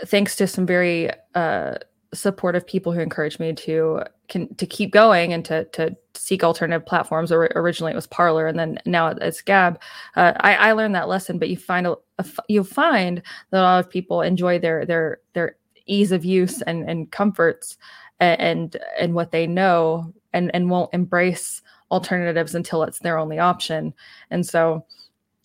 thanks 0.06 0.36
to 0.38 0.48
some 0.48 0.66
very 0.66 1.10
uh, 1.36 1.76
supportive 2.14 2.66
people 2.66 2.92
who 2.92 3.02
encouraged 3.02 3.40
me 3.40 3.54
to 3.54 4.04
can 4.30 4.54
to 4.56 4.66
keep 4.66 4.92
going 4.92 5.34
and 5.34 5.44
to 5.46 5.66
to 5.66 5.96
seek 6.16 6.44
alternative 6.44 6.86
platforms. 6.86 7.32
Or 7.32 7.50
originally 7.56 7.92
it 7.92 7.96
was 7.96 8.08
Parler, 8.08 8.48
and 8.48 8.58
then 8.58 8.80
now 8.86 9.08
it's 9.08 9.42
Gab. 9.42 9.80
Uh, 10.16 10.34
I, 10.40 10.56
I 10.56 10.72
learned 10.74 10.96
that 10.96 11.08
lesson, 11.10 11.40
but 11.40 11.50
you 11.50 11.58
find 11.58 11.88
a, 11.88 11.96
a, 12.18 12.26
you 12.48 12.64
find 12.64 13.22
that 13.52 13.60
a 13.60 13.62
lot 13.62 13.86
of 13.86 13.90
people 13.90 14.22
enjoy 14.22 14.60
their 14.60 14.86
their 14.86 15.20
their 15.34 15.58
ease 15.88 16.12
of 16.12 16.26
use 16.26 16.62
and, 16.64 16.90
and 16.90 17.12
comforts 17.12 17.78
and 18.20 18.78
and 19.00 19.14
what 19.14 19.32
they 19.32 19.46
know 19.46 20.12
and 20.34 20.50
and 20.56 20.70
won't 20.70 20.94
embrace 20.94 21.62
alternatives 21.92 22.56
until 22.56 22.84
it's 22.84 23.00
their 23.00 23.18
only 23.18 23.40
option. 23.40 23.94
And 24.32 24.46
so 24.46 24.86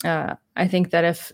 uh, 0.03 0.35
i 0.55 0.67
think 0.67 0.91
that 0.91 1.03
if 1.03 1.31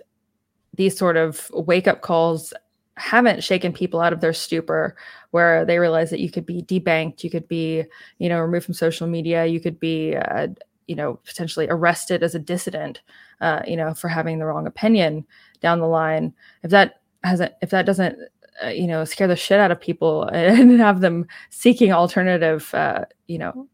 these 0.75 0.97
sort 0.97 1.17
of 1.17 1.49
wake 1.53 1.87
up 1.87 2.01
calls 2.01 2.53
haven't 2.95 3.43
shaken 3.43 3.71
people 3.71 4.01
out 4.01 4.13
of 4.13 4.21
their 4.21 4.33
stupor 4.33 4.95
where 5.31 5.65
they 5.65 5.79
realize 5.79 6.09
that 6.09 6.19
you 6.19 6.29
could 6.29 6.45
be 6.45 6.61
debanked 6.63 7.23
you 7.23 7.29
could 7.29 7.47
be 7.47 7.83
you 8.19 8.29
know 8.29 8.39
removed 8.39 8.65
from 8.65 8.73
social 8.73 9.07
media 9.07 9.45
you 9.45 9.59
could 9.59 9.79
be 9.79 10.15
uh, 10.15 10.47
you 10.87 10.95
know 10.95 11.19
potentially 11.25 11.67
arrested 11.69 12.23
as 12.23 12.35
a 12.35 12.39
dissident 12.39 13.01
uh, 13.41 13.61
you 13.65 13.75
know 13.75 13.93
for 13.93 14.07
having 14.07 14.37
the 14.39 14.45
wrong 14.45 14.67
opinion 14.67 15.25
down 15.61 15.79
the 15.79 15.87
line 15.87 16.33
if 16.63 16.71
that 16.71 17.01
hasn't 17.23 17.53
if 17.61 17.69
that 17.69 17.85
doesn't 17.85 18.17
uh, 18.63 18.67
you 18.69 18.87
know 18.87 19.05
scare 19.05 19.27
the 19.27 19.35
shit 19.35 19.59
out 19.59 19.71
of 19.71 19.79
people 19.79 20.23
and 20.33 20.79
have 20.79 21.01
them 21.01 21.25
seeking 21.49 21.91
alternative 21.91 22.73
uh, 22.73 23.05
you 23.27 23.37
know 23.37 23.67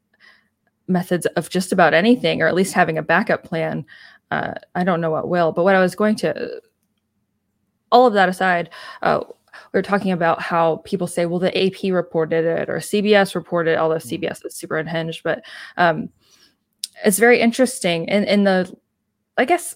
methods 0.87 1.25
of 1.25 1.49
just 1.49 1.71
about 1.71 1.93
anything 1.93 2.41
or 2.41 2.47
at 2.47 2.53
least 2.55 2.73
having 2.73 2.97
a 2.97 3.03
backup 3.03 3.43
plan 3.43 3.85
uh, 4.31 4.53
i 4.75 4.83
don't 4.83 5.01
know 5.01 5.11
what 5.11 5.29
will 5.29 5.51
but 5.51 5.63
what 5.63 5.75
i 5.75 5.81
was 5.81 5.95
going 5.95 6.15
to 6.15 6.61
all 7.91 8.05
of 8.05 8.13
that 8.13 8.29
aside 8.29 8.69
uh, 9.01 9.21
we 9.73 9.79
are 9.79 9.83
talking 9.83 10.11
about 10.11 10.41
how 10.41 10.77
people 10.85 11.07
say 11.07 11.25
well 11.25 11.39
the 11.39 11.65
ap 11.65 11.91
reported 11.91 12.45
it 12.45 12.69
or 12.69 12.77
cbs 12.77 13.33
reported 13.33 13.77
although 13.77 13.95
mm-hmm. 13.95 14.25
cbs 14.25 14.45
is 14.45 14.55
super 14.55 14.77
unhinged 14.77 15.23
but 15.23 15.43
um, 15.77 16.09
it's 17.03 17.19
very 17.19 17.39
interesting 17.39 18.05
in, 18.05 18.23
in 18.25 18.43
the 18.43 18.71
i 19.37 19.45
guess 19.45 19.75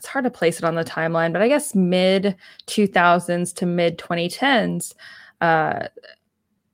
it's 0.00 0.08
hard 0.08 0.24
to 0.24 0.30
place 0.30 0.56
it 0.56 0.64
on 0.64 0.76
the 0.76 0.84
timeline, 0.84 1.30
but 1.30 1.42
I 1.42 1.48
guess 1.48 1.74
mid 1.74 2.34
2000s 2.68 3.54
to 3.56 3.66
mid 3.66 3.98
2010s, 3.98 4.94
uh, 5.42 5.88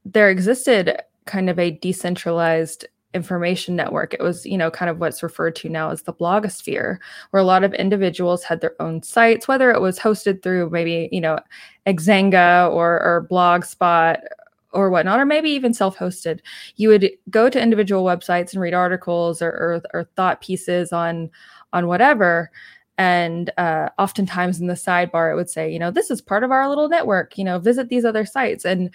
there 0.05 0.31
existed 0.31 1.03
kind 1.25 1.51
of 1.51 1.59
a 1.59 1.73
decentralized 1.73 2.87
information 3.15 3.75
network. 3.75 4.15
It 4.15 4.23
was, 4.23 4.47
you 4.47 4.57
know, 4.57 4.71
kind 4.71 4.89
of 4.89 5.01
what's 5.01 5.25
referred 5.25 5.57
to 5.57 5.69
now 5.69 5.91
as 5.91 6.03
the 6.03 6.13
blogosphere, 6.13 6.99
where 7.31 7.43
a 7.43 7.45
lot 7.45 7.65
of 7.65 7.75
individuals 7.75 8.45
had 8.45 8.61
their 8.61 8.81
own 8.81 9.03
sites, 9.03 9.49
whether 9.49 9.73
it 9.73 9.81
was 9.81 9.99
hosted 9.99 10.41
through 10.45 10.71
maybe, 10.71 11.09
you 11.11 11.21
know, 11.21 11.41
Xanga 11.89 12.71
or, 12.71 13.03
or 13.03 13.27
Blogspot 13.29 14.21
or 14.71 14.89
whatnot, 14.89 15.19
or 15.19 15.25
maybe 15.25 15.51
even 15.51 15.75
self-hosted. 15.75 16.39
You 16.77 16.91
would 16.91 17.11
go 17.29 17.51
to 17.51 17.61
individual 17.61 18.05
websites 18.05 18.53
and 18.53 18.63
read 18.63 18.75
articles 18.75 19.43
or, 19.43 19.51
or, 19.51 19.83
or 19.93 20.05
thought 20.15 20.41
pieces 20.43 20.93
on 20.93 21.29
on 21.73 21.87
whatever, 21.87 22.51
and 22.99 23.51
uh, 23.59 23.89
oftentimes 23.99 24.61
in 24.61 24.67
the 24.67 24.75
sidebar 24.75 25.31
it 25.31 25.37
would 25.37 25.51
say 25.51 25.71
you 25.71 25.79
know 25.79 25.91
this 25.91 26.11
is 26.11 26.21
part 26.21 26.45
of 26.45 26.51
our 26.51 26.69
little 26.69 26.89
network 26.89 27.37
you 27.37 27.45
know 27.45 27.59
visit 27.59 27.89
these 27.89 28.05
other 28.05 28.25
sites. 28.25 28.65
And 28.65 28.91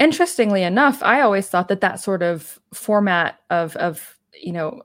interestingly 0.00 0.62
enough 0.62 1.02
i 1.02 1.20
always 1.20 1.48
thought 1.48 1.68
that 1.68 1.82
that 1.82 2.00
sort 2.00 2.22
of 2.22 2.58
format 2.72 3.38
of 3.50 3.76
of 3.76 4.16
you 4.32 4.50
know 4.50 4.82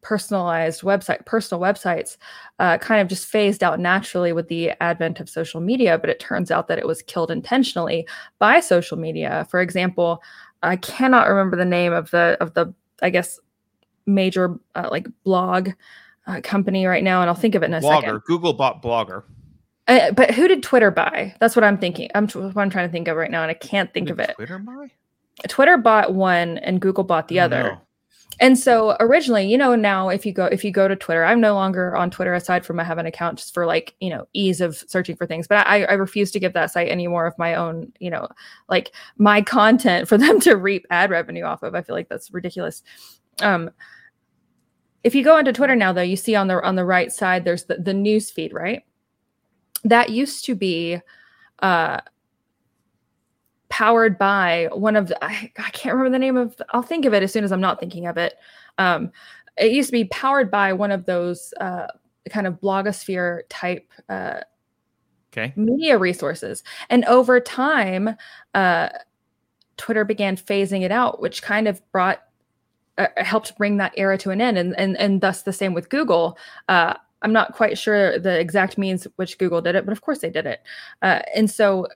personalized 0.00 0.80
website 0.80 1.24
personal 1.26 1.60
websites 1.60 2.16
uh, 2.58 2.76
kind 2.78 3.00
of 3.00 3.08
just 3.08 3.26
phased 3.26 3.62
out 3.62 3.78
naturally 3.78 4.32
with 4.32 4.48
the 4.48 4.70
advent 4.82 5.20
of 5.20 5.28
social 5.28 5.60
media 5.60 5.98
but 5.98 6.08
it 6.10 6.18
turns 6.18 6.50
out 6.50 6.66
that 6.66 6.78
it 6.78 6.86
was 6.86 7.02
killed 7.02 7.30
intentionally 7.30 8.06
by 8.38 8.58
social 8.58 8.96
media. 8.96 9.46
For 9.50 9.60
example 9.60 10.22
i 10.62 10.76
cannot 10.76 11.28
remember 11.28 11.56
the 11.56 11.64
name 11.64 11.92
of 11.92 12.10
the 12.10 12.36
of 12.40 12.54
the 12.54 12.72
i 13.02 13.10
guess 13.10 13.38
major 14.06 14.58
uh, 14.74 14.88
like 14.90 15.06
blog 15.24 15.70
uh, 16.26 16.40
company 16.42 16.86
right 16.86 17.02
now 17.04 17.20
and 17.20 17.28
i'll 17.28 17.34
think 17.36 17.54
of 17.54 17.62
it 17.62 17.66
in 17.66 17.74
a 17.74 17.80
blogger. 17.80 18.00
second. 18.00 18.22
Google 18.26 18.52
bought 18.52 18.82
blogger. 18.82 19.24
Uh, 19.88 20.12
but 20.12 20.30
who 20.30 20.46
did 20.48 20.62
twitter 20.62 20.90
buy? 20.90 21.34
That's 21.40 21.56
what 21.56 21.64
i'm 21.64 21.78
thinking 21.78 22.08
i'm 22.14 22.28
what 22.28 22.56
i'm 22.56 22.70
trying 22.70 22.88
to 22.88 22.92
think 22.92 23.08
of 23.08 23.16
right 23.16 23.30
now 23.30 23.42
and 23.42 23.50
i 23.50 23.54
can't 23.54 23.92
think 23.92 24.06
Did 24.08 24.12
of 24.12 24.20
it. 24.20 24.34
Twitter 24.36 24.58
buy? 24.58 24.90
Twitter 25.48 25.76
bought 25.76 26.14
one 26.14 26.58
and 26.58 26.80
google 26.80 27.04
bought 27.04 27.28
the 27.28 27.40
other. 27.40 27.62
don't 27.62 27.72
know. 27.74 27.80
and 28.40 28.58
so 28.58 28.96
originally 29.00 29.44
you 29.50 29.58
know 29.58 29.74
now 29.74 30.08
if 30.08 30.24
you 30.24 30.32
go 30.32 30.44
if 30.46 30.62
you 30.64 30.70
go 30.70 30.86
to 30.86 30.94
twitter 30.94 31.24
i'm 31.24 31.40
no 31.40 31.54
longer 31.54 31.96
on 31.96 32.10
twitter 32.10 32.32
aside 32.34 32.64
from 32.64 32.78
i 32.78 32.84
have 32.84 32.98
an 32.98 33.06
account 33.06 33.38
just 33.38 33.52
for 33.52 33.66
like 33.66 33.94
you 34.00 34.08
know 34.08 34.26
ease 34.34 34.60
of 34.60 34.76
searching 34.86 35.16
for 35.16 35.26
things 35.26 35.48
but 35.48 35.66
i 35.66 35.84
i 35.84 35.92
refuse 35.94 36.30
to 36.30 36.38
give 36.40 36.52
that 36.52 36.70
site 36.70 36.88
any 36.88 37.08
more 37.08 37.26
of 37.26 37.36
my 37.38 37.54
own 37.54 37.92
you 37.98 38.08
know 38.10 38.28
like 38.68 38.92
my 39.18 39.42
content 39.42 40.06
for 40.08 40.16
them 40.24 40.38
to 40.40 40.54
reap 40.56 40.86
ad 40.90 41.10
revenue 41.10 41.42
off 41.44 41.62
of. 41.62 41.74
I 41.74 41.82
feel 41.82 41.96
like 41.96 42.08
that's 42.08 42.32
ridiculous. 42.32 42.82
Um 43.42 43.70
if 45.04 45.14
you 45.14 45.24
go 45.24 45.38
into 45.38 45.52
twitter 45.52 45.76
now 45.76 45.92
though 45.92 46.02
you 46.02 46.16
see 46.16 46.34
on 46.34 46.46
the 46.46 46.62
on 46.62 46.76
the 46.76 46.84
right 46.84 47.12
side 47.12 47.44
there's 47.44 47.64
the, 47.64 47.76
the 47.76 47.94
news 47.94 48.30
feed 48.30 48.52
right? 48.52 48.82
That 49.84 50.10
used 50.10 50.44
to 50.46 50.54
be 50.54 51.00
uh 51.60 52.00
powered 53.72 54.18
by 54.18 54.68
one 54.72 54.96
of 54.96 55.08
the 55.08 55.24
I, 55.24 55.50
I 55.58 55.70
can't 55.70 55.94
remember 55.94 56.10
the 56.10 56.18
name 56.18 56.36
of 56.36 56.54
I'll 56.70 56.82
think 56.82 57.06
of 57.06 57.14
it 57.14 57.22
as 57.22 57.32
soon 57.32 57.42
as 57.42 57.52
I'm 57.52 57.60
not 57.60 57.80
thinking 57.80 58.06
of 58.06 58.18
it. 58.18 58.34
Um, 58.76 59.10
it 59.56 59.72
used 59.72 59.88
to 59.88 59.92
be 59.92 60.04
powered 60.04 60.50
by 60.50 60.74
one 60.74 60.90
of 60.90 61.06
those 61.06 61.54
uh, 61.58 61.86
kind 62.30 62.46
of 62.46 62.60
blogosphere 62.60 63.42
type 63.48 63.90
uh, 64.10 64.40
okay. 65.32 65.54
media 65.56 65.98
resources, 65.98 66.62
and 66.90 67.04
over 67.06 67.40
time, 67.40 68.14
uh, 68.54 68.90
Twitter 69.78 70.04
began 70.04 70.36
phasing 70.36 70.82
it 70.82 70.92
out, 70.92 71.20
which 71.20 71.42
kind 71.42 71.66
of 71.66 71.80
brought 71.92 72.22
uh, 72.98 73.06
helped 73.16 73.56
bring 73.56 73.76
that 73.78 73.92
era 73.96 74.18
to 74.18 74.30
an 74.30 74.40
end, 74.40 74.58
and 74.58 74.78
and 74.78 74.96
and 74.98 75.20
thus 75.20 75.42
the 75.42 75.52
same 75.52 75.74
with 75.74 75.88
Google. 75.88 76.38
Uh, 76.68 76.94
I'm 77.22 77.32
not 77.32 77.54
quite 77.54 77.78
sure 77.78 78.18
the 78.18 78.38
exact 78.38 78.78
means 78.78 79.06
which 79.16 79.38
Google 79.38 79.60
did 79.62 79.76
it, 79.76 79.84
but 79.84 79.92
of 79.92 80.00
course 80.00 80.18
they 80.18 80.30
did 80.30 80.46
it, 80.46 80.60
uh, 81.02 81.20
and 81.34 81.50
so 81.50 81.86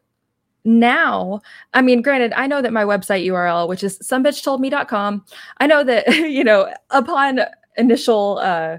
now 0.66 1.40
i 1.74 1.80
mean 1.80 2.03
granted 2.03 2.32
i 2.34 2.47
know 2.47 2.61
that 2.61 2.72
my 2.72 2.84
website 2.84 3.24
url 3.26 3.68
which 3.68 3.84
is 3.84 3.99
somebitchtoldme.com 4.01 5.24
i 5.59 5.66
know 5.66 5.84
that 5.84 6.07
you 6.16 6.42
know 6.42 6.68
upon 6.90 7.40
initial 7.76 8.38
uh 8.42 8.76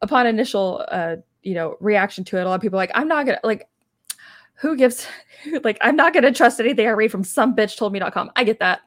upon 0.00 0.26
initial 0.26 0.84
uh 0.88 1.16
you 1.42 1.54
know 1.54 1.76
reaction 1.78 2.24
to 2.24 2.38
it 2.38 2.46
a 2.46 2.48
lot 2.48 2.54
of 2.54 2.60
people 2.62 2.78
like 2.78 2.90
i'm 2.94 3.06
not 3.06 3.26
gonna 3.26 3.38
like 3.44 3.68
who 4.54 4.76
gives 4.76 5.06
like 5.62 5.76
i'm 5.82 5.94
not 5.94 6.14
gonna 6.14 6.32
trust 6.32 6.58
anything 6.58 6.86
i 6.86 6.90
read 6.90 7.10
from 7.10 7.22
somebitchtoldme.com 7.22 8.30
i 8.34 8.42
get 8.42 8.58
that. 8.58 8.80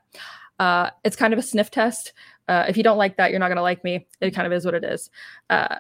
Uh 0.60 0.90
it's 1.04 1.16
kind 1.16 1.34
of 1.34 1.40
a 1.40 1.44
sniff 1.44 1.70
test 1.70 2.14
uh 2.48 2.66
if 2.68 2.78
you 2.78 2.84
don't 2.84 2.98
like 2.98 3.18
that 3.18 3.32
you're 3.32 3.40
not 3.40 3.50
gonna 3.50 3.62
like 3.62 3.84
me. 3.84 4.08
It 4.22 4.32
kind 4.32 4.48
of 4.48 4.54
is 4.54 4.66
what 4.66 4.74
it 4.74 4.84
is. 4.84 5.10
Uh 5.50 5.78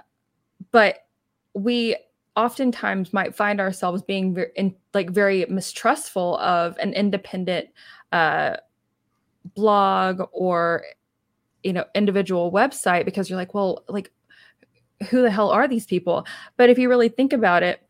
but 0.71 1.05
we 1.53 1.95
oftentimes 2.35 3.11
might 3.13 3.35
find 3.35 3.59
ourselves 3.59 4.03
being 4.03 4.35
very, 4.35 4.51
in, 4.55 4.75
like 4.93 5.09
very 5.09 5.45
mistrustful 5.49 6.37
of 6.37 6.77
an 6.77 6.93
independent 6.93 7.67
uh, 8.11 8.57
blog 9.55 10.21
or 10.31 10.85
you 11.63 11.73
know 11.73 11.83
individual 11.95 12.51
website 12.51 13.05
because 13.05 13.29
you're 13.29 13.39
like 13.39 13.53
well 13.53 13.83
like 13.89 14.11
who 15.09 15.21
the 15.21 15.31
hell 15.31 15.49
are 15.49 15.67
these 15.67 15.85
people? 15.85 16.25
But 16.57 16.69
if 16.69 16.77
you 16.77 16.89
really 16.89 17.09
think 17.09 17.33
about 17.33 17.63
it 17.63 17.81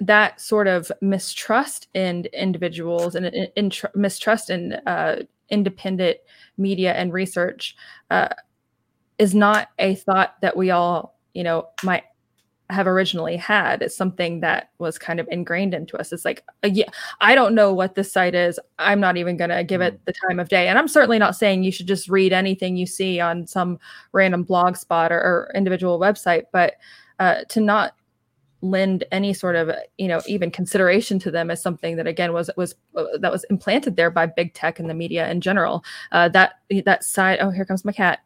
that 0.00 0.40
sort 0.40 0.68
of 0.68 0.92
mistrust 1.00 1.88
in 1.94 2.26
individuals 2.34 3.14
and 3.14 3.26
in, 3.26 3.48
in, 3.56 3.72
mistrust 3.94 4.50
in 4.50 4.74
uh, 4.86 5.22
independent 5.50 6.18
media 6.58 6.92
and 6.92 7.12
research 7.12 7.76
uh, 8.10 8.28
is 9.18 9.34
not 9.34 9.68
a 9.78 9.94
thought 9.94 10.36
that 10.40 10.56
we 10.56 10.70
all 10.70 11.18
you 11.34 11.44
know 11.44 11.68
might 11.82 12.04
have 12.70 12.86
originally 12.86 13.36
had. 13.36 13.82
It's 13.82 13.96
something 13.96 14.40
that 14.40 14.70
was 14.78 14.98
kind 14.98 15.20
of 15.20 15.28
ingrained 15.30 15.72
into 15.72 15.96
us. 15.96 16.12
It's 16.12 16.24
like, 16.24 16.42
uh, 16.64 16.68
yeah, 16.72 16.88
I 17.20 17.34
don't 17.34 17.54
know 17.54 17.72
what 17.72 17.94
this 17.94 18.10
site 18.10 18.34
is. 18.34 18.58
I'm 18.78 19.00
not 19.00 19.16
even 19.16 19.36
going 19.36 19.50
to 19.50 19.62
give 19.62 19.80
it 19.80 20.04
the 20.04 20.12
time 20.28 20.40
of 20.40 20.48
day. 20.48 20.66
And 20.68 20.78
I'm 20.78 20.88
certainly 20.88 21.18
not 21.18 21.36
saying 21.36 21.62
you 21.62 21.70
should 21.70 21.86
just 21.86 22.08
read 22.08 22.32
anything 22.32 22.76
you 22.76 22.86
see 22.86 23.20
on 23.20 23.46
some 23.46 23.78
random 24.12 24.42
blog 24.42 24.76
spot 24.76 25.12
or, 25.12 25.18
or 25.18 25.52
individual 25.54 26.00
website, 26.00 26.44
but 26.52 26.74
uh, 27.20 27.44
to 27.50 27.60
not 27.60 27.94
lend 28.70 29.04
any 29.12 29.32
sort 29.32 29.56
of 29.56 29.70
you 29.98 30.08
know 30.08 30.20
even 30.26 30.50
consideration 30.50 31.18
to 31.18 31.30
them 31.30 31.50
as 31.50 31.62
something 31.62 31.96
that 31.96 32.06
again 32.06 32.32
was 32.32 32.50
was 32.56 32.74
uh, 32.96 33.04
that 33.20 33.32
was 33.32 33.44
implanted 33.44 33.96
there 33.96 34.10
by 34.10 34.26
big 34.26 34.54
tech 34.54 34.78
and 34.78 34.90
the 34.90 34.94
media 34.94 35.30
in 35.30 35.40
general 35.40 35.84
uh, 36.12 36.28
that 36.28 36.60
that 36.84 37.04
side 37.04 37.38
oh 37.40 37.50
here 37.50 37.64
comes 37.64 37.84
my 37.84 37.92
cat 37.92 38.20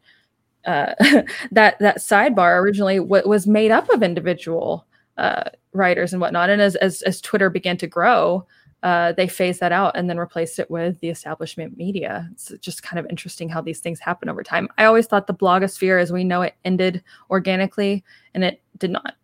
uh, 0.65 0.93
that 1.51 1.77
that 1.79 1.97
sidebar 1.97 2.61
originally 2.61 2.97
w- 2.97 3.27
was 3.27 3.47
made 3.47 3.71
up 3.71 3.89
of 3.89 4.03
individual 4.03 4.85
uh, 5.17 5.43
writers 5.73 6.13
and 6.13 6.21
whatnot. 6.21 6.49
And 6.49 6.61
as 6.61 6.75
as, 6.77 7.01
as 7.03 7.21
Twitter 7.21 7.49
began 7.49 7.77
to 7.77 7.87
grow, 7.87 8.45
uh, 8.83 9.13
they 9.13 9.27
phased 9.27 9.59
that 9.59 9.71
out 9.71 9.95
and 9.95 10.09
then 10.09 10.17
replaced 10.17 10.59
it 10.59 10.69
with 10.69 10.99
the 10.99 11.09
establishment 11.09 11.77
media. 11.77 12.27
It's 12.31 12.51
just 12.59 12.83
kind 12.83 12.99
of 12.99 13.05
interesting 13.09 13.49
how 13.49 13.61
these 13.61 13.79
things 13.79 13.99
happen 13.99 14.29
over 14.29 14.43
time. 14.43 14.67
I 14.77 14.85
always 14.85 15.07
thought 15.07 15.27
the 15.27 15.33
blogosphere, 15.33 16.01
as 16.01 16.11
we 16.11 16.23
know 16.23 16.41
it, 16.41 16.55
ended 16.65 17.03
organically, 17.29 18.03
and 18.33 18.43
it 18.43 18.61
did 18.77 18.91
not. 18.91 19.15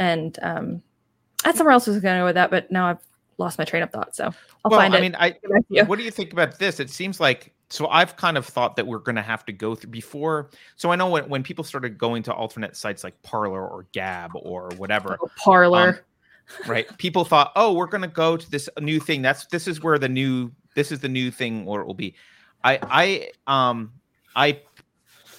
And 0.00 0.36
um, 0.42 0.82
I 1.44 1.48
had 1.48 1.56
somewhere 1.56 1.72
else 1.72 1.86
was 1.86 2.00
going 2.00 2.16
to 2.16 2.22
go 2.22 2.24
with 2.24 2.34
that, 2.34 2.50
but 2.50 2.70
now 2.72 2.88
I've 2.88 2.98
lost 3.36 3.58
my 3.58 3.64
train 3.64 3.82
of 3.82 3.90
thought. 3.90 4.16
So 4.16 4.24
I'll 4.64 4.70
well, 4.70 4.80
find 4.80 4.94
I 4.94 4.98
it. 4.98 5.00
mean, 5.02 5.14
I 5.16 5.36
what 5.84 5.98
do 5.98 6.04
you 6.04 6.10
think 6.10 6.32
about 6.32 6.58
this? 6.58 6.80
It 6.80 6.90
seems 6.90 7.20
like 7.20 7.52
so 7.68 7.86
I've 7.86 8.16
kind 8.16 8.36
of 8.36 8.46
thought 8.46 8.76
that 8.76 8.86
we're 8.86 8.98
going 8.98 9.16
to 9.16 9.22
have 9.22 9.44
to 9.44 9.52
go 9.52 9.74
through 9.74 9.90
before. 9.90 10.50
So 10.76 10.90
I 10.90 10.96
know 10.96 11.08
when, 11.08 11.28
when 11.28 11.42
people 11.42 11.62
started 11.62 11.98
going 11.98 12.22
to 12.24 12.34
alternate 12.34 12.76
sites 12.76 13.04
like 13.04 13.20
Parler 13.22 13.66
or 13.66 13.86
Gab 13.92 14.32
or 14.34 14.70
whatever, 14.76 15.18
Oh, 15.22 15.30
Parler. 15.36 15.88
um, 15.88 15.98
right? 16.66 16.86
People 16.98 17.24
thought, 17.24 17.52
oh, 17.54 17.74
we're 17.74 17.86
going 17.86 18.02
to 18.02 18.08
go 18.08 18.36
to 18.36 18.50
this 18.50 18.68
new 18.80 18.98
thing. 18.98 19.22
That's 19.22 19.46
this 19.46 19.68
is 19.68 19.82
where 19.82 19.98
the 19.98 20.08
new 20.08 20.50
this 20.74 20.90
is 20.90 21.00
the 21.00 21.08
new 21.08 21.30
thing 21.30 21.66
or 21.68 21.82
it 21.82 21.86
will 21.86 21.94
be. 21.94 22.14
I 22.64 22.78
I 22.82 23.30
um 23.46 23.92
I 24.34 24.60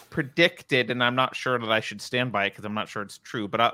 predicted, 0.09 0.91
and 0.91 1.03
I'm 1.03 1.15
not 1.15 1.35
sure 1.35 1.57
that 1.57 1.71
I 1.71 1.79
should 1.79 2.01
stand 2.01 2.31
by 2.31 2.45
it 2.45 2.51
because 2.51 2.65
I'm 2.65 2.73
not 2.75 2.87
sure 2.89 3.01
it's 3.01 3.17
true, 3.17 3.47
but 3.47 3.59
I 3.59 3.71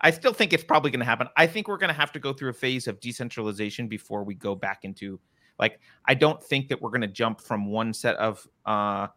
I 0.00 0.10
still 0.10 0.32
think 0.32 0.52
it's 0.52 0.64
probably 0.64 0.90
going 0.90 1.00
to 1.00 1.06
happen. 1.06 1.28
I 1.36 1.46
think 1.46 1.68
we're 1.68 1.78
going 1.78 1.88
to 1.88 1.94
have 1.94 2.12
to 2.12 2.18
go 2.18 2.32
through 2.32 2.50
a 2.50 2.54
phase 2.54 2.86
of 2.86 3.00
decentralization 3.00 3.88
before 3.88 4.24
we 4.24 4.34
go 4.34 4.54
back 4.54 4.80
into 4.82 5.18
like 5.58 5.80
I 6.04 6.14
don't 6.14 6.42
think 6.42 6.68
that 6.68 6.80
we're 6.80 6.90
going 6.90 7.00
to 7.00 7.06
jump 7.06 7.40
from 7.40 7.66
one 7.66 7.92
set 7.94 8.16
of 8.16 8.46
uh 8.66 9.08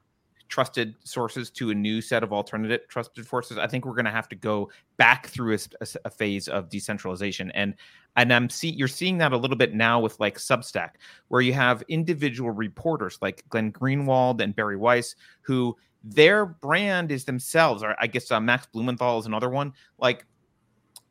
trusted 0.49 0.95
sources 1.03 1.51
to 1.51 1.69
a 1.69 1.75
new 1.75 2.01
set 2.01 2.23
of 2.23 2.33
alternative 2.33 2.81
trusted 2.89 3.25
sources. 3.27 3.57
I 3.57 3.67
think 3.67 3.85
we're 3.85 3.93
going 3.93 4.05
to 4.05 4.11
have 4.11 4.27
to 4.29 4.35
go 4.35 4.69
back 4.97 5.27
through 5.27 5.53
a, 5.53 5.59
a, 5.81 5.87
a 6.05 6.09
phase 6.09 6.47
of 6.47 6.69
decentralization, 6.69 7.51
and 7.51 7.75
and 8.15 8.33
I'm 8.33 8.49
see 8.49 8.69
you're 8.69 8.87
seeing 8.87 9.17
that 9.19 9.31
a 9.31 9.37
little 9.37 9.55
bit 9.55 9.73
now 9.73 9.99
with 9.99 10.19
like 10.19 10.37
Substack, 10.37 10.91
where 11.29 11.41
you 11.41 11.53
have 11.53 11.83
individual 11.87 12.51
reporters 12.51 13.17
like 13.21 13.47
Glenn 13.49 13.71
Greenwald 13.71 14.41
and 14.41 14.55
Bari 14.55 14.77
Weiss, 14.77 15.15
who 15.41 15.77
their 16.03 16.45
brand 16.45 17.11
is 17.11 17.25
themselves. 17.25 17.83
Or 17.83 17.95
I 17.99 18.07
guess 18.07 18.31
uh, 18.31 18.39
Max 18.39 18.65
Blumenthal 18.65 19.19
is 19.19 19.25
another 19.25 19.49
one. 19.49 19.73
Like 19.99 20.25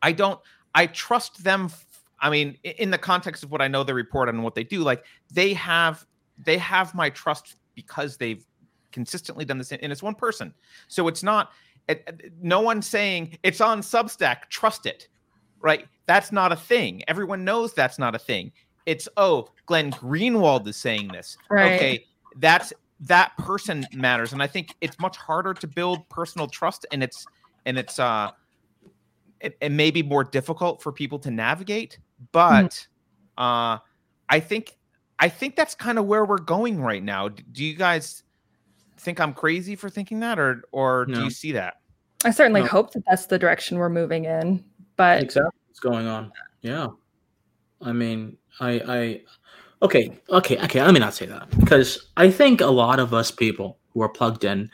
I 0.03 0.13
don't, 0.13 0.41
I 0.75 0.87
trust 0.87 1.43
them. 1.45 1.67
f- 1.67 1.87
I 2.21 2.31
mean, 2.31 2.57
in 2.65 2.91
the 2.91 2.99
context 2.99 3.45
of 3.45 3.51
what 3.51 3.61
I 3.63 3.69
know 3.69 3.85
they 3.85 3.93
report 3.93 4.29
on 4.29 4.37
and 4.37 4.45
what 4.45 4.55
they 4.55 4.65
do, 4.65 4.81
like 4.81 5.05
they 5.33 5.53
have 5.55 6.05
they 6.39 6.59
have 6.59 6.95
my 6.95 7.11
trust 7.11 7.57
because 7.75 8.17
they've 8.17 8.45
consistently 8.91 9.45
done 9.45 9.59
this 9.59 9.71
and 9.71 9.93
it's 9.93 10.03
one 10.03 10.15
person 10.15 10.53
so 10.89 11.09
it's 11.09 11.23
not 11.23 11.51
it, 11.89 12.03
it- 12.07 12.33
no 12.41 12.61
one's 12.61 12.87
saying 12.87 13.37
it's 13.43 13.61
on 13.61 13.81
substack 13.83 14.49
trust 14.49 14.87
it 14.87 15.09
right 15.61 15.87
that's 16.07 16.33
not 16.33 16.53
a 16.53 16.57
thing 16.57 17.03
everyone 17.07 17.45
knows 17.45 17.75
that's 17.75 17.99
not 17.99 18.15
a 18.15 18.19
thing 18.19 18.51
it's 18.87 19.07
oh 19.19 19.47
glenn 19.67 19.93
greenwald 19.93 20.67
is 20.67 20.77
saying 20.77 21.07
this 21.09 21.37
Right. 21.51 21.75
okay 21.75 22.05
that's 22.37 22.73
that 23.01 23.37
person 23.37 23.87
matters 23.95 24.33
and 24.33 24.43
i 24.43 24.47
think 24.47 24.75
it's 24.81 24.99
much 24.99 25.17
harder 25.19 25.53
to 25.55 25.67
build 25.67 26.09
personal 26.09 26.49
trust 26.49 26.87
and 26.91 27.03
it's 27.03 27.27
and 27.67 27.79
it's 27.79 27.99
uh 27.99 28.31
it, 29.41 29.57
it 29.61 29.71
may 29.73 29.91
be 29.91 30.03
more 30.03 30.25
difficult 30.25 30.83
for 30.83 30.93
people 30.93 31.19
to 31.19 31.31
navigate 31.31 31.99
but 32.33 32.87
uh 33.37 33.79
i 34.29 34.41
think 34.41 34.77
i 35.19 35.29
think 35.29 35.57
that's 35.57 35.75
kind 35.75 35.99
of 35.99 36.07
where 36.07 36.25
we're 36.25 36.39
going 36.39 36.81
right 36.81 37.03
now 37.03 37.29
do 37.29 37.65
you 37.65 37.75
guys 37.75 38.23
think 38.99 39.21
i'm 39.21 39.33
crazy 39.33 39.77
for 39.77 39.89
thinking 39.89 40.21
that 40.21 40.39
or 40.39 40.63
or 40.73 41.07
do 41.07 41.23
you 41.23 41.31
see 41.31 41.53
that 41.53 41.75
I 42.25 42.33
certainly 42.33 42.63
No. 42.63 42.67
hope 42.67 42.93
that 42.95 43.05
that's 43.09 43.27
the 43.27 43.39
direction 43.39 43.79
we're 43.79 43.89
moving 43.89 44.25
in. 44.25 44.65
But 44.97 45.23
exactly 45.23 45.53
what's 45.69 45.79
going 45.79 46.09
on. 46.09 46.33
Yeah, 46.63 46.89
I 47.81 47.93
mean, 47.93 48.37
I, 48.59 48.71
I, 48.81 49.23
okay, 49.83 50.19
okay, 50.29 50.59
okay. 50.65 50.83
Let 50.83 50.93
me 50.93 50.99
not 50.99 51.15
say 51.15 51.27
that 51.27 51.49
because 51.61 52.09
I 52.17 52.29
think 52.29 52.61
a 52.61 52.67
lot 52.67 52.99
of 52.99 53.15
us 53.15 53.31
people 53.31 53.79
who 53.93 54.03
are 54.03 54.09
plugged 54.09 54.43
in 54.43 54.69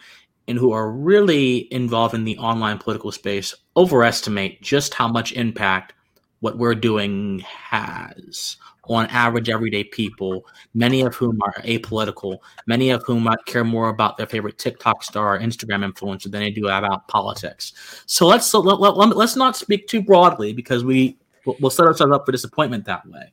and 0.47 0.59
who 0.59 0.73
are 0.73 0.91
really 0.91 1.73
involved 1.73 2.15
in 2.15 2.25
the 2.25 2.39
online 2.39 2.79
political 2.79 3.13
space 3.13 3.55
overestimate 3.77 4.61
just 4.63 4.95
how 4.95 5.09
much 5.09 5.33
impact 5.33 5.95
what 6.41 6.59
we're 6.59 6.75
doing 6.75 7.39
has 7.41 8.57
on 8.89 9.07
average 9.07 9.49
everyday 9.49 9.85
people, 9.85 10.47
many 10.75 11.03
of 11.03 11.15
whom 11.15 11.41
are 11.43 11.55
apolitical, 11.63 12.39
many 12.67 12.91
of 12.91 13.03
whom 13.05 13.23
might 13.23 13.45
care 13.47 13.65
more 13.65 13.89
about 13.89 14.17
their 14.17 14.27
favorite 14.27 14.59
TikTok 14.59 15.03
star 15.03 15.37
or 15.37 15.41
Instagram 15.41 15.91
influencer 15.91 16.31
than 16.31 16.43
they 16.43 16.51
do 16.51 16.67
about 16.67 17.09
politics. 17.09 17.73
So 18.07 18.27
let's 18.27 18.53
let, 18.53 18.81
let, 18.81 18.97
let, 18.97 19.17
us 19.17 19.37
not 19.37 19.57
speak 19.57 19.89
too 19.89 20.03
broadly 20.03 20.53
because 20.53 20.85
we 20.85 21.17
we'll 21.47 21.57
we'll 21.61 21.71
set 21.71 21.87
ourselves 21.87 22.13
up 22.13 22.27
for 22.27 22.33
disappointment 22.33 22.85
that 22.85 23.07
way. 23.09 23.33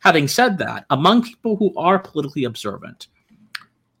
Having 0.00 0.28
said 0.28 0.58
that, 0.58 0.84
among 0.90 1.22
people 1.22 1.56
who 1.56 1.72
are 1.76 1.98
politically 1.98 2.44
observant, 2.44 3.08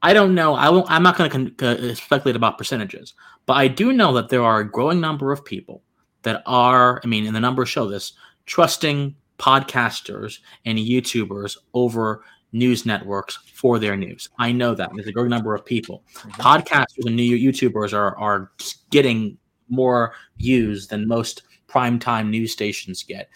I 0.02 0.12
don't 0.12 0.34
know. 0.34 0.54
I 0.54 0.68
won't. 0.68 0.90
I'm 0.90 1.02
not 1.02 1.16
going 1.16 1.54
to 1.54 1.90
uh, 1.90 1.94
speculate 1.94 2.36
about 2.36 2.58
percentages, 2.58 3.14
but 3.46 3.54
I 3.54 3.68
do 3.68 3.92
know 3.92 4.12
that 4.14 4.28
there 4.28 4.42
are 4.42 4.60
a 4.60 4.70
growing 4.70 5.00
number 5.00 5.32
of 5.32 5.44
people 5.44 5.82
that 6.22 6.42
are. 6.46 7.00
I 7.04 7.06
mean, 7.06 7.26
and 7.26 7.34
the 7.34 7.40
numbers 7.40 7.68
show 7.68 7.88
this 7.88 8.12
trusting 8.46 9.14
podcasters 9.38 10.38
and 10.64 10.78
YouTubers 10.78 11.56
over 11.74 12.24
news 12.52 12.84
networks 12.84 13.38
for 13.54 13.78
their 13.78 13.96
news. 13.96 14.28
I 14.38 14.52
know 14.52 14.74
that 14.74 14.90
there's 14.94 15.06
a 15.06 15.12
growing 15.12 15.30
number 15.30 15.54
of 15.54 15.64
people. 15.64 16.02
Podcasters 16.32 17.06
and 17.06 17.16
new 17.16 17.36
YouTubers 17.36 17.92
are 17.92 18.16
are 18.18 18.50
getting 18.90 19.38
more 19.68 20.14
views 20.36 20.88
than 20.88 21.06
most 21.06 21.42
primetime 21.68 22.28
news 22.28 22.52
stations 22.52 23.02
get. 23.02 23.28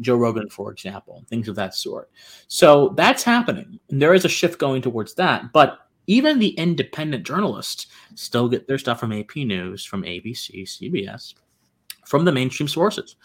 Joe 0.00 0.16
Rogan, 0.16 0.48
for 0.48 0.70
example, 0.70 1.24
things 1.28 1.48
of 1.48 1.56
that 1.56 1.74
sort. 1.74 2.10
So 2.46 2.90
that's 2.90 3.24
happening. 3.24 3.80
And 3.90 4.00
there 4.00 4.14
is 4.14 4.24
a 4.24 4.28
shift 4.28 4.58
going 4.58 4.82
towards 4.82 5.14
that. 5.14 5.52
But 5.52 5.78
even 6.06 6.38
the 6.38 6.50
independent 6.50 7.24
journalists 7.26 7.86
still 8.14 8.48
get 8.48 8.66
their 8.66 8.78
stuff 8.78 9.00
from 9.00 9.12
AP 9.12 9.36
News, 9.36 9.84
from 9.84 10.02
ABC, 10.02 10.62
CBS, 10.62 11.34
from 12.06 12.24
the 12.24 12.32
mainstream 12.32 12.68
sources. 12.68 13.16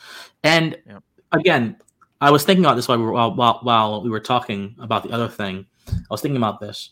And 0.43 0.77
Yep. 0.85 1.03
again, 1.31 1.77
I 2.21 2.31
was 2.31 2.43
thinking 2.43 2.63
about 2.63 2.75
this 2.75 2.87
while 2.87 2.97
we 2.97 3.03
were 3.03 3.11
while, 3.11 3.35
while, 3.35 3.59
while 3.63 4.03
we 4.03 4.09
were 4.09 4.19
talking 4.19 4.75
about 4.79 5.03
the 5.03 5.11
other 5.11 5.27
thing. 5.27 5.65
I 5.87 5.93
was 6.09 6.21
thinking 6.21 6.37
about 6.37 6.59
this. 6.59 6.91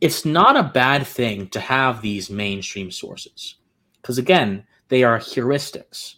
It's 0.00 0.24
not 0.24 0.56
a 0.56 0.62
bad 0.62 1.06
thing 1.06 1.48
to 1.48 1.60
have 1.60 2.00
these 2.00 2.30
mainstream 2.30 2.90
sources 2.90 3.56
because 4.00 4.18
again, 4.18 4.64
they 4.88 5.02
are 5.02 5.18
heuristics. 5.18 6.16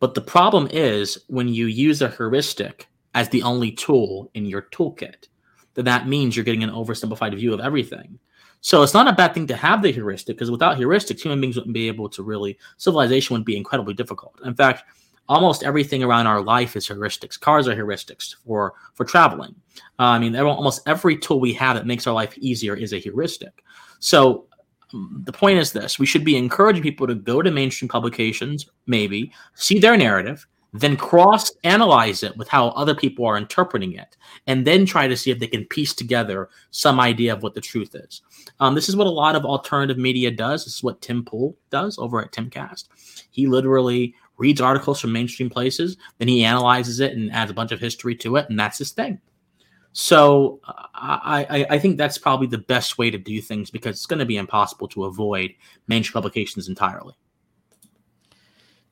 But 0.00 0.14
the 0.14 0.20
problem 0.20 0.68
is 0.70 1.18
when 1.26 1.48
you 1.48 1.66
use 1.66 2.00
a 2.00 2.10
heuristic 2.10 2.88
as 3.14 3.28
the 3.28 3.42
only 3.42 3.72
tool 3.72 4.30
in 4.34 4.46
your 4.46 4.62
toolkit, 4.62 5.26
then 5.78 5.84
that 5.84 6.08
means 6.08 6.34
you're 6.34 6.44
getting 6.44 6.64
an 6.64 6.70
oversimplified 6.70 7.36
view 7.36 7.54
of 7.54 7.60
everything. 7.60 8.18
So 8.60 8.82
it's 8.82 8.94
not 8.94 9.06
a 9.06 9.12
bad 9.12 9.32
thing 9.32 9.46
to 9.46 9.54
have 9.54 9.80
the 9.80 9.92
heuristic 9.92 10.36
because 10.36 10.50
without 10.50 10.76
heuristics, 10.76 11.20
human 11.20 11.40
beings 11.40 11.54
wouldn't 11.54 11.72
be 11.72 11.86
able 11.86 12.08
to 12.08 12.24
really, 12.24 12.58
civilization 12.78 13.34
would 13.34 13.44
be 13.44 13.56
incredibly 13.56 13.94
difficult. 13.94 14.40
In 14.44 14.56
fact, 14.56 14.82
almost 15.28 15.62
everything 15.62 16.02
around 16.02 16.26
our 16.26 16.42
life 16.42 16.74
is 16.74 16.88
heuristics. 16.88 17.38
Cars 17.38 17.68
are 17.68 17.76
heuristics 17.76 18.34
for 18.44 18.74
for 18.94 19.04
traveling. 19.04 19.54
Uh, 20.00 20.14
I 20.14 20.18
mean, 20.18 20.34
almost 20.34 20.82
every 20.88 21.16
tool 21.16 21.38
we 21.38 21.52
have 21.52 21.76
that 21.76 21.86
makes 21.86 22.08
our 22.08 22.14
life 22.14 22.36
easier 22.38 22.74
is 22.74 22.92
a 22.92 22.98
heuristic. 22.98 23.62
So 24.00 24.46
um, 24.92 25.22
the 25.24 25.32
point 25.32 25.58
is 25.58 25.70
this: 25.70 26.00
we 26.00 26.06
should 26.06 26.24
be 26.24 26.36
encouraging 26.36 26.82
people 26.82 27.06
to 27.06 27.14
go 27.14 27.40
to 27.40 27.52
mainstream 27.52 27.88
publications, 27.88 28.66
maybe 28.88 29.30
see 29.54 29.78
their 29.78 29.96
narrative, 29.96 30.44
then 30.72 30.96
cross 30.96 31.50
analyze 31.64 32.22
it 32.22 32.36
with 32.36 32.48
how 32.48 32.68
other 32.68 32.94
people 32.94 33.24
are 33.24 33.38
interpreting 33.38 33.94
it, 33.94 34.16
and 34.46 34.66
then 34.66 34.84
try 34.84 35.08
to 35.08 35.16
see 35.16 35.30
if 35.30 35.38
they 35.38 35.46
can 35.46 35.64
piece 35.66 35.94
together 35.94 36.50
some 36.70 37.00
idea 37.00 37.32
of 37.32 37.42
what 37.42 37.54
the 37.54 37.60
truth 37.60 37.94
is. 37.94 38.22
Um, 38.60 38.74
this 38.74 38.88
is 38.88 38.96
what 38.96 39.06
a 39.06 39.10
lot 39.10 39.36
of 39.36 39.44
alternative 39.44 39.98
media 39.98 40.30
does. 40.30 40.64
This 40.64 40.76
is 40.76 40.82
what 40.82 41.00
Tim 41.00 41.24
Pool 41.24 41.56
does 41.70 41.98
over 41.98 42.22
at 42.22 42.32
Timcast. 42.32 42.88
He 43.30 43.46
literally 43.46 44.14
reads 44.36 44.60
articles 44.60 45.00
from 45.00 45.12
mainstream 45.12 45.50
places, 45.50 45.96
then 46.18 46.28
he 46.28 46.44
analyzes 46.44 47.00
it 47.00 47.12
and 47.12 47.32
adds 47.32 47.50
a 47.50 47.54
bunch 47.54 47.72
of 47.72 47.80
history 47.80 48.14
to 48.16 48.36
it, 48.36 48.46
and 48.48 48.58
that's 48.58 48.78
his 48.78 48.92
thing. 48.92 49.20
So 49.92 50.60
I, 50.94 51.46
I, 51.48 51.66
I 51.70 51.78
think 51.78 51.96
that's 51.96 52.18
probably 52.18 52.46
the 52.46 52.58
best 52.58 52.98
way 52.98 53.10
to 53.10 53.18
do 53.18 53.40
things 53.40 53.70
because 53.70 53.96
it's 53.96 54.06
going 54.06 54.20
to 54.20 54.26
be 54.26 54.36
impossible 54.36 54.86
to 54.88 55.06
avoid 55.06 55.54
mainstream 55.88 56.12
publications 56.12 56.68
entirely. 56.68 57.14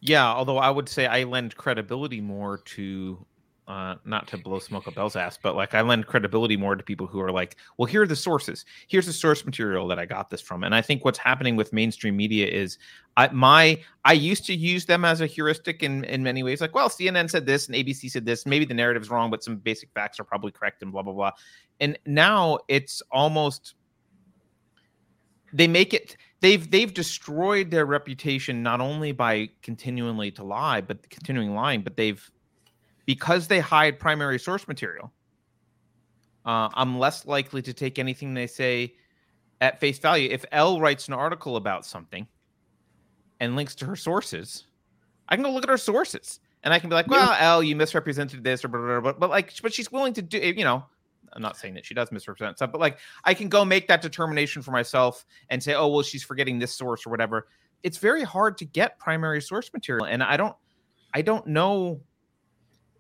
Yeah, 0.01 0.27
although 0.27 0.59
I 0.59 0.71
would 0.71 0.89
say 0.89 1.07
I 1.07 1.25
lend 1.25 1.57
credibility 1.57 2.21
more 2.21 2.59
to 2.59 3.25
uh 3.67 3.97
not 4.05 4.29
to 4.29 4.39
blow 4.39 4.61
smoke 4.61 4.87
up 4.87 4.95
Bell's 4.95 5.17
ass, 5.17 5.37
but 5.43 5.57
like 5.57 5.75
I 5.75 5.81
lend 5.81 6.07
credibility 6.07 6.57
more 6.57 6.77
to 6.77 6.85
people 6.85 7.07
who 7.07 7.21
are 7.21 7.33
like, 7.33 7.57
well, 7.77 7.87
here 7.87 8.03
are 8.03 8.07
the 8.07 8.15
sources. 8.15 8.65
Here's 8.87 9.07
the 9.07 9.13
source 9.13 9.45
material 9.45 9.89
that 9.89 9.99
I 9.99 10.07
got 10.07 10.31
this 10.31 10.41
from. 10.41 10.63
And 10.63 10.73
I 10.73 10.81
think 10.83 11.05
what's 11.05 11.19
happening 11.19 11.57
with 11.57 11.73
mainstream 11.73 12.17
media 12.17 12.47
is 12.47 12.79
I 13.17 13.29
my 13.29 13.81
I 14.05 14.13
used 14.13 14.45
to 14.47 14.55
use 14.55 14.87
them 14.87 15.05
as 15.05 15.21
a 15.21 15.27
heuristic 15.27 15.83
in 15.83 16.05
in 16.05 16.23
many 16.23 16.43
ways. 16.45 16.61
Like, 16.61 16.75
well, 16.75 16.89
CNN 16.89 17.29
said 17.29 17.47
this 17.47 17.67
and 17.67 17.75
ABC 17.75 18.11
said 18.11 18.25
this. 18.25 18.47
Maybe 18.47 18.65
the 18.65 18.75
narrative's 18.75 19.11
wrong, 19.11 19.31
but 19.31 19.43
some 19.43 19.57
basic 19.57 19.91
facts 19.93 20.21
are 20.21 20.25
probably 20.25 20.53
correct 20.53 20.83
and 20.83 20.93
blah 20.93 21.03
blah 21.03 21.15
blah. 21.15 21.33
And 21.81 21.99
now 22.07 22.59
it's 22.69 23.03
almost 23.11 23.75
they 25.53 25.67
make 25.67 25.95
it 25.95 26.17
they've 26.41 26.71
they've 26.71 26.93
destroyed 26.93 27.71
their 27.71 27.87
reputation 27.87 28.63
not 28.63 28.81
only 28.81 29.13
by 29.13 29.49
continually 29.63 30.31
to 30.31 30.45
lie 30.45 30.81
but 30.81 31.09
continuing 31.11 31.55
lying 31.55 31.83
but 31.83 31.97
they've 31.97 32.31
because 33.05 33.49
they 33.49 33.61
hide 33.61 33.99
primary 33.99 34.39
source 34.39 34.67
material 34.69 35.13
uh, 36.45 36.69
i'm 36.75 36.99
less 36.99 37.27
likely 37.27 37.63
to 37.63 37.73
take 37.73 37.99
anything 37.99 38.35
they 38.35 38.47
say 38.47 38.95
at 39.61 39.81
face 39.81 39.99
value. 39.99 40.29
If 40.31 40.45
l 40.53 40.81
writes 40.81 41.09
an 41.09 41.15
article 41.15 41.57
about 41.57 41.87
something 41.87 42.27
and 43.41 43.57
links 43.57 43.75
to 43.77 43.87
her 43.87 43.97
sources 43.97 44.65
i 45.29 45.37
can 45.37 45.45
go 45.45 45.51
look 45.51 45.65
at 45.65 45.71
her 45.71 45.79
sources 45.79 46.41
and 46.63 46.75
i 46.75 46.79
can 46.79 46.89
be 46.91 46.95
like 46.95 47.09
well 47.09 47.35
l 47.39 47.63
you 47.63 47.77
misrepresented 47.77 48.45
this 48.45 48.65
or 48.65 48.69
blah, 48.69 48.81
blah, 48.81 49.01
blah, 49.01 49.13
but 49.13 49.31
like 49.31 49.53
but 49.63 49.73
she's 49.73 49.91
willing 49.91 50.13
to 50.13 50.23
do 50.23 50.39
you 50.39 50.65
know 50.65 50.85
i'm 51.37 51.43
not 51.43 51.57
saying 51.57 51.75
that 51.75 51.87
she 51.87 51.95
does 51.95 52.11
misrepresent 52.11 52.57
stuff 52.57 52.73
but 52.73 52.81
like 52.81 52.99
I 53.25 53.35
can 53.35 53.49
go 53.49 53.65
make 53.65 53.89
that 53.89 54.03
determination 54.03 54.63
for 54.63 54.71
myself 54.71 55.25
and 55.51 55.63
say, 55.63 55.75
oh, 55.75 55.89
well, 55.89 56.03
she's 56.03 56.23
forgetting 56.23 56.59
this 56.59 56.73
source 56.73 57.07
or 57.07 57.11
whatever. 57.11 57.49
It's 57.83 57.99
very 57.99 58.23
hard 58.23 58.59
to 58.59 58.65
get 58.65 58.99
primary 58.99 59.41
source 59.41 59.71
material. 59.73 60.07
And 60.07 60.23
I 60.23 60.37
don't, 60.37 60.55
I 61.15 61.23
don't 61.23 61.47
know. 61.47 62.01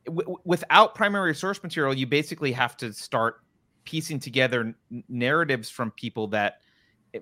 W- 0.07 0.37
without 0.45 0.95
primary 0.95 1.34
source 1.34 1.62
material, 1.62 1.95
you 1.95 2.07
basically 2.07 2.53
have 2.53 2.76
to 2.78 2.93
start 2.93 3.41
piecing 3.84 4.20
together 4.20 4.74
n- 4.91 5.05
narratives 5.09 5.70
from 5.70 5.91
people 5.93 6.28
that, 6.28 6.61
eh, 7.14 7.20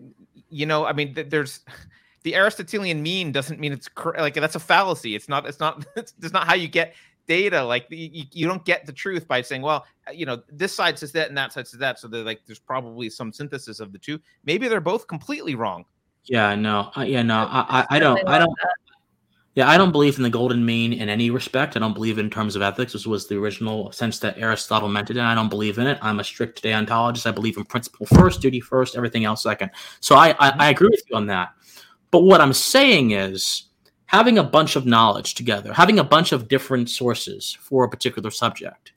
you 0.51 0.67
know, 0.67 0.85
I 0.85 0.93
mean, 0.93 1.15
th- 1.15 1.31
there's 1.31 1.61
the 2.23 2.35
Aristotelian 2.35 3.03
mean 3.03 3.33
doesn't 3.33 3.61
mean 3.61 3.73
it's 3.73 3.89
cor- 3.89 4.17
like 4.19 4.35
that's 4.35 4.57
a 4.57 4.61
fallacy. 4.61 5.15
It's 5.15 5.29
not, 5.29 5.47
it's 5.47 5.61
not, 5.61 5.87
it's, 5.97 6.15
it's 6.23 6.33
not 6.33 6.47
how 6.47 6.55
you 6.55 6.69
get 6.69 6.95
data 7.27 7.63
like 7.65 7.87
you, 7.91 8.25
you 8.33 8.47
don't 8.47 8.65
get 8.65 8.85
the 8.85 8.93
truth 8.93 9.27
by 9.27 9.41
saying 9.41 9.63
well 9.63 9.87
uh, 10.09 10.13
you 10.13 10.27
know 10.27 10.43
this 10.51 10.75
side 10.75 10.99
says 10.99 11.13
that 11.13 11.29
and 11.29 11.37
that 11.39 11.53
side 11.53 11.67
says 11.67 11.81
that 11.81 11.99
so 11.99 12.07
they're 12.07 12.23
like 12.23 12.41
there's 12.47 12.59
probably 12.59 13.09
some 13.09 13.33
synthesis 13.33 13.81
of 13.81 13.93
the 13.93 13.99
two 13.99 14.21
maybe 14.45 14.69
they're 14.69 14.81
both 14.81 15.07
completely 15.07 15.55
wrong 15.55 15.85
Yeah, 16.27 16.55
no, 16.55 16.91
I, 16.97 17.05
yeah, 17.05 17.23
no, 17.23 17.37
I, 17.37 17.81
I, 17.81 17.97
I 17.97 17.99
don't, 17.99 18.27
I 18.27 18.39
don't, 18.39 18.51
yeah, 19.55 19.69
I 19.69 19.77
don't 19.77 19.93
believe 19.93 20.17
in 20.17 20.23
the 20.23 20.31
golden 20.31 20.65
mean 20.65 20.93
in 20.93 21.09
any 21.09 21.31
respect. 21.31 21.77
I 21.77 21.81
don't 21.81 21.93
believe 21.93 22.19
in 22.19 22.31
terms 22.31 22.57
of 22.57 22.63
ethics. 22.63 22.95
This 22.95 23.07
was 23.07 23.29
the 23.29 23.37
original 23.37 23.93
sense 23.93 24.19
that 24.21 24.39
Aristotle 24.39 24.89
meant 24.89 25.11
it, 25.11 25.19
and 25.19 25.27
I 25.27 25.35
don't 25.35 25.51
believe 25.51 25.79
in 25.79 25.87
it. 25.87 25.99
I'm 26.03 26.19
a 26.21 26.25
strict 26.25 26.63
deontologist. 26.63 27.27
I 27.27 27.31
believe 27.31 27.57
in 27.57 27.65
principle 27.65 28.07
first, 28.07 28.41
duty 28.41 28.61
first, 28.61 28.97
everything 28.97 29.25
else 29.25 29.43
second. 29.43 29.71
So 30.01 30.17
I, 30.17 30.31
I, 30.41 30.55
I 30.59 30.71
agree 30.71 30.89
with 30.89 31.03
you 31.09 31.17
on 31.17 31.27
that. 31.27 31.53
But 32.11 32.23
what 32.23 32.41
I'm 32.41 32.53
saying 32.55 33.11
is 33.11 33.65
having 34.15 34.39
a 34.39 34.45
bunch 34.45 34.77
of 34.77 34.87
knowledge 34.87 35.35
together, 35.35 35.73
having 35.73 35.99
a 35.99 36.05
bunch 36.05 36.31
of 36.31 36.47
different 36.47 36.89
sources 36.89 37.59
for 37.61 37.83
a 37.83 37.89
particular 37.89 38.31
subject, 38.31 38.93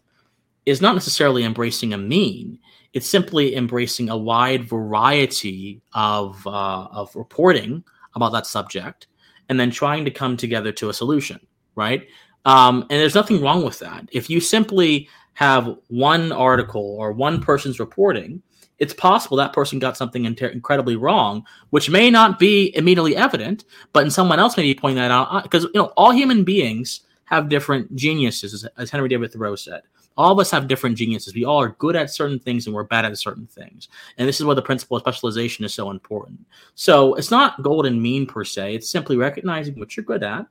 is 0.67 0.79
not 0.79 0.93
necessarily 0.93 1.43
embracing 1.43 1.91
a 1.91 1.97
mean. 1.97 2.59
It's 2.93 3.09
simply 3.09 3.55
embracing 3.55 4.09
a 4.09 4.17
wide 4.17 4.69
variety 4.69 5.81
of 5.93 6.45
uh, 6.45 6.87
of 6.91 7.15
reporting 7.15 7.83
about 8.13 8.31
that 8.33 8.45
subject, 8.45 9.07
and 9.49 9.59
then 9.59 9.71
trying 9.71 10.05
to 10.05 10.11
come 10.11 10.37
together 10.37 10.71
to 10.73 10.89
a 10.89 10.93
solution. 10.93 11.39
Right? 11.75 12.07
Um, 12.45 12.81
and 12.83 13.01
there's 13.01 13.15
nothing 13.15 13.41
wrong 13.41 13.65
with 13.65 13.79
that. 13.79 14.07
If 14.11 14.29
you 14.29 14.39
simply 14.39 15.09
have 15.33 15.77
one 15.87 16.31
article 16.31 16.95
or 16.99 17.11
one 17.11 17.41
person's 17.41 17.79
reporting, 17.79 18.43
it's 18.79 18.93
possible 18.93 19.37
that 19.37 19.53
person 19.53 19.79
got 19.79 19.97
something 19.97 20.25
inter- 20.25 20.47
incredibly 20.47 20.95
wrong, 20.95 21.45
which 21.71 21.89
may 21.89 22.09
not 22.09 22.39
be 22.39 22.75
immediately 22.75 23.15
evident, 23.15 23.65
but 23.93 24.03
in 24.03 24.11
someone 24.11 24.39
else 24.39 24.57
may 24.57 24.63
be 24.63 24.75
pointing 24.75 24.97
that 24.97 25.11
out 25.11 25.43
because 25.43 25.63
you 25.63 25.71
know 25.75 25.93
all 25.97 26.11
human 26.11 26.43
beings 26.43 27.01
have 27.25 27.49
different 27.49 27.93
geniuses, 27.95 28.65
as 28.77 28.89
Henry 28.89 29.09
David 29.09 29.31
Thoreau 29.31 29.55
said. 29.55 29.81
All 30.15 30.31
of 30.31 30.39
us 30.39 30.49
have 30.49 30.67
different 30.67 30.97
geniuses. 30.97 31.35
We 31.35 31.45
all 31.45 31.61
are 31.61 31.75
good 31.77 31.95
at 31.95 32.09
certain 32.09 32.39
things 32.39 32.65
and 32.65 32.75
we're 32.75 32.83
bad 32.83 33.05
at 33.05 33.17
certain 33.19 33.45
things. 33.45 33.87
And 34.17 34.27
this 34.27 34.39
is 34.39 34.45
where 34.45 34.55
the 34.55 34.63
principle 34.63 34.97
of 34.97 35.03
specialization 35.03 35.63
is 35.63 35.73
so 35.73 35.91
important. 35.91 36.39
So 36.73 37.13
it's 37.15 37.29
not 37.29 37.61
golden 37.61 38.01
mean 38.01 38.25
per 38.25 38.43
se. 38.43 38.75
It's 38.75 38.89
simply 38.89 39.15
recognizing 39.15 39.77
what 39.77 39.95
you're 39.95 40.05
good 40.05 40.23
at 40.23 40.47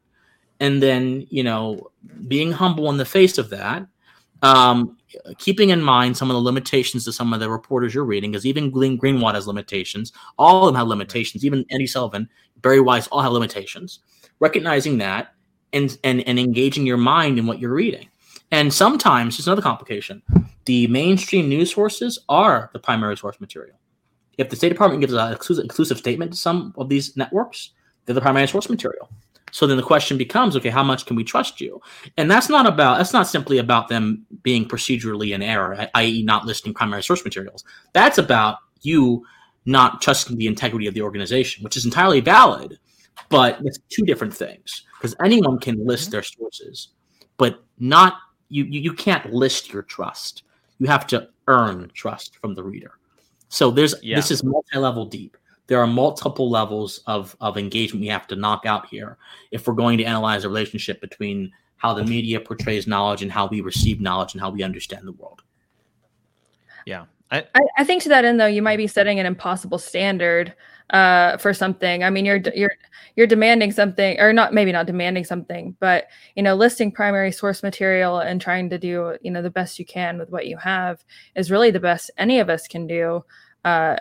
and 0.60 0.82
then, 0.82 1.26
you 1.30 1.42
know, 1.42 1.90
being 2.28 2.52
humble 2.52 2.90
in 2.90 2.96
the 2.96 3.04
face 3.04 3.38
of 3.38 3.50
that. 3.50 3.86
Um, 4.42 4.96
Uh, 5.24 5.32
keeping 5.38 5.70
in 5.70 5.82
mind 5.82 6.16
some 6.16 6.30
of 6.30 6.34
the 6.34 6.40
limitations 6.40 7.04
to 7.04 7.12
some 7.12 7.32
of 7.32 7.40
the 7.40 7.50
reporters 7.50 7.94
you're 7.94 8.04
reading, 8.04 8.32
because 8.32 8.46
even 8.46 8.70
Glenn 8.70 8.98
Greenwald 8.98 9.34
has 9.34 9.46
limitations. 9.46 10.12
All 10.38 10.62
of 10.62 10.66
them 10.66 10.78
have 10.78 10.88
limitations. 10.88 11.44
Even 11.44 11.64
Eddie 11.70 11.86
Sullivan, 11.86 12.28
Bari 12.62 12.80
Weiss, 12.80 13.06
all 13.08 13.22
have 13.22 13.32
limitations. 13.32 14.00
Recognizing 14.40 14.98
that 14.98 15.34
and 15.72 15.96
and 16.04 16.20
and 16.28 16.38
engaging 16.38 16.86
your 16.86 16.96
mind 16.96 17.38
in 17.38 17.46
what 17.46 17.58
you're 17.58 17.72
reading. 17.72 18.08
And 18.50 18.72
sometimes 18.72 19.38
it's 19.38 19.46
another 19.46 19.62
complication. 19.62 20.22
The 20.66 20.86
mainstream 20.88 21.48
news 21.48 21.72
sources 21.72 22.18
are 22.28 22.70
the 22.72 22.78
primary 22.78 23.16
source 23.16 23.40
material. 23.40 23.76
If 24.38 24.50
the 24.50 24.56
State 24.56 24.68
Department 24.68 25.00
gives 25.00 25.12
an 25.12 25.32
exclusive, 25.32 25.64
exclusive 25.64 25.98
statement 25.98 26.32
to 26.32 26.38
some 26.38 26.74
of 26.76 26.88
these 26.88 27.16
networks, 27.16 27.70
they're 28.04 28.14
the 28.14 28.20
primary 28.20 28.46
source 28.46 28.68
material. 28.68 29.08
So 29.52 29.66
then 29.66 29.76
the 29.76 29.82
question 29.82 30.18
becomes, 30.18 30.56
okay, 30.56 30.70
how 30.70 30.82
much 30.82 31.06
can 31.06 31.16
we 31.16 31.24
trust 31.24 31.60
you? 31.60 31.80
And 32.16 32.30
that's 32.30 32.48
not 32.48 32.66
about 32.66 32.98
that's 32.98 33.12
not 33.12 33.28
simply 33.28 33.58
about 33.58 33.88
them 33.88 34.26
being 34.42 34.66
procedurally 34.66 35.34
in 35.34 35.42
error, 35.42 35.88
i.e., 35.94 36.22
not 36.22 36.44
listing 36.44 36.74
primary 36.74 37.02
source 37.02 37.24
materials. 37.24 37.64
That's 37.92 38.18
about 38.18 38.58
you 38.82 39.24
not 39.64 40.00
trusting 40.00 40.36
the 40.36 40.46
integrity 40.46 40.86
of 40.86 40.94
the 40.94 41.02
organization, 41.02 41.64
which 41.64 41.76
is 41.76 41.84
entirely 41.84 42.20
valid, 42.20 42.78
but 43.28 43.58
it's 43.64 43.78
two 43.88 44.04
different 44.04 44.34
things 44.34 44.84
because 44.98 45.14
anyone 45.24 45.58
can 45.58 45.84
list 45.84 46.10
their 46.10 46.22
sources, 46.22 46.88
but 47.36 47.62
not 47.78 48.14
you, 48.48 48.64
you. 48.64 48.80
You 48.80 48.92
can't 48.92 49.32
list 49.32 49.72
your 49.72 49.82
trust. 49.82 50.44
You 50.78 50.86
have 50.86 51.06
to 51.08 51.28
earn 51.48 51.90
trust 51.94 52.36
from 52.36 52.54
the 52.54 52.62
reader. 52.62 52.92
So 53.48 53.70
there's 53.70 53.94
yeah. 54.02 54.16
this 54.16 54.30
is 54.30 54.44
multi-level 54.44 55.06
deep. 55.06 55.36
There 55.66 55.80
are 55.80 55.86
multiple 55.86 56.50
levels 56.50 57.00
of 57.06 57.36
of 57.40 57.56
engagement 57.56 58.02
we 58.02 58.08
have 58.08 58.26
to 58.28 58.36
knock 58.36 58.66
out 58.66 58.86
here 58.86 59.18
if 59.50 59.66
we're 59.66 59.74
going 59.74 59.98
to 59.98 60.04
analyze 60.04 60.42
the 60.42 60.48
relationship 60.48 61.00
between 61.00 61.52
how 61.76 61.94
the 61.94 62.04
media 62.04 62.40
portrays 62.40 62.86
knowledge 62.86 63.22
and 63.22 63.30
how 63.30 63.46
we 63.46 63.60
receive 63.60 64.00
knowledge 64.00 64.34
and 64.34 64.40
how 64.40 64.50
we 64.50 64.62
understand 64.62 65.06
the 65.06 65.12
world. 65.12 65.42
Yeah. 66.86 67.04
I, 67.30 67.44
I, 67.76 67.82
think 67.82 68.04
to 68.04 68.08
that 68.10 68.24
end 68.24 68.38
though, 68.38 68.46
you 68.46 68.62
might 68.62 68.76
be 68.76 68.86
setting 68.86 69.18
an 69.18 69.26
impossible 69.26 69.78
standard 69.78 70.54
uh, 70.90 71.36
for 71.38 71.52
something. 71.52 72.04
I 72.04 72.10
mean, 72.10 72.24
you're 72.24 72.40
you're 72.54 72.74
you're 73.16 73.26
demanding 73.26 73.72
something, 73.72 74.20
or 74.20 74.32
not 74.32 74.54
maybe 74.54 74.70
not 74.70 74.86
demanding 74.86 75.24
something, 75.24 75.76
but 75.80 76.06
you 76.36 76.42
know, 76.42 76.54
listing 76.54 76.92
primary 76.92 77.32
source 77.32 77.64
material 77.64 78.20
and 78.20 78.40
trying 78.40 78.70
to 78.70 78.78
do 78.78 79.16
you 79.22 79.32
know 79.32 79.42
the 79.42 79.50
best 79.50 79.80
you 79.80 79.84
can 79.84 80.18
with 80.18 80.30
what 80.30 80.46
you 80.46 80.56
have 80.56 81.04
is 81.34 81.50
really 81.50 81.72
the 81.72 81.80
best 81.80 82.12
any 82.16 82.38
of 82.38 82.48
us 82.48 82.68
can 82.68 82.86
do. 82.86 83.24
Uh, 83.64 83.96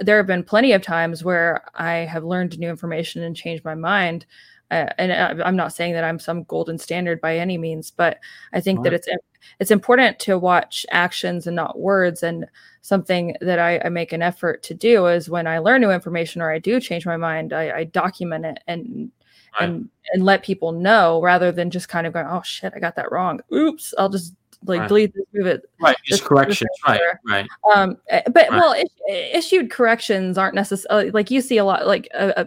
there 0.00 0.16
have 0.16 0.26
been 0.26 0.44
plenty 0.44 0.72
of 0.72 0.82
times 0.82 1.24
where 1.24 1.62
I 1.74 1.92
have 1.92 2.24
learned 2.24 2.58
new 2.58 2.68
information 2.68 3.22
and 3.22 3.36
changed 3.36 3.64
my 3.64 3.74
mind. 3.74 4.26
Uh, 4.70 4.88
and 4.96 5.12
I'm 5.42 5.56
not 5.56 5.74
saying 5.74 5.92
that 5.92 6.04
I'm 6.04 6.18
some 6.18 6.44
golden 6.44 6.78
standard 6.78 7.20
by 7.20 7.36
any 7.36 7.58
means, 7.58 7.90
but 7.90 8.18
I 8.54 8.60
think 8.60 8.78
right. 8.78 8.84
that 8.84 8.94
it's 8.94 9.08
it's 9.58 9.70
important 9.70 10.18
to 10.20 10.38
watch 10.38 10.86
actions 10.90 11.46
and 11.46 11.56
not 11.56 11.78
words. 11.78 12.22
And 12.22 12.46
something 12.80 13.36
that 13.40 13.58
I, 13.58 13.80
I, 13.84 13.88
make 13.90 14.12
an 14.12 14.22
effort 14.22 14.62
to 14.64 14.74
do 14.74 15.06
is 15.06 15.28
when 15.28 15.46
I 15.46 15.58
learn 15.58 15.80
new 15.80 15.90
information 15.90 16.40
or 16.40 16.50
I 16.50 16.58
do 16.58 16.80
change 16.80 17.04
my 17.04 17.16
mind, 17.16 17.52
I, 17.52 17.78
I 17.78 17.84
document 17.84 18.46
it 18.46 18.60
and 18.66 19.10
right. 19.60 19.68
and 19.68 19.88
and 20.12 20.24
let 20.24 20.42
people 20.42 20.72
know 20.72 21.20
rather 21.20 21.52
than 21.52 21.70
just 21.70 21.88
kind 21.88 22.06
of 22.06 22.12
going, 22.12 22.26
oh 22.26 22.42
shit, 22.42 22.72
I 22.74 22.80
got 22.80 22.96
that 22.96 23.12
wrong. 23.12 23.40
Oops, 23.52 23.94
I'll 23.98 24.08
just 24.08 24.34
like 24.64 24.80
right. 24.80 24.88
delete 24.88 25.14
this, 25.14 25.24
move 25.34 25.46
it. 25.46 25.62
Right, 25.80 25.96
just 26.04 26.24
corrections. 26.24 26.70
Right, 26.86 27.00
right. 27.26 27.48
Um, 27.74 27.96
eh, 28.08 28.22
but 28.26 28.48
right. 28.50 28.52
well, 28.52 28.74
issued 29.08 29.70
corrections 29.70 30.38
aren't 30.38 30.54
necessarily 30.54 31.10
like 31.10 31.30
you 31.30 31.40
see 31.40 31.58
a 31.58 31.64
lot 31.64 31.86
like 31.86 32.08
uh, 32.14 32.32
uh, 32.36 32.44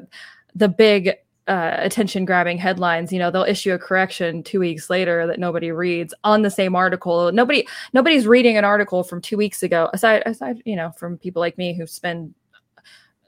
the 0.53 0.69
big 0.69 1.13
uh, 1.47 1.75
attention 1.77 2.25
grabbing 2.25 2.57
headlines 2.57 3.13
you 3.13 3.19
know 3.19 3.29
they'll 3.29 3.43
issue 3.43 3.71
a 3.71 3.77
correction 3.77 4.41
two 4.41 4.59
weeks 4.59 4.89
later 4.89 5.27
that 5.27 5.39
nobody 5.39 5.71
reads 5.71 6.11
on 6.23 6.41
the 6.41 6.49
same 6.49 6.75
article 6.75 7.31
nobody 7.31 7.67
nobody's 7.93 8.25
reading 8.25 8.57
an 8.57 8.65
article 8.65 9.03
from 9.03 9.21
two 9.21 9.37
weeks 9.37 9.61
ago 9.61 9.87
aside 9.93 10.23
aside 10.25 10.59
you 10.65 10.75
know 10.75 10.91
from 10.97 11.19
people 11.19 11.39
like 11.39 11.55
me 11.57 11.75
who 11.75 11.85
spend 11.85 12.33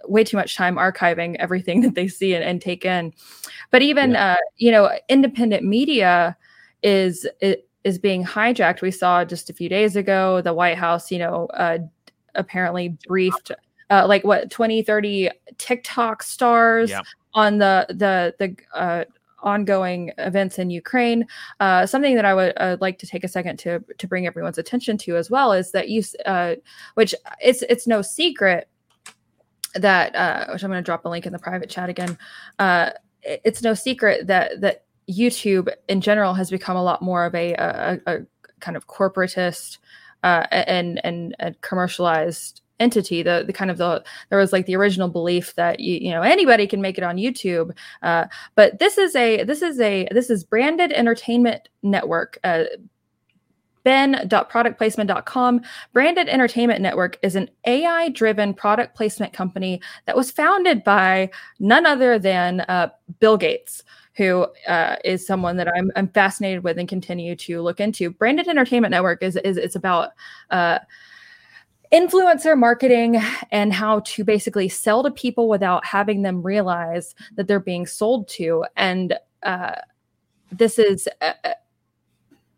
way 0.05 0.23
too 0.23 0.35
much 0.35 0.55
time 0.55 0.77
archiving 0.77 1.35
everything 1.35 1.81
that 1.83 1.93
they 1.93 2.07
see 2.07 2.33
and, 2.33 2.43
and 2.43 2.59
take 2.59 2.85
in 2.85 3.13
but 3.69 3.83
even 3.83 4.11
yeah. 4.11 4.31
uh, 4.31 4.37
you 4.57 4.71
know 4.71 4.89
independent 5.09 5.63
media 5.63 6.35
is 6.81 7.27
it 7.39 7.66
is 7.87 7.97
being 7.97 8.23
hijacked 8.23 8.81
we 8.81 8.91
saw 8.91 9.23
just 9.23 9.49
a 9.49 9.53
few 9.53 9.69
days 9.69 9.95
ago 9.95 10.41
the 10.41 10.53
white 10.53 10.77
house 10.77 11.11
you 11.11 11.19
know 11.19 11.47
uh, 11.53 11.77
apparently 12.35 12.89
briefed 13.07 13.51
uh, 13.89 14.05
like 14.07 14.23
what 14.23 14.51
20 14.51 14.83
30 14.83 15.29
tiktok 15.57 16.21
stars 16.21 16.89
yeah 16.89 17.01
on 17.37 17.59
the 17.59 17.85
the 17.89 18.33
the 18.39 18.55
uh, 18.77 19.05
ongoing 19.41 20.11
events 20.17 20.57
in 20.57 20.69
Ukraine. 20.69 21.25
Uh, 21.59 21.85
something 21.85 22.15
that 22.15 22.25
I 22.25 22.33
would 22.33 22.53
uh, 22.57 22.77
like 22.81 22.97
to 22.99 23.07
take 23.07 23.23
a 23.23 23.27
second 23.27 23.57
to 23.59 23.79
to 23.97 24.07
bring 24.07 24.25
everyone's 24.25 24.57
attention 24.57 24.97
to 24.99 25.15
as 25.15 25.29
well 25.29 25.53
is 25.53 25.71
that 25.71 25.87
you, 25.87 26.03
uh, 26.25 26.55
which 26.95 27.13
it's 27.39 27.61
it's 27.69 27.87
no 27.87 28.01
secret 28.01 28.67
that 29.75 30.15
uh, 30.15 30.47
which 30.51 30.63
I'm 30.63 30.71
going 30.71 30.83
to 30.83 30.85
drop 30.85 31.05
a 31.05 31.09
link 31.09 31.25
in 31.25 31.31
the 31.31 31.39
private 31.39 31.69
chat 31.69 31.89
again. 31.89 32.17
Uh, 32.57 32.89
it's 33.21 33.61
no 33.61 33.73
secret 33.75 34.27
that 34.27 34.59
that 34.61 34.83
YouTube 35.09 35.69
in 35.87 36.01
general 36.01 36.33
has 36.33 36.49
become 36.49 36.77
a 36.77 36.83
lot 36.83 37.01
more 37.01 37.25
of 37.25 37.35
a, 37.35 37.53
a, 37.53 37.99
a 38.07 38.19
kind 38.59 38.75
of 38.77 38.87
corporatist 38.87 39.77
uh, 40.23 40.45
and 40.51 40.99
and, 41.03 41.35
and 41.39 41.59
commercialized 41.61 42.61
entity 42.79 43.23
the 43.23 43.43
the 43.47 43.53
kind 43.53 43.71
of 43.71 43.77
the 43.77 44.03
there 44.29 44.37
was 44.37 44.53
like 44.53 44.67
the 44.67 44.75
original 44.75 45.07
belief 45.07 45.55
that 45.55 45.79
you, 45.79 45.95
you 45.95 46.11
know 46.11 46.21
anybody 46.21 46.67
can 46.67 46.79
make 46.79 46.95
it 46.95 47.03
on 47.03 47.17
youtube 47.17 47.75
uh, 48.03 48.25
but 48.53 48.77
this 48.77 48.99
is 48.99 49.15
a 49.15 49.43
this 49.45 49.63
is 49.63 49.79
a 49.79 50.07
this 50.11 50.29
is 50.29 50.43
branded 50.43 50.91
entertainment 50.91 51.69
network 51.81 52.37
uh, 52.43 52.65
ben.productplacement.com. 53.87 55.61
Branded 55.93 56.27
Entertainment 56.27 56.81
Network 56.81 57.17
is 57.23 57.37
an 57.37 57.49
AI 57.65 58.09
driven 58.09 58.53
product 58.53 58.97
placement 58.97 59.31
company 59.31 59.79
that 60.05 60.17
was 60.17 60.29
founded 60.29 60.83
by 60.83 61.29
none 61.61 61.85
other 61.85 62.19
than 62.19 62.59
uh, 62.67 62.89
Bill 63.21 63.37
Gates, 63.37 63.85
who 64.17 64.47
uh, 64.67 64.95
is 65.05 65.25
someone 65.25 65.57
that 65.57 65.67
I'm, 65.67 65.91
I'm, 65.95 66.07
fascinated 66.07 66.63
with 66.63 66.79
and 66.79 66.89
continue 66.89 67.35
to 67.35 67.61
look 67.61 67.79
into. 67.79 68.09
Branded 68.09 68.47
Entertainment 68.47 68.91
Network 68.91 69.21
is, 69.21 69.35
is 69.37 69.57
it's 69.57 69.75
about 69.75 70.09
uh, 70.49 70.79
influencer 71.93 72.57
marketing 72.57 73.21
and 73.51 73.71
how 73.71 73.99
to 74.01 74.23
basically 74.23 74.67
sell 74.67 75.03
to 75.03 75.11
people 75.11 75.47
without 75.47 75.85
having 75.85 76.23
them 76.23 76.41
realize 76.41 77.13
that 77.35 77.47
they're 77.47 77.59
being 77.59 77.85
sold 77.85 78.27
to 78.27 78.65
and 78.75 79.17
uh, 79.43 79.75
this 80.51 80.79
is 80.79 81.07
uh, 81.21 81.33
uh 81.45 81.53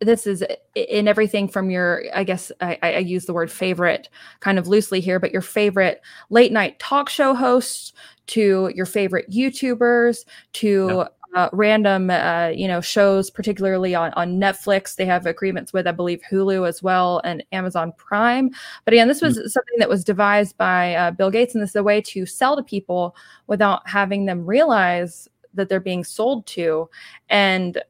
this 0.01 0.25
is 0.25 0.43
in 0.75 1.07
everything 1.07 1.47
from 1.47 1.69
your 1.69 2.03
i 2.15 2.23
guess 2.23 2.51
I, 2.61 2.79
I, 2.81 2.97
use 2.99 3.25
the 3.25 3.33
word 3.33 3.51
favorite 3.51 4.07
kind 4.39 4.57
of 4.57 4.67
loosely 4.67 5.01
here 5.01 5.19
but 5.19 5.33
your 5.33 5.41
favorite 5.41 6.01
late 6.29 6.53
night 6.53 6.79
talk 6.79 7.09
show 7.09 7.35
hosts 7.35 7.91
to 8.27 8.71
your 8.73 8.85
favorite 8.85 9.29
youtubers 9.29 10.25
to 10.53 10.87
yep 10.87 11.18
uh, 11.35 11.49
random, 11.53 12.09
uh, 12.09 12.47
you 12.47 12.67
know, 12.67 12.81
shows, 12.81 13.29
particularly 13.29 13.93
on, 13.93 14.11
on 14.13 14.39
Netflix. 14.39 14.95
They 14.95 15.05
have 15.05 15.25
agreements 15.25 15.71
with, 15.73 15.87
I 15.87 15.91
believe, 15.91 16.21
Hulu 16.29 16.67
as 16.67 16.81
well 16.81 17.21
and 17.23 17.43
Amazon 17.51 17.93
Prime. 17.97 18.49
But 18.85 18.93
again, 18.93 19.07
this 19.07 19.21
was 19.21 19.37
mm-hmm. 19.37 19.47
something 19.47 19.79
that 19.79 19.89
was 19.89 20.03
devised 20.03 20.57
by 20.57 20.95
uh, 20.95 21.11
Bill 21.11 21.29
Gates, 21.29 21.53
and 21.53 21.61
this 21.61 21.71
is 21.71 21.75
a 21.75 21.83
way 21.83 22.01
to 22.01 22.25
sell 22.25 22.55
to 22.55 22.63
people 22.63 23.15
without 23.47 23.87
having 23.87 24.25
them 24.25 24.45
realize 24.45 25.27
that 25.53 25.69
they're 25.69 25.79
being 25.79 26.03
sold 26.03 26.45
to. 26.47 26.89
And 27.29 27.81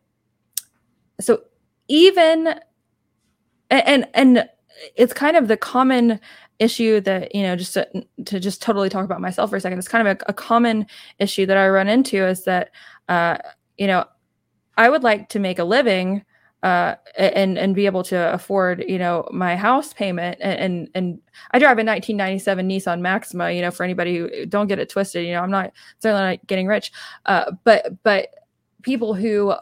so, 1.19 1.43
even 1.87 2.59
and 3.69 4.07
and 4.13 4.49
it's 4.95 5.13
kind 5.13 5.35
of 5.35 5.47
the 5.47 5.57
common 5.57 6.19
issue 6.59 6.99
that 7.01 7.33
you 7.33 7.43
know 7.43 7.55
just 7.55 7.73
to, 7.73 7.87
to 8.25 8.39
just 8.39 8.61
totally 8.61 8.89
talk 8.89 9.05
about 9.05 9.21
myself 9.21 9.49
for 9.49 9.55
a 9.55 9.61
second 9.61 9.79
it's 9.79 9.87
kind 9.87 10.05
of 10.05 10.17
a, 10.17 10.25
a 10.29 10.33
common 10.33 10.85
issue 11.17 11.45
that 11.45 11.57
i 11.57 11.67
run 11.67 11.87
into 11.87 12.25
is 12.25 12.43
that 12.43 12.71
uh, 13.09 13.37
you 13.77 13.87
know, 13.87 14.05
I 14.77 14.89
would 14.89 15.03
like 15.03 15.27
to 15.29 15.39
make 15.39 15.59
a 15.59 15.65
living 15.65 16.23
uh, 16.63 16.95
and 17.17 17.57
and 17.57 17.73
be 17.73 17.85
able 17.85 18.03
to 18.03 18.33
afford 18.33 18.83
you 18.87 18.97
know 18.97 19.27
my 19.31 19.55
house 19.55 19.93
payment 19.93 20.37
and, 20.41 20.89
and, 20.93 21.21
I 21.51 21.59
drive 21.59 21.77
a 21.77 21.85
1997 21.85 22.67
Nissan 22.67 22.99
Maxima 22.99 23.51
you 23.51 23.61
know 23.61 23.71
for 23.71 23.85
anybody 23.85 24.17
who 24.17 24.45
don't 24.45 24.67
get 24.67 24.77
it 24.77 24.89
twisted 24.89 25.25
you 25.25 25.33
know 25.33 25.41
I'm 25.41 25.51
not 25.51 25.71
certainly 25.99 26.31
not 26.31 26.47
getting 26.47 26.67
rich 26.67 26.91
uh, 27.27 27.51
but 27.63 28.03
but 28.03 28.27
people 28.81 29.13
who 29.13 29.53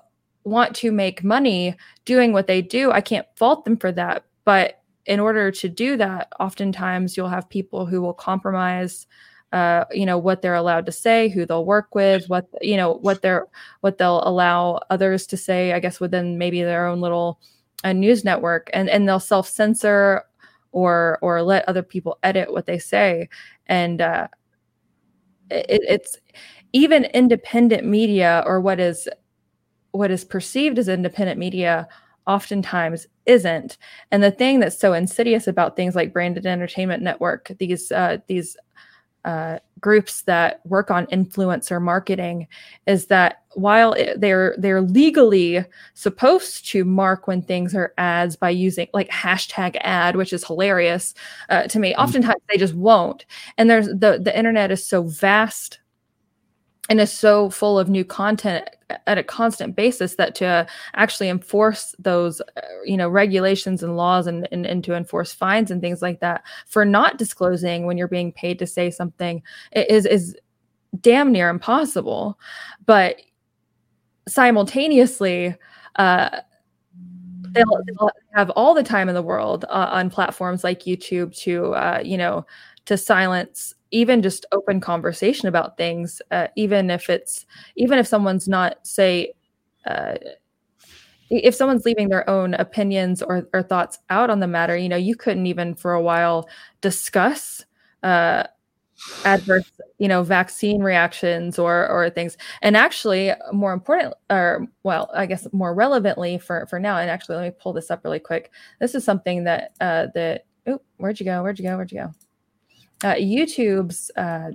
want 0.43 0.75
to 0.77 0.91
make 0.91 1.23
money 1.23 1.75
doing 2.05 2.33
what 2.33 2.47
they 2.47 2.63
do 2.63 2.91
I 2.91 3.01
can't 3.01 3.27
fault 3.35 3.63
them 3.63 3.77
for 3.77 3.91
that. 3.91 4.23
But 4.43 4.81
in 5.05 5.19
order 5.19 5.51
to 5.51 5.69
do 5.69 5.97
that 5.97 6.33
oftentimes 6.39 7.15
you'll 7.15 7.29
have 7.29 7.47
people 7.47 7.85
who 7.85 8.01
will 8.01 8.13
compromise 8.13 9.05
uh, 9.53 9.85
you 9.91 10.05
know 10.05 10.17
what 10.17 10.41
they're 10.41 10.55
allowed 10.55 10.85
to 10.85 10.91
say 10.91 11.29
who 11.29 11.45
they'll 11.45 11.65
work 11.65 11.95
with 11.95 12.27
what 12.27 12.47
you 12.61 12.75
know 12.75 12.95
what 12.95 13.21
they're 13.21 13.47
what 13.81 13.97
they'll 13.97 14.21
allow 14.27 14.79
others 14.89 15.25
to 15.25 15.37
say 15.37 15.71
i 15.71 15.79
guess 15.79 15.99
within 16.01 16.37
maybe 16.37 16.61
their 16.61 16.85
own 16.85 16.99
little 16.99 17.39
a 17.83 17.93
news 17.93 18.23
network. 18.23 18.69
And 18.73 18.89
and 18.89 19.07
they'll 19.07 19.19
self 19.19 19.47
censor 19.47 20.23
or 20.71 21.19
or 21.21 21.41
let 21.41 21.67
other 21.67 21.83
people 21.83 22.17
edit 22.23 22.51
what 22.51 22.65
they 22.65 22.79
say. 22.79 23.29
And 23.67 24.01
uh, 24.01 24.27
it, 25.49 25.81
it's 25.87 26.17
even 26.73 27.05
independent 27.05 27.85
media 27.85 28.43
or 28.45 28.61
what 28.61 28.79
is 28.79 29.07
what 29.91 30.11
is 30.11 30.25
perceived 30.25 30.77
as 30.77 30.87
independent 30.87 31.39
media 31.39 31.87
oftentimes 32.27 33.07
isn't. 33.25 33.77
And 34.11 34.21
the 34.21 34.31
thing 34.31 34.59
that's 34.59 34.77
so 34.77 34.93
insidious 34.93 35.47
about 35.47 35.75
things 35.75 35.95
like 35.95 36.13
branded 36.13 36.45
entertainment 36.45 37.01
network 37.01 37.51
these 37.59 37.91
uh, 37.91 38.17
these 38.27 38.57
uh, 39.27 39.59
groups 39.81 40.21
that 40.21 40.65
work 40.65 40.89
on 40.89 41.05
influencer 41.07 41.81
marketing 41.81 42.47
is 42.85 43.07
that 43.07 43.43
while 43.55 43.91
it, 43.91 44.21
they're 44.21 44.55
they're 44.57 44.81
legally 44.81 45.65
supposed 45.95 46.65
to 46.65 46.85
mark 46.85 47.27
when 47.27 47.41
things 47.41 47.75
are 47.75 47.93
ads 47.97 48.37
by 48.37 48.49
using 48.49 48.87
like 48.93 49.09
hashtag 49.09 49.75
ad 49.81 50.15
which 50.15 50.31
is 50.31 50.45
hilarious 50.45 51.13
uh, 51.49 51.63
to 51.63 51.77
me 51.77 51.93
mm. 51.93 52.01
oftentimes 52.01 52.41
they 52.49 52.57
just 52.57 52.73
won't 52.73 53.25
and 53.57 53.69
there's 53.69 53.87
the 53.87 54.17
the 54.23 54.35
internet 54.35 54.71
is 54.71 54.85
so 54.85 55.03
vast 55.03 55.79
and 56.89 57.01
is 57.01 57.11
so 57.11 57.49
full 57.49 57.77
of 57.77 57.89
new 57.89 58.05
content 58.05 58.69
at 59.05 59.17
a 59.17 59.23
constant 59.23 59.75
basis 59.75 60.15
that 60.15 60.33
to 60.35 60.65
actually 60.93 61.29
enforce 61.29 61.93
those 61.99 62.41
uh, 62.41 62.61
you 62.85 62.95
know 62.95 63.09
regulations 63.09 63.83
and 63.83 63.97
laws 63.97 64.27
and, 64.27 64.47
and, 64.51 64.65
and 64.65 64.83
to 64.83 64.95
enforce 64.95 65.33
fines 65.33 65.71
and 65.71 65.81
things 65.81 66.01
like 66.01 66.19
that 66.19 66.43
for 66.67 66.85
not 66.85 67.17
disclosing 67.17 67.85
when 67.85 67.97
you're 67.97 68.07
being 68.07 68.31
paid 68.31 68.57
to 68.59 68.67
say 68.67 68.89
something 68.89 69.41
is 69.73 70.05
is 70.05 70.35
damn 71.01 71.31
near 71.31 71.49
impossible. 71.49 72.39
But 72.85 73.21
simultaneously 74.27 75.55
uh, 75.97 76.41
they'll, 77.51 77.81
they'll, 77.87 78.11
have 78.35 78.49
all 78.51 78.73
the 78.73 78.83
time 78.83 79.09
in 79.09 79.15
the 79.15 79.21
world 79.21 79.65
uh, 79.69 79.89
on 79.91 80.09
platforms 80.11 80.63
like 80.63 80.81
youtube 80.81 81.35
to 81.35 81.73
uh, 81.73 81.99
you 82.03 82.17
know 82.17 82.45
to 82.85 82.97
silence 82.97 83.73
even 83.91 84.21
just 84.21 84.45
open 84.51 84.79
conversation 84.79 85.47
about 85.47 85.77
things 85.77 86.21
uh, 86.31 86.47
even 86.55 86.89
if 86.89 87.09
it's 87.09 87.45
even 87.75 87.99
if 87.99 88.07
someone's 88.07 88.47
not 88.47 88.75
say 88.85 89.33
uh, 89.85 90.15
if 91.29 91.53
someone's 91.53 91.85
leaving 91.85 92.09
their 92.09 92.29
own 92.29 92.53
opinions 92.53 93.21
or, 93.21 93.47
or 93.53 93.61
thoughts 93.61 93.99
out 94.09 94.29
on 94.29 94.39
the 94.39 94.47
matter 94.47 94.77
you 94.77 94.89
know 94.89 94.95
you 94.97 95.15
couldn't 95.15 95.45
even 95.45 95.75
for 95.75 95.93
a 95.93 96.01
while 96.01 96.47
discuss 96.81 97.65
uh, 98.03 98.43
adverse 99.25 99.71
you 99.99 100.07
know 100.07 100.23
vaccine 100.23 100.81
reactions 100.81 101.59
or 101.59 101.87
or 101.87 102.09
things. 102.09 102.37
And 102.61 102.75
actually 102.75 103.31
more 103.51 103.73
important 103.73 104.13
or 104.29 104.67
well 104.83 105.09
i 105.13 105.25
guess 105.25 105.47
more 105.53 105.73
relevantly 105.73 106.37
for 106.39 106.65
for 106.67 106.79
now 106.79 106.97
and 106.97 107.09
actually 107.09 107.37
let 107.37 107.45
me 107.45 107.55
pull 107.59 107.73
this 107.73 107.91
up 107.91 108.03
really 108.03 108.19
quick. 108.19 108.51
This 108.79 108.95
is 108.95 109.03
something 109.03 109.43
that 109.45 109.73
uh 109.81 110.07
that 110.15 110.45
oh 110.67 110.81
where'd 110.97 111.19
you 111.19 111.25
go? 111.25 111.41
Where'd 111.43 111.59
you 111.59 111.65
go? 111.65 111.75
Where'd 111.75 111.91
you 111.91 111.99
go 111.99 112.26
uh, 113.03 113.15
YouTube's 113.15 114.11
uh, 114.15 114.51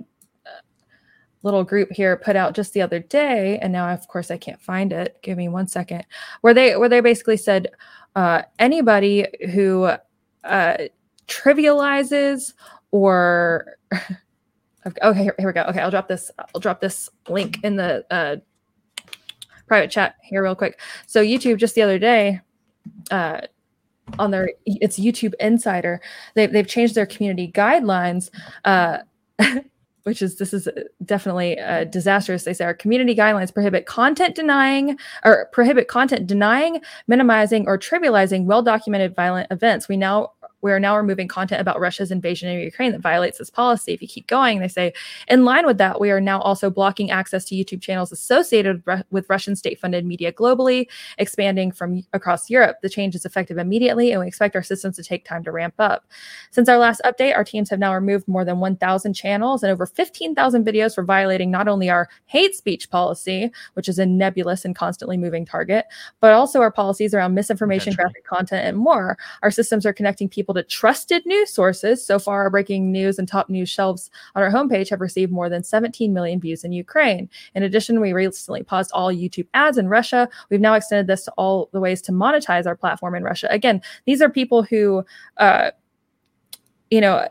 little 1.43 1.63
group 1.63 1.91
here 1.91 2.15
put 2.17 2.35
out 2.35 2.55
just 2.55 2.73
the 2.73 2.81
other 2.81 2.99
day, 2.99 3.59
and 3.59 3.71
now 3.71 3.89
of 3.89 4.07
course 4.07 4.31
I 4.31 4.37
can't 4.37 4.61
find 4.61 4.91
it. 4.91 5.17
Give 5.21 5.37
me 5.37 5.49
one 5.49 5.67
second. 5.67 6.05
Where 6.41 6.53
they 6.53 6.75
where 6.77 6.89
they 6.89 7.01
basically 7.01 7.37
said 7.37 7.67
uh, 8.15 8.43
anybody 8.59 9.27
who 9.53 9.91
uh, 10.43 10.77
trivializes 11.27 12.53
or 12.91 13.77
okay 15.01 15.23
here, 15.23 15.35
here, 15.37 15.47
we 15.47 15.53
go. 15.53 15.63
Okay, 15.63 15.79
I'll 15.79 15.91
drop 15.91 16.07
this. 16.07 16.31
I'll 16.39 16.61
drop 16.61 16.81
this 16.81 17.09
link 17.27 17.59
in 17.63 17.75
the 17.75 18.05
uh, 18.09 18.37
private 19.67 19.91
chat 19.91 20.15
here 20.23 20.43
real 20.43 20.55
quick. 20.55 20.79
So 21.07 21.23
YouTube 21.23 21.57
just 21.57 21.75
the 21.75 21.81
other 21.81 21.99
day 21.99 22.41
uh, 23.11 23.41
on 24.19 24.31
their 24.31 24.51
it's 24.65 24.99
YouTube 24.99 25.33
Insider. 25.39 26.01
They've 26.35 26.51
they've 26.51 26.67
changed 26.67 26.95
their 26.95 27.05
community 27.05 27.51
guidelines. 27.51 28.29
Uh, 28.65 28.99
which 30.03 30.21
is 30.21 30.37
this 30.37 30.53
is 30.53 30.67
definitely 31.05 31.57
uh, 31.59 31.85
disastrous. 31.85 32.43
They 32.43 32.53
say 32.53 32.65
our 32.65 32.73
community 32.73 33.15
guidelines 33.15 33.53
prohibit 33.53 33.85
content 33.85 34.35
denying 34.35 34.97
or 35.23 35.47
prohibit 35.53 35.87
content 35.87 36.27
denying, 36.27 36.81
minimizing, 37.07 37.67
or 37.67 37.77
trivializing 37.77 38.45
well 38.45 38.61
documented 38.61 39.15
violent 39.15 39.47
events. 39.49 39.87
We 39.87 39.97
now 39.97 40.33
we 40.63 40.71
are 40.71 40.79
now 40.79 40.95
removing 40.95 41.27
content 41.27 41.59
about 41.59 41.79
Russia's 41.79 42.09
invasion 42.09 42.49
of 42.49 42.63
Ukraine 42.63 42.93
that 42.93 43.01
violates 43.01 43.37
this 43.37 43.49
policy. 43.49 43.93
If 43.93 44.01
you 44.01 44.07
keep 44.07 44.27
going, 44.27 44.59
they 44.59 44.69
say, 44.69 44.93
in 45.27 45.43
line 45.43 45.65
with 45.65 45.77
that, 45.77 45.99
we 45.99 46.09
are 46.09 46.21
now 46.21 46.39
also 46.39 46.69
blocking 46.69 47.11
access 47.11 47.43
to 47.45 47.55
YouTube 47.55 47.81
channels 47.81 48.13
associated 48.13 48.81
with 49.11 49.29
Russian 49.29 49.57
state 49.57 49.77
funded 49.77 50.05
media 50.05 50.31
globally, 50.31 50.87
expanding 51.17 51.71
from 51.71 52.03
across 52.13 52.49
Europe. 52.49 52.77
The 52.81 52.89
change 52.89 53.13
is 53.13 53.25
effective 53.25 53.57
immediately, 53.57 54.11
and 54.11 54.21
we 54.21 54.27
expect 54.27 54.55
our 54.55 54.63
systems 54.63 54.95
to 54.95 55.03
take 55.03 55.25
time 55.25 55.43
to 55.43 55.51
ramp 55.51 55.75
up. 55.79 56.05
Since 56.51 56.69
our 56.69 56.77
last 56.77 57.01
update, 57.03 57.35
our 57.35 57.43
teams 57.43 57.69
have 57.69 57.79
now 57.79 57.93
removed 57.93 58.27
more 58.29 58.45
than 58.45 58.61
1,000 58.61 59.13
channels 59.13 59.63
and 59.63 59.71
over 59.71 59.85
15,000 59.85 60.65
videos 60.65 60.95
for 60.95 61.03
violating 61.03 61.51
not 61.51 61.67
only 61.67 61.89
our 61.89 62.07
hate 62.27 62.55
speech 62.55 62.89
policy, 62.89 63.51
which 63.73 63.89
is 63.89 63.99
a 63.99 64.05
nebulous 64.05 64.63
and 64.63 64.77
constantly 64.77 65.17
moving 65.17 65.45
target, 65.45 65.85
but 66.21 66.31
also 66.31 66.61
our 66.61 66.71
policies 66.71 67.13
around 67.13 67.33
misinformation, 67.33 67.93
graphic 67.93 68.25
content, 68.25 68.65
and 68.65 68.77
more. 68.77 69.17
Our 69.41 69.51
systems 69.51 69.85
are 69.85 69.91
connecting 69.91 70.29
people 70.29 70.52
people 70.53 70.61
to 70.61 70.75
trusted 70.75 71.25
news 71.25 71.51
sources. 71.51 72.05
So 72.05 72.19
far, 72.19 72.43
our 72.43 72.49
breaking 72.49 72.91
news 72.91 73.19
and 73.19 73.27
top 73.27 73.49
news 73.49 73.69
shelves 73.69 74.09
on 74.35 74.43
our 74.43 74.51
homepage 74.51 74.89
have 74.89 75.01
received 75.01 75.31
more 75.31 75.49
than 75.49 75.63
17 75.63 76.13
million 76.13 76.39
views 76.39 76.63
in 76.63 76.71
Ukraine. 76.71 77.29
In 77.55 77.63
addition, 77.63 77.99
we 77.99 78.13
recently 78.13 78.63
paused 78.63 78.91
all 78.93 79.11
YouTube 79.11 79.47
ads 79.53 79.77
in 79.77 79.87
Russia. 79.87 80.29
We've 80.49 80.61
now 80.61 80.73
extended 80.73 81.07
this 81.07 81.25
to 81.25 81.31
all 81.37 81.69
the 81.71 81.79
ways 81.79 82.01
to 82.03 82.11
monetize 82.11 82.65
our 82.65 82.75
platform 82.75 83.15
in 83.15 83.23
Russia. 83.23 83.47
Again, 83.49 83.81
these 84.05 84.21
are 84.21 84.29
people 84.29 84.63
who, 84.63 85.05
uh, 85.37 85.71
you 86.91 87.01
know, 87.01 87.27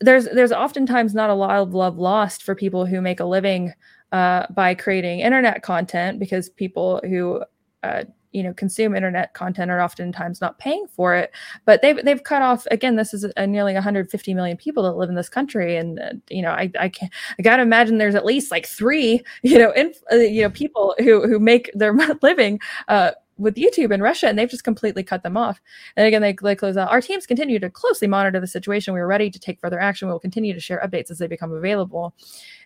there's 0.00 0.26
there's 0.26 0.52
oftentimes 0.52 1.12
not 1.14 1.30
a 1.30 1.34
lot 1.34 1.58
of 1.58 1.74
love 1.74 1.98
lost 1.98 2.44
for 2.44 2.54
people 2.54 2.86
who 2.86 3.00
make 3.00 3.18
a 3.20 3.24
living 3.24 3.72
uh, 4.12 4.46
by 4.50 4.74
creating 4.74 5.20
internet 5.20 5.62
content 5.62 6.20
because 6.20 6.48
people 6.48 7.00
who 7.04 7.42
uh, 7.82 8.04
you 8.32 8.42
know 8.42 8.52
consume 8.52 8.94
internet 8.94 9.34
content 9.34 9.70
are 9.70 9.80
oftentimes 9.80 10.40
not 10.40 10.58
paying 10.58 10.86
for 10.88 11.14
it 11.14 11.32
but 11.64 11.82
they've 11.82 12.04
they've 12.04 12.24
cut 12.24 12.42
off 12.42 12.66
again 12.70 12.96
this 12.96 13.14
is 13.14 13.24
a 13.36 13.46
nearly 13.46 13.74
150 13.74 14.34
million 14.34 14.56
people 14.56 14.82
that 14.82 14.92
live 14.92 15.08
in 15.08 15.14
this 15.14 15.28
country 15.28 15.76
and 15.76 15.98
uh, 15.98 16.10
you 16.28 16.42
know 16.42 16.50
i 16.50 16.70
i 16.78 16.88
can 16.88 17.08
i 17.38 17.42
gotta 17.42 17.62
imagine 17.62 17.98
there's 17.98 18.14
at 18.14 18.24
least 18.24 18.50
like 18.50 18.66
three 18.66 19.22
you 19.42 19.58
know 19.58 19.72
in, 19.72 19.92
uh, 20.12 20.16
you 20.16 20.42
know 20.42 20.50
people 20.50 20.94
who 20.98 21.26
who 21.26 21.38
make 21.38 21.70
their 21.74 21.94
living 22.22 22.60
uh 22.88 23.12
with 23.38 23.54
YouTube 23.54 23.92
in 23.92 24.02
Russia, 24.02 24.26
and 24.26 24.38
they've 24.38 24.50
just 24.50 24.64
completely 24.64 25.02
cut 25.02 25.22
them 25.22 25.36
off. 25.36 25.60
And 25.96 26.06
again, 26.06 26.20
they, 26.20 26.36
they 26.42 26.54
close 26.54 26.76
out. 26.76 26.90
Our 26.90 27.00
teams 27.00 27.26
continue 27.26 27.58
to 27.60 27.70
closely 27.70 28.08
monitor 28.08 28.40
the 28.40 28.46
situation. 28.46 28.94
We 28.94 29.00
are 29.00 29.06
ready 29.06 29.30
to 29.30 29.38
take 29.38 29.60
further 29.60 29.80
action. 29.80 30.08
We 30.08 30.12
will 30.12 30.20
continue 30.20 30.52
to 30.52 30.60
share 30.60 30.82
updates 30.84 31.10
as 31.10 31.18
they 31.18 31.28
become 31.28 31.52
available. 31.52 32.14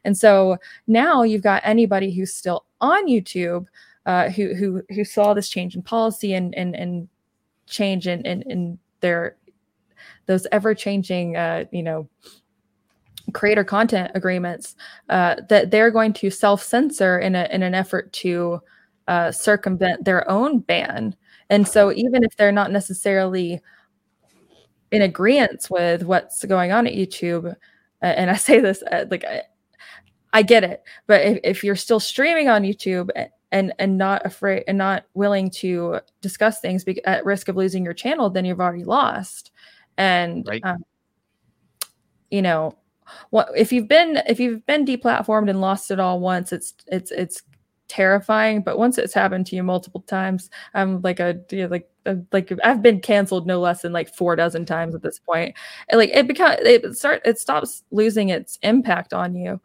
And 0.05 0.17
so 0.17 0.57
now 0.87 1.23
you've 1.23 1.43
got 1.43 1.63
anybody 1.65 2.13
who's 2.13 2.35
still 2.35 2.65
on 2.81 3.07
YouTube 3.07 3.67
uh, 4.07 4.31
who 4.31 4.55
who 4.55 4.83
who 4.91 5.05
saw 5.05 5.35
this 5.35 5.49
change 5.49 5.75
in 5.75 5.83
policy 5.83 6.35
and 6.35 6.55
and 6.55 6.75
and 6.75 7.09
change 7.67 8.07
in 8.07 8.25
in, 8.27 8.43
in 8.43 8.79
their 9.01 9.37
those 10.27 10.47
ever 10.53 10.75
changing 10.75 11.37
uh, 11.37 11.65
you 11.71 11.83
know 11.83 12.09
creator 13.33 13.65
content 13.65 14.11
agreements 14.15 14.75
uh, 15.09 15.37
that 15.49 15.71
they're 15.71 15.91
going 15.91 16.13
to 16.13 16.31
self 16.31 16.63
censor 16.63 17.19
in 17.19 17.35
a 17.35 17.49
in 17.53 17.63
an 17.63 17.75
effort 17.75 18.13
to 18.13 18.61
uh, 19.09 19.33
circumvent 19.33 20.05
their 20.05 20.29
own 20.31 20.61
ban. 20.61 21.15
And 21.51 21.67
so 21.67 21.93
even 21.93 22.25
if 22.25 22.37
they're 22.37 22.53
not 22.53 22.71
necessarily 22.71 23.61
in 24.91 25.03
agreement 25.03 25.67
with 25.71 26.05
what's 26.05 26.45
going 26.45 26.73
on 26.73 26.87
at 26.87 26.95
YouTube, 26.95 27.55
and 28.01 28.31
I 28.31 28.37
say 28.37 28.61
this 28.61 28.83
uh, 28.91 29.05
like 29.11 29.25
I, 29.25 29.43
I, 30.33 30.43
get 30.43 30.65
it, 30.65 30.83
but 31.07 31.23
if, 31.23 31.39
if 31.45 31.65
you're 31.65 31.77
still 31.77 32.01
streaming 32.01 32.49
on 32.49 32.63
YouTube 32.63 33.11
and 33.53 33.73
and 33.79 33.97
not 33.97 34.25
afraid 34.27 34.65
and 34.67 34.79
not 34.79 35.05
willing 35.15 35.51
to 35.51 36.01
discuss 36.21 36.61
things 36.61 36.83
be- 36.83 37.05
at 37.05 37.25
risk 37.25 37.49
of 37.49 37.57
losing 37.57 37.85
your 37.85 37.95
channel, 37.95 38.31
then 38.31 38.45
you've 38.45 38.61
already 38.61 38.85
lost. 38.85 39.53
And 39.99 40.47
right. 40.49 40.65
um, 40.65 40.85
you 42.31 42.43
know, 42.43 42.77
what 43.31 43.51
if 43.55 43.73
you've 43.73 43.89
been 43.89 44.21
if 44.27 44.41
you've 44.41 44.65
been 44.67 44.85
deplatformed 44.85 45.51
and 45.51 45.61
lost 45.61 45.91
it 45.91 46.01
all 46.01 46.19
once, 46.19 46.53
it's 46.53 46.75
it's 46.89 47.11
it's 47.13 47.43
terrifying. 47.89 48.63
But 48.63 48.79
once 48.79 48.97
it's 48.97 49.15
happened 49.15 49.47
to 49.47 49.57
you 49.57 49.63
multiple 49.63 50.01
times, 50.01 50.49
I'm 50.73 51.03
like 51.03 51.21
a 51.21 51.39
you 51.51 51.65
know, 51.65 51.69
like 51.69 51.89
like 52.33 52.53
I've 52.65 52.83
been 52.83 53.01
canceled 53.01 53.47
no 53.47 53.61
less 53.61 53.83
than 53.83 53.93
like 53.93 54.15
four 54.15 54.35
dozen 54.35 54.65
times 54.65 54.95
at 54.95 55.03
this 55.03 55.19
point. 55.19 55.55
And 55.91 55.99
like 55.99 56.11
it 56.11 56.27
becomes 56.27 56.57
it 56.61 56.97
start 56.97 57.21
it 57.27 57.39
stops 57.39 57.85
losing 57.91 58.31
its 58.31 58.59
impact 58.63 59.13
on 59.13 59.35
you. 59.35 59.61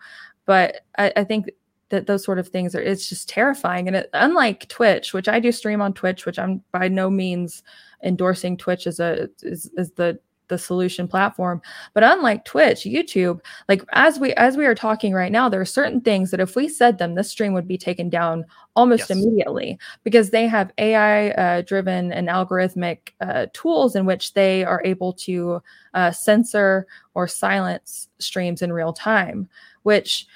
But 0.45 0.81
I, 0.97 1.14
I 1.15 1.23
think 1.23 1.49
that 1.89 2.07
those 2.07 2.23
sort 2.23 2.39
of 2.39 2.47
things 2.47 2.76
are 2.76 2.81
it's 2.81 3.09
just 3.09 3.30
terrifying 3.30 3.88
and 3.88 3.97
it, 3.97 4.09
unlike 4.14 4.68
twitch 4.68 5.14
which 5.14 5.27
i 5.27 5.39
do 5.39 5.51
stream 5.51 5.81
on 5.81 5.93
twitch 5.93 6.26
which 6.26 6.39
i'm 6.39 6.61
by 6.72 6.88
no 6.88 7.09
means 7.09 7.64
endorsing 8.03 8.57
twitch 8.57 8.88
as 8.88 8.99
a 8.99 9.30
is, 9.41 9.72
is 9.77 9.91
the 9.91 10.19
the 10.47 10.57
solution 10.57 11.07
platform. 11.07 11.61
But 11.93 12.03
unlike 12.03 12.45
Twitch, 12.45 12.81
YouTube, 12.81 13.41
like 13.68 13.84
as 13.93 14.19
we 14.19 14.34
as 14.34 14.57
we 14.57 14.65
are 14.65 14.76
talking 14.76 15.14
right 15.14 15.31
now, 15.31 15.49
there 15.49 15.61
are 15.61 15.65
certain 15.65 16.01
things 16.01 16.31
that 16.31 16.39
if 16.39 16.55
we 16.55 16.69
said 16.69 16.97
them, 16.97 17.15
this 17.15 17.30
stream 17.30 17.53
would 17.53 17.68
be 17.68 17.77
taken 17.77 18.09
down 18.09 18.45
almost 18.76 19.09
yes. 19.09 19.11
immediately 19.11 19.77
because 20.03 20.30
they 20.30 20.47
have 20.47 20.72
AI 20.77 21.30
uh, 21.31 21.61
driven 21.61 22.11
and 22.11 22.27
algorithmic 22.27 23.09
uh, 23.22 23.47
tools 23.53 23.95
in 23.95 24.05
which 24.05 24.34
they 24.34 24.64
are 24.64 24.81
able 24.85 25.14
to 25.14 25.61
uh, 25.93 26.11
censor 26.11 26.88
or 27.14 27.27
silence 27.27 28.07
streams 28.19 28.61
in 28.61 28.72
real 28.72 28.93
time, 28.93 29.49
which 29.84 30.27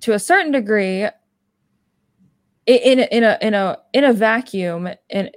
to 0.00 0.12
a 0.12 0.18
certain 0.18 0.52
degree 0.52 1.08
in, 2.66 3.00
in 3.00 3.24
a 3.24 3.38
in 3.40 3.54
a 3.54 3.78
in 3.92 4.04
a 4.04 4.12
vacuum 4.12 4.88
and 5.10 5.30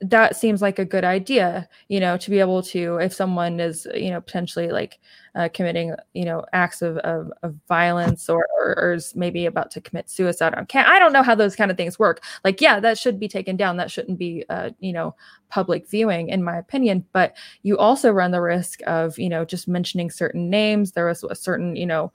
that 0.00 0.36
seems 0.36 0.60
like 0.60 0.78
a 0.78 0.84
good 0.84 1.04
idea 1.04 1.68
you 1.88 2.00
know 2.00 2.16
to 2.16 2.30
be 2.30 2.40
able 2.40 2.62
to 2.62 2.96
if 2.96 3.12
someone 3.12 3.60
is 3.60 3.86
you 3.94 4.10
know 4.10 4.20
potentially 4.20 4.68
like 4.68 4.98
uh, 5.34 5.48
committing 5.54 5.94
you 6.14 6.24
know 6.24 6.44
acts 6.52 6.82
of, 6.82 6.96
of, 6.98 7.30
of 7.42 7.54
violence 7.68 8.28
or, 8.28 8.46
or, 8.58 8.78
or, 8.78 8.92
is 8.94 9.14
maybe 9.14 9.46
about 9.46 9.70
to 9.70 9.80
commit 9.80 10.10
suicide 10.10 10.54
on 10.54 10.66
can 10.66 10.84
i 10.86 10.98
don't 10.98 11.12
know 11.12 11.22
how 11.22 11.34
those 11.34 11.54
kind 11.54 11.70
of 11.70 11.76
things 11.76 11.98
work. 11.98 12.22
Like 12.44 12.60
yeah 12.60 12.80
that 12.80 12.98
should 12.98 13.20
be 13.20 13.28
taken 13.28 13.56
down. 13.56 13.76
That 13.76 13.90
shouldn't 13.90 14.18
be 14.18 14.44
uh, 14.50 14.70
you 14.80 14.92
know 14.92 15.14
public 15.48 15.88
viewing 15.88 16.28
in 16.28 16.42
my 16.42 16.56
opinion. 16.56 17.04
But 17.12 17.36
you 17.62 17.78
also 17.78 18.10
run 18.10 18.32
the 18.32 18.40
risk 18.40 18.80
of 18.86 19.18
you 19.18 19.28
know 19.28 19.44
just 19.44 19.68
mentioning 19.68 20.10
certain 20.10 20.50
names. 20.50 20.92
There 20.92 21.06
was 21.06 21.22
a 21.24 21.34
certain 21.34 21.76
you 21.76 21.86
know 21.86 22.12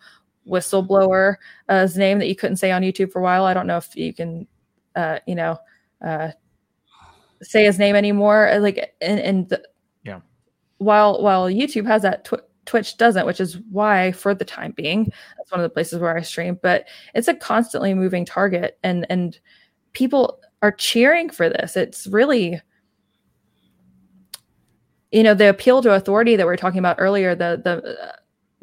whistleblower's 0.48 1.38
uh, 1.70 1.88
name 1.96 2.20
that 2.20 2.28
you 2.28 2.36
couldn't 2.36 2.58
say 2.58 2.72
on 2.72 2.82
youtube 2.82 3.12
for 3.12 3.20
a 3.20 3.24
while 3.24 3.46
i 3.46 3.54
don't 3.54 3.68
know 3.68 3.78
if 3.78 3.96
you 3.96 4.14
can 4.14 4.48
uh, 4.96 5.20
you 5.26 5.36
know 5.36 5.58
uh, 6.04 6.30
say 7.44 7.66
his 7.66 7.80
name 7.80 7.96
anymore. 7.96 8.50
Uh, 8.50 8.60
like 8.60 8.94
and, 9.02 9.20
and 9.20 9.50
the, 9.50 9.64
yeah, 10.04 10.20
while 10.78 11.22
while 11.22 11.50
YouTube 11.50 11.86
has 11.86 12.02
that, 12.02 12.26
tw- 12.26 12.46
Twitch 12.66 12.98
doesn't, 12.98 13.26
which 13.26 13.42
is 13.42 13.60
why 13.72 14.12
for 14.12 14.34
the 14.34 14.46
time 14.46 14.72
being, 14.72 15.12
that's 15.38 15.52
one 15.52 15.60
of 15.60 15.64
the 15.64 15.74
places 15.74 16.00
where 16.00 16.16
I 16.16 16.22
stream. 16.22 16.60
But 16.62 16.88
it's 17.14 17.28
a 17.28 17.34
constantly 17.34 17.94
moving 17.94 18.26
target, 18.26 18.78
and 18.84 19.06
and 19.10 19.40
people 19.94 20.40
are 20.62 20.72
cheering 20.72 21.30
for 21.30 21.50
this. 21.50 21.76
It's 21.76 22.08
really 22.08 22.62
you 25.12 25.24
know 25.24 25.34
the 25.34 25.50
appeal 25.50 25.82
to 25.84 25.94
authority 25.94 26.36
that 26.36 26.48
we 26.48 26.54
are 26.54 26.58
talking 26.58 26.80
about 26.80 26.96
earlier 27.00 27.36
the 27.36 27.62
the 27.64 28.02
uh, 28.02 28.12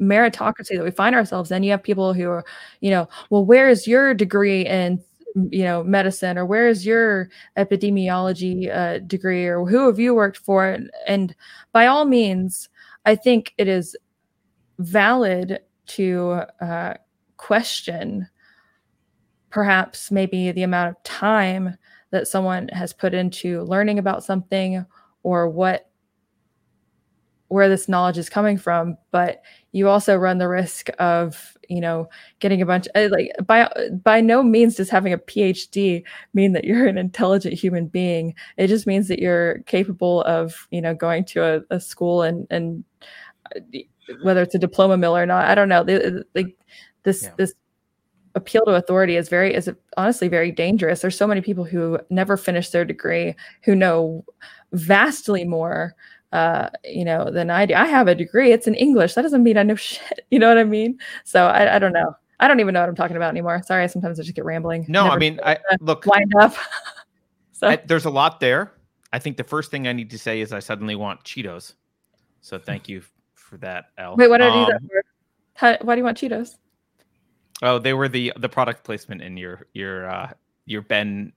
meritocracy 0.01 0.75
that 0.75 0.83
we 0.83 0.91
find 0.91 1.15
ourselves 1.15 1.51
in 1.51 1.63
you 1.63 1.71
have 1.71 1.83
people 1.83 2.13
who 2.13 2.27
are 2.27 2.43
you 2.79 2.89
know 2.89 3.07
well 3.29 3.45
where 3.45 3.69
is 3.69 3.85
your 3.87 4.13
degree 4.13 4.65
in 4.65 5.01
you 5.49 5.63
know 5.63 5.83
medicine 5.83 6.37
or 6.37 6.45
where 6.45 6.67
is 6.67 6.85
your 6.85 7.29
epidemiology 7.57 8.75
uh, 8.75 8.99
degree 8.99 9.45
or 9.45 9.65
who 9.65 9.85
have 9.85 9.99
you 9.99 10.13
worked 10.13 10.37
for? 10.37 10.67
And, 10.67 10.91
and 11.07 11.35
by 11.71 11.85
all 11.87 12.05
means 12.05 12.69
i 13.05 13.15
think 13.15 13.53
it 13.57 13.67
is 13.67 13.95
valid 14.79 15.59
to 15.85 16.41
uh, 16.61 16.95
question 17.37 18.27
perhaps 19.49 20.11
maybe 20.11 20.51
the 20.51 20.63
amount 20.63 20.89
of 20.89 21.03
time 21.03 21.77
that 22.11 22.27
someone 22.27 22.67
has 22.69 22.93
put 22.93 23.13
into 23.13 23.63
learning 23.63 23.99
about 23.99 24.23
something 24.23 24.85
or 25.23 25.49
what 25.49 25.90
where 27.51 27.67
this 27.67 27.89
knowledge 27.89 28.17
is 28.17 28.29
coming 28.29 28.57
from 28.57 28.97
but 29.11 29.41
you 29.73 29.87
also 29.87 30.15
run 30.15 30.37
the 30.37 30.47
risk 30.47 30.89
of 30.99 31.57
you 31.71 31.79
know 31.79 32.07
getting 32.39 32.61
a 32.61 32.65
bunch 32.65 32.87
uh, 32.95 33.07
like 33.11 33.31
by 33.45 33.69
by 34.03 34.19
no 34.19 34.43
means 34.43 34.75
does 34.75 34.89
having 34.89 35.13
a 35.13 35.17
phd 35.17 36.03
mean 36.33 36.51
that 36.51 36.65
you're 36.65 36.87
an 36.87 36.97
intelligent 36.97 37.53
human 37.53 37.87
being. 37.87 38.35
It 38.57 38.67
just 38.67 38.85
means 38.85 39.07
that 39.07 39.19
you're 39.19 39.59
capable 39.59 40.23
of 40.23 40.67
you 40.71 40.81
know 40.81 40.93
going 40.93 41.23
to 41.25 41.43
a, 41.43 41.61
a 41.75 41.79
school 41.79 42.23
and 42.23 42.45
and 42.49 42.83
uh, 43.55 43.59
whether 44.23 44.41
it's 44.41 44.55
a 44.55 44.59
diploma 44.59 44.97
mill 44.97 45.15
or 45.15 45.25
not 45.25 45.47
i 45.47 45.55
don't 45.55 45.69
know. 45.69 45.85
Like 46.35 46.57
this 47.03 47.23
yeah. 47.23 47.29
this 47.37 47.53
appeal 48.35 48.63
to 48.65 48.71
authority 48.71 49.15
is 49.15 49.29
very 49.29 49.53
is 49.53 49.69
honestly 49.97 50.27
very 50.27 50.51
dangerous. 50.51 51.01
There's 51.01 51.17
so 51.17 51.27
many 51.27 51.41
people 51.41 51.63
who 51.63 51.99
never 52.09 52.37
finish 52.37 52.69
their 52.69 52.85
degree 52.85 53.35
who 53.63 53.75
know 53.75 54.25
vastly 54.73 55.43
more 55.45 55.95
uh, 56.31 56.69
you 56.83 57.05
know, 57.05 57.29
than 57.29 57.49
I 57.49 57.65
do. 57.65 57.73
I 57.73 57.85
have 57.85 58.07
a 58.07 58.15
degree. 58.15 58.51
It's 58.51 58.67
in 58.67 58.75
English. 58.75 59.15
That 59.15 59.23
doesn't 59.23 59.43
mean 59.43 59.57
I 59.57 59.63
know 59.63 59.75
shit. 59.89 60.25
You 60.31 60.39
know 60.39 60.47
what 60.47 60.57
I 60.57 60.63
mean? 60.63 60.99
So 61.23 61.47
I, 61.47 61.75
I 61.75 61.79
don't 61.79 61.93
know. 61.93 62.15
I 62.39 62.47
don't 62.47 62.59
even 62.59 62.73
know 62.73 62.79
what 62.79 62.89
I'm 62.89 62.95
talking 62.95 63.17
about 63.17 63.29
anymore. 63.29 63.61
Sorry, 63.63 63.87
sometimes 63.87 64.19
I 64.19 64.23
just 64.23 64.35
get 64.35 64.45
rambling. 64.45 64.85
No, 64.87 65.07
I 65.07 65.17
mean, 65.17 65.39
I 65.43 65.57
look 65.79 66.05
wind 66.07 66.33
up. 66.39 66.55
so 67.51 67.67
I, 67.67 67.75
there's 67.75 68.05
a 68.05 68.09
lot 68.09 68.39
there. 68.39 68.73
I 69.13 69.19
think 69.19 69.37
the 69.37 69.43
first 69.43 69.69
thing 69.69 69.87
I 69.87 69.93
need 69.93 70.09
to 70.09 70.17
say 70.17 70.41
is 70.41 70.51
I 70.51 70.59
suddenly 70.59 70.95
want 70.95 71.23
Cheetos. 71.23 71.73
So 72.39 72.57
thank 72.57 72.89
you 72.89 73.03
for 73.35 73.57
that, 73.57 73.89
L. 73.99 74.15
Wait, 74.15 74.27
what 74.27 74.39
did 74.39 74.47
um, 74.47 74.53
I 74.53 74.65
do 74.65 74.71
that 74.71 74.81
for? 74.81 75.03
How, 75.53 75.77
why 75.81 75.93
do 75.93 75.99
you 75.99 76.05
want 76.05 76.17
Cheetos? 76.17 76.55
Oh, 77.61 77.77
they 77.77 77.93
were 77.93 78.07
the 78.07 78.33
the 78.37 78.49
product 78.49 78.83
placement 78.83 79.21
in 79.21 79.37
your 79.37 79.67
your 79.73 80.09
uh 80.09 80.31
your 80.65 80.81
Ben 80.81 81.31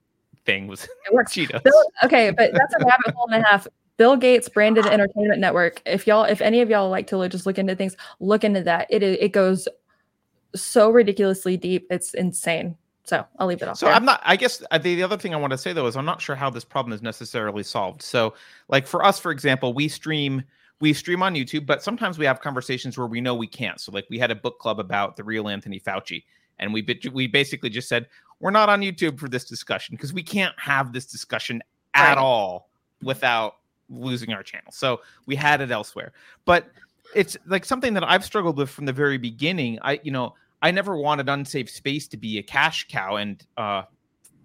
thing 0.46 0.66
was 0.66 0.84
it 0.84 1.12
works. 1.12 1.32
Cheetos. 1.34 1.62
Bill, 1.62 1.84
okay, 2.04 2.30
but 2.30 2.52
that's 2.52 2.74
a 2.74 2.84
rabbit 2.84 3.14
hole 3.14 3.28
and 3.30 3.44
a 3.44 3.46
half. 3.46 3.66
Bill 3.96 4.16
Gates 4.16 4.48
branded 4.48 4.86
entertainment 4.86 5.40
network. 5.40 5.80
If 5.86 6.06
y'all, 6.06 6.24
if 6.24 6.40
any 6.40 6.60
of 6.60 6.70
y'all 6.70 6.90
like 6.90 7.06
to 7.08 7.28
just 7.28 7.46
look 7.46 7.58
into 7.58 7.76
things, 7.76 7.96
look 8.20 8.44
into 8.44 8.62
that. 8.62 8.86
It 8.90 9.02
it 9.02 9.32
goes 9.32 9.68
so 10.54 10.90
ridiculously 10.90 11.56
deep. 11.56 11.86
It's 11.90 12.14
insane. 12.14 12.76
So 13.04 13.24
I'll 13.38 13.46
leave 13.46 13.60
it 13.60 13.68
off. 13.68 13.78
So 13.78 13.86
there. 13.86 13.94
I'm 13.94 14.04
not. 14.04 14.20
I 14.24 14.36
guess 14.36 14.58
the, 14.58 14.78
the 14.78 15.02
other 15.02 15.18
thing 15.18 15.34
I 15.34 15.36
want 15.36 15.52
to 15.52 15.58
say 15.58 15.72
though 15.72 15.86
is 15.86 15.96
I'm 15.96 16.06
not 16.06 16.20
sure 16.20 16.34
how 16.34 16.50
this 16.50 16.64
problem 16.64 16.92
is 16.92 17.02
necessarily 17.02 17.62
solved. 17.62 18.02
So 18.02 18.34
like 18.68 18.86
for 18.86 19.04
us, 19.04 19.18
for 19.18 19.30
example, 19.30 19.74
we 19.74 19.88
stream 19.88 20.42
we 20.80 20.92
stream 20.92 21.22
on 21.22 21.34
YouTube, 21.34 21.66
but 21.66 21.82
sometimes 21.82 22.18
we 22.18 22.24
have 22.24 22.40
conversations 22.40 22.98
where 22.98 23.06
we 23.06 23.20
know 23.20 23.34
we 23.34 23.46
can't. 23.46 23.80
So 23.80 23.92
like 23.92 24.06
we 24.10 24.18
had 24.18 24.30
a 24.30 24.34
book 24.34 24.58
club 24.58 24.80
about 24.80 25.16
the 25.16 25.22
real 25.22 25.48
Anthony 25.48 25.78
Fauci, 25.78 26.24
and 26.58 26.72
we 26.72 26.84
we 27.12 27.26
basically 27.26 27.70
just 27.70 27.88
said 27.88 28.08
we're 28.40 28.50
not 28.50 28.68
on 28.68 28.80
YouTube 28.80 29.18
for 29.18 29.28
this 29.28 29.44
discussion 29.44 29.94
because 29.94 30.12
we 30.12 30.22
can't 30.22 30.58
have 30.58 30.92
this 30.92 31.06
discussion 31.06 31.62
at 31.92 32.16
right. 32.16 32.18
all 32.18 32.70
without 33.02 33.56
losing 33.88 34.32
our 34.32 34.42
channel. 34.42 34.72
So 34.72 35.00
we 35.26 35.36
had 35.36 35.60
it 35.60 35.70
elsewhere. 35.70 36.12
But 36.44 36.68
it's 37.14 37.36
like 37.46 37.64
something 37.64 37.94
that 37.94 38.04
I've 38.04 38.24
struggled 38.24 38.56
with 38.56 38.70
from 38.70 38.86
the 38.86 38.92
very 38.92 39.18
beginning. 39.18 39.78
I, 39.82 40.00
you 40.02 40.10
know, 40.10 40.34
I 40.62 40.70
never 40.70 40.96
wanted 40.96 41.28
unsafe 41.28 41.70
space 41.70 42.08
to 42.08 42.16
be 42.16 42.38
a 42.38 42.42
cash 42.42 42.88
cow, 42.88 43.16
and 43.16 43.44
uh, 43.56 43.82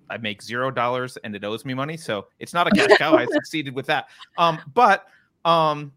I 0.09 0.17
make 0.17 0.41
zero 0.41 0.71
dollars 0.71 1.17
and 1.23 1.35
it 1.35 1.43
owes 1.43 1.65
me 1.65 1.73
money, 1.73 1.97
so 1.97 2.27
it's 2.39 2.53
not 2.53 2.67
a 2.67 2.71
cash 2.71 2.97
cow. 2.97 3.15
I 3.15 3.25
succeeded 3.31 3.73
with 3.73 3.85
that. 3.87 4.09
Um, 4.37 4.59
but 4.73 5.05
um, 5.45 5.93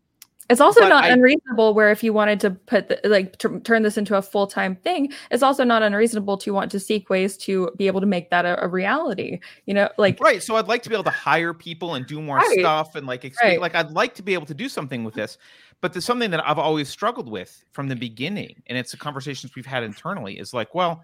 it's 0.53 0.61
also 0.61 0.87
not 0.87 1.05
I, 1.05 1.09
unreasonable 1.09 1.73
where 1.73 1.91
if 1.91 2.05
you 2.05 2.13
wanted 2.13 2.39
to 2.41 2.51
put 2.51 2.89
the, 2.89 3.01
like 3.05 3.39
t- 3.39 3.59
turn 3.61 3.83
this 3.83 3.97
into 3.97 4.17
a 4.17 4.23
full 4.23 4.47
time 4.47 4.77
thing, 4.77 5.13
it's 5.31 5.43
also 5.43 5.65
not 5.65 5.83
unreasonable 5.83 6.37
to 6.39 6.53
want 6.53 6.71
to 6.73 6.79
seek 6.79 7.09
ways 7.09 7.37
to 7.39 7.71
be 7.77 7.87
able 7.87 8.01
to 8.01 8.07
make 8.07 8.31
that 8.31 8.45
a, 8.45 8.63
a 8.63 8.69
reality. 8.69 9.41
You 9.67 9.75
know, 9.75 9.89
like 9.97 10.21
right. 10.21 10.43
So 10.43 10.57
I'd 10.57 10.69
like 10.69 10.83
to 10.83 10.91
be 10.91 10.95
able 10.95 11.05
to 11.05 11.11
hire 11.11 11.55
people 11.55 11.95
and 11.95 12.07
do 12.07 12.21
more 12.21 12.37
right. 12.37 12.59
stuff 12.59 12.95
and 12.95 13.07
like 13.07 13.25
right. 13.43 13.61
like 13.61 13.75
I'd 13.75 13.93
like 13.93 14.15
to 14.17 14.23
be 14.23 14.35
able 14.35 14.47
to 14.47 14.55
do 14.55 14.69
something 14.69 15.05
with 15.05 15.15
this. 15.15 15.39
But 15.81 15.93
there's 15.93 16.05
something 16.05 16.31
that 16.31 16.47
I've 16.47 16.59
always 16.59 16.89
struggled 16.89 17.29
with 17.29 17.65
from 17.73 17.89
the 17.89 17.97
beginning, 17.97 18.63
and 18.67 18.79
it's 18.79 18.93
the 18.93 18.99
conversations 18.99 19.57
we've 19.57 19.67
had 19.67 19.83
internally. 19.83 20.39
Is 20.39 20.55
like, 20.55 20.75
well, 20.75 21.03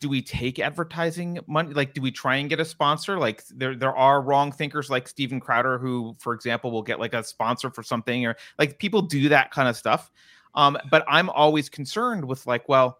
do 0.00 0.08
we 0.08 0.22
take 0.22 0.58
advertising 0.58 1.38
money 1.46 1.74
like 1.74 1.92
do 1.92 2.00
we 2.00 2.10
try 2.10 2.36
and 2.36 2.48
get 2.48 2.58
a 2.58 2.64
sponsor? 2.64 3.18
Like 3.18 3.46
there 3.48 3.76
there 3.76 3.94
are 3.94 4.22
wrong 4.22 4.50
thinkers 4.50 4.88
like 4.88 5.06
Steven 5.06 5.38
Crowder 5.38 5.78
who 5.78 6.16
for 6.18 6.32
example 6.32 6.70
will 6.70 6.82
get 6.82 6.98
like 6.98 7.12
a 7.12 7.22
sponsor 7.22 7.70
for 7.70 7.82
something 7.82 8.26
or 8.26 8.36
like 8.58 8.78
people 8.78 9.02
do 9.02 9.28
that 9.28 9.50
kind 9.50 9.68
of 9.68 9.76
stuff. 9.76 10.10
Um 10.54 10.78
but 10.90 11.04
I'm 11.06 11.28
always 11.30 11.68
concerned 11.68 12.24
with 12.24 12.46
like 12.46 12.66
well 12.68 12.98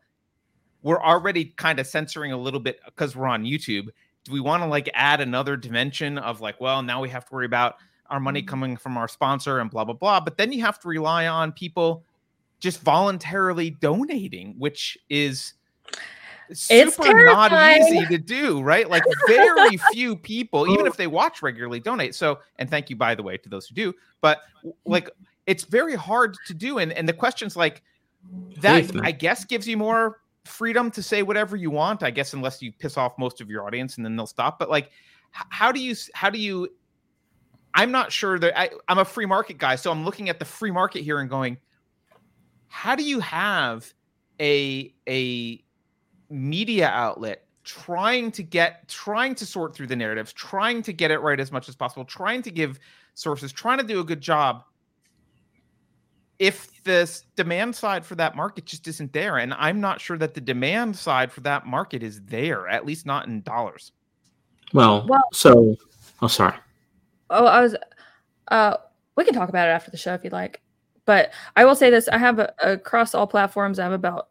we're 0.82 1.02
already 1.02 1.46
kind 1.56 1.78
of 1.80 1.86
censoring 1.86 2.32
a 2.32 2.38
little 2.38 2.60
bit 2.60 2.80
because 2.84 3.16
we're 3.16 3.26
on 3.26 3.44
YouTube. 3.44 3.88
Do 4.24 4.32
we 4.32 4.40
want 4.40 4.62
to 4.62 4.68
like 4.68 4.88
add 4.94 5.20
another 5.22 5.56
dimension 5.56 6.18
of 6.18 6.42
like 6.42 6.60
well 6.60 6.82
now 6.82 7.00
we 7.00 7.08
have 7.08 7.24
to 7.26 7.34
worry 7.34 7.46
about 7.46 7.76
our 8.10 8.20
money 8.20 8.40
mm-hmm. 8.40 8.48
coming 8.48 8.76
from 8.76 8.98
our 8.98 9.08
sponsor 9.08 9.60
and 9.60 9.70
blah 9.70 9.84
blah 9.84 9.94
blah. 9.94 10.20
But 10.20 10.36
then 10.36 10.52
you 10.52 10.60
have 10.60 10.78
to 10.80 10.88
rely 10.88 11.28
on 11.28 11.52
people 11.52 12.04
just 12.58 12.82
voluntarily 12.82 13.70
donating 13.70 14.54
which 14.58 14.98
is 15.08 15.54
it's 16.50 16.96
super 16.96 17.24
not 17.24 17.52
easy 17.52 18.06
to 18.06 18.18
do, 18.18 18.60
right? 18.60 18.88
Like 18.88 19.04
very 19.26 19.76
few 19.92 20.16
people, 20.16 20.68
even 20.68 20.86
oh. 20.86 20.88
if 20.88 20.96
they 20.96 21.06
watch 21.06 21.42
regularly, 21.42 21.80
donate. 21.80 22.14
So, 22.14 22.40
and 22.56 22.68
thank 22.68 22.90
you, 22.90 22.96
by 22.96 23.14
the 23.14 23.22
way, 23.22 23.36
to 23.38 23.48
those 23.48 23.66
who 23.66 23.74
do. 23.74 23.94
But 24.20 24.40
mm. 24.64 24.72
like, 24.84 25.10
it's 25.46 25.64
very 25.64 25.94
hard 25.94 26.36
to 26.46 26.54
do. 26.54 26.78
And 26.78 26.92
and 26.92 27.08
the 27.08 27.12
questions 27.12 27.56
like 27.56 27.82
that, 28.60 28.90
I 29.02 29.12
guess, 29.12 29.44
gives 29.44 29.66
you 29.66 29.76
more 29.76 30.20
freedom 30.44 30.90
to 30.92 31.02
say 31.02 31.22
whatever 31.22 31.56
you 31.56 31.70
want. 31.70 32.02
I 32.02 32.10
guess 32.10 32.32
unless 32.32 32.60
you 32.60 32.72
piss 32.72 32.96
off 32.96 33.18
most 33.18 33.40
of 33.40 33.48
your 33.48 33.66
audience, 33.66 33.96
and 33.96 34.04
then 34.04 34.16
they'll 34.16 34.26
stop. 34.26 34.58
But 34.58 34.70
like, 34.70 34.90
how 35.30 35.72
do 35.72 35.80
you 35.80 35.94
how 36.14 36.30
do 36.30 36.38
you? 36.38 36.68
I'm 37.72 37.92
not 37.92 38.10
sure 38.10 38.38
that 38.40 38.58
I, 38.58 38.70
I'm 38.88 38.98
a 38.98 39.04
free 39.04 39.26
market 39.26 39.58
guy, 39.58 39.76
so 39.76 39.92
I'm 39.92 40.04
looking 40.04 40.28
at 40.28 40.40
the 40.40 40.44
free 40.44 40.72
market 40.72 41.02
here 41.02 41.20
and 41.20 41.30
going, 41.30 41.56
how 42.66 42.96
do 42.96 43.04
you 43.04 43.20
have 43.20 43.92
a 44.40 44.92
a 45.08 45.62
media 46.30 46.88
outlet 46.88 47.44
trying 47.64 48.30
to 48.30 48.42
get 48.42 48.88
trying 48.88 49.34
to 49.34 49.44
sort 49.44 49.74
through 49.74 49.86
the 49.86 49.96
narratives 49.96 50.32
trying 50.32 50.82
to 50.82 50.92
get 50.92 51.10
it 51.10 51.18
right 51.18 51.38
as 51.38 51.52
much 51.52 51.68
as 51.68 51.76
possible 51.76 52.04
trying 52.04 52.40
to 52.40 52.50
give 52.50 52.78
sources 53.14 53.52
trying 53.52 53.78
to 53.78 53.84
do 53.84 54.00
a 54.00 54.04
good 54.04 54.20
job 54.20 54.64
if 56.40 56.82
the 56.84 57.22
demand 57.36 57.76
side 57.76 58.04
for 58.04 58.14
that 58.14 58.34
market 58.34 58.64
just 58.64 58.88
isn't 58.88 59.12
there, 59.12 59.36
and 59.36 59.52
I'm 59.54 59.78
not 59.78 60.00
sure 60.00 60.16
that 60.16 60.32
the 60.32 60.40
demand 60.40 60.96
side 60.96 61.30
for 61.30 61.42
that 61.42 61.66
market 61.66 62.02
is 62.02 62.22
there, 62.22 62.66
at 62.66 62.86
least 62.86 63.04
not 63.04 63.28
in 63.28 63.42
dollars. 63.42 63.92
Well, 64.72 65.06
well 65.06 65.28
so 65.34 65.76
oh 66.22 66.26
sorry. 66.26 66.56
Oh, 67.28 67.44
I 67.44 67.60
was 67.60 67.76
uh 68.48 68.78
we 69.16 69.24
can 69.24 69.34
talk 69.34 69.50
about 69.50 69.68
it 69.68 69.72
after 69.72 69.90
the 69.90 69.98
show 69.98 70.14
if 70.14 70.24
you'd 70.24 70.32
like. 70.32 70.62
But 71.04 71.30
I 71.56 71.66
will 71.66 71.74
say 71.74 71.90
this: 71.90 72.08
I 72.08 72.16
have 72.16 72.38
a, 72.38 72.54
across 72.62 73.14
all 73.14 73.26
platforms, 73.26 73.78
I 73.78 73.84
have 73.84 73.92
about 73.92 74.28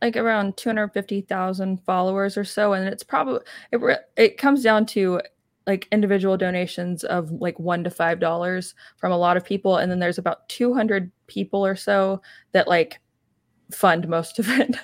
like 0.00 0.16
around 0.16 0.56
250,000 0.56 1.82
followers 1.84 2.36
or 2.36 2.44
so, 2.44 2.72
and 2.72 2.88
it's 2.88 3.02
probably 3.02 3.40
it 3.72 4.06
it 4.16 4.38
comes 4.38 4.62
down 4.62 4.86
to 4.86 5.20
like 5.66 5.86
individual 5.92 6.36
donations 6.36 7.04
of 7.04 7.30
like 7.32 7.58
one 7.58 7.84
to 7.84 7.90
five 7.90 8.20
dollars 8.20 8.74
from 8.96 9.12
a 9.12 9.18
lot 9.18 9.36
of 9.36 9.44
people, 9.44 9.76
and 9.76 9.90
then 9.90 9.98
there's 9.98 10.18
about 10.18 10.48
200 10.48 11.10
people 11.26 11.64
or 11.64 11.76
so 11.76 12.22
that 12.52 12.68
like 12.68 13.00
fund 13.70 14.08
most 14.08 14.38
of 14.38 14.48
it. 14.48 14.76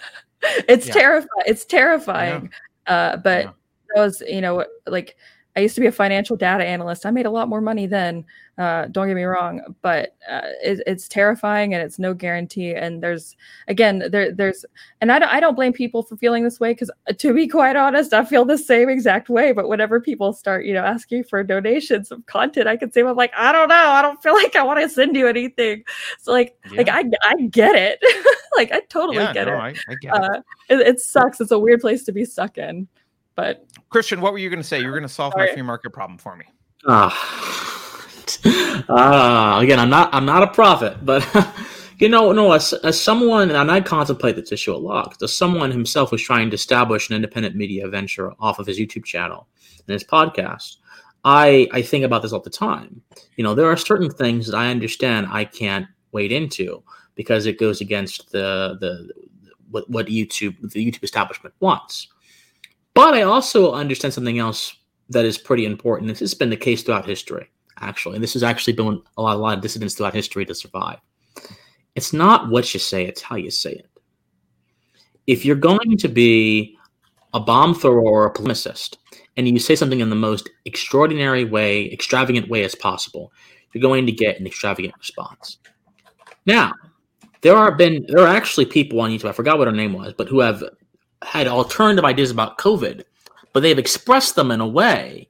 it's 0.68 0.86
yeah. 0.88 0.92
terrifying. 0.92 1.44
It's 1.46 1.64
terrifying. 1.64 2.50
Uh, 2.86 3.16
but 3.16 3.44
yeah. 3.46 3.50
those, 3.96 4.22
you 4.28 4.40
know, 4.40 4.64
like 4.86 5.16
I 5.56 5.60
used 5.60 5.76
to 5.76 5.80
be 5.80 5.86
a 5.86 5.92
financial 5.92 6.36
data 6.36 6.64
analyst. 6.64 7.06
I 7.06 7.10
made 7.10 7.26
a 7.26 7.30
lot 7.30 7.48
more 7.48 7.60
money 7.60 7.86
then. 7.86 8.24
Uh, 8.58 8.86
don't 8.86 9.06
get 9.06 9.14
me 9.14 9.24
wrong, 9.24 9.60
but 9.82 10.16
uh, 10.28 10.42
it, 10.62 10.80
it's 10.86 11.08
terrifying 11.08 11.74
and 11.74 11.82
it's 11.82 11.98
no 11.98 12.12
guarantee. 12.12 12.74
And 12.74 13.02
there's 13.02 13.36
again 13.68 14.04
there 14.10 14.32
there's 14.32 14.64
and 15.00 15.12
I 15.12 15.18
don't 15.18 15.28
I 15.28 15.40
don't 15.40 15.54
blame 15.54 15.72
people 15.72 16.02
for 16.02 16.16
feeling 16.16 16.44
this 16.44 16.60
way 16.60 16.72
because 16.72 16.90
uh, 17.08 17.12
to 17.18 17.32
be 17.32 17.46
quite 17.46 17.76
honest, 17.76 18.12
I 18.12 18.24
feel 18.24 18.44
the 18.44 18.58
same 18.58 18.88
exact 18.88 19.28
way. 19.28 19.52
But 19.52 19.68
whenever 19.68 20.00
people 20.00 20.32
start 20.32 20.64
you 20.64 20.72
know 20.72 20.84
asking 20.84 21.24
for 21.24 21.42
donations 21.44 22.10
of 22.10 22.24
content, 22.26 22.66
I 22.68 22.76
can 22.76 22.90
say 22.90 23.02
I'm 23.02 23.16
like 23.16 23.32
I 23.36 23.52
don't 23.52 23.68
know, 23.68 23.74
I 23.74 24.02
don't 24.02 24.22
feel 24.22 24.34
like 24.42 24.56
I 24.56 24.62
want 24.62 24.80
to 24.80 24.88
send 24.88 25.16
you 25.16 25.28
anything. 25.28 25.84
So 26.20 26.32
like 26.32 26.56
yeah. 26.70 26.78
like 26.78 26.88
I 26.88 27.04
I 27.24 27.42
get 27.46 27.76
it, 27.76 28.00
like 28.56 28.72
I 28.72 28.80
totally 28.88 29.18
yeah, 29.18 29.32
get 29.32 29.46
no, 29.46 29.54
it. 29.54 29.58
I, 29.58 29.74
I 29.88 29.94
get 30.00 30.14
uh, 30.14 30.40
it. 30.68 30.80
it. 30.80 30.86
It 30.86 31.00
sucks. 31.00 31.40
It's 31.40 31.52
a 31.52 31.58
weird 31.58 31.80
place 31.80 32.04
to 32.04 32.12
be 32.12 32.24
stuck 32.24 32.58
in. 32.58 32.88
But 33.36 33.66
Christian, 33.90 34.20
what 34.20 34.32
were 34.32 34.38
you 34.38 34.50
going 34.50 34.62
to 34.62 34.66
say? 34.66 34.80
You 34.80 34.86
were 34.86 34.92
going 34.92 35.02
to 35.02 35.08
solve 35.08 35.32
Sorry. 35.32 35.48
my 35.48 35.52
free 35.54 35.62
market 35.62 35.90
problem 35.90 36.18
for 36.18 36.36
me. 36.36 36.44
Ah, 36.86 37.14
uh, 38.88 39.58
again, 39.62 39.78
I'm 39.78 39.90
not 39.90 40.12
I'm 40.14 40.26
not 40.26 40.42
a 40.42 40.48
prophet, 40.48 41.04
but 41.04 41.26
you 41.98 42.08
know, 42.08 42.32
no, 42.32 42.52
as, 42.52 42.72
as 42.72 43.00
someone, 43.00 43.50
and 43.50 43.70
I 43.70 43.80
contemplate 43.80 44.36
this 44.36 44.52
issue 44.52 44.74
a 44.74 44.76
lot, 44.76 45.22
as 45.22 45.36
someone 45.36 45.70
himself 45.70 46.12
was 46.12 46.22
trying 46.22 46.50
to 46.50 46.54
establish 46.54 47.08
an 47.08 47.16
independent 47.16 47.56
media 47.56 47.88
venture 47.88 48.32
off 48.40 48.58
of 48.58 48.66
his 48.66 48.78
YouTube 48.78 49.04
channel 49.04 49.48
and 49.86 49.92
his 49.92 50.04
podcast, 50.04 50.76
I 51.24 51.68
I 51.72 51.82
think 51.82 52.04
about 52.04 52.22
this 52.22 52.32
all 52.32 52.40
the 52.40 52.50
time. 52.50 53.00
You 53.36 53.44
know, 53.44 53.54
there 53.54 53.70
are 53.70 53.76
certain 53.76 54.10
things 54.10 54.46
that 54.46 54.56
I 54.56 54.70
understand 54.70 55.28
I 55.30 55.44
can't 55.44 55.86
wade 56.12 56.32
into 56.32 56.82
because 57.14 57.46
it 57.46 57.58
goes 57.58 57.80
against 57.80 58.32
the 58.32 58.76
the 58.80 59.12
what, 59.70 59.88
what 59.88 60.06
YouTube 60.06 60.56
the 60.72 60.84
YouTube 60.84 61.04
establishment 61.04 61.54
wants. 61.60 62.08
But 62.94 63.14
I 63.14 63.22
also 63.22 63.72
understand 63.72 64.14
something 64.14 64.38
else 64.38 64.76
that 65.10 65.24
is 65.24 65.36
pretty 65.36 65.66
important. 65.66 66.08
This 66.08 66.20
has 66.20 66.34
been 66.34 66.50
the 66.50 66.56
case 66.56 66.82
throughout 66.82 67.06
history, 67.06 67.50
actually. 67.80 68.14
And 68.14 68.22
this 68.22 68.32
has 68.34 68.42
actually 68.42 68.74
been 68.74 69.02
a 69.18 69.22
lot, 69.22 69.36
a 69.36 69.38
lot 69.38 69.56
of 69.56 69.62
dissidents 69.62 69.94
throughout 69.94 70.14
history 70.14 70.46
to 70.46 70.54
survive. 70.54 70.98
It's 71.94 72.12
not 72.12 72.50
what 72.50 72.72
you 72.72 72.80
say, 72.80 73.06
it's 73.06 73.22
how 73.22 73.36
you 73.36 73.50
say 73.50 73.72
it. 73.72 73.88
If 75.26 75.44
you're 75.44 75.56
going 75.56 75.96
to 75.98 76.08
be 76.08 76.76
a 77.32 77.40
bomb 77.40 77.74
thrower 77.74 78.00
or 78.00 78.26
a 78.26 78.32
polemicist, 78.32 78.96
and 79.36 79.48
you 79.48 79.58
say 79.58 79.74
something 79.74 80.00
in 80.00 80.10
the 80.10 80.16
most 80.16 80.48
extraordinary 80.64 81.44
way, 81.44 81.90
extravagant 81.92 82.48
way 82.48 82.62
as 82.62 82.74
possible, 82.74 83.32
you're 83.72 83.82
going 83.82 84.06
to 84.06 84.12
get 84.12 84.38
an 84.38 84.46
extravagant 84.46 84.94
response. 84.98 85.58
Now, 86.46 86.72
there 87.40 87.56
are 87.56 87.74
been 87.74 88.04
there 88.08 88.22
are 88.24 88.36
actually 88.36 88.66
people 88.66 89.00
on 89.00 89.10
YouTube, 89.10 89.28
I 89.28 89.32
forgot 89.32 89.58
what 89.58 89.66
her 89.66 89.72
name 89.72 89.92
was, 89.92 90.14
but 90.16 90.28
who 90.28 90.40
have 90.40 90.62
had 91.24 91.46
alternative 91.46 92.04
ideas 92.04 92.30
about 92.30 92.58
COVID, 92.58 93.04
but 93.52 93.60
they've 93.60 93.78
expressed 93.78 94.36
them 94.36 94.50
in 94.50 94.60
a 94.60 94.66
way 94.66 95.28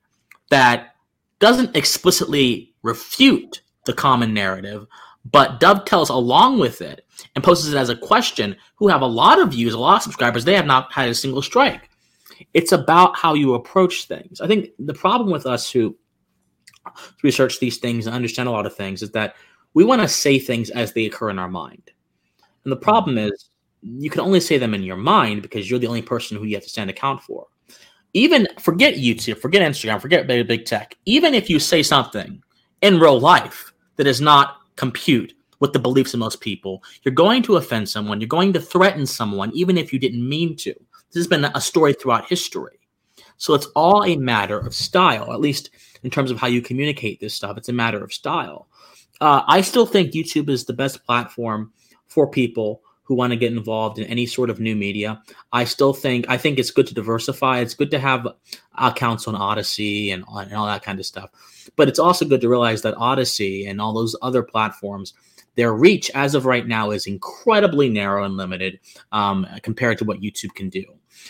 that 0.51 0.95
doesn't 1.39 1.77
explicitly 1.77 2.75
refute 2.83 3.63
the 3.87 3.93
common 3.93 4.35
narrative, 4.35 4.87
but 5.31 5.61
dovetails 5.61 6.11
along 6.11 6.59
with 6.59 6.81
it 6.83 7.07
and 7.35 7.45
poses 7.45 7.73
it 7.73 7.77
as 7.77 7.89
a 7.89 7.97
question 7.97 8.57
who 8.77 8.89
have 8.89 9.03
a 9.03 9.07
lot 9.07 9.41
of 9.41 9.51
views, 9.51 9.75
a 9.75 9.79
lot 9.79 9.97
of 9.97 10.03
subscribers, 10.03 10.45
they 10.45 10.55
have 10.55 10.67
not 10.67 10.93
had 10.93 11.09
a 11.09 11.15
single 11.15 11.43
strike. 11.43 11.91
It's 12.53 12.73
about 12.73 13.17
how 13.17 13.35
you 13.35 13.55
approach 13.55 14.05
things. 14.05 14.41
I 14.41 14.47
think 14.47 14.71
the 14.79 14.95
problem 14.95 15.31
with 15.31 15.47
us 15.47 15.71
who 15.71 15.97
research 17.23 17.61
these 17.61 17.79
things 17.79 18.07
and 18.07 18.15
understand 18.15 18.49
a 18.49 18.53
lot 18.53 18.67
of 18.67 18.75
things 18.75 19.03
is 19.03 19.11
that 19.13 19.37
we 19.75 19.85
want 19.85 20.03
to 20.03 20.09
say 20.09 20.39
things 20.39 20.71
as 20.71 20.93
they 20.93 21.07
occur 21.07 21.31
in 21.31 21.39
our 21.39 21.49
mind. 21.49 21.91
And 22.65 22.73
the 22.73 22.77
problem 22.77 23.19
is 23.19 23.51
you 23.85 24.09
can 24.09 24.21
only 24.21 24.41
say 24.41 24.57
them 24.57 24.75
in 24.75 24.83
your 24.83 24.97
mind 24.97 25.43
because 25.43 25.69
you're 25.69 25.79
the 25.79 25.87
only 25.87 26.03
person 26.03 26.37
who 26.37 26.45
you 26.45 26.57
have 26.57 26.65
to 26.65 26.71
stand 26.71 26.89
account 26.89 27.23
for. 27.23 27.47
Even 28.15 28.49
forget 28.59 28.95
YouTube, 28.95 29.39
forget 29.39 29.61
Instagram, 29.61 30.01
forget 30.01 30.27
big, 30.27 30.47
big 30.49 30.65
tech. 30.65 30.97
Even 31.05 31.35
if 31.35 31.51
you 31.51 31.59
say 31.59 31.83
something 31.83 32.43
in 32.81 32.99
real 32.99 33.21
life 33.21 33.73
that 33.97 34.05
does 34.05 34.21
not 34.21 34.57
compute 34.77 35.35
with 35.61 35.73
the 35.73 35.79
beliefs 35.79 36.15
of 36.15 36.21
most 36.21 36.41
people, 36.41 36.83
you're 37.03 37.15
going 37.15 37.43
to 37.43 37.57
offend 37.57 37.89
someone. 37.89 38.21
You're 38.21 38.29
going 38.29 38.53
to 38.55 38.61
threaten 38.61 39.05
someone, 39.05 39.51
even 39.53 39.77
if 39.77 39.93
you 39.93 39.99
didn't 39.99 40.27
mean 40.27 40.57
to. 40.57 40.73
This 41.13 41.21
has 41.21 41.27
been 41.27 41.45
a 41.45 41.61
story 41.61 41.93
throughout 41.93 42.29
history. 42.29 42.79
So 43.37 43.55
it's 43.55 43.67
all 43.75 44.05
a 44.05 44.17
matter 44.17 44.59
of 44.59 44.75
style, 44.75 45.33
at 45.33 45.41
least 45.41 45.71
in 46.03 46.11
terms 46.11 46.31
of 46.31 46.39
how 46.39 46.47
you 46.47 46.63
communicate 46.63 47.21
this 47.21 47.35
stuff. 47.35 47.59
It's 47.59 47.69
a 47.69 47.73
matter 47.73 48.03
of 48.03 48.13
style. 48.13 48.69
Uh, 49.21 49.43
I 49.47 49.61
still 49.61 49.87
think 49.87 50.13
YouTube 50.13 50.49
is 50.49 50.65
the 50.65 50.73
best 50.73 51.05
platform 51.05 51.73
for 52.07 52.31
people 52.31 52.83
who 53.05 53.15
want 53.15 53.33
to 53.33 53.37
get 53.37 53.53
involved 53.53 53.99
in 53.99 54.07
any 54.07 54.27
sort 54.27 54.51
of 54.51 54.61
new 54.61 54.75
media. 54.75 55.23
I 55.53 55.65
still 55.65 55.93
think 55.93 56.27
I 56.29 56.37
think 56.37 56.59
it's 56.59 56.71
good 56.71 56.87
to 56.89 56.95
diversify. 56.95 57.61
It's 57.61 57.75
good 57.75 57.91
to 57.93 57.99
have 57.99 58.27
accounts 58.77 59.29
on 59.29 59.37
Odysee 59.37 60.11
and, 60.11 60.25
and 60.29 60.55
all 60.55 60.67
that 60.67 60.83
kind 60.83 60.99
of 60.99 61.07
stuff. 61.07 61.31
But 61.77 61.89
it's 61.89 61.99
also 61.99 62.25
good 62.25 62.41
to 62.41 62.49
realize 62.49 62.83
that 62.83 62.97
Odysee 62.97 63.67
and 63.67 63.81
all 63.81 63.95
those 63.95 64.17
other 64.23 64.43
platforms, 64.43 65.15
their 65.55 65.73
reach 65.73 66.11
as 66.15 66.35
of 66.35 66.47
right 66.47 66.67
now 66.67 66.91
is 66.91 67.07
incredibly 67.07 67.89
narrow 67.89 68.25
and 68.25 68.37
limited 68.37 68.81
um, 69.13 69.47
compared 69.63 69.99
to 69.99 70.05
what 70.05 70.21
YouTube 70.21 70.55
can 70.55 70.69
do. 70.69 70.85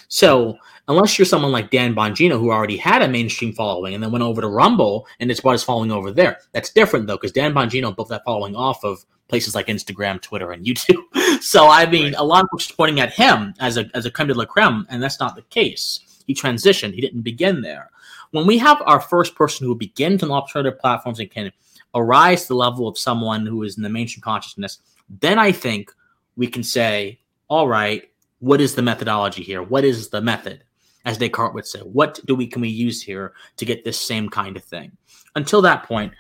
So 0.09 0.57
unless 0.89 1.19
you're 1.19 1.27
someone 1.27 1.53
like 1.53 1.71
Dan 1.71 1.95
Bongino 1.95 2.39
who 2.39 2.51
already 2.51 2.77
had 2.77 3.03
a 3.03 3.09
mainstream 3.09 3.53
following 3.53 3.95
and 3.95 4.03
then 4.03 4.13
went 4.13 4.25
over 4.25 4.41
to 4.41 4.49
Rumble 4.49 5.07
and 5.21 5.31
it's 5.31 5.41
brought 5.41 5.53
his 5.53 5.63
following 5.63 5.93
over 5.93 6.11
there, 6.11 6.39
that's 6.53 6.73
different 6.73 7.07
though 7.07 7.17
because 7.17 7.33
Dan 7.33 7.53
Bongino 7.53 7.95
built 7.95 8.09
that 8.09 8.25
following 8.25 8.57
off 8.57 8.83
of 8.85 9.05
places 9.29 9.55
like 9.55 9.67
Instagram, 9.67 10.21
Twitter, 10.21 10.53
and 10.53 10.65
YouTube. 10.65 11.03
so 11.43 11.69
I 11.69 11.87
mean, 11.87 12.13
right. 12.13 12.15
a 12.17 12.25
lot 12.25 12.45
of 12.45 12.51
folks 12.51 12.71
are 12.71 12.75
pointing 12.75 13.01
at 13.01 13.13
him 13.13 13.55
as 13.61 13.77
a 13.77 13.91
as 13.95 14.07
a 14.07 14.11
creme 14.11 14.29
de 14.29 14.35
la 14.35 14.45
creme, 14.45 14.87
and 14.91 15.03
that's 15.03 15.21
not 15.21 15.37
the 15.37 15.43
case. 15.43 16.01
He 16.27 16.35
transitioned. 16.35 16.95
He 16.95 17.01
didn't 17.01 17.23
begin 17.23 17.61
there. 17.61 17.91
When 18.31 18.47
we 18.47 18.59
have 18.59 18.83
our 18.87 19.01
first 19.01 19.35
person 19.35 19.67
who 19.67 19.75
begins 19.75 20.23
on 20.23 20.31
alternative 20.31 20.81
platforms 20.81 21.21
and 21.21 21.31
can 21.31 21.53
arise 21.95 22.43
to 22.43 22.49
the 22.49 22.57
level 22.57 22.89
of 22.89 22.99
someone 22.99 23.47
who 23.47 23.63
is 23.63 23.77
in 23.77 23.83
the 23.83 23.89
mainstream 23.89 24.23
consciousness, 24.23 24.81
then 25.09 25.39
I 25.39 25.53
think 25.53 25.93
we 26.37 26.49
can 26.49 26.63
say, 26.63 27.21
all 27.49 27.69
right, 27.69 28.11
what 28.41 28.61
is 28.61 28.75
the 28.75 28.83
methodology 28.83 29.43
here? 29.43 29.63
What 29.63 29.85
is 29.85 30.09
the 30.09 30.21
method? 30.21 30.65
As 31.05 31.19
Descartes 31.19 31.55
would 31.55 31.67
say, 31.67 31.81
what 31.81 32.19
do 32.25 32.35
we 32.35 32.47
can 32.47 32.63
we 32.63 32.69
use 32.69 33.03
here 33.03 33.35
to 33.59 33.65
get 33.65 33.85
this 33.85 34.01
same 34.01 34.29
kind 34.29 34.57
of 34.57 34.65
thing? 34.65 34.93
Until 35.37 35.63
that 35.63 35.85
point, 35.85 36.13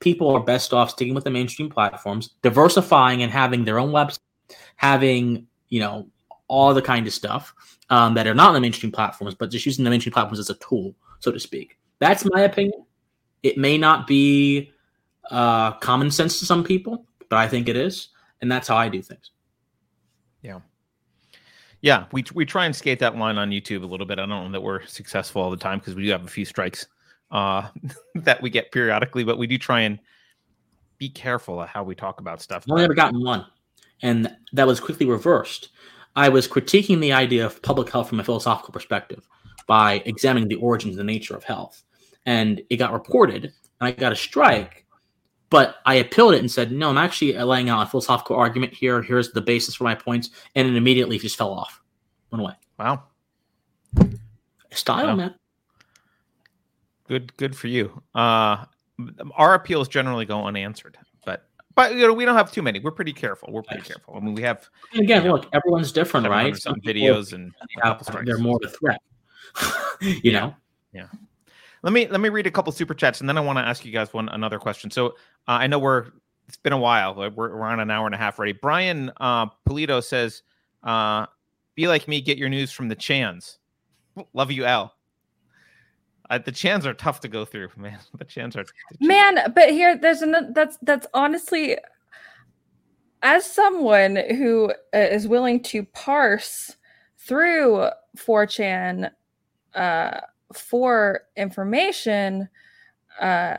people 0.00 0.30
are 0.30 0.40
best 0.40 0.72
off 0.72 0.90
sticking 0.90 1.14
with 1.14 1.24
the 1.24 1.30
mainstream 1.30 1.70
platforms, 1.70 2.30
diversifying 2.42 3.22
and 3.22 3.32
having 3.32 3.64
their 3.64 3.78
own 3.78 3.90
website, 3.90 4.18
having 4.76 5.46
you 5.68 5.80
know 5.80 6.08
all 6.48 6.72
the 6.74 6.82
kind 6.82 7.06
of 7.06 7.12
stuff 7.12 7.54
um, 7.90 8.14
that 8.14 8.26
are 8.26 8.34
not 8.34 8.48
on 8.48 8.54
the 8.54 8.60
mainstream 8.60 8.92
platforms, 8.92 9.34
but 9.34 9.50
just 9.50 9.66
using 9.66 9.84
the 9.84 9.90
mainstream 9.90 10.12
platforms 10.12 10.38
as 10.38 10.50
a 10.50 10.54
tool, 10.54 10.94
so 11.20 11.32
to 11.32 11.40
speak. 11.40 11.78
That's 11.98 12.24
my 12.30 12.42
opinion. 12.42 12.84
It 13.42 13.58
may 13.58 13.78
not 13.78 14.06
be 14.06 14.72
uh, 15.30 15.72
common 15.72 16.10
sense 16.10 16.38
to 16.40 16.46
some 16.46 16.62
people, 16.62 17.06
but 17.28 17.36
I 17.36 17.48
think 17.48 17.68
it 17.68 17.76
is, 17.76 18.08
and 18.40 18.50
that's 18.50 18.68
how 18.68 18.76
I 18.76 18.88
do 18.88 19.02
things. 19.02 19.30
Yeah. 20.42 20.60
Yeah, 21.82 22.06
we 22.12 22.24
we 22.34 22.46
try 22.46 22.66
and 22.66 22.74
skate 22.74 22.98
that 23.00 23.16
line 23.16 23.38
on 23.38 23.50
YouTube 23.50 23.82
a 23.82 23.86
little 23.86 24.06
bit. 24.06 24.18
I 24.18 24.26
don't 24.26 24.44
know 24.44 24.50
that 24.50 24.62
we're 24.62 24.84
successful 24.86 25.42
all 25.42 25.50
the 25.50 25.56
time 25.56 25.78
because 25.78 25.94
we 25.94 26.04
do 26.04 26.10
have 26.10 26.24
a 26.24 26.28
few 26.28 26.44
strikes 26.44 26.86
uh, 27.30 27.68
that 28.14 28.42
we 28.42 28.50
get 28.50 28.72
periodically, 28.72 29.24
but 29.24 29.38
we 29.38 29.46
do 29.46 29.58
try 29.58 29.80
and 29.80 29.98
be 30.98 31.08
careful 31.08 31.60
of 31.60 31.68
how 31.68 31.82
we 31.82 31.94
talk 31.94 32.20
about 32.20 32.40
stuff. 32.40 32.64
I've 32.70 32.78
never 32.78 32.94
gotten 32.94 33.22
one, 33.22 33.46
and 34.02 34.34
that 34.52 34.66
was 34.66 34.80
quickly 34.80 35.06
reversed. 35.06 35.70
I 36.14 36.28
was 36.28 36.48
critiquing 36.48 37.00
the 37.00 37.12
idea 37.12 37.44
of 37.44 37.60
public 37.62 37.90
health 37.90 38.08
from 38.08 38.20
a 38.20 38.24
philosophical 38.24 38.72
perspective 38.72 39.28
by 39.66 40.02
examining 40.06 40.48
the 40.48 40.54
origins 40.56 40.96
and 40.96 41.08
the 41.08 41.12
nature 41.12 41.36
of 41.36 41.44
health, 41.44 41.82
and 42.24 42.62
it 42.70 42.76
got 42.76 42.92
reported, 42.92 43.44
and 43.44 43.52
I 43.80 43.90
got 43.92 44.12
a 44.12 44.16
strike. 44.16 44.84
But 45.48 45.76
I 45.86 45.94
appealed 45.96 46.34
it 46.34 46.40
and 46.40 46.50
said, 46.50 46.72
no, 46.72 46.90
I'm 46.90 46.98
actually 46.98 47.32
laying 47.32 47.68
out 47.68 47.80
a 47.80 47.86
philosophical 47.86 48.34
argument 48.34 48.74
here. 48.74 49.00
Here's 49.00 49.30
the 49.30 49.40
basis 49.40 49.76
for 49.76 49.84
my 49.84 49.94
points, 49.94 50.30
and 50.56 50.66
it 50.66 50.74
immediately 50.74 51.18
just 51.18 51.36
fell 51.36 51.52
off, 51.52 51.80
went 52.32 52.42
away. 52.42 52.54
Wow, 52.78 53.04
style, 54.72 55.06
wow. 55.06 55.14
man 55.14 55.34
good 57.08 57.36
good 57.36 57.56
for 57.56 57.68
you 57.68 58.02
uh 58.14 58.64
our 59.36 59.54
appeals 59.54 59.88
generally 59.88 60.24
go 60.24 60.44
unanswered 60.44 60.96
but 61.24 61.48
but 61.74 61.94
you 61.94 62.06
know, 62.06 62.14
we 62.14 62.24
don't 62.24 62.36
have 62.36 62.50
too 62.50 62.62
many. 62.62 62.80
We're 62.80 62.90
pretty 62.90 63.12
careful. 63.12 63.52
We're 63.52 63.60
pretty 63.62 63.82
Yes. 63.82 63.88
careful. 63.88 64.14
I 64.16 64.20
mean, 64.20 64.34
we 64.34 64.40
have 64.40 64.66
And 64.94 65.02
again, 65.02 65.20
you 65.22 65.28
know, 65.28 65.34
look, 65.34 65.46
everyone's 65.52 65.92
different, 65.92 66.26
right? 66.26 66.56
700 66.56 66.62
something 66.62 66.82
videos 66.82 67.34
and 67.34 67.52
strikes. 68.02 68.24
they're 68.26 68.38
more 68.38 68.58
of 68.62 68.70
a 68.70 68.74
threat. 68.74 68.98
you 70.00 70.20
Yeah. 70.32 70.40
know? 70.40 70.56
Yeah. 70.94 71.06
Let 71.82 71.92
me 71.92 72.08
let 72.08 72.20
me 72.22 72.30
read 72.30 72.46
a 72.46 72.50
couple 72.50 72.72
super 72.72 72.94
chats, 72.94 73.20
and 73.20 73.28
then 73.28 73.36
I 73.36 73.42
want 73.42 73.58
to 73.58 73.62
ask 73.62 73.84
you 73.84 73.92
guys 73.92 74.14
one 74.14 74.30
another 74.30 74.58
question. 74.58 74.90
So 74.90 75.08
uh, 75.08 75.12
I 75.60 75.66
know 75.66 75.78
we're 75.78 76.06
it's 76.48 76.56
been 76.56 76.72
a 76.72 76.78
while. 76.78 77.14
We're, 77.14 77.28
we're 77.30 77.62
on 77.62 77.80
an 77.80 77.90
hour 77.90 78.06
and 78.06 78.14
a 78.14 78.18
half 78.18 78.38
already. 78.38 78.52
Brian 78.54 79.12
uh, 79.18 79.46
Polito 79.68 80.02
says, 80.02 80.42
uh, 80.82 81.26
"Be 81.74 81.88
like 81.88 82.08
me, 82.08 82.22
get 82.22 82.38
your 82.38 82.48
news 82.48 82.72
from 82.72 82.88
the 82.88 82.96
Chans." 82.96 83.58
Love 84.32 84.50
you, 84.50 84.64
L. 84.64 84.95
Uh, 86.28 86.38
the 86.38 86.52
Chans 86.52 86.86
are 86.86 86.94
tough 86.94 87.20
to 87.20 87.28
go 87.28 87.44
through, 87.44 87.68
man. 87.76 87.98
The 88.18 88.24
Chans 88.24 88.56
are 88.56 88.64
Man, 89.00 89.52
but 89.54 89.70
here 89.70 89.96
there's 89.96 90.22
another 90.22 90.50
that's 90.52 90.78
that's 90.82 91.06
honestly 91.14 91.78
as 93.22 93.44
someone 93.44 94.16
who 94.16 94.72
uh, 94.94 95.18
willing 95.26 95.62
to 95.64 95.82
parse 95.84 96.76
through 97.18 97.88
4chan 98.16 99.10
uh, 99.74 100.20
for 100.54 101.22
information, 101.36 102.48
uh, 103.20 103.56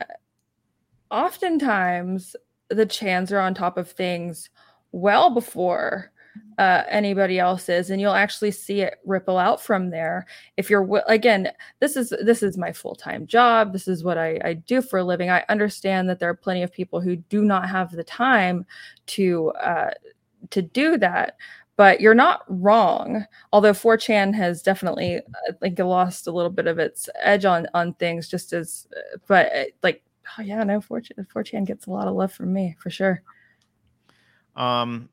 oftentimes 1.10 2.34
the 2.70 2.86
chans 2.86 3.32
are 3.32 3.40
on 3.40 3.54
top 3.54 3.76
of 3.76 3.90
things 3.90 4.50
well 4.92 5.30
before 5.30 6.12
uh, 6.58 6.82
anybody 6.88 7.38
else 7.38 7.68
is, 7.68 7.90
and 7.90 8.00
you'll 8.00 8.12
actually 8.12 8.50
see 8.50 8.80
it 8.80 8.98
ripple 9.04 9.38
out 9.38 9.62
from 9.62 9.90
there. 9.90 10.26
If 10.56 10.70
you're 10.70 11.02
again, 11.06 11.50
this 11.80 11.96
is 11.96 12.12
this 12.22 12.42
is 12.42 12.58
my 12.58 12.72
full-time 12.72 13.26
job. 13.26 13.72
This 13.72 13.88
is 13.88 14.04
what 14.04 14.18
I, 14.18 14.40
I 14.44 14.52
do 14.54 14.82
for 14.82 14.98
a 14.98 15.04
living. 15.04 15.30
I 15.30 15.44
understand 15.48 16.08
that 16.08 16.18
there 16.18 16.30
are 16.30 16.34
plenty 16.34 16.62
of 16.62 16.72
people 16.72 17.00
who 17.00 17.16
do 17.16 17.44
not 17.44 17.68
have 17.68 17.92
the 17.92 18.04
time 18.04 18.66
to 19.06 19.50
uh, 19.50 19.90
to 20.50 20.62
do 20.62 20.96
that 20.98 21.36
but 21.78 22.00
you're 22.00 22.12
not 22.12 22.42
wrong. 22.48 23.24
Although 23.52 23.72
4chan 23.72 24.34
has 24.34 24.62
definitely 24.62 25.22
i 25.48 25.52
think 25.60 25.78
lost 25.78 26.26
a 26.26 26.32
little 26.32 26.50
bit 26.50 26.66
of 26.66 26.78
its 26.78 27.08
edge 27.22 27.46
on 27.46 27.66
on 27.72 27.94
things 27.94 28.28
just 28.28 28.52
as 28.52 28.88
uh, 28.96 29.18
but 29.28 29.46
uh, 29.54 29.64
like 29.82 30.02
oh 30.36 30.42
yeah 30.42 30.62
no 30.64 30.80
4chan, 30.80 31.26
4chan 31.32 31.66
gets 31.66 31.86
a 31.86 31.90
lot 31.90 32.08
of 32.08 32.14
love 32.14 32.32
from 32.32 32.52
me 32.52 32.76
for 32.80 32.90
sure. 32.90 33.22
Um, 34.56 35.08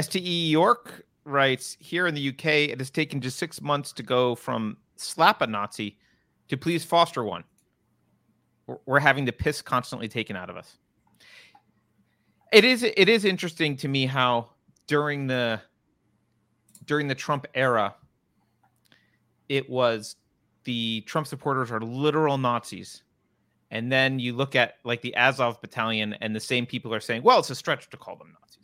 STE 0.00 0.18
York 0.20 1.04
writes 1.24 1.76
Here 1.80 2.06
in 2.06 2.14
the 2.14 2.28
UK, 2.28 2.46
it 2.70 2.78
has 2.78 2.90
taken 2.90 3.20
just 3.20 3.38
six 3.38 3.60
months 3.60 3.92
to 3.92 4.02
go 4.02 4.34
from 4.34 4.76
slap 4.96 5.42
a 5.42 5.46
Nazi 5.46 5.98
to 6.48 6.56
please 6.56 6.84
foster 6.84 7.24
one. 7.24 7.44
We're- 8.86 9.02
having 9.02 9.24
the 9.24 9.32
piss 9.32 9.60
constantly 9.60 10.08
taken 10.08 10.36
out 10.36 10.48
of 10.48 10.56
us. 10.56 10.78
It 12.52 12.64
is 12.64 12.82
it 12.82 13.08
is 13.08 13.24
interesting 13.24 13.76
to 13.78 13.88
me 13.88 14.06
how 14.06 14.50
during 14.86 15.26
the 15.26 15.60
during 16.84 17.08
the 17.08 17.14
Trump 17.14 17.46
era, 17.54 17.94
it 19.48 19.68
was 19.68 20.16
the 20.64 21.00
Trump 21.02 21.26
supporters 21.26 21.70
are 21.70 21.80
literal 21.80 22.38
Nazis. 22.38 23.02
And 23.70 23.90
then 23.90 24.18
you 24.18 24.34
look 24.34 24.54
at 24.54 24.74
like 24.84 25.00
the 25.00 25.14
Azov 25.16 25.60
battalion, 25.62 26.14
and 26.20 26.36
the 26.36 26.40
same 26.40 26.66
people 26.66 26.92
are 26.94 27.00
saying, 27.00 27.22
"Well, 27.22 27.38
it's 27.38 27.50
a 27.50 27.54
stretch 27.54 27.88
to 27.88 27.96
call 27.96 28.16
them 28.16 28.34
Nazis." 28.38 28.61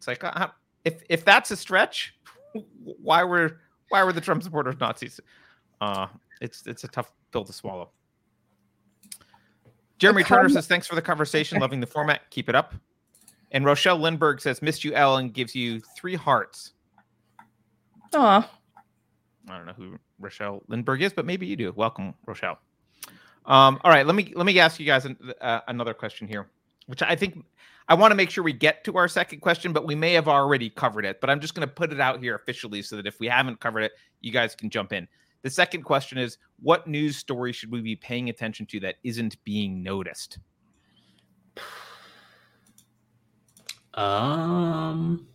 It's 0.00 0.06
like, 0.06 0.24
uh, 0.24 0.48
if 0.86 1.02
if 1.10 1.26
that's 1.26 1.50
a 1.50 1.56
stretch, 1.56 2.14
why 3.02 3.22
were 3.22 3.60
why 3.90 4.02
were 4.02 4.14
the 4.14 4.20
Trump 4.22 4.42
supporters 4.42 4.76
Nazis? 4.80 5.20
Uh, 5.78 6.06
it's 6.40 6.66
it's 6.66 6.84
a 6.84 6.88
tough 6.88 7.12
pill 7.32 7.44
to 7.44 7.52
swallow. 7.52 7.90
Jeremy 9.98 10.24
Turner 10.24 10.48
says, 10.48 10.66
"Thanks 10.66 10.86
for 10.86 10.94
the 10.94 11.02
conversation. 11.02 11.60
Loving 11.60 11.80
the 11.80 11.86
format. 11.86 12.22
Keep 12.30 12.48
it 12.48 12.54
up." 12.54 12.74
And 13.50 13.66
Rochelle 13.66 13.98
Lindberg 13.98 14.40
says, 14.40 14.62
"Missed 14.62 14.84
you, 14.84 14.94
Ellen." 14.94 15.28
Gives 15.28 15.54
you 15.54 15.80
three 15.94 16.14
hearts. 16.14 16.72
Aw. 18.14 18.50
I 19.50 19.56
don't 19.58 19.66
know 19.66 19.74
who 19.74 19.98
Rochelle 20.18 20.62
Lindberg 20.70 21.02
is, 21.02 21.12
but 21.12 21.26
maybe 21.26 21.46
you 21.46 21.56
do. 21.56 21.74
Welcome, 21.76 22.14
Rochelle. 22.24 22.58
Um, 23.44 23.78
all 23.84 23.90
right, 23.90 24.06
let 24.06 24.16
me 24.16 24.32
let 24.34 24.46
me 24.46 24.58
ask 24.58 24.80
you 24.80 24.86
guys 24.86 25.04
an, 25.04 25.18
uh, 25.42 25.60
another 25.68 25.92
question 25.92 26.26
here, 26.26 26.48
which 26.86 27.02
I 27.02 27.14
think 27.14 27.44
I 27.90 27.94
want 27.94 28.12
to 28.12 28.14
make 28.14 28.30
sure 28.30 28.44
we 28.44 28.52
get 28.52 28.84
to 28.84 28.96
our 28.96 29.08
second 29.08 29.40
question, 29.40 29.72
but 29.72 29.84
we 29.84 29.96
may 29.96 30.12
have 30.12 30.28
already 30.28 30.70
covered 30.70 31.04
it. 31.04 31.20
But 31.20 31.28
I'm 31.28 31.40
just 31.40 31.56
going 31.56 31.66
to 31.66 31.74
put 31.74 31.92
it 31.92 32.00
out 32.00 32.22
here 32.22 32.36
officially 32.36 32.82
so 32.82 32.94
that 32.94 33.04
if 33.04 33.18
we 33.18 33.26
haven't 33.26 33.58
covered 33.58 33.80
it, 33.80 33.92
you 34.20 34.30
guys 34.30 34.54
can 34.54 34.70
jump 34.70 34.92
in. 34.92 35.08
The 35.42 35.50
second 35.50 35.82
question 35.82 36.16
is, 36.16 36.38
what 36.60 36.86
news 36.86 37.16
story 37.16 37.52
should 37.52 37.72
we 37.72 37.80
be 37.80 37.96
paying 37.96 38.30
attention 38.30 38.64
to 38.66 38.80
that 38.80 38.96
isn't 39.02 39.42
being 39.42 39.82
noticed? 39.82 40.38
Um. 43.94 45.26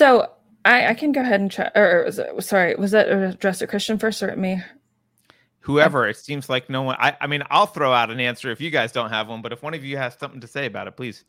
So 0.00 0.32
I, 0.64 0.88
I 0.88 0.94
can 0.94 1.12
go 1.12 1.20
ahead 1.20 1.40
and 1.40 1.50
try 1.50 1.70
or 1.74 2.04
was 2.04 2.18
it, 2.18 2.42
sorry 2.42 2.74
was 2.74 2.90
that 2.92 3.10
addressed 3.10 3.60
to 3.60 3.66
christian 3.66 3.98
first 3.98 4.22
or 4.22 4.30
at 4.30 4.38
me 4.38 4.62
Whoever, 5.62 6.08
it 6.08 6.16
seems 6.16 6.48
like 6.48 6.70
no 6.70 6.82
one. 6.82 6.96
I, 6.98 7.16
I 7.20 7.26
mean, 7.26 7.42
I'll 7.50 7.66
throw 7.66 7.92
out 7.92 8.10
an 8.10 8.18
answer 8.18 8.50
if 8.50 8.62
you 8.62 8.70
guys 8.70 8.92
don't 8.92 9.10
have 9.10 9.28
one, 9.28 9.42
but 9.42 9.52
if 9.52 9.62
one 9.62 9.74
of 9.74 9.84
you 9.84 9.98
has 9.98 10.16
something 10.16 10.40
to 10.40 10.46
say 10.46 10.64
about 10.64 10.86
it, 10.86 10.96
please. 10.96 11.24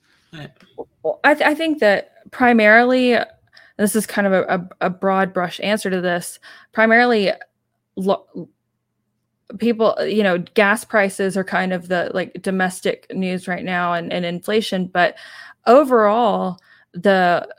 Well, 1.03 1.19
I, 1.25 1.33
th- 1.33 1.45
I 1.45 1.53
think 1.53 1.79
that 1.79 2.31
primarily, 2.31 3.17
this 3.77 3.93
is 3.93 4.07
kind 4.07 4.25
of 4.25 4.33
a, 4.33 4.43
a, 4.43 4.87
a 4.87 4.89
broad 4.89 5.33
brush 5.33 5.59
answer 5.61 5.89
to 5.89 5.99
this. 5.99 6.39
Primarily, 6.71 7.31
lo- 7.97 8.47
people, 9.57 9.97
you 10.05 10.23
know, 10.23 10.37
gas 10.37 10.85
prices 10.85 11.35
are 11.35 11.43
kind 11.43 11.73
of 11.73 11.89
the 11.89 12.09
like 12.13 12.41
domestic 12.41 13.13
news 13.13 13.49
right 13.49 13.65
now, 13.65 13.91
and, 13.93 14.13
and 14.13 14.23
inflation. 14.23 14.87
But 14.87 15.17
overall, 15.67 16.57
the 16.93 17.53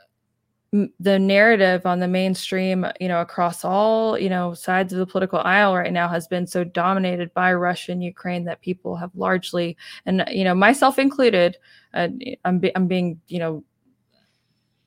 the 0.99 1.19
narrative 1.19 1.85
on 1.85 1.99
the 1.99 2.07
mainstream, 2.07 2.85
you 2.99 3.07
know, 3.07 3.21
across 3.21 3.63
all 3.63 4.17
you 4.17 4.29
know 4.29 4.53
sides 4.53 4.91
of 4.91 4.99
the 4.99 5.05
political 5.05 5.39
aisle 5.39 5.75
right 5.75 5.93
now 5.93 6.07
has 6.07 6.27
been 6.27 6.47
so 6.47 6.63
dominated 6.63 7.33
by 7.33 7.53
Russia 7.53 7.91
and 7.91 8.03
Ukraine 8.03 8.45
that 8.45 8.61
people 8.61 8.95
have 8.95 9.11
largely, 9.15 9.77
and 10.05 10.23
you 10.31 10.43
know, 10.43 10.55
myself 10.55 10.97
included, 10.97 11.57
uh, 11.93 12.07
I'm 12.43 12.59
be- 12.59 12.75
I'm 12.75 12.87
being 12.87 13.21
you 13.27 13.39
know 13.39 13.63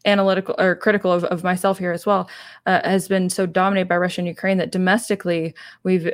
analytical 0.05 0.55
or 0.59 0.75
critical 0.75 1.13
of, 1.13 1.25
of 1.25 1.45
myself 1.45 1.79
here 1.79 1.93
as 1.93 2.05
well, 2.05 2.29
uh, 2.67 2.81
has 2.85 3.07
been 3.07 3.31
so 3.31 3.47
dominated 3.47 3.89
by 3.89 3.97
Russia 3.97 4.21
and 4.21 4.29
Ukraine 4.29 4.59
that 4.59 4.73
domestically 4.73 5.55
we've 5.85 6.13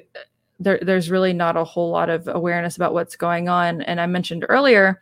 there, 0.60 0.78
there's 0.82 1.10
really 1.10 1.32
not 1.32 1.56
a 1.56 1.64
whole 1.64 1.90
lot 1.90 2.10
of 2.10 2.28
awareness 2.28 2.76
about 2.76 2.94
what's 2.94 3.16
going 3.16 3.48
on. 3.48 3.82
And 3.82 4.00
I 4.00 4.06
mentioned 4.06 4.44
earlier, 4.48 5.00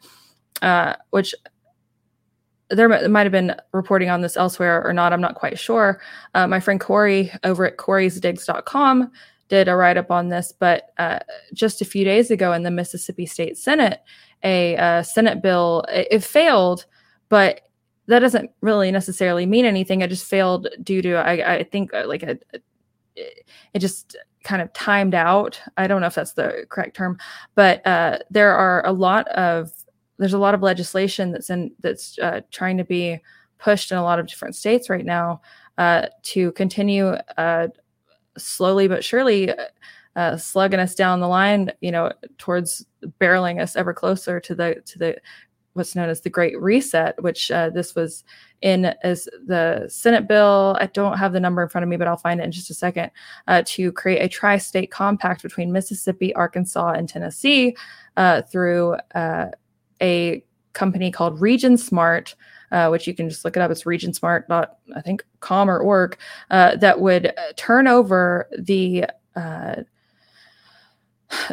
uh, 0.62 0.94
which 1.10 1.34
there 2.70 3.08
might 3.08 3.22
have 3.22 3.32
been 3.32 3.54
reporting 3.72 4.10
on 4.10 4.20
this 4.20 4.36
elsewhere 4.36 4.86
or 4.86 4.92
not. 4.92 5.12
I'm 5.12 5.20
not 5.20 5.34
quite 5.34 5.58
sure. 5.58 6.00
Uh, 6.34 6.46
my 6.46 6.60
friend 6.60 6.80
Corey 6.80 7.32
over 7.44 7.66
at 7.66 7.76
coreysdigs.com 7.76 9.10
did 9.48 9.68
a 9.68 9.74
write 9.74 9.96
up 9.96 10.10
on 10.10 10.28
this, 10.28 10.52
but 10.56 10.92
uh, 10.98 11.18
just 11.52 11.82
a 11.82 11.84
few 11.84 12.04
days 12.04 12.30
ago 12.30 12.52
in 12.52 12.62
the 12.62 12.70
Mississippi 12.70 13.26
State 13.26 13.58
Senate, 13.58 14.00
a 14.44 14.76
uh, 14.76 15.02
Senate 15.02 15.42
bill 15.42 15.84
it, 15.88 16.08
it 16.10 16.24
failed, 16.24 16.86
but 17.28 17.62
that 18.06 18.20
doesn't 18.20 18.50
really 18.60 18.90
necessarily 18.90 19.46
mean 19.46 19.64
anything. 19.64 20.00
It 20.00 20.08
just 20.08 20.24
failed 20.24 20.68
due 20.82 21.02
to 21.02 21.14
I, 21.14 21.56
I 21.56 21.62
think 21.64 21.92
uh, 21.92 22.06
like 22.06 22.22
a- 22.22 22.38
it 23.16 23.78
just 23.78 24.16
kind 24.44 24.62
of 24.62 24.72
timed 24.72 25.14
out. 25.14 25.60
I 25.76 25.86
don't 25.86 26.00
know 26.00 26.06
if 26.06 26.14
that's 26.14 26.32
the 26.32 26.64
correct 26.68 26.96
term, 26.96 27.18
but 27.54 27.86
uh, 27.86 28.18
there 28.30 28.54
are 28.54 28.86
a 28.86 28.92
lot 28.92 29.28
of 29.28 29.70
there's 30.20 30.34
a 30.34 30.38
lot 30.38 30.54
of 30.54 30.62
legislation 30.62 31.32
that's 31.32 31.50
in 31.50 31.72
that's 31.80 32.18
uh, 32.20 32.40
trying 32.50 32.76
to 32.76 32.84
be 32.84 33.18
pushed 33.58 33.90
in 33.90 33.98
a 33.98 34.02
lot 34.02 34.18
of 34.18 34.26
different 34.26 34.54
states 34.54 34.88
right 34.88 35.04
now 35.04 35.40
uh, 35.78 36.06
to 36.22 36.52
continue 36.52 37.08
uh, 37.36 37.68
slowly 38.36 38.86
but 38.86 39.04
surely 39.04 39.52
uh, 40.16 40.36
slugging 40.36 40.80
us 40.80 40.94
down 40.94 41.20
the 41.20 41.28
line, 41.28 41.70
you 41.80 41.90
know, 41.90 42.12
towards 42.38 42.84
barreling 43.20 43.60
us 43.60 43.76
ever 43.76 43.94
closer 43.94 44.40
to 44.40 44.54
the 44.54 44.82
to 44.86 44.98
the 44.98 45.16
what's 45.74 45.94
known 45.94 46.08
as 46.08 46.20
the 46.20 46.30
Great 46.30 46.60
Reset, 46.60 47.22
which 47.22 47.50
uh, 47.50 47.70
this 47.70 47.94
was 47.94 48.24
in 48.60 48.86
as 49.04 49.28
the 49.46 49.86
Senate 49.88 50.26
bill. 50.26 50.76
I 50.80 50.86
don't 50.86 51.16
have 51.16 51.32
the 51.32 51.40
number 51.40 51.62
in 51.62 51.68
front 51.68 51.84
of 51.84 51.88
me, 51.88 51.96
but 51.96 52.08
I'll 52.08 52.16
find 52.16 52.40
it 52.40 52.44
in 52.44 52.52
just 52.52 52.70
a 52.70 52.74
second. 52.74 53.12
Uh, 53.46 53.62
to 53.66 53.92
create 53.92 54.20
a 54.20 54.28
tri-state 54.28 54.90
compact 54.90 55.42
between 55.42 55.72
Mississippi, 55.72 56.34
Arkansas, 56.34 56.90
and 56.90 57.08
Tennessee 57.08 57.76
uh, 58.16 58.42
through 58.42 58.96
uh, 59.14 59.46
a 60.00 60.44
company 60.72 61.10
called 61.10 61.40
RegionSmart. 61.40 62.34
Uh, 62.72 62.86
which 62.86 63.08
you 63.08 63.12
can 63.12 63.28
just 63.28 63.44
look 63.44 63.56
it 63.56 63.60
up. 63.60 63.68
It's 63.68 63.82
regionsmart. 63.82 64.44
I 64.94 65.00
think 65.00 65.24
com 65.40 65.68
or 65.68 65.80
org 65.80 66.16
uh, 66.52 66.76
that 66.76 67.00
would 67.00 67.26
uh, 67.26 67.32
turn 67.56 67.88
over 67.88 68.48
the 68.56 69.06
uh, 69.34 69.74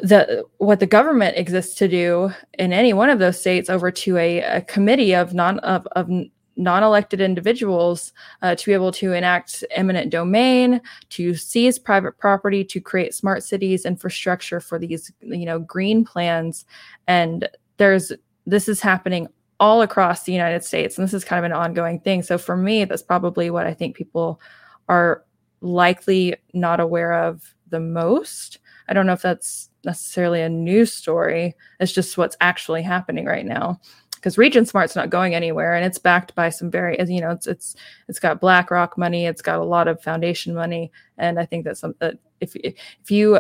the 0.01 0.43
what 0.57 0.79
the 0.79 0.85
government 0.85 1.37
exists 1.37 1.75
to 1.75 1.87
do 1.87 2.31
in 2.53 2.73
any 2.73 2.93
one 2.93 3.09
of 3.09 3.19
those 3.19 3.39
states 3.39 3.69
over 3.69 3.91
to 3.91 4.17
a, 4.17 4.41
a 4.41 4.61
committee 4.61 5.15
of 5.15 5.33
non 5.33 5.59
of, 5.59 5.87
of 5.93 6.09
non-elected 6.55 7.21
individuals 7.21 8.13
uh, 8.41 8.55
to 8.55 8.65
be 8.65 8.73
able 8.73 8.91
to 8.91 9.13
enact 9.13 9.63
eminent 9.71 10.09
domain 10.09 10.81
to 11.09 11.35
seize 11.35 11.77
private 11.77 12.17
property 12.17 12.63
to 12.63 12.81
create 12.81 13.13
smart 13.13 13.43
cities 13.43 13.85
infrastructure 13.85 14.59
for 14.59 14.79
these 14.79 15.11
you 15.21 15.45
know 15.45 15.59
green 15.59 16.03
plans 16.03 16.65
and 17.07 17.47
there's 17.77 18.11
this 18.47 18.67
is 18.67 18.81
happening 18.81 19.27
all 19.59 19.81
across 19.81 20.23
the 20.23 20.31
united 20.31 20.63
states 20.63 20.97
and 20.97 21.05
this 21.05 21.13
is 21.13 21.23
kind 21.23 21.39
of 21.39 21.45
an 21.45 21.55
ongoing 21.55 21.99
thing. 21.99 22.23
So 22.23 22.37
for 22.37 22.57
me 22.57 22.85
that's 22.85 23.03
probably 23.03 23.49
what 23.51 23.67
i 23.67 23.73
think 23.73 23.95
people 23.95 24.41
are 24.89 25.23
likely 25.61 26.35
not 26.53 26.79
aware 26.79 27.13
of 27.13 27.55
the 27.69 27.79
most. 27.79 28.59
I 28.87 28.93
don't 28.93 29.05
know 29.05 29.13
if 29.13 29.21
that's 29.21 29.69
necessarily 29.83 30.41
a 30.41 30.49
news 30.49 30.93
story 30.93 31.55
it's 31.79 31.91
just 31.91 32.17
what's 32.17 32.37
actually 32.41 32.81
happening 32.81 33.25
right 33.25 33.45
now. 33.45 33.79
Because 34.15 34.35
RegionSmart's 34.35 34.95
not 34.95 35.11
going 35.11 35.35
anywhere, 35.35 35.75
and 35.75 35.85
it's 35.85 35.99
backed 35.99 36.33
by 36.33 36.49
some 36.49 36.71
very, 36.71 36.97
you 37.07 37.21
know, 37.21 37.29
it's 37.29 37.45
it's 37.45 37.75
it's 38.07 38.19
got 38.19 38.41
BlackRock 38.41 38.97
money, 38.97 39.27
it's 39.27 39.43
got 39.43 39.59
a 39.59 39.63
lot 39.63 39.87
of 39.87 40.01
foundation 40.01 40.55
money, 40.55 40.91
and 41.19 41.39
I 41.39 41.45
think 41.45 41.65
that's 41.65 41.81
some 41.81 41.93
that 41.99 42.15
if 42.41 42.55
if 42.55 43.11
you 43.11 43.39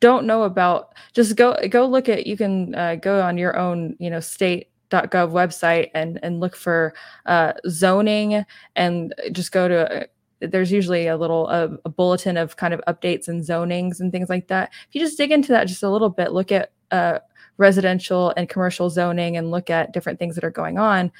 don't 0.00 0.26
know 0.26 0.42
about, 0.42 0.94
just 1.12 1.36
go 1.36 1.56
go 1.68 1.86
look 1.86 2.08
at. 2.08 2.26
You 2.26 2.36
can 2.36 2.74
uh, 2.74 2.96
go 2.96 3.22
on 3.22 3.38
your 3.38 3.56
own, 3.56 3.96
you 3.98 4.10
know, 4.10 4.20
state.gov 4.20 5.30
website 5.30 5.90
and 5.94 6.18
and 6.22 6.40
look 6.40 6.56
for 6.56 6.94
uh, 7.26 7.52
zoning, 7.68 8.44
and 8.76 9.14
just 9.32 9.52
go 9.52 9.68
to. 9.68 10.08
there's 10.40 10.70
usually 10.70 11.06
a 11.06 11.16
little 11.16 11.48
a, 11.48 11.68
bulletin 11.88 12.36
of 12.36 12.56
kind 12.56 12.74
of 12.74 12.82
updates 12.86 13.28
and 13.28 13.42
zonings 13.42 14.00
and 14.00 14.12
things 14.12 14.28
like 14.28 14.48
that. 14.48 14.70
If 14.88 14.94
you 14.94 15.00
just 15.00 15.16
dig 15.16 15.32
into 15.32 15.52
that 15.52 15.68
just 15.68 15.82
a 15.82 15.90
little 15.90 16.10
bit, 16.10 16.32
look 16.32 16.52
at 16.52 16.72
uh, 16.90 17.20
residential 17.56 18.32
and 18.36 18.48
commercial 18.48 18.90
zoning 18.90 19.36
and 19.36 19.50
look 19.50 19.70
at 19.70 19.92
different 19.92 20.18
things 20.18 20.34
that 20.34 20.44
are 20.44 20.50
going 20.50 20.78
on. 20.78 21.10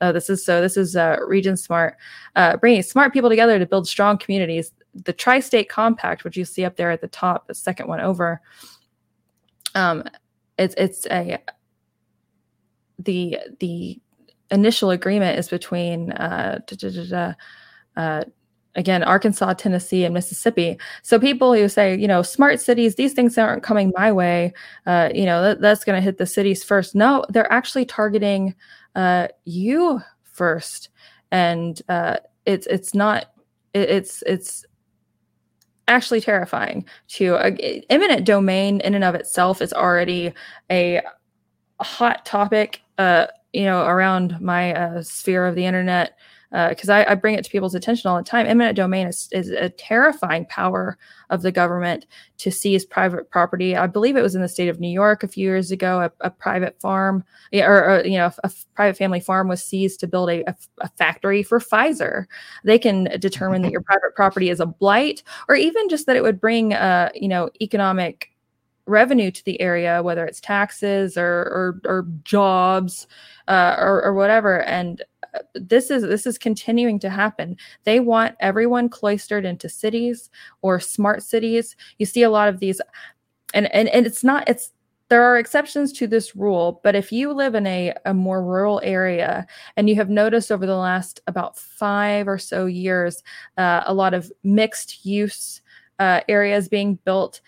Uh, 0.00 0.12
this 0.12 0.28
is 0.28 0.44
so. 0.44 0.60
This 0.60 0.76
is 0.76 0.96
uh, 0.96 1.16
RegionSmart, 1.22 1.94
uh, 2.36 2.56
bringing 2.56 2.82
smart 2.82 3.12
people 3.12 3.30
together 3.30 3.58
to 3.58 3.66
build 3.66 3.88
strong 3.88 4.18
communities. 4.18 4.72
The 4.94 5.12
Tri-State 5.12 5.68
Compact, 5.68 6.24
which 6.24 6.36
you 6.36 6.44
see 6.44 6.64
up 6.64 6.76
there 6.76 6.90
at 6.90 7.00
the 7.00 7.08
top, 7.08 7.46
the 7.46 7.54
second 7.54 7.88
one 7.88 8.00
over. 8.00 8.40
Um, 9.74 10.04
it's 10.58 10.74
it's 10.78 11.06
a 11.06 11.38
the 12.98 13.38
the 13.60 14.00
initial 14.50 14.90
agreement 14.90 15.38
is 15.38 15.48
between 15.48 16.12
uh, 16.12 16.60
uh, 17.96 18.24
again 18.76 19.02
arkansas 19.02 19.52
tennessee 19.54 20.04
and 20.04 20.14
mississippi 20.14 20.78
so 21.02 21.18
people 21.18 21.54
who 21.54 21.68
say 21.68 21.96
you 21.96 22.08
know 22.08 22.22
smart 22.22 22.60
cities 22.60 22.94
these 22.94 23.12
things 23.12 23.38
aren't 23.38 23.62
coming 23.62 23.92
my 23.96 24.12
way 24.12 24.52
uh, 24.86 25.08
you 25.14 25.24
know 25.24 25.42
that, 25.42 25.60
that's 25.60 25.84
going 25.84 25.96
to 25.96 26.04
hit 26.04 26.18
the 26.18 26.26
cities 26.26 26.62
first 26.62 26.94
no 26.94 27.24
they're 27.30 27.52
actually 27.52 27.84
targeting 27.84 28.54
uh, 28.94 29.28
you 29.44 30.00
first 30.22 30.88
and 31.30 31.82
uh, 31.88 32.16
it's 32.46 32.66
it's 32.66 32.94
not 32.94 33.26
it, 33.72 33.90
it's 33.90 34.22
it's 34.26 34.64
actually 35.88 36.20
terrifying 36.20 36.84
to 37.08 37.36
uh, 37.36 37.50
eminent 37.90 38.24
domain 38.24 38.80
in 38.80 38.94
and 38.94 39.04
of 39.04 39.14
itself 39.14 39.60
is 39.60 39.72
already 39.72 40.32
a 40.70 41.00
hot 41.80 42.24
topic 42.24 42.80
uh, 42.98 43.26
you 43.52 43.64
know 43.64 43.84
around 43.84 44.40
my 44.40 44.74
uh, 44.74 45.02
sphere 45.02 45.46
of 45.46 45.54
the 45.54 45.66
internet 45.66 46.18
because 46.68 46.88
uh, 46.88 46.94
I, 46.94 47.12
I, 47.12 47.14
bring 47.16 47.34
it 47.34 47.44
to 47.44 47.50
people's 47.50 47.74
attention 47.74 48.08
all 48.08 48.16
the 48.16 48.22
time. 48.22 48.46
Eminent 48.46 48.76
domain 48.76 49.08
is, 49.08 49.28
is 49.32 49.50
a 49.50 49.70
terrifying 49.70 50.46
power 50.46 50.96
of 51.30 51.42
the 51.42 51.50
government 51.50 52.06
to 52.38 52.52
seize 52.52 52.84
private 52.84 53.28
property. 53.28 53.74
I 53.76 53.88
believe 53.88 54.16
it 54.16 54.22
was 54.22 54.36
in 54.36 54.40
the 54.40 54.48
state 54.48 54.68
of 54.68 54.78
New 54.78 54.88
York 54.88 55.24
a 55.24 55.28
few 55.28 55.44
years 55.44 55.72
ago. 55.72 56.02
A, 56.02 56.26
a 56.26 56.30
private 56.30 56.80
farm, 56.80 57.24
yeah, 57.50 57.66
or, 57.66 57.84
or, 57.84 58.04
you 58.04 58.18
know, 58.18 58.26
a, 58.26 58.34
a, 58.44 58.50
private 58.76 58.96
family 58.96 59.18
farm 59.18 59.48
was 59.48 59.64
seized 59.64 59.98
to 60.00 60.06
build 60.06 60.30
a, 60.30 60.44
a, 60.48 60.88
factory 60.96 61.42
for 61.42 61.58
Pfizer. 61.58 62.26
They 62.62 62.78
can 62.78 63.04
determine 63.18 63.62
that 63.62 63.72
your 63.72 63.82
private 63.82 64.14
property 64.14 64.48
is 64.48 64.60
a 64.60 64.66
blight, 64.66 65.24
or 65.48 65.56
even 65.56 65.88
just 65.88 66.06
that 66.06 66.14
it 66.14 66.22
would 66.22 66.40
bring, 66.40 66.72
uh, 66.72 67.10
you 67.16 67.26
know, 67.26 67.50
economic 67.60 68.30
revenue 68.86 69.30
to 69.30 69.44
the 69.44 69.60
area, 69.60 70.02
whether 70.02 70.24
it's 70.24 70.40
taxes 70.40 71.16
or 71.16 71.24
or, 71.24 71.80
or 71.84 72.06
jobs 72.22 73.06
uh, 73.48 73.76
or, 73.78 74.04
or 74.04 74.14
whatever. 74.14 74.62
And 74.62 75.02
this 75.54 75.90
is 75.90 76.02
this 76.02 76.26
is 76.26 76.38
continuing 76.38 76.98
to 77.00 77.10
happen. 77.10 77.56
They 77.84 78.00
want 78.00 78.36
everyone 78.40 78.88
cloistered 78.88 79.44
into 79.44 79.68
cities 79.68 80.30
or 80.62 80.80
smart 80.80 81.22
cities. 81.22 81.76
You 81.98 82.06
see 82.06 82.22
a 82.22 82.30
lot 82.30 82.48
of 82.48 82.60
these 82.60 82.80
and 83.52 83.72
and, 83.74 83.88
and 83.88 84.06
it's 84.06 84.24
not 84.24 84.48
it's 84.48 84.72
there 85.10 85.22
are 85.22 85.38
exceptions 85.38 85.92
to 85.92 86.06
this 86.06 86.34
rule, 86.34 86.80
but 86.82 86.94
if 86.94 87.12
you 87.12 87.32
live 87.32 87.54
in 87.54 87.66
a, 87.66 87.92
a 88.06 88.14
more 88.14 88.42
rural 88.42 88.80
area 88.82 89.46
and 89.76 89.88
you 89.88 89.94
have 89.96 90.08
noticed 90.08 90.50
over 90.50 90.64
the 90.64 90.76
last 90.76 91.20
about 91.26 91.58
five 91.58 92.26
or 92.26 92.38
so 92.38 92.66
years, 92.66 93.22
uh, 93.58 93.82
a 93.86 93.92
lot 93.92 94.14
of 94.14 94.32
mixed 94.42 95.04
use 95.04 95.60
uh, 95.98 96.20
areas 96.28 96.68
being 96.68 96.98
built, 97.04 97.42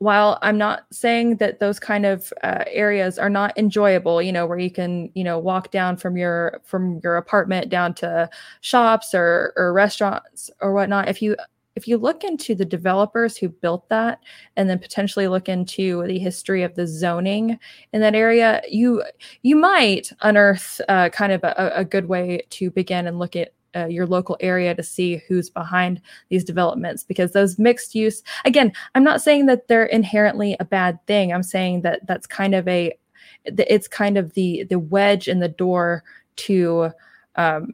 while 0.00 0.38
I'm 0.40 0.56
not 0.56 0.86
saying 0.90 1.36
that 1.36 1.60
those 1.60 1.78
kind 1.78 2.06
of 2.06 2.32
uh, 2.42 2.64
areas 2.66 3.18
are 3.18 3.28
not 3.28 3.56
enjoyable, 3.58 4.22
you 4.22 4.32
know, 4.32 4.46
where 4.46 4.58
you 4.58 4.70
can, 4.70 5.10
you 5.14 5.22
know, 5.22 5.38
walk 5.38 5.70
down 5.70 5.98
from 5.98 6.16
your 6.16 6.62
from 6.64 7.00
your 7.04 7.18
apartment 7.18 7.68
down 7.68 7.92
to 7.96 8.28
shops 8.62 9.14
or 9.14 9.52
or 9.56 9.74
restaurants 9.74 10.50
or 10.62 10.72
whatnot. 10.72 11.10
If 11.10 11.20
you 11.20 11.36
if 11.76 11.86
you 11.86 11.98
look 11.98 12.24
into 12.24 12.54
the 12.54 12.64
developers 12.64 13.36
who 13.36 13.50
built 13.50 13.90
that 13.90 14.20
and 14.56 14.70
then 14.70 14.78
potentially 14.78 15.28
look 15.28 15.50
into 15.50 16.06
the 16.06 16.18
history 16.18 16.62
of 16.62 16.74
the 16.74 16.86
zoning 16.86 17.58
in 17.92 18.00
that 18.00 18.14
area, 18.14 18.62
you 18.70 19.04
you 19.42 19.54
might 19.54 20.10
unearth 20.22 20.80
uh, 20.88 21.10
kind 21.10 21.30
of 21.30 21.44
a, 21.44 21.72
a 21.74 21.84
good 21.84 22.06
way 22.06 22.40
to 22.48 22.70
begin 22.70 23.06
and 23.06 23.18
look 23.18 23.36
at 23.36 23.52
uh, 23.76 23.86
your 23.86 24.06
local 24.06 24.36
area 24.40 24.74
to 24.74 24.82
see 24.82 25.22
who's 25.28 25.50
behind 25.50 26.00
these 26.28 26.44
developments 26.44 27.02
because 27.02 27.32
those 27.32 27.58
mixed 27.58 27.94
use 27.94 28.22
again 28.44 28.72
i'm 28.94 29.04
not 29.04 29.22
saying 29.22 29.46
that 29.46 29.68
they're 29.68 29.84
inherently 29.86 30.56
a 30.60 30.64
bad 30.64 31.04
thing. 31.06 31.32
I'm 31.32 31.42
saying 31.42 31.82
that 31.82 32.06
that's 32.06 32.26
kind 32.26 32.54
of 32.54 32.68
a 32.68 32.96
it's 33.44 33.88
kind 33.88 34.16
of 34.18 34.34
the 34.34 34.64
the 34.64 34.78
wedge 34.78 35.28
in 35.28 35.40
the 35.40 35.48
door 35.48 36.04
to 36.36 36.90
um, 37.36 37.72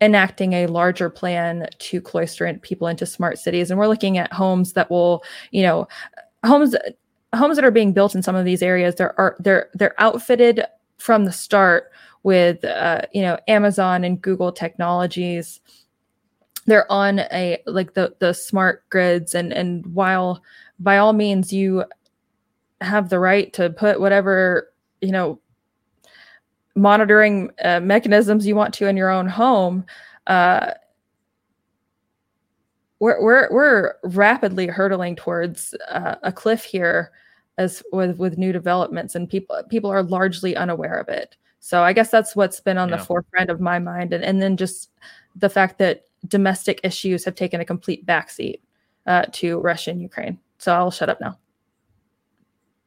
enacting 0.00 0.52
a 0.52 0.66
larger 0.66 1.08
plan 1.08 1.68
to 1.78 2.00
cloister 2.00 2.52
people 2.54 2.88
into 2.88 3.06
smart 3.06 3.38
cities. 3.38 3.70
And 3.70 3.78
we're 3.78 3.86
looking 3.86 4.18
at 4.18 4.32
homes 4.32 4.72
that 4.74 4.90
will 4.90 5.22
you 5.52 5.62
know 5.62 5.88
homes 6.44 6.74
homes 7.34 7.56
that 7.56 7.64
are 7.64 7.70
being 7.70 7.92
built 7.92 8.14
in 8.14 8.22
some 8.22 8.34
of 8.34 8.44
these 8.44 8.62
areas 8.62 8.96
they're 8.96 9.18
are 9.18 9.36
they're 9.40 9.70
they're 9.74 9.94
outfitted 9.98 10.64
from 10.98 11.24
the 11.24 11.32
start 11.32 11.90
with 12.22 12.64
uh, 12.64 13.02
you 13.12 13.22
know 13.22 13.38
Amazon 13.48 14.04
and 14.04 14.20
Google 14.20 14.52
technologies. 14.52 15.60
They're 16.66 16.90
on 16.90 17.20
a 17.20 17.62
like 17.66 17.94
the 17.94 18.14
the 18.18 18.32
smart 18.32 18.88
grids, 18.90 19.34
and 19.34 19.52
and 19.52 19.84
while 19.86 20.42
by 20.78 20.98
all 20.98 21.12
means 21.12 21.52
you 21.52 21.84
have 22.80 23.08
the 23.08 23.18
right 23.18 23.52
to 23.54 23.70
put 23.70 24.00
whatever 24.00 24.72
you 25.00 25.12
know 25.12 25.40
monitoring 26.74 27.50
uh, 27.62 27.80
mechanisms 27.80 28.46
you 28.46 28.56
want 28.56 28.74
to 28.74 28.86
in 28.86 28.96
your 28.96 29.10
own 29.10 29.28
home. 29.28 29.84
Uh, 30.26 30.72
we're, 32.98 33.20
we're, 33.20 33.48
we're 33.50 33.94
rapidly 34.04 34.68
hurtling 34.68 35.16
towards 35.16 35.74
uh, 35.90 36.14
a 36.22 36.32
cliff 36.32 36.62
here 36.62 37.10
as 37.58 37.82
with, 37.92 38.16
with 38.16 38.38
new 38.38 38.52
developments 38.52 39.14
and 39.14 39.28
people 39.28 39.60
people 39.68 39.90
are 39.90 40.02
largely 40.02 40.56
unaware 40.56 40.94
of 40.94 41.08
it 41.08 41.36
so 41.64 41.84
I 41.84 41.92
guess 41.92 42.10
that's 42.10 42.34
what's 42.34 42.58
been 42.58 42.76
on 42.76 42.88
yeah. 42.88 42.96
the 42.96 43.04
forefront 43.04 43.48
of 43.48 43.60
my 43.60 43.78
mind. 43.78 44.12
And, 44.12 44.24
and 44.24 44.42
then 44.42 44.56
just 44.56 44.90
the 45.36 45.48
fact 45.48 45.78
that 45.78 46.06
domestic 46.26 46.80
issues 46.82 47.24
have 47.24 47.36
taken 47.36 47.60
a 47.60 47.64
complete 47.64 48.04
backseat 48.04 48.58
uh, 49.06 49.26
to 49.30 49.60
Russia 49.60 49.92
and 49.92 50.02
Ukraine. 50.02 50.40
So 50.58 50.74
I'll 50.74 50.90
shut 50.90 51.08
up 51.08 51.20
now. 51.20 51.38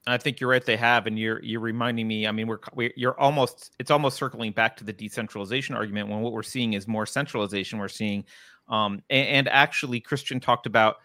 I 0.08 0.18
think 0.18 0.42
you're 0.42 0.50
right. 0.50 0.64
They 0.64 0.76
have, 0.76 1.08
and 1.08 1.18
you're 1.18 1.42
you're 1.42 1.62
reminding 1.62 2.06
me. 2.06 2.28
I 2.28 2.34
mean, 2.34 2.48
we're, 2.48 2.60
we're 2.74 2.92
you're 2.98 3.18
almost 3.18 3.72
it's 3.80 3.92
almost 3.92 4.18
circling 4.18 4.52
back 4.52 4.76
to 4.78 4.84
the 4.84 4.94
decentralization 4.94 5.74
argument 5.74 6.10
when 6.10 6.20
what 6.20 6.34
we're 6.34 6.44
seeing 6.44 6.74
is 6.74 6.86
more 6.86 7.06
centralization. 7.06 7.80
We're 7.80 7.88
seeing, 7.88 8.26
um, 8.68 9.02
and, 9.10 9.28
and 9.30 9.50
actually, 9.50 10.02
Christian 10.02 10.42
talked 10.42 10.66
about, 10.66 10.98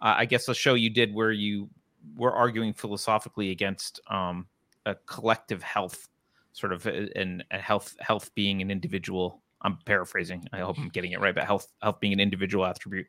uh, 0.00 0.14
I 0.16 0.24
guess, 0.24 0.48
a 0.48 0.54
show 0.54 0.74
you 0.74 0.88
did 0.88 1.14
where 1.14 1.30
you 1.30 1.68
were 2.16 2.32
arguing 2.32 2.72
philosophically 2.72 3.50
against 3.50 4.00
um, 4.08 4.46
a 4.86 4.94
collective 5.06 5.62
health 5.62 6.08
sort 6.52 6.72
of 6.72 6.86
and 6.86 7.44
health 7.50 7.96
health 8.00 8.34
being 8.34 8.62
an 8.62 8.70
individual 8.70 9.42
i'm 9.62 9.78
paraphrasing 9.84 10.46
i 10.52 10.58
hope 10.58 10.78
i'm 10.78 10.88
getting 10.88 11.12
it 11.12 11.20
right 11.20 11.34
but 11.34 11.44
health 11.44 11.72
health 11.82 12.00
being 12.00 12.12
an 12.12 12.20
individual 12.20 12.64
attribute 12.64 13.06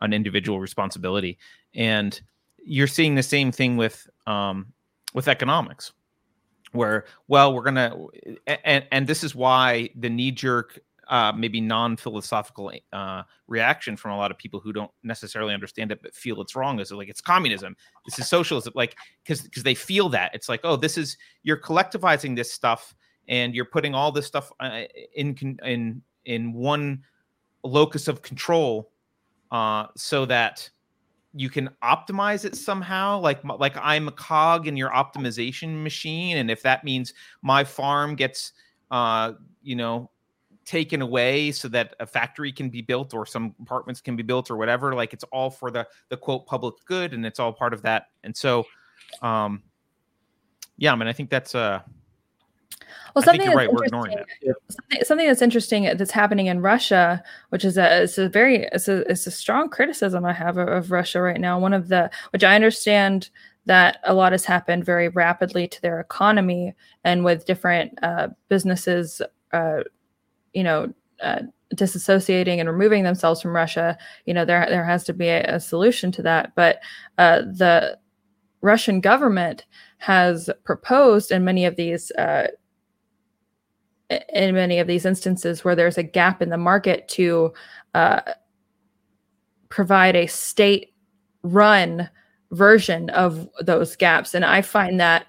an 0.00 0.12
individual 0.12 0.60
responsibility. 0.60 1.38
And 1.74 2.18
you're 2.64 2.86
seeing 2.86 3.14
the 3.14 3.22
same 3.22 3.52
thing 3.52 3.76
with 3.76 4.06
um 4.26 4.72
with 5.14 5.28
economics 5.28 5.92
where 6.72 7.04
well 7.28 7.54
we're 7.54 7.62
gonna 7.62 7.96
and 8.64 8.84
and 8.90 9.06
this 9.06 9.22
is 9.22 9.34
why 9.34 9.88
the 9.94 10.10
knee 10.10 10.32
jerk 10.32 10.78
uh, 11.08 11.32
maybe 11.36 11.60
non-philosophical 11.60 12.72
uh, 12.92 13.22
reaction 13.46 13.96
from 13.96 14.10
a 14.10 14.16
lot 14.16 14.30
of 14.30 14.38
people 14.38 14.58
who 14.58 14.72
don't 14.72 14.90
necessarily 15.02 15.54
understand 15.54 15.92
it 15.92 16.02
but 16.02 16.14
feel 16.14 16.40
it's 16.40 16.56
wrong 16.56 16.80
is 16.80 16.90
like 16.90 17.08
it's 17.08 17.20
communism. 17.20 17.76
This 18.04 18.18
is 18.18 18.28
socialism. 18.28 18.72
Like 18.74 18.96
because 19.22 19.42
because 19.42 19.62
they 19.62 19.74
feel 19.74 20.08
that. 20.10 20.34
It's 20.34 20.48
like 20.48 20.60
oh 20.64 20.76
this 20.76 20.98
is 20.98 21.16
you're 21.42 21.60
collectivizing 21.60 22.34
this 22.34 22.52
stuff 22.52 22.94
and 23.28 23.54
you're 23.54 23.66
putting 23.66 23.94
all 23.94 24.10
this 24.10 24.26
stuff 24.26 24.52
uh, 24.60 24.82
in 25.14 25.58
in 25.64 26.02
in 26.24 26.52
one 26.52 27.02
locus 27.62 28.08
of 28.08 28.22
control 28.22 28.90
uh, 29.52 29.86
so 29.96 30.26
that 30.26 30.68
you 31.34 31.50
can 31.50 31.68
optimize 31.84 32.44
it 32.44 32.56
somehow. 32.56 33.20
Like 33.20 33.44
like 33.44 33.76
i'm 33.80 34.08
a 34.08 34.12
cog 34.12 34.66
in 34.66 34.76
your 34.76 34.90
optimization 34.90 35.82
machine 35.82 36.38
and 36.38 36.50
if 36.50 36.62
that 36.62 36.82
means 36.82 37.14
my 37.42 37.62
farm 37.62 38.16
gets 38.16 38.52
uh 38.90 39.32
you 39.62 39.76
know 39.76 40.10
taken 40.66 41.00
away 41.00 41.52
so 41.52 41.68
that 41.68 41.94
a 42.00 42.06
factory 42.06 42.52
can 42.52 42.68
be 42.68 42.82
built 42.82 43.14
or 43.14 43.24
some 43.24 43.54
apartments 43.62 44.00
can 44.00 44.16
be 44.16 44.22
built 44.22 44.50
or 44.50 44.56
whatever 44.56 44.94
like 44.94 45.12
it's 45.12 45.24
all 45.32 45.48
for 45.48 45.70
the 45.70 45.86
the 46.08 46.16
quote 46.16 46.44
public 46.44 46.74
good 46.84 47.14
and 47.14 47.24
it's 47.24 47.38
all 47.38 47.52
part 47.52 47.72
of 47.72 47.80
that 47.82 48.08
and 48.24 48.36
so 48.36 48.64
um 49.22 49.62
yeah 50.76 50.92
i 50.92 50.96
mean 50.96 51.08
i 51.08 51.12
think 51.12 51.30
that's 51.30 51.54
uh 51.54 51.80
well, 53.14 53.24
something 53.24 53.50
right. 53.52 53.72
We're 53.72 53.84
ignoring 53.84 54.14
that. 54.14 54.26
Something, 54.68 55.04
something, 55.04 55.26
that's 55.26 55.40
interesting 55.40 55.84
that's 55.96 56.10
happening 56.10 56.48
in 56.48 56.60
Russia, 56.60 57.22
which 57.48 57.64
is 57.64 57.78
a 57.78 58.02
it's 58.02 58.18
a 58.18 58.28
very 58.28 58.64
it's 58.72 58.88
a 58.88 59.10
it's 59.10 59.26
a 59.26 59.30
strong 59.30 59.70
criticism 59.70 60.26
I 60.26 60.34
have 60.34 60.58
of, 60.58 60.68
of 60.68 60.90
Russia 60.90 61.22
right 61.22 61.40
now. 61.40 61.58
One 61.58 61.72
of 61.72 61.88
the 61.88 62.10
which 62.30 62.44
I 62.44 62.54
understand 62.54 63.30
that 63.64 63.98
a 64.04 64.12
lot 64.12 64.32
has 64.32 64.44
happened 64.44 64.84
very 64.84 65.08
rapidly 65.08 65.66
to 65.66 65.82
their 65.82 65.98
economy 65.98 66.74
and 67.04 67.24
with 67.24 67.46
different 67.46 67.98
uh, 68.02 68.28
businesses, 68.48 69.22
uh, 69.52 69.80
you 70.56 70.64
know. 70.64 70.92
Uh, 71.22 71.42
disassociating 71.74 72.60
and 72.60 72.68
removing 72.68 73.02
themselves 73.02 73.42
from 73.42 73.56
Russia, 73.56 73.98
you 74.24 74.32
know, 74.32 74.44
there 74.44 74.66
there 74.68 74.84
has 74.84 75.02
to 75.04 75.12
be 75.12 75.28
a, 75.28 75.56
a 75.56 75.58
solution 75.58 76.12
to 76.12 76.22
that. 76.22 76.52
But 76.54 76.78
uh, 77.18 77.40
the 77.40 77.98
Russian 78.60 79.00
government 79.00 79.66
has 79.98 80.48
proposed 80.64 81.32
in 81.32 81.44
many 81.44 81.64
of 81.64 81.74
these 81.74 82.12
uh, 82.12 82.48
in 84.32 84.54
many 84.54 84.78
of 84.78 84.86
these 84.86 85.04
instances 85.04 85.64
where 85.64 85.74
there's 85.74 85.98
a 85.98 86.02
gap 86.02 86.40
in 86.40 86.50
the 86.50 86.56
market 86.56 87.08
to 87.08 87.52
uh, 87.94 88.20
provide 89.68 90.14
a 90.14 90.26
state 90.26 90.94
run 91.42 92.08
version 92.52 93.10
of 93.10 93.48
those 93.60 93.96
gaps. 93.96 94.34
And 94.34 94.44
I 94.44 94.62
find 94.62 95.00
that 95.00 95.26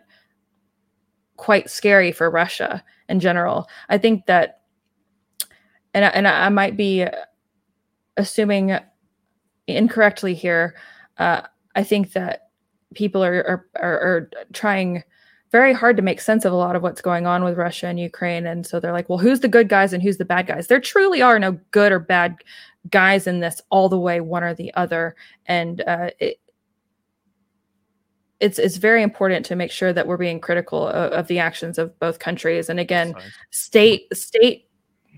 quite 1.38 1.70
scary 1.70 2.12
for 2.12 2.30
Russia 2.30 2.84
in 3.10 3.20
general. 3.20 3.68
I 3.90 3.98
think 3.98 4.26
that, 4.28 4.57
and, 5.98 6.06
and 6.14 6.28
I 6.28 6.50
might 6.50 6.78
be 6.78 7.06
assuming 8.18 8.78
incorrectly 9.66 10.36
here, 10.36 10.76
uh, 11.18 11.42
I 11.76 11.84
think 11.84 12.14
that 12.14 12.50
people 12.94 13.24
are, 13.24 13.44
are, 13.48 13.66
are, 13.82 14.00
are 14.00 14.30
trying 14.54 15.04
very 15.52 15.74
hard 15.74 15.96
to 15.96 16.04
make 16.04 16.20
sense 16.20 16.46
of 16.46 16.54
a 16.54 16.56
lot 16.56 16.76
of 16.76 16.84
what's 16.84 17.02
going 17.02 17.26
on 17.26 17.44
with 17.44 17.58
Russia 17.58 17.88
and 17.88 18.00
Ukraine. 18.00 18.46
And 18.46 18.66
so 18.66 18.80
they're 18.80 18.92
like, 18.92 19.10
well, 19.10 19.18
who's 19.18 19.40
the 19.40 19.48
good 19.48 19.70
guys 19.70 19.94
and 19.94 20.04
who's 20.04 20.18
the 20.18 20.26
bad 20.26 20.46
guys? 20.46 20.68
There 20.68 20.80
truly 20.80 21.22
are 21.22 21.40
no 21.40 21.58
good 21.72 21.92
or 21.92 22.00
bad 22.00 22.36
guys 22.92 23.28
in 23.28 23.40
this 23.40 23.62
all 23.70 23.90
the 23.90 24.00
way, 24.00 24.20
one 24.20 24.44
or 24.44 24.54
the 24.54 24.74
other. 24.76 25.16
And 25.46 25.82
uh, 25.88 26.12
it, 26.20 26.40
it's 28.40 28.60
it's 28.60 28.78
very 28.78 29.02
important 29.02 29.46
to 29.48 29.56
make 29.56 29.72
sure 29.72 29.94
that 29.94 30.06
we're 30.06 30.18
being 30.18 30.40
critical 30.40 30.88
of, 30.90 31.12
of 31.12 31.28
the 31.28 31.40
actions 31.40 31.80
of 31.80 31.98
both 32.00 32.20
countries. 32.20 32.70
And 32.70 32.80
again, 32.80 33.16
state 33.50 34.16
state 34.16 34.67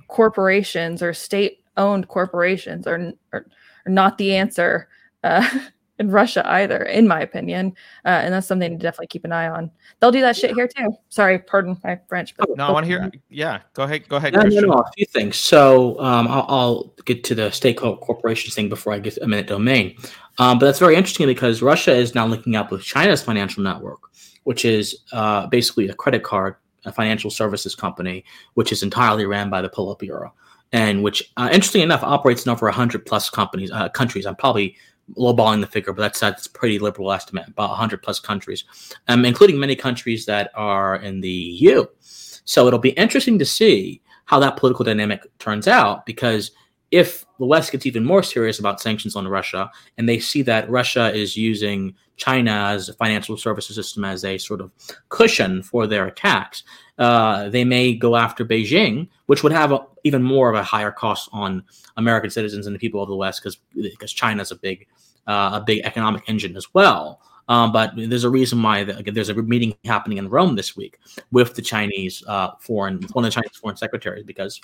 corporations 0.09 1.01
or 1.01 1.13
state 1.13 1.63
owned 1.77 2.07
corporations 2.09 2.85
are, 2.85 3.13
are, 3.31 3.45
are 3.85 3.91
not 3.91 4.17
the 4.17 4.35
answer. 4.35 4.89
Uh, 5.23 5.47
in 5.99 6.09
Russia 6.09 6.49
either, 6.49 6.83
in 6.83 7.07
my 7.07 7.19
opinion. 7.19 7.75
Uh, 8.05 8.21
and 8.23 8.33
that's 8.33 8.47
something 8.47 8.71
to 8.71 8.81
definitely 8.81 9.07
keep 9.07 9.25
an 9.25 9.33
eye 9.33 9.49
on. 9.49 9.69
They'll 9.99 10.11
do 10.11 10.21
that 10.21 10.35
shit 10.35 10.55
here 10.55 10.67
too. 10.67 10.93
Sorry, 11.09 11.37
pardon 11.37 11.77
my 11.83 11.99
French. 12.07 12.35
But 12.37 12.55
no, 12.55 12.67
I 12.67 12.71
want 12.71 12.85
to 12.85 12.87
hear. 12.87 13.11
Yeah, 13.29 13.59
go 13.73 13.83
ahead. 13.83 14.07
Go 14.07 14.15
ahead. 14.15 14.33
No, 14.33 14.41
no, 14.41 14.59
no, 14.61 14.73
a 14.73 14.91
few 14.95 15.05
things. 15.05 15.35
So 15.35 15.99
um, 15.99 16.27
I'll, 16.27 16.45
I'll, 16.47 16.93
get 17.05 17.23
to 17.23 17.33
the 17.33 17.49
state 17.51 17.77
corporations 17.77 18.53
thing 18.53 18.69
before 18.69 18.93
I 18.93 18.99
get 18.99 19.17
eminent 19.21 19.47
domain. 19.47 19.95
Um, 20.37 20.59
but 20.59 20.67
that's 20.67 20.79
very 20.79 20.95
interesting 20.95 21.27
because 21.27 21.61
Russia 21.61 21.91
is 21.91 22.13
now 22.13 22.27
linking 22.27 22.55
up 22.55 22.71
with 22.71 22.83
China's 22.83 23.21
financial 23.21 23.63
network, 23.63 23.99
which 24.43 24.63
is 24.63 25.03
uh, 25.11 25.47
basically 25.47 25.89
a 25.89 25.95
credit 25.95 26.23
card, 26.23 26.55
a 26.85 26.91
financial 26.91 27.29
services 27.29 27.75
company, 27.75 28.23
which 28.53 28.71
is 28.71 28.83
entirely 28.83 29.25
ran 29.25 29.49
by 29.49 29.61
the 29.61 29.69
Politburo 29.69 30.31
and 30.71 31.03
which, 31.03 31.31
uh, 31.37 31.49
interestingly 31.51 31.83
enough, 31.83 32.03
operates 32.03 32.45
in 32.45 32.51
over 32.51 32.65
100 32.65 33.05
plus 33.05 33.29
companies, 33.29 33.71
uh, 33.71 33.89
countries. 33.89 34.25
I'm 34.25 34.35
probably 34.35 34.75
lowballing 35.17 35.61
the 35.61 35.67
figure, 35.67 35.93
but 35.93 36.01
that's 36.01 36.19
that's 36.19 36.45
a 36.45 36.51
pretty 36.51 36.77
liberal 36.77 37.11
estimate, 37.11 37.47
about 37.47 37.69
100 37.69 38.03
plus 38.03 38.19
countries, 38.19 38.63
um, 39.07 39.25
including 39.25 39.59
many 39.59 39.75
countries 39.75 40.25
that 40.27 40.51
are 40.55 40.97
in 40.97 41.21
the 41.21 41.29
EU. 41.29 41.85
So 42.45 42.67
it'll 42.67 42.79
be 42.79 42.91
interesting 42.91 43.39
to 43.39 43.45
see 43.45 44.01
how 44.25 44.39
that 44.39 44.57
political 44.57 44.85
dynamic 44.85 45.25
turns 45.39 45.67
out, 45.67 46.05
because 46.05 46.51
if 46.91 47.25
the 47.39 47.45
West 47.45 47.71
gets 47.71 47.85
even 47.85 48.03
more 48.03 48.23
serious 48.23 48.59
about 48.59 48.81
sanctions 48.81 49.15
on 49.15 49.27
Russia, 49.27 49.69
and 49.97 50.09
they 50.09 50.19
see 50.19 50.41
that 50.43 50.69
Russia 50.69 51.13
is 51.13 51.37
using 51.37 51.95
China's 52.17 52.89
financial 52.99 53.37
services 53.37 53.75
system 53.75 54.03
as 54.03 54.25
a 54.25 54.37
sort 54.37 54.59
of 54.59 54.71
cushion 55.09 55.63
for 55.63 55.87
their 55.87 56.05
attacks, 56.07 56.63
uh, 56.97 57.47
they 57.49 57.63
may 57.63 57.93
go 57.93 58.15
after 58.15 58.43
Beijing, 58.43 59.07
which 59.27 59.41
would 59.43 59.53
have 59.53 59.71
a, 59.71 59.85
even 60.03 60.21
more 60.21 60.49
of 60.49 60.55
a 60.55 60.63
higher 60.63 60.91
cost 60.91 61.29
on 61.31 61.63
American 61.95 62.29
citizens 62.29 62.67
and 62.67 62.75
the 62.75 62.79
people 62.79 63.01
of 63.01 63.07
the 63.07 63.15
West, 63.15 63.41
because 63.41 63.57
because 63.75 64.11
China 64.11 64.41
is 64.41 64.51
a 64.51 64.55
big 64.55 64.85
uh, 65.27 65.51
a 65.53 65.63
big 65.65 65.81
economic 65.85 66.23
engine 66.27 66.57
as 66.57 66.73
well. 66.73 67.21
Um, 67.49 67.71
but 67.71 67.93
there's 67.95 68.23
a 68.23 68.29
reason 68.29 68.61
why 68.61 68.83
the, 68.83 69.11
there's 69.11 69.29
a 69.29 69.33
meeting 69.33 69.75
happening 69.83 70.19
in 70.19 70.29
Rome 70.29 70.55
this 70.55 70.77
week 70.77 70.99
with 71.31 71.55
the 71.55 71.63
Chinese 71.63 72.23
uh, 72.27 72.51
foreign, 72.59 73.01
one 73.13 73.25
of 73.25 73.31
the 73.31 73.41
Chinese 73.41 73.57
foreign 73.57 73.75
secretaries, 73.75 74.23
because 74.23 74.61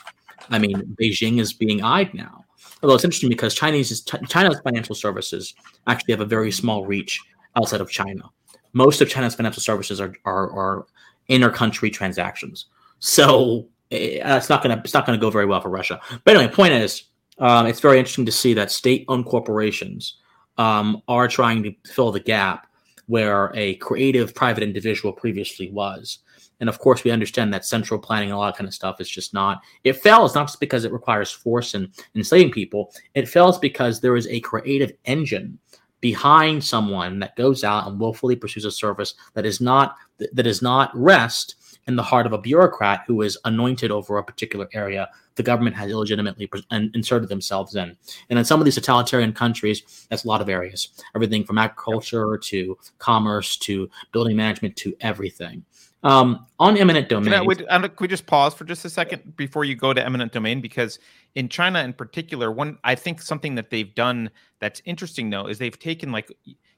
I 0.51 0.59
mean 0.59 0.95
Beijing 1.01 1.39
is 1.39 1.51
being 1.51 1.81
eyed 1.81 2.13
now. 2.13 2.45
Although 2.83 2.95
it's 2.95 3.03
interesting 3.03 3.29
because 3.29 3.55
Chinese 3.55 4.01
China's 4.29 4.59
financial 4.63 4.93
services 4.93 5.55
actually 5.87 6.13
have 6.13 6.21
a 6.21 6.25
very 6.25 6.51
small 6.51 6.85
reach 6.85 7.19
outside 7.55 7.81
of 7.81 7.89
China. 7.89 8.29
Most 8.73 9.01
of 9.01 9.09
China's 9.09 9.33
financial 9.33 9.63
services 9.63 9.99
are 9.99 10.13
are, 10.25 10.51
are 10.51 10.85
inter-country 11.27 11.89
transactions, 11.89 12.67
so 12.99 13.67
eh, 13.89 14.19
it's 14.37 14.49
not 14.49 14.61
gonna 14.61 14.79
it's 14.83 14.93
not 14.93 15.07
gonna 15.07 15.17
go 15.17 15.31
very 15.31 15.47
well 15.47 15.59
for 15.59 15.69
Russia. 15.69 15.99
But 16.23 16.35
anyway, 16.35 16.51
the 16.51 16.55
point 16.55 16.73
is, 16.73 17.05
um, 17.39 17.65
it's 17.65 17.79
very 17.79 17.97
interesting 17.97 18.27
to 18.27 18.31
see 18.31 18.53
that 18.53 18.71
state-owned 18.71 19.25
corporations 19.25 20.17
um, 20.59 21.01
are 21.07 21.27
trying 21.27 21.63
to 21.63 21.73
fill 21.87 22.11
the 22.11 22.19
gap 22.19 22.67
where 23.07 23.51
a 23.55 23.75
creative 23.75 24.33
private 24.33 24.63
individual 24.63 25.13
previously 25.13 25.69
was. 25.71 26.19
And 26.59 26.69
of 26.69 26.79
course, 26.79 27.03
we 27.03 27.11
understand 27.11 27.53
that 27.53 27.65
central 27.65 27.99
planning 27.99 28.29
and 28.29 28.35
a 28.35 28.39
lot 28.39 28.53
of 28.53 28.57
kind 28.57 28.67
of 28.67 28.73
stuff 28.73 29.01
is 29.01 29.09
just 29.09 29.33
not. 29.33 29.61
It 29.83 29.97
fails 29.97 30.35
not 30.35 30.47
just 30.47 30.59
because 30.59 30.85
it 30.85 30.93
requires 30.93 31.31
force 31.31 31.73
and 31.73 31.89
enslaving 32.15 32.51
people. 32.51 32.93
It 33.13 33.27
fails 33.27 33.59
because 33.59 33.99
there 33.99 34.15
is 34.15 34.27
a 34.27 34.39
creative 34.39 34.93
engine 35.05 35.59
behind 36.01 36.63
someone 36.63 37.19
that 37.19 37.35
goes 37.35 37.63
out 37.63 37.87
and 37.87 37.99
willfully 37.99 38.35
pursues 38.35 38.65
a 38.65 38.71
service 38.71 39.15
that 39.33 39.45
is 39.45 39.59
not 39.59 39.95
that 40.33 40.47
is 40.47 40.61
not 40.61 40.91
rest 40.93 41.55
in 41.87 41.95
the 41.95 42.03
heart 42.03 42.25
of 42.25 42.33
a 42.33 42.37
bureaucrat 42.37 43.03
who 43.07 43.21
is 43.21 43.37
anointed 43.45 43.91
over 43.91 44.17
a 44.17 44.23
particular 44.23 44.67
area 44.73 45.09
the 45.35 45.43
government 45.43 45.75
has 45.75 45.91
illegitimately 45.91 46.49
inserted 46.71 47.29
themselves 47.29 47.75
in. 47.75 47.95
And 48.29 48.39
in 48.39 48.45
some 48.45 48.59
of 48.59 48.65
these 48.65 48.75
totalitarian 48.75 49.33
countries, 49.33 50.07
that's 50.09 50.23
a 50.23 50.27
lot 50.27 50.41
of 50.41 50.49
areas 50.49 50.89
everything 51.13 51.43
from 51.43 51.57
agriculture 51.57 52.37
to 52.37 52.77
commerce 52.99 53.57
to 53.57 53.89
building 54.11 54.35
management 54.37 54.75
to 54.77 54.95
everything. 55.01 55.63
Um, 56.03 56.45
on 56.59 56.77
eminent 56.77 57.09
domain. 57.09 57.33
Can, 57.33 57.47
we, 57.47 57.55
can 57.55 57.91
we 57.99 58.07
just 58.07 58.27
pause 58.27 58.53
for 58.53 58.63
just 58.63 58.85
a 58.85 58.91
second 58.91 59.35
before 59.35 59.65
you 59.65 59.75
go 59.75 59.91
to 59.91 60.05
eminent 60.05 60.31
domain? 60.31 60.61
Because 60.61 60.99
in 61.33 61.49
China, 61.49 61.83
in 61.83 61.93
particular, 61.93 62.51
one 62.51 62.77
I 62.83 62.93
think 62.93 63.21
something 63.21 63.55
that 63.55 63.71
they've 63.71 63.93
done 63.95 64.29
that's 64.59 64.83
interesting 64.85 65.31
though 65.31 65.47
is 65.47 65.57
they've 65.57 65.77
taken 65.77 66.11
like 66.11 66.31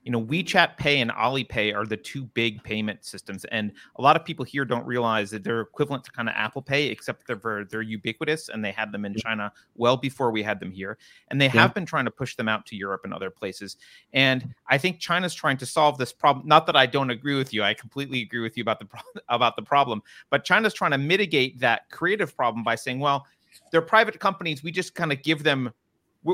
you 0.08 0.12
know 0.14 0.24
WeChat 0.24 0.78
Pay 0.78 1.02
and 1.02 1.12
Alipay 1.12 1.76
are 1.76 1.86
the 1.86 1.98
two 1.98 2.24
big 2.24 2.64
payment 2.64 3.04
systems, 3.04 3.44
and 3.52 3.74
a 3.98 4.02
lot 4.02 4.16
of 4.16 4.24
people 4.24 4.46
here 4.46 4.64
don't 4.64 4.86
realize 4.86 5.30
that 5.32 5.44
they're 5.44 5.60
equivalent 5.60 6.06
to 6.06 6.12
kind 6.12 6.30
of 6.30 6.36
Apple 6.38 6.62
Pay, 6.62 6.88
except 6.88 7.28
they're 7.28 7.66
they're 7.70 7.82
ubiquitous, 7.82 8.48
and 8.48 8.64
they 8.64 8.72
had 8.72 8.94
them 8.94 9.04
in 9.04 9.16
China 9.16 9.52
well 9.76 9.98
before 9.98 10.32
we 10.32 10.42
had 10.42 10.62
them 10.62 10.72
here, 10.72 10.98
and 11.28 11.42
they 11.42 11.48
yeah. 11.48 11.62
have 11.62 11.74
been 11.74 11.86
trying 11.86 12.06
to 12.06 12.12
push 12.12 12.38
them 12.38 12.48
out 12.48 12.66
to 12.68 12.78
Europe 12.78 13.02
and 13.04 13.14
other 13.14 13.30
places. 13.30 13.76
And 14.14 14.56
I 14.70 14.78
think 14.78 15.00
China's 15.00 15.34
trying 15.34 15.58
to 15.58 15.66
solve 15.66 15.98
this 15.98 16.14
problem. 16.14 16.48
Not 16.48 16.68
that 16.68 16.78
I 16.78 16.86
don't 16.86 17.10
agree 17.10 17.36
with 17.36 17.54
you; 17.54 17.62
I 17.62 17.74
completely 17.74 18.22
agree 18.22 18.40
with 18.40 18.56
you 18.56 18.62
about 18.62 18.80
the 18.80 18.86
pro- 18.86 19.02
about 19.28 19.58
the 19.58 19.62
problem. 19.62 20.02
But 20.30 20.46
China's 20.46 20.74
trying 20.74 20.92
to 20.92 20.98
mitigate 20.98 21.60
that 21.60 21.90
creative 21.92 22.34
problem 22.34 22.64
by 22.64 22.76
saying, 22.76 23.02
well, 23.02 23.26
they're 23.74 23.82
private 23.82 24.22
companies. 24.22 24.64
We 24.64 24.72
just 24.72 24.96
kind 24.96 25.12
of 25.12 25.22
give 25.22 25.44
them 25.44 25.74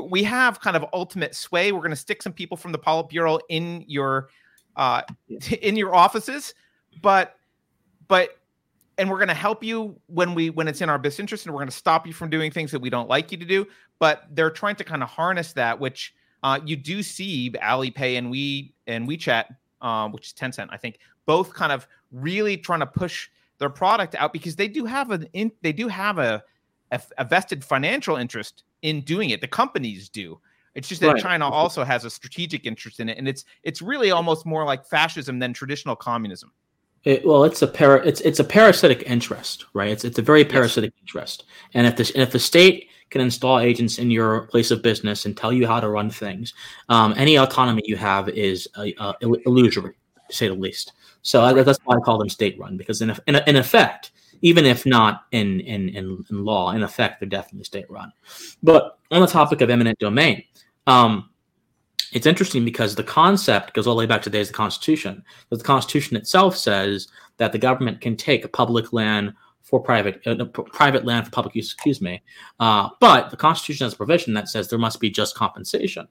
we 0.02 0.22
have 0.24 0.60
kind 0.60 0.76
of 0.76 0.84
ultimate 0.92 1.34
sway. 1.34 1.72
We're 1.72 1.80
going 1.80 1.90
to 1.90 1.96
stick 1.96 2.22
some 2.22 2.32
people 2.32 2.56
from 2.56 2.72
the 2.72 2.78
Politburo 2.78 3.40
in 3.48 3.84
your 3.86 4.28
uh, 4.76 5.02
in 5.62 5.76
your 5.76 5.94
offices, 5.94 6.54
but 7.02 7.36
but 8.08 8.38
and 8.98 9.10
we're 9.10 9.18
going 9.18 9.28
to 9.28 9.34
help 9.34 9.64
you 9.64 9.98
when 10.06 10.34
we 10.34 10.50
when 10.50 10.68
it's 10.68 10.80
in 10.80 10.88
our 10.88 10.98
best 10.98 11.20
interest, 11.20 11.46
and 11.46 11.54
we're 11.54 11.60
going 11.60 11.68
to 11.68 11.76
stop 11.76 12.06
you 12.06 12.12
from 12.12 12.30
doing 12.30 12.50
things 12.50 12.70
that 12.70 12.80
we 12.80 12.90
don't 12.90 13.08
like 13.08 13.32
you 13.32 13.38
to 13.38 13.44
do. 13.44 13.66
But 13.98 14.24
they're 14.32 14.50
trying 14.50 14.76
to 14.76 14.84
kind 14.84 15.02
of 15.02 15.08
harness 15.08 15.52
that, 15.54 15.78
which 15.78 16.14
uh, 16.42 16.60
you 16.64 16.76
do 16.76 17.02
see 17.02 17.50
Alipay 17.50 18.18
and 18.18 18.30
we 18.30 18.74
and 18.86 19.08
WeChat, 19.08 19.46
uh, 19.80 20.08
which 20.08 20.28
is 20.28 20.32
Tencent, 20.32 20.68
I 20.70 20.76
think, 20.76 20.98
both 21.26 21.54
kind 21.54 21.72
of 21.72 21.86
really 22.12 22.56
trying 22.56 22.80
to 22.80 22.86
push 22.86 23.28
their 23.58 23.70
product 23.70 24.14
out 24.16 24.32
because 24.32 24.56
they 24.56 24.68
do 24.68 24.84
have 24.84 25.10
an 25.10 25.28
in, 25.32 25.52
they 25.62 25.72
do 25.72 25.88
have 25.88 26.18
a, 26.18 26.42
a, 26.90 27.00
a 27.18 27.24
vested 27.24 27.64
financial 27.64 28.16
interest 28.16 28.64
in 28.84 29.00
doing 29.00 29.30
it. 29.30 29.40
The 29.40 29.48
companies 29.48 30.08
do. 30.08 30.38
It's 30.74 30.88
just 30.88 31.00
that 31.00 31.14
right. 31.14 31.22
China 31.22 31.48
also 31.48 31.84
has 31.84 32.04
a 32.04 32.10
strategic 32.10 32.66
interest 32.66 33.00
in 33.00 33.08
it, 33.08 33.18
and 33.18 33.26
it's 33.26 33.44
it's 33.62 33.80
really 33.80 34.10
almost 34.10 34.44
more 34.44 34.64
like 34.64 34.84
fascism 34.84 35.38
than 35.38 35.52
traditional 35.52 35.96
communism. 35.96 36.52
It, 37.04 37.24
well, 37.24 37.44
it's 37.44 37.62
a 37.62 37.66
para, 37.66 38.04
it's 38.04 38.20
it's 38.20 38.40
a 38.40 38.44
parasitic 38.44 39.02
interest, 39.06 39.66
right? 39.72 39.90
It's 39.90 40.04
it's 40.04 40.18
a 40.18 40.22
very 40.22 40.44
parasitic 40.44 40.92
yes. 40.94 41.02
interest, 41.02 41.44
and 41.74 41.86
if 41.86 41.96
this 41.96 42.10
and 42.10 42.22
if 42.22 42.32
the 42.32 42.38
state 42.38 42.88
can 43.10 43.20
install 43.20 43.60
agents 43.60 43.98
in 43.98 44.10
your 44.10 44.42
place 44.48 44.70
of 44.70 44.82
business 44.82 45.26
and 45.26 45.36
tell 45.36 45.52
you 45.52 45.66
how 45.66 45.78
to 45.78 45.88
run 45.88 46.10
things, 46.10 46.54
um, 46.88 47.14
any 47.16 47.38
autonomy 47.38 47.82
you 47.84 47.96
have 47.96 48.28
is 48.28 48.68
uh, 48.74 48.86
uh, 48.98 49.12
illusory, 49.20 49.94
to 50.28 50.34
say 50.34 50.48
the 50.48 50.54
least. 50.54 50.92
So 51.22 51.54
that's 51.62 51.78
why 51.84 51.96
I 51.96 52.00
call 52.00 52.18
them 52.18 52.28
state-run 52.28 52.76
because 52.76 53.00
in 53.00 53.10
in, 53.28 53.36
in 53.46 53.56
effect, 53.56 54.10
even 54.44 54.66
if 54.66 54.84
not 54.84 55.24
in, 55.32 55.60
in 55.60 55.88
in 55.88 56.22
in 56.30 56.44
law, 56.44 56.70
in 56.72 56.82
effect, 56.82 57.18
they're 57.18 57.28
definitely 57.28 57.64
state-run. 57.64 58.12
But 58.62 58.98
on 59.10 59.22
the 59.22 59.26
topic 59.26 59.62
of 59.62 59.70
eminent 59.70 59.98
domain, 59.98 60.44
um, 60.86 61.30
it's 62.12 62.26
interesting 62.26 62.62
because 62.62 62.94
the 62.94 63.02
concept 63.02 63.72
goes 63.72 63.86
all 63.86 63.94
the 63.94 64.00
way 64.00 64.06
back 64.06 64.20
to 64.22 64.30
the 64.30 64.36
days 64.36 64.48
of 64.48 64.52
the 64.52 64.58
Constitution. 64.58 65.24
But 65.48 65.60
the 65.60 65.64
Constitution 65.64 66.14
itself 66.18 66.58
says 66.58 67.08
that 67.38 67.52
the 67.52 67.58
government 67.58 68.02
can 68.02 68.16
take 68.16 68.52
public 68.52 68.92
land 68.92 69.32
for 69.62 69.80
private 69.80 70.20
uh, 70.26 70.44
private 70.44 71.06
land 71.06 71.24
for 71.24 71.32
public 71.32 71.54
use. 71.54 71.72
Excuse 71.72 72.02
me, 72.02 72.22
uh, 72.60 72.90
but 73.00 73.30
the 73.30 73.38
Constitution 73.38 73.86
has 73.86 73.94
a 73.94 73.96
provision 73.96 74.34
that 74.34 74.50
says 74.50 74.68
there 74.68 74.78
must 74.78 75.00
be 75.00 75.08
just 75.08 75.34
compensation. 75.34 76.06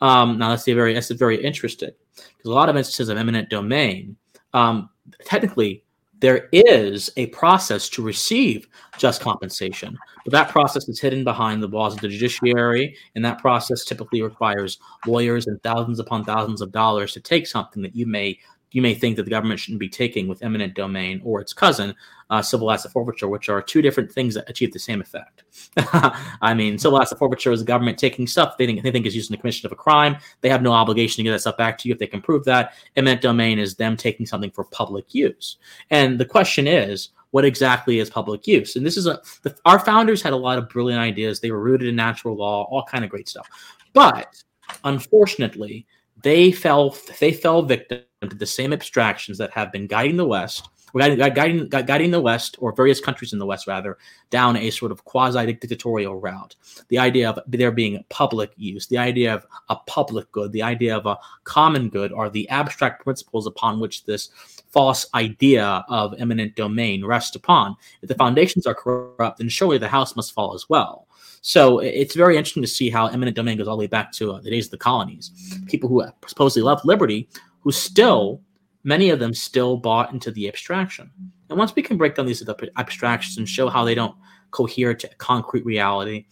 Um, 0.00 0.38
now 0.38 0.50
that's 0.50 0.64
very 0.64 0.94
that's 0.94 1.10
very 1.10 1.42
interesting 1.42 1.90
because 2.14 2.50
a 2.50 2.54
lot 2.54 2.68
of 2.68 2.76
instances 2.76 3.08
of 3.08 3.18
eminent 3.18 3.50
domain, 3.50 4.16
um, 4.52 4.90
technically 5.24 5.83
there 6.24 6.48
is 6.52 7.10
a 7.18 7.26
process 7.26 7.86
to 7.90 8.00
receive 8.00 8.66
just 8.96 9.20
compensation, 9.20 9.98
but 10.24 10.32
that 10.32 10.48
process 10.48 10.88
is 10.88 10.98
hidden 10.98 11.22
behind 11.22 11.62
the 11.62 11.68
walls 11.68 11.92
of 11.92 12.00
the 12.00 12.08
judiciary, 12.08 12.96
and 13.14 13.22
that 13.22 13.38
process 13.42 13.84
typically 13.84 14.22
requires 14.22 14.78
lawyers 15.06 15.48
and 15.48 15.62
thousands 15.62 15.98
upon 15.98 16.24
thousands 16.24 16.62
of 16.62 16.72
dollars 16.72 17.12
to 17.12 17.20
take 17.20 17.46
something 17.46 17.82
that 17.82 17.94
you 17.94 18.06
may 18.06 18.38
you 18.74 18.82
may 18.82 18.92
think 18.92 19.14
that 19.16 19.22
the 19.22 19.30
government 19.30 19.60
shouldn't 19.60 19.78
be 19.78 19.88
taking 19.88 20.26
with 20.26 20.42
eminent 20.42 20.74
domain 20.74 21.22
or 21.24 21.40
its 21.40 21.52
cousin, 21.52 21.94
uh, 22.28 22.42
civil 22.42 22.72
asset 22.72 22.90
forfeiture, 22.90 23.28
which 23.28 23.48
are 23.48 23.62
two 23.62 23.80
different 23.80 24.10
things 24.10 24.34
that 24.34 24.50
achieve 24.50 24.72
the 24.72 24.80
same 24.80 25.00
effect. 25.00 25.44
I 26.42 26.54
mean, 26.54 26.76
civil 26.76 27.00
asset 27.00 27.18
forfeiture 27.18 27.52
is 27.52 27.60
the 27.60 27.66
government 27.66 27.98
taking 27.98 28.26
stuff 28.26 28.56
they 28.58 28.66
think, 28.66 28.82
they 28.82 28.90
think 28.90 29.06
is 29.06 29.14
used 29.14 29.30
in 29.30 29.34
the 29.34 29.40
commission 29.40 29.64
of 29.66 29.72
a 29.72 29.76
crime. 29.76 30.16
They 30.40 30.48
have 30.48 30.60
no 30.60 30.72
obligation 30.72 31.18
to 31.18 31.22
give 31.22 31.32
that 31.32 31.38
stuff 31.38 31.56
back 31.56 31.78
to 31.78 31.88
you 31.88 31.92
if 31.92 32.00
they 32.00 32.08
can 32.08 32.20
prove 32.20 32.44
that. 32.46 32.74
Eminent 32.96 33.22
domain 33.22 33.60
is 33.60 33.76
them 33.76 33.96
taking 33.96 34.26
something 34.26 34.50
for 34.50 34.64
public 34.64 35.14
use. 35.14 35.58
And 35.90 36.18
the 36.18 36.24
question 36.24 36.66
is, 36.66 37.10
what 37.30 37.44
exactly 37.44 38.00
is 38.00 38.10
public 38.10 38.44
use? 38.44 38.74
And 38.74 38.84
this 38.84 38.96
is 38.96 39.06
a 39.06 39.20
the, 39.42 39.56
our 39.64 39.78
founders 39.78 40.20
had 40.20 40.32
a 40.32 40.36
lot 40.36 40.58
of 40.58 40.68
brilliant 40.68 41.00
ideas. 41.00 41.38
They 41.38 41.52
were 41.52 41.62
rooted 41.62 41.88
in 41.88 41.94
natural 41.94 42.36
law, 42.36 42.64
all 42.64 42.84
kind 42.84 43.04
of 43.04 43.10
great 43.10 43.28
stuff. 43.28 43.48
But 43.92 44.42
unfortunately, 44.82 45.86
they 46.24 46.50
fell 46.50 46.96
they 47.20 47.32
fell 47.32 47.62
victim 47.62 48.00
to 48.22 48.34
the 48.34 48.46
same 48.46 48.72
abstractions 48.72 49.38
that 49.38 49.52
have 49.52 49.70
been 49.70 49.86
guiding 49.86 50.16
the 50.16 50.24
West, 50.24 50.68
guiding, 50.96 51.18
guiding, 51.18 51.68
guiding 51.68 52.10
the 52.10 52.20
West, 52.20 52.56
or 52.60 52.74
various 52.74 52.98
countries 52.98 53.34
in 53.34 53.38
the 53.38 53.44
West, 53.44 53.66
rather, 53.66 53.98
down 54.30 54.56
a 54.56 54.70
sort 54.70 54.90
of 54.90 55.04
quasi 55.04 55.44
dictatorial 55.52 56.18
route. 56.18 56.56
The 56.88 56.98
idea 56.98 57.28
of 57.28 57.38
there 57.46 57.70
being 57.70 58.02
public 58.08 58.52
use, 58.56 58.86
the 58.86 58.96
idea 58.96 59.34
of 59.34 59.46
a 59.68 59.76
public 59.76 60.32
good, 60.32 60.52
the 60.52 60.62
idea 60.62 60.96
of 60.96 61.04
a 61.04 61.18
common 61.44 61.90
good 61.90 62.10
are 62.12 62.30
the 62.30 62.48
abstract 62.48 63.04
principles 63.04 63.46
upon 63.46 63.78
which 63.78 64.04
this 64.04 64.30
false 64.72 65.06
idea 65.14 65.84
of 65.90 66.14
eminent 66.18 66.56
domain 66.56 67.04
rests 67.04 67.36
upon. 67.36 67.76
If 68.00 68.08
the 68.08 68.14
foundations 68.14 68.66
are 68.66 68.74
corrupt, 68.74 69.38
then 69.38 69.50
surely 69.50 69.76
the 69.76 69.88
house 69.88 70.16
must 70.16 70.32
fall 70.32 70.54
as 70.54 70.70
well. 70.70 71.06
So 71.46 71.78
it's 71.80 72.14
very 72.14 72.38
interesting 72.38 72.62
to 72.62 72.66
see 72.66 72.88
how 72.88 73.08
eminent 73.08 73.36
domain 73.36 73.58
goes 73.58 73.68
all 73.68 73.76
the 73.76 73.80
way 73.80 73.86
back 73.86 74.12
to 74.12 74.32
uh, 74.32 74.40
the 74.40 74.48
days 74.48 74.64
of 74.64 74.70
the 74.70 74.78
colonies. 74.78 75.30
People 75.66 75.90
who 75.90 76.02
supposedly 76.26 76.64
loved 76.64 76.86
liberty 76.86 77.28
who 77.60 77.70
still, 77.70 78.40
many 78.82 79.10
of 79.10 79.18
them 79.18 79.34
still 79.34 79.76
bought 79.76 80.10
into 80.10 80.30
the 80.30 80.48
abstraction. 80.48 81.10
And 81.50 81.58
once 81.58 81.74
we 81.74 81.82
can 81.82 81.98
break 81.98 82.14
down 82.14 82.24
these 82.24 82.42
abstractions 82.78 83.36
and 83.36 83.46
show 83.46 83.68
how 83.68 83.84
they 83.84 83.94
don't 83.94 84.16
cohere 84.52 84.94
to 84.94 85.08
concrete 85.18 85.66
reality, 85.66 86.24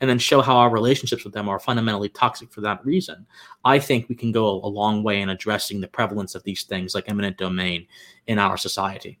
and 0.00 0.08
then 0.08 0.20
show 0.20 0.40
how 0.40 0.56
our 0.56 0.70
relationships 0.70 1.24
with 1.24 1.34
them 1.34 1.48
are 1.48 1.58
fundamentally 1.58 2.08
toxic 2.08 2.52
for 2.52 2.60
that 2.60 2.84
reason, 2.86 3.26
I 3.64 3.80
think 3.80 4.08
we 4.08 4.14
can 4.14 4.30
go 4.30 4.46
a 4.46 4.68
long 4.68 5.02
way 5.02 5.20
in 5.20 5.30
addressing 5.30 5.80
the 5.80 5.88
prevalence 5.88 6.36
of 6.36 6.44
these 6.44 6.62
things 6.62 6.94
like 6.94 7.08
eminent 7.08 7.38
domain 7.38 7.88
in 8.28 8.38
our 8.38 8.56
society. 8.56 9.18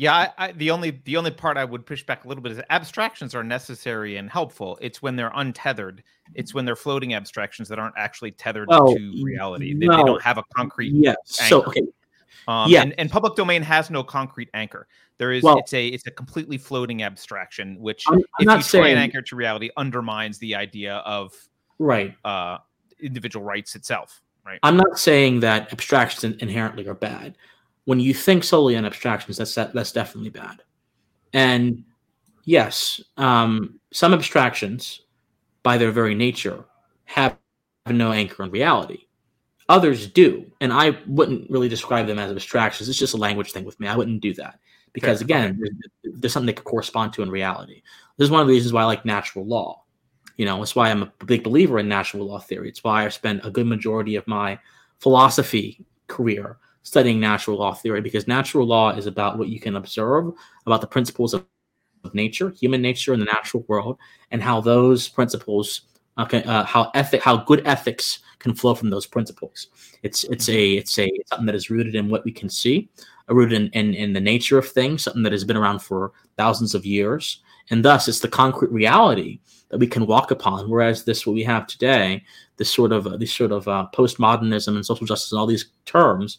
Yeah, 0.00 0.14
I, 0.14 0.46
I, 0.46 0.52
the 0.52 0.70
only 0.70 1.02
the 1.04 1.18
only 1.18 1.30
part 1.30 1.58
I 1.58 1.64
would 1.66 1.84
push 1.84 2.02
back 2.02 2.24
a 2.24 2.28
little 2.28 2.42
bit 2.42 2.52
is 2.52 2.60
abstractions 2.70 3.34
are 3.34 3.44
necessary 3.44 4.16
and 4.16 4.30
helpful. 4.30 4.78
It's 4.80 5.02
when 5.02 5.14
they're 5.14 5.30
untethered. 5.34 6.02
It's 6.34 6.54
when 6.54 6.64
they're 6.64 6.74
floating 6.74 7.12
abstractions 7.12 7.68
that 7.68 7.78
aren't 7.78 7.96
actually 7.98 8.30
tethered 8.30 8.70
to 8.70 9.12
reality. 9.22 9.74
They, 9.74 9.86
no. 9.86 9.98
they, 9.98 10.02
don't 10.04 10.22
have 10.22 10.38
a 10.38 10.44
concrete. 10.56 10.94
Yes. 10.94 11.16
Anchor. 11.38 11.48
So 11.50 11.64
okay. 11.64 11.82
Um, 12.48 12.70
yeah. 12.70 12.80
And, 12.80 12.94
and, 12.96 13.10
public 13.10 13.34
domain 13.34 13.60
has 13.60 13.90
no 13.90 14.02
concrete 14.02 14.48
anchor. 14.54 14.88
There 15.18 15.32
is. 15.32 15.42
Well, 15.42 15.58
it's 15.58 15.74
a 15.74 15.88
it's 15.88 16.06
a 16.06 16.10
completely 16.10 16.56
floating 16.56 17.02
abstraction, 17.02 17.78
which 17.78 18.04
I'm, 18.08 18.22
I'm 18.38 18.58
if 18.58 18.72
you 18.72 18.80
try 18.80 18.88
and 18.88 18.98
anchor 18.98 19.20
to 19.20 19.36
reality, 19.36 19.68
undermines 19.76 20.38
the 20.38 20.54
idea 20.54 20.94
of 21.04 21.34
right 21.78 22.16
uh, 22.24 22.56
individual 23.02 23.44
rights 23.44 23.76
itself. 23.76 24.22
Right. 24.46 24.60
I'm 24.62 24.78
not 24.78 24.98
saying 24.98 25.40
that 25.40 25.70
abstractions 25.74 26.38
inherently 26.40 26.88
are 26.88 26.94
bad 26.94 27.36
when 27.84 28.00
you 28.00 28.14
think 28.14 28.44
solely 28.44 28.76
on 28.76 28.84
abstractions, 28.84 29.36
that's 29.36 29.54
that, 29.54 29.72
that's 29.72 29.92
definitely 29.92 30.30
bad. 30.30 30.62
And 31.32 31.84
yes, 32.44 33.00
um, 33.16 33.80
some 33.92 34.12
abstractions, 34.12 35.02
by 35.62 35.76
their 35.76 35.90
very 35.90 36.14
nature, 36.14 36.64
have 37.04 37.36
no 37.86 38.12
anchor 38.12 38.44
in 38.44 38.50
reality. 38.50 39.06
Others 39.68 40.08
do, 40.08 40.50
and 40.60 40.72
I 40.72 40.98
wouldn't 41.06 41.48
really 41.50 41.68
describe 41.68 42.06
them 42.06 42.18
as 42.18 42.30
abstractions. 42.30 42.88
It's 42.88 42.98
just 42.98 43.14
a 43.14 43.18
language 43.18 43.52
thing 43.52 43.64
with 43.64 43.78
me. 43.78 43.86
I 43.86 43.96
wouldn't 43.96 44.20
do 44.20 44.34
that 44.34 44.58
because, 44.92 45.20
again, 45.20 45.60
there's, 45.60 46.16
there's 46.20 46.32
something 46.32 46.46
they 46.46 46.52
could 46.52 46.64
correspond 46.64 47.12
to 47.12 47.22
in 47.22 47.30
reality. 47.30 47.82
This 48.16 48.26
is 48.26 48.30
one 48.30 48.40
of 48.40 48.48
the 48.48 48.52
reasons 48.52 48.72
why 48.72 48.82
I 48.82 48.86
like 48.86 49.04
natural 49.04 49.46
law. 49.46 49.84
You 50.36 50.46
know, 50.46 50.60
it's 50.62 50.74
why 50.74 50.90
I'm 50.90 51.02
a 51.02 51.12
big 51.24 51.44
believer 51.44 51.78
in 51.78 51.88
natural 51.88 52.26
law 52.26 52.40
theory. 52.40 52.68
It's 52.68 52.82
why 52.82 53.04
I 53.04 53.08
spent 53.10 53.44
a 53.44 53.50
good 53.50 53.66
majority 53.66 54.16
of 54.16 54.26
my 54.26 54.58
philosophy 54.98 55.84
career 56.08 56.58
studying 56.82 57.20
natural 57.20 57.58
law 57.58 57.74
theory 57.74 58.00
because 58.00 58.26
natural 58.26 58.66
law 58.66 58.90
is 58.90 59.06
about 59.06 59.38
what 59.38 59.48
you 59.48 59.60
can 59.60 59.76
observe 59.76 60.32
about 60.66 60.80
the 60.80 60.86
principles 60.86 61.34
of, 61.34 61.44
of 62.04 62.14
nature, 62.14 62.50
human 62.50 62.80
nature, 62.80 63.12
and 63.12 63.20
the 63.20 63.26
natural 63.26 63.64
world, 63.68 63.98
and 64.30 64.42
how 64.42 64.60
those 64.60 65.08
principles, 65.08 65.82
okay, 66.18 66.42
uh, 66.44 66.64
how 66.64 66.90
ethic, 66.94 67.22
how 67.22 67.36
good 67.36 67.66
ethics 67.66 68.20
can 68.38 68.54
flow 68.54 68.74
from 68.74 68.90
those 68.90 69.06
principles. 69.06 69.68
It's 70.02 70.24
it's 70.24 70.48
a 70.48 70.72
it's 70.72 70.98
a 70.98 71.10
something 71.26 71.46
that 71.46 71.54
is 71.54 71.70
rooted 71.70 71.94
in 71.94 72.08
what 72.08 72.24
we 72.24 72.32
can 72.32 72.48
see, 72.48 72.88
uh, 73.28 73.34
rooted 73.34 73.60
in, 73.60 73.68
in 73.72 73.94
in 73.94 74.12
the 74.12 74.20
nature 74.20 74.58
of 74.58 74.68
things, 74.68 75.04
something 75.04 75.22
that 75.22 75.32
has 75.32 75.44
been 75.44 75.58
around 75.58 75.80
for 75.80 76.12
thousands 76.38 76.74
of 76.74 76.86
years, 76.86 77.42
and 77.68 77.84
thus 77.84 78.08
it's 78.08 78.20
the 78.20 78.28
concrete 78.28 78.72
reality 78.72 79.40
that 79.70 79.78
we 79.78 79.86
can 79.86 80.06
walk 80.06 80.30
upon. 80.30 80.68
Whereas 80.68 81.04
this, 81.04 81.26
what 81.26 81.34
we 81.34 81.44
have 81.44 81.66
today, 81.66 82.22
this 82.56 82.72
sort 82.72 82.92
of 82.92 83.06
uh, 83.06 83.16
this 83.16 83.32
sort 83.32 83.52
of 83.52 83.66
uh, 83.66 83.86
postmodernism 83.94 84.74
and 84.74 84.84
social 84.84 85.06
justice 85.06 85.32
and 85.32 85.38
all 85.38 85.46
these 85.46 85.66
terms, 85.86 86.38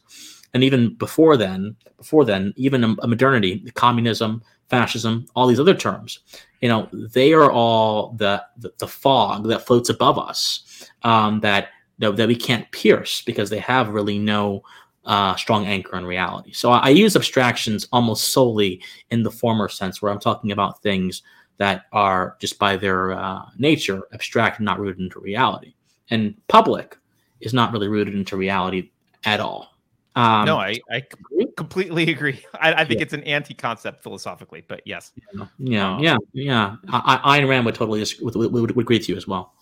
and 0.53 0.63
even 0.63 0.93
before 0.95 1.37
then, 1.37 1.75
before 1.97 2.25
then, 2.25 2.53
even 2.55 2.83
a, 2.83 2.95
a 3.01 3.07
modernity, 3.07 3.63
communism, 3.73 4.43
fascism, 4.69 5.25
all 5.35 5.47
these 5.47 5.59
other 5.59 5.73
terms, 5.73 6.19
you 6.61 6.69
know, 6.69 6.87
they 6.91 7.33
are 7.33 7.51
all 7.51 8.13
the 8.13 8.43
the, 8.57 8.71
the 8.77 8.87
fog 8.87 9.47
that 9.47 9.65
floats 9.65 9.89
above 9.89 10.19
us 10.19 10.89
um, 11.03 11.39
that, 11.39 11.69
that 11.99 12.15
that 12.17 12.27
we 12.27 12.35
can't 12.35 12.69
pierce 12.71 13.21
because 13.21 13.49
they 13.49 13.59
have 13.59 13.89
really 13.89 14.19
no 14.19 14.61
uh, 15.05 15.35
strong 15.35 15.65
anchor 15.65 15.97
in 15.97 16.05
reality. 16.05 16.51
So 16.51 16.71
I, 16.71 16.77
I, 16.77 16.89
use 16.89 17.15
abstractions 17.15 17.87
almost 17.91 18.31
solely 18.31 18.83
in 19.09 19.23
the 19.23 19.31
former 19.31 19.67
sense, 19.67 19.99
where 19.99 20.11
I'm 20.11 20.19
talking 20.19 20.51
about 20.51 20.83
things 20.83 21.23
that 21.61 21.85
are 21.91 22.37
just 22.39 22.57
by 22.57 22.75
their 22.75 23.11
uh, 23.11 23.43
nature 23.59 24.01
abstract 24.13 24.57
and 24.57 24.65
not 24.65 24.79
rooted 24.79 24.99
into 24.99 25.19
reality. 25.19 25.75
And 26.09 26.35
public 26.47 26.97
is 27.39 27.53
not 27.53 27.71
really 27.71 27.87
rooted 27.87 28.15
into 28.15 28.35
reality 28.35 28.89
at 29.25 29.39
all. 29.39 29.67
Um, 30.15 30.45
no, 30.45 30.57
I, 30.57 30.79
I 30.91 31.05
completely 31.55 32.09
agree. 32.09 32.43
I, 32.59 32.73
I 32.73 32.85
think 32.85 32.99
yeah. 32.99 33.03
it's 33.03 33.13
an 33.13 33.23
anti-concept 33.25 34.01
philosophically, 34.01 34.63
but 34.67 34.81
yes. 34.85 35.11
Yeah, 35.35 35.45
yeah, 35.59 35.93
um, 35.93 36.01
yeah. 36.01 36.17
yeah. 36.33 36.75
I, 36.89 37.39
Ayn 37.39 37.47
Rand 37.47 37.63
would 37.67 37.75
totally 37.75 38.03
would, 38.23 38.35
would, 38.35 38.51
would, 38.51 38.71
agree 38.71 38.97
with 38.97 39.07
you 39.07 39.15
as 39.15 39.27
well. 39.27 39.53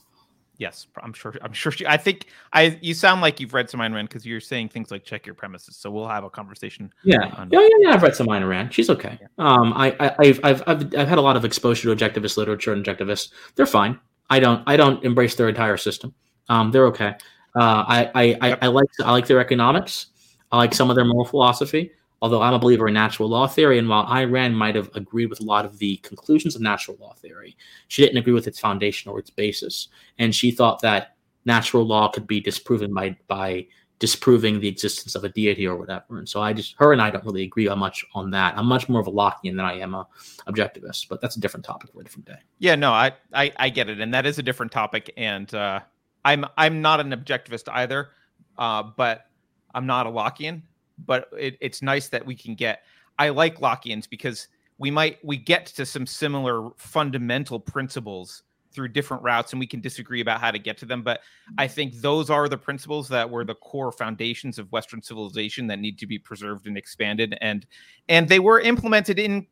Yes, 0.60 0.88
I'm 1.02 1.14
sure. 1.14 1.34
I'm 1.42 1.54
sure. 1.54 1.72
She, 1.72 1.88
I 1.88 1.96
think 1.96 2.26
I. 2.52 2.78
You 2.82 2.94
sound 2.94 3.22
like 3.22 3.40
you've 3.40 3.54
read 3.54 3.70
some 3.70 3.80
Ayn 3.80 3.94
Rand 3.96 4.10
because 4.10 4.26
you're 4.26 4.42
saying 4.42 4.70
things 4.70 4.92
like 4.92 5.06
check 5.06 5.26
your 5.26 5.34
premises. 5.34 5.78
So 5.78 5.90
we'll 5.90 6.10
have 6.10 6.26
a 6.26 6.30
conversation. 6.30 6.92
Yeah, 7.06 7.34
on, 7.38 7.50
yeah, 7.50 7.62
yeah, 7.62 7.68
yeah. 7.80 7.94
I've 7.94 8.04
read 8.04 8.14
some 8.14 8.28
Ayn 8.28 8.48
Rand. 8.48 8.74
She's 8.74 8.90
okay. 8.90 9.18
Yeah. 9.22 9.28
Um, 9.38 9.72
I, 9.74 9.96
I, 10.20 10.26
have 10.26 10.40
I've, 10.44 10.64
I've, 10.68 10.94
I've 10.96 11.08
had 11.08 11.18
a 11.18 11.22
lot 11.22 11.38
of 11.38 11.46
exposure 11.46 11.96
to 11.96 11.96
objectivist 11.96 12.36
literature 12.36 12.74
and 12.74 12.86
objectivists. 12.86 13.30
They're 13.56 13.66
fine. 13.66 13.98
I 14.30 14.42
don't, 14.42 14.62
I 14.68 14.76
don't 14.76 15.02
embrace 15.06 15.36
their 15.36 15.48
entire 15.48 15.78
system. 15.78 16.14
Um, 16.50 16.72
they're 16.72 16.88
okay. 16.88 17.16
Uh, 17.56 17.86
I, 17.88 18.12
I, 18.14 18.38
I, 18.42 18.58
I 18.64 18.68
like, 18.68 18.90
I 19.04 19.12
like 19.12 19.28
their 19.28 19.40
economics. 19.40 20.08
I 20.52 20.58
like 20.58 20.74
some 20.74 20.90
of 20.90 20.98
their 20.98 21.06
moral 21.06 21.26
philosophy. 21.26 21.92
Although 22.22 22.42
I'm 22.42 22.54
a 22.54 22.60
believer 22.60 22.88
in 22.88 22.94
natural 22.94 23.30
law 23.30 23.48
theory, 23.48 23.78
and 23.78 23.88
while 23.88 24.06
Rand 24.28 24.58
might 24.58 24.76
have 24.76 24.90
agreed 24.96 25.28
with 25.28 25.40
a 25.40 25.46
lot 25.46 25.66
of 25.66 25.78
the 25.80 25.98
conclusions 25.98 26.56
of 26.56 26.62
natural 26.62 26.98
law 27.00 27.14
theory, 27.14 27.58
she 27.88 28.02
didn't 28.02 28.18
agree 28.18 28.34
with 28.34 28.48
its 28.48 28.60
foundation 28.60 29.12
or 29.12 29.20
its 29.20 29.30
basis. 29.30 29.88
And 30.18 30.36
she 30.36 30.52
thought 30.52 30.82
that 30.82 31.16
natural 31.46 31.86
law 31.86 32.10
could 32.10 32.28
be 32.28 32.42
disproven 32.42 32.94
by 32.94 33.18
by 33.28 33.68
disproving 34.00 34.62
the 34.62 34.68
existence 34.68 35.14
of 35.14 35.26
a 35.26 35.30
deity 35.30 35.68
or 35.68 35.76
whatever. 35.76 36.18
And 36.18 36.28
so 36.28 36.42
I 36.42 36.54
just 36.54 36.76
her 36.78 36.94
and 36.94 37.02
I 37.02 37.10
don't 37.12 37.26
really 37.26 37.44
agree 37.44 37.68
on 37.68 37.80
much 37.80 38.06
on 38.14 38.32
that. 38.32 38.58
I'm 38.58 38.66
much 38.66 38.88
more 38.88 39.02
of 39.02 39.08
a 39.08 39.12
Lockean 39.12 39.58
than 39.58 39.62
I 39.62 39.80
am 39.80 39.94
a 39.94 40.08
objectivist, 40.48 41.10
but 41.10 41.20
that's 41.22 41.36
a 41.36 41.40
different 41.40 41.66
topic 41.66 41.92
for 41.92 42.00
a 42.00 42.04
different 42.04 42.26
day. 42.26 42.40
Yeah, 42.60 42.76
no, 42.76 42.92
I 42.92 43.12
I, 43.34 43.52
I 43.58 43.70
get 43.70 43.90
it, 43.90 44.00
and 44.00 44.14
that 44.14 44.26
is 44.26 44.40
a 44.40 44.44
different 44.44 44.72
topic. 44.72 45.14
And 45.18 45.54
uh, 45.54 45.82
I'm 46.24 46.46
I'm 46.58 46.82
not 46.82 47.00
an 47.00 47.12
objectivist 47.12 47.70
either, 47.72 48.10
uh, 48.58 48.84
but 48.84 49.26
I'm 49.74 49.86
not 49.86 50.08
a 50.08 50.10
Lockean 50.10 50.64
but 51.06 51.30
it, 51.38 51.58
it's 51.62 51.82
nice 51.82 52.10
that 52.10 52.26
we 52.26 52.36
can 52.36 52.56
get. 52.56 52.84
I 53.18 53.30
like 53.30 53.60
Lockeans 53.60 54.10
because 54.10 54.48
we 54.80 54.90
might 54.90 55.24
we 55.24 55.38
get 55.38 55.66
to 55.68 55.86
some 55.86 56.08
similar 56.08 56.70
fundamental 56.78 57.60
principles 57.60 58.44
through 58.72 58.88
different 58.88 59.22
routes 59.24 59.52
and 59.52 59.60
we 59.60 59.68
can 59.68 59.82
disagree 59.82 60.22
about 60.22 60.40
how 60.40 60.52
to 60.52 60.60
get 60.60 60.78
to 60.78 60.86
them 60.86 61.02
but 61.02 61.22
i 61.58 61.68
think 61.68 61.94
those 61.96 62.30
are 62.30 62.48
the 62.48 62.58
principles 62.58 63.08
that 63.10 63.30
were 63.30 63.44
the 63.44 63.56
core 63.56 63.92
foundations 63.92 64.60
of 64.60 64.72
western 64.72 65.02
civilization 65.02 65.68
that 65.68 65.80
need 65.80 65.98
to 65.98 66.06
be 66.06 66.20
preserved 66.20 66.68
and 66.68 66.78
expanded 66.78 67.38
and 67.42 67.66
and 68.10 68.30
they 68.30 68.40
were 68.40 68.60
implemented 68.60 69.18
in 69.20 69.46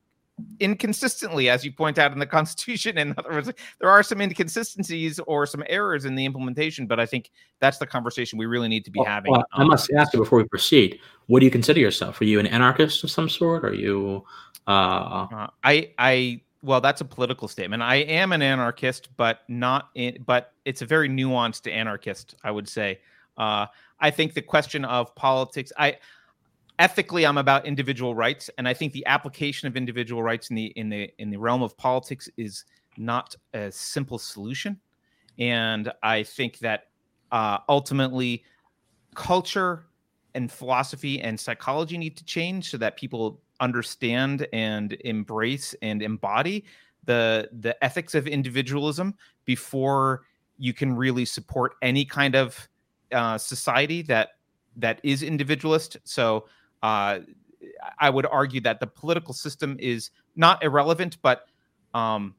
inconsistently, 0.60 1.50
as 1.50 1.66
you 1.66 1.72
point 1.72 1.98
out 1.98 2.12
in 2.12 2.20
the 2.20 2.26
Constitution. 2.38 2.98
In 2.98 3.14
other 3.18 3.32
words, 3.32 3.52
there 3.80 3.90
are 3.90 4.04
some 4.04 4.22
inconsistencies 4.22 5.20
or 5.20 5.46
some 5.46 5.64
errors 5.68 6.06
in 6.06 6.16
the 6.16 6.26
implementation, 6.26 6.88
but 6.88 7.00
I 7.00 7.06
think 7.06 7.32
that's 7.60 7.78
the 7.78 7.88
conversation 7.88 8.38
we 8.38 8.46
really 8.46 8.68
need 8.68 8.86
to 8.86 8.92
be 8.92 9.00
well, 9.00 9.08
having. 9.08 9.32
Well, 9.32 9.46
I 9.54 9.64
must 9.64 9.92
ask 9.92 10.14
you 10.14 10.20
before 10.20 10.40
we 10.40 10.46
proceed: 10.46 11.00
What 11.28 11.40
do 11.40 11.46
you 11.46 11.52
consider 11.52 11.80
yourself? 11.80 12.20
Are 12.22 12.26
you 12.26 12.40
an 12.40 12.48
anarchist 12.48 13.04
of 13.04 13.12
some 13.12 13.30
sort? 13.30 13.66
Are 13.66 13.74
you? 13.74 14.26
Uh... 14.68 15.28
Uh, 15.32 15.48
I 15.64 15.92
I 15.98 16.42
well, 16.62 16.82
that's 16.82 17.02
a 17.02 17.06
political 17.06 17.48
statement. 17.48 17.84
I 17.84 17.98
am 17.98 18.32
an 18.32 18.42
anarchist, 18.42 19.10
but 19.16 19.42
not 19.48 19.90
in. 19.96 20.24
But 20.26 20.54
it's 20.66 20.82
a 20.82 20.86
very 20.86 21.10
nuanced 21.10 21.72
anarchist, 21.72 22.36
I 22.44 22.52
would 22.52 22.68
say. 22.68 23.00
Uh, 23.38 23.68
I 24.00 24.12
think 24.12 24.34
the 24.34 24.42
question 24.42 24.86
of 24.86 25.14
politics. 25.16 25.72
I 25.78 25.98
ethically 26.80 27.26
i'm 27.26 27.38
about 27.38 27.66
individual 27.66 28.16
rights 28.16 28.50
and 28.58 28.68
i 28.68 28.74
think 28.74 28.94
the 28.94 29.06
application 29.06 29.68
of 29.68 29.76
individual 29.76 30.22
rights 30.22 30.50
in 30.50 30.56
the 30.56 30.66
in 30.76 30.90
the 30.90 31.10
in 31.20 31.30
the 31.30 31.38
realm 31.38 31.62
of 31.62 31.76
politics 31.78 32.30
is 32.38 32.66
not 33.00 33.36
a 33.54 33.72
simple 33.72 34.18
solution. 34.18 34.80
And 35.40 35.92
i 36.04 36.24
think 36.24 36.60
that 36.60 36.88
uh, 37.32 37.60
ultimately 37.70 38.44
culture 39.16 39.86
and 40.34 40.52
philosophy 40.52 41.20
and 41.22 41.40
psychology 41.40 41.98
need 41.98 42.16
to 42.18 42.24
change 42.26 42.72
so 42.72 42.78
that 42.78 42.96
people 42.96 43.42
understand 43.60 44.48
and 44.54 44.98
embrace 45.04 45.76
and 45.82 46.02
embody 46.02 46.64
the 47.06 47.50
the 47.60 47.84
ethics 47.84 48.16
of 48.16 48.28
individualism 48.28 49.16
before 49.46 50.24
you 50.58 50.74
can 50.74 50.96
really 50.96 51.26
support 51.26 51.74
any 51.82 52.06
kind 52.06 52.36
of 52.36 52.68
uh, 53.12 53.38
society 53.38 54.02
that 54.04 54.30
that 54.76 55.00
is 55.04 55.24
individualist. 55.24 55.98
So 56.04 56.46
uh, 56.84 57.20
I 58.00 58.10
would 58.10 58.26
argue 58.26 58.62
that 58.62 58.80
the 58.80 58.88
political 58.88 59.34
system 59.34 59.78
is 59.80 60.12
not 60.36 60.64
irrelevant, 60.64 61.18
but 61.22 61.48
um, 61.94 62.36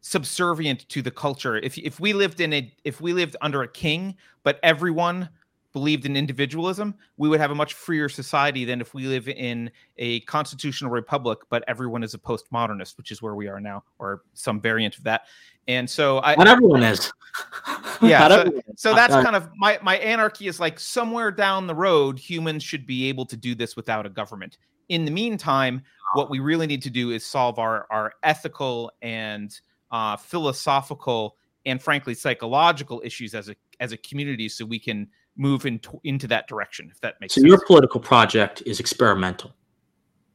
subservient 0.00 0.88
to 0.88 1.02
the 1.02 1.10
culture. 1.10 1.56
If 1.56 1.78
if 1.78 2.00
we 2.00 2.12
lived 2.12 2.40
in 2.40 2.52
a 2.52 2.72
if 2.84 3.00
we 3.00 3.12
lived 3.12 3.36
under 3.40 3.62
a 3.62 3.68
king, 3.68 4.16
but 4.42 4.58
everyone 4.62 5.28
believed 5.72 6.06
in 6.06 6.16
individualism, 6.16 6.94
we 7.18 7.28
would 7.28 7.40
have 7.40 7.50
a 7.50 7.54
much 7.54 7.74
freer 7.74 8.08
society 8.08 8.64
than 8.64 8.80
if 8.80 8.94
we 8.94 9.06
live 9.06 9.28
in 9.28 9.70
a 9.98 10.20
constitutional 10.20 10.90
republic, 10.90 11.38
but 11.50 11.62
everyone 11.68 12.02
is 12.02 12.14
a 12.14 12.18
postmodernist, 12.18 12.96
which 12.96 13.10
is 13.10 13.20
where 13.20 13.34
we 13.34 13.48
are 13.48 13.60
now, 13.60 13.84
or 13.98 14.22
some 14.32 14.60
variant 14.60 14.96
of 14.96 15.04
that. 15.04 15.26
And 15.68 15.88
so 15.88 16.20
I 16.22 16.34
not 16.36 16.48
everyone 16.48 16.82
is. 16.82 17.12
yeah. 18.02 18.28
so, 18.28 18.52
so, 18.76 18.94
that's 18.94 19.12
kind 19.12 19.36
of 19.36 19.48
my 19.56 19.78
my 19.82 19.96
anarchy 19.98 20.46
is 20.46 20.60
like 20.60 20.78
somewhere 20.78 21.30
down 21.30 21.66
the 21.66 21.74
road, 21.74 22.18
humans 22.18 22.62
should 22.62 22.86
be 22.86 23.08
able 23.08 23.26
to 23.26 23.36
do 23.36 23.54
this 23.54 23.76
without 23.76 24.06
a 24.06 24.08
government. 24.08 24.58
In 24.88 25.04
the 25.04 25.10
meantime, 25.10 25.82
what 26.14 26.30
we 26.30 26.38
really 26.38 26.66
need 26.66 26.82
to 26.82 26.90
do 26.90 27.10
is 27.10 27.24
solve 27.24 27.58
our 27.58 27.86
our 27.90 28.12
ethical 28.22 28.90
and 29.02 29.58
uh, 29.90 30.16
philosophical 30.16 31.36
and 31.66 31.82
frankly 31.82 32.14
psychological 32.14 33.02
issues 33.04 33.34
as 33.34 33.48
a 33.48 33.56
as 33.80 33.92
a 33.92 33.96
community, 33.96 34.48
so 34.48 34.64
we 34.64 34.78
can 34.78 35.08
move 35.36 35.66
into 35.66 36.00
into 36.04 36.26
that 36.28 36.48
direction. 36.48 36.88
If 36.90 37.00
that 37.00 37.20
makes 37.20 37.34
sense. 37.34 37.42
so, 37.42 37.48
sense. 37.48 37.60
your 37.60 37.66
political 37.66 38.00
project 38.00 38.62
is 38.66 38.80
experimental 38.80 39.54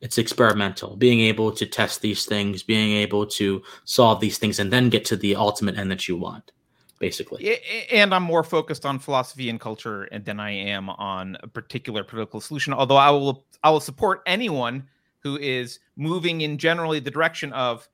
it's 0.04 0.18
experimental 0.18 0.98
being 0.98 1.22
able 1.22 1.50
to 1.50 1.66
test 1.66 2.02
these 2.02 2.26
things 2.26 2.62
being 2.62 2.92
able 2.92 3.26
to 3.26 3.64
solve 3.86 4.20
these 4.20 4.38
things 4.38 4.60
and 4.60 4.72
then 4.72 4.90
get 4.90 5.06
to 5.06 5.16
the 5.16 5.34
ultimate 5.36 5.78
end 5.78 5.90
that 5.90 6.08
you 6.08 6.18
want 6.18 6.52
basically 7.00 7.58
and 7.92 8.14
i'm 8.14 8.24
more 8.24 8.44
focused 8.44 8.86
on 8.86 9.00
philosophy 9.00 9.50
and 9.50 9.60
culture 9.60 10.08
than 10.24 10.40
i 10.40 10.52
am 10.52 10.90
on 10.90 11.38
a 11.42 11.48
particular 11.48 12.04
political 12.04 12.40
solution 12.40 12.74
although 12.74 12.98
i 12.98 13.10
will 13.10 13.46
i 13.64 13.70
will 13.70 13.80
support 13.80 14.22
anyone 14.26 14.84
who 15.20 15.38
is 15.38 15.80
moving 15.96 16.42
in 16.42 16.58
generally 16.58 17.00
the 17.00 17.12
direction 17.12 17.52
of 17.54 17.88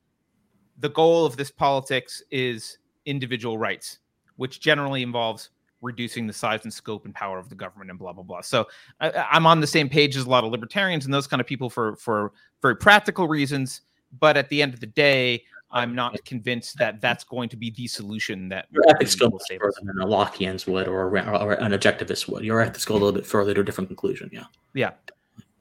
the 0.80 0.90
goal 0.90 1.26
of 1.26 1.38
this 1.38 1.52
politics 1.52 2.22
is 2.32 2.78
individual 3.06 3.58
rights 3.58 4.00
which 4.36 4.60
generally 4.60 5.04
involves 5.04 5.50
reducing 5.82 6.28
the 6.28 6.34
size 6.34 6.62
and 6.64 6.74
scope 6.74 7.06
and 7.06 7.14
power 7.14 7.38
of 7.38 7.50
the 7.50 7.56
government 7.56 7.90
and 7.90 8.00
blah 8.00 8.14
blah 8.14 8.24
blah. 8.24 8.42
So 8.42 8.68
I, 9.00 9.28
am 9.32 9.46
on 9.46 9.62
the 9.62 9.68
same 9.68 9.90
page 9.90 10.16
as 10.16 10.26
a 10.26 10.30
lot 10.30 10.44
of 10.44 10.52
libertarians 10.52 11.06
and 11.06 11.14
those 11.14 11.28
kind 11.28 11.40
of 11.40 11.48
people 11.48 11.70
for 11.70 11.96
for 11.96 12.32
very 12.62 12.76
practical 12.76 13.28
reasons. 13.28 13.82
But 14.20 14.38
at 14.38 14.50
the 14.50 14.62
end 14.62 14.74
of 14.74 14.80
the 14.80 14.88
day, 14.88 15.44
I'm 15.72 15.94
not 15.94 16.24
convinced 16.26 16.78
that 16.80 17.00
that's 17.00 17.24
going 17.24 17.50
to 17.50 17.58
be 17.58 17.70
the 17.72 17.88
solution 17.88 18.50
that 18.50 18.66
your 18.72 18.84
ethics 18.90 19.16
go 19.16 19.30
further 19.30 19.72
than 19.82 20.02
a 20.02 20.06
Lockeans 20.06 20.68
would 20.68 20.88
or, 20.88 21.08
or, 21.08 21.18
or, 21.18 21.54
an 21.54 21.72
objectivist 21.74 22.28
would. 22.28 22.44
Your 22.44 22.62
ethics 22.62 22.86
go 22.86 22.94
a 22.94 22.98
little 22.98 23.12
bit 23.12 23.26
further 23.26 23.54
to 23.54 23.62
a 23.62 23.64
different 23.64 23.90
conclusion. 23.90 24.30
Yeah. 24.34 24.46
Yeah. 24.74 24.92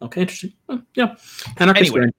Okay. 0.01 0.23
Interesting. 0.23 0.53
Hmm, 0.69 0.77
yeah. 0.95 1.17
anyway, 1.59 2.11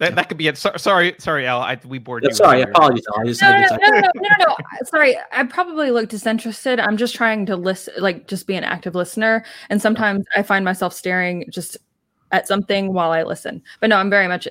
that, 0.00 0.14
that 0.14 0.28
could 0.28 0.38
be 0.38 0.48
it. 0.48 0.56
So, 0.56 0.72
sorry, 0.76 1.14
sorry, 1.18 1.46
L. 1.46 1.60
I, 1.60 1.78
we 1.86 1.98
bored 1.98 2.24
you. 2.24 2.32
Sorry, 2.32 2.62
apologies. 2.62 3.04
L. 3.14 3.20
I 3.20 3.26
just, 3.26 3.42
no, 3.42 3.50
no, 3.50 3.58
no, 3.58 3.76
no, 3.76 4.00
no, 4.00 4.10
no, 4.14 4.46
no. 4.48 4.56
Sorry, 4.84 5.14
I 5.30 5.44
probably 5.44 5.90
look 5.90 6.08
disinterested. 6.08 6.80
I'm 6.80 6.96
just 6.96 7.14
trying 7.14 7.44
to 7.46 7.56
listen, 7.56 7.92
like 7.98 8.26
just 8.26 8.46
be 8.46 8.56
an 8.56 8.64
active 8.64 8.94
listener. 8.94 9.44
And 9.68 9.80
sometimes 9.80 10.24
I 10.34 10.42
find 10.42 10.64
myself 10.64 10.94
staring 10.94 11.44
just 11.50 11.76
at 12.32 12.48
something 12.48 12.94
while 12.94 13.12
I 13.12 13.24
listen. 13.24 13.62
But 13.80 13.90
no, 13.90 13.96
I'm 13.96 14.08
very 14.08 14.26
much, 14.26 14.48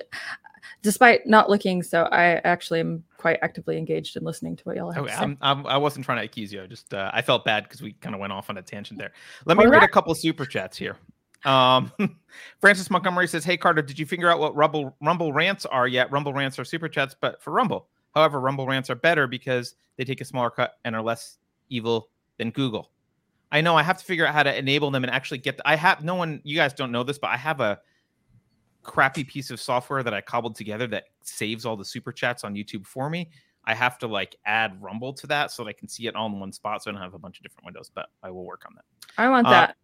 despite 0.82 1.26
not 1.26 1.50
looking, 1.50 1.82
so 1.82 2.04
I 2.04 2.40
actually 2.44 2.80
am 2.80 3.04
quite 3.16 3.38
actively 3.42 3.76
engaged 3.76 4.16
in 4.16 4.24
listening 4.24 4.56
to 4.56 4.64
what 4.64 4.76
y'all 4.76 4.90
have 4.90 5.04
okay, 5.04 5.12
to 5.12 5.18
say. 5.18 5.22
I'm, 5.22 5.38
I'm, 5.42 5.66
I 5.66 5.76
was 5.76 5.96
not 5.96 6.04
trying 6.04 6.18
to 6.18 6.24
accuse 6.24 6.52
you. 6.52 6.62
I 6.62 6.66
just 6.66 6.92
uh, 6.94 7.10
I 7.12 7.22
felt 7.22 7.44
bad 7.44 7.64
because 7.64 7.82
we 7.82 7.92
kind 7.94 8.14
of 8.14 8.20
went 8.20 8.32
off 8.32 8.50
on 8.50 8.58
a 8.58 8.62
tangent 8.62 8.98
there. 8.98 9.12
Let 9.44 9.56
me 9.56 9.64
All 9.64 9.70
read 9.70 9.78
right. 9.78 9.88
a 9.88 9.92
couple 9.92 10.14
super 10.14 10.46
chats 10.46 10.76
here. 10.76 10.96
Um, 11.44 11.92
Francis 12.60 12.90
Montgomery 12.90 13.28
says, 13.28 13.44
"Hey 13.44 13.56
Carter, 13.56 13.82
did 13.82 13.98
you 13.98 14.06
figure 14.06 14.30
out 14.30 14.38
what 14.38 14.54
Rumble 14.54 14.96
Rumble 15.00 15.32
rants 15.32 15.66
are 15.66 15.88
yet? 15.88 16.10
Rumble 16.10 16.32
rants 16.32 16.58
are 16.58 16.64
super 16.64 16.88
chats, 16.88 17.14
but 17.18 17.42
for 17.42 17.50
Rumble. 17.52 17.88
However, 18.14 18.40
Rumble 18.40 18.66
rants 18.66 18.90
are 18.90 18.96
better 18.96 19.26
because 19.26 19.74
they 19.96 20.04
take 20.04 20.20
a 20.20 20.24
smaller 20.24 20.50
cut 20.50 20.78
and 20.84 20.96
are 20.96 21.02
less 21.02 21.38
evil 21.68 22.08
than 22.38 22.50
Google. 22.50 22.90
I 23.52 23.60
know 23.60 23.76
I 23.76 23.82
have 23.82 23.98
to 23.98 24.04
figure 24.04 24.26
out 24.26 24.34
how 24.34 24.42
to 24.42 24.56
enable 24.56 24.90
them 24.90 25.04
and 25.04 25.12
actually 25.12 25.38
get. 25.38 25.56
The, 25.56 25.68
I 25.68 25.76
have 25.76 26.04
no 26.04 26.14
one. 26.14 26.40
You 26.44 26.56
guys 26.56 26.72
don't 26.72 26.92
know 26.92 27.02
this, 27.02 27.18
but 27.18 27.30
I 27.30 27.36
have 27.36 27.60
a 27.60 27.80
crappy 28.82 29.24
piece 29.24 29.50
of 29.50 29.60
software 29.60 30.02
that 30.02 30.14
I 30.14 30.20
cobbled 30.20 30.56
together 30.56 30.86
that 30.88 31.04
saves 31.22 31.66
all 31.66 31.76
the 31.76 31.84
super 31.84 32.12
chats 32.12 32.44
on 32.44 32.54
YouTube 32.54 32.86
for 32.86 33.10
me. 33.10 33.30
I 33.64 33.74
have 33.74 33.98
to 33.98 34.06
like 34.06 34.36
add 34.46 34.80
Rumble 34.82 35.12
to 35.14 35.26
that 35.28 35.50
so 35.50 35.64
that 35.64 35.70
I 35.70 35.72
can 35.72 35.88
see 35.88 36.06
it 36.06 36.16
all 36.16 36.26
in 36.26 36.40
one 36.40 36.52
spot, 36.52 36.82
so 36.82 36.90
I 36.90 36.94
don't 36.94 37.02
have 37.02 37.14
a 37.14 37.18
bunch 37.18 37.38
of 37.38 37.42
different 37.42 37.66
windows. 37.66 37.90
But 37.94 38.06
I 38.22 38.30
will 38.30 38.44
work 38.44 38.64
on 38.66 38.74
that. 38.74 38.84
I 39.18 39.28
want 39.28 39.46
uh, 39.46 39.50
that. 39.50 39.76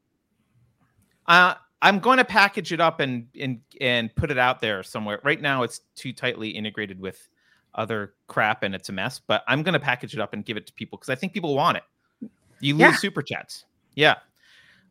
Uh, 1.26 1.54
I'm 1.82 1.98
going 1.98 2.18
to 2.18 2.24
package 2.24 2.72
it 2.72 2.80
up 2.80 3.00
and 3.00 3.28
and 3.38 3.60
and 3.80 4.14
put 4.16 4.30
it 4.30 4.38
out 4.38 4.60
there 4.60 4.82
somewhere. 4.82 5.20
Right 5.24 5.40
now, 5.40 5.62
it's 5.62 5.80
too 5.94 6.12
tightly 6.12 6.48
integrated 6.48 6.98
with 6.98 7.28
other 7.74 8.14
crap 8.28 8.62
and 8.62 8.74
it's 8.74 8.88
a 8.88 8.92
mess. 8.92 9.20
But 9.24 9.44
I'm 9.46 9.62
going 9.62 9.74
to 9.74 9.80
package 9.80 10.14
it 10.14 10.20
up 10.20 10.32
and 10.32 10.44
give 10.44 10.56
it 10.56 10.66
to 10.66 10.72
people 10.72 10.98
because 10.98 11.10
I 11.10 11.14
think 11.14 11.34
people 11.34 11.54
want 11.54 11.76
it. 11.76 12.30
You 12.60 12.74
lose 12.74 12.80
yeah. 12.80 12.96
super 12.96 13.20
chats, 13.20 13.66
yeah. 13.94 14.16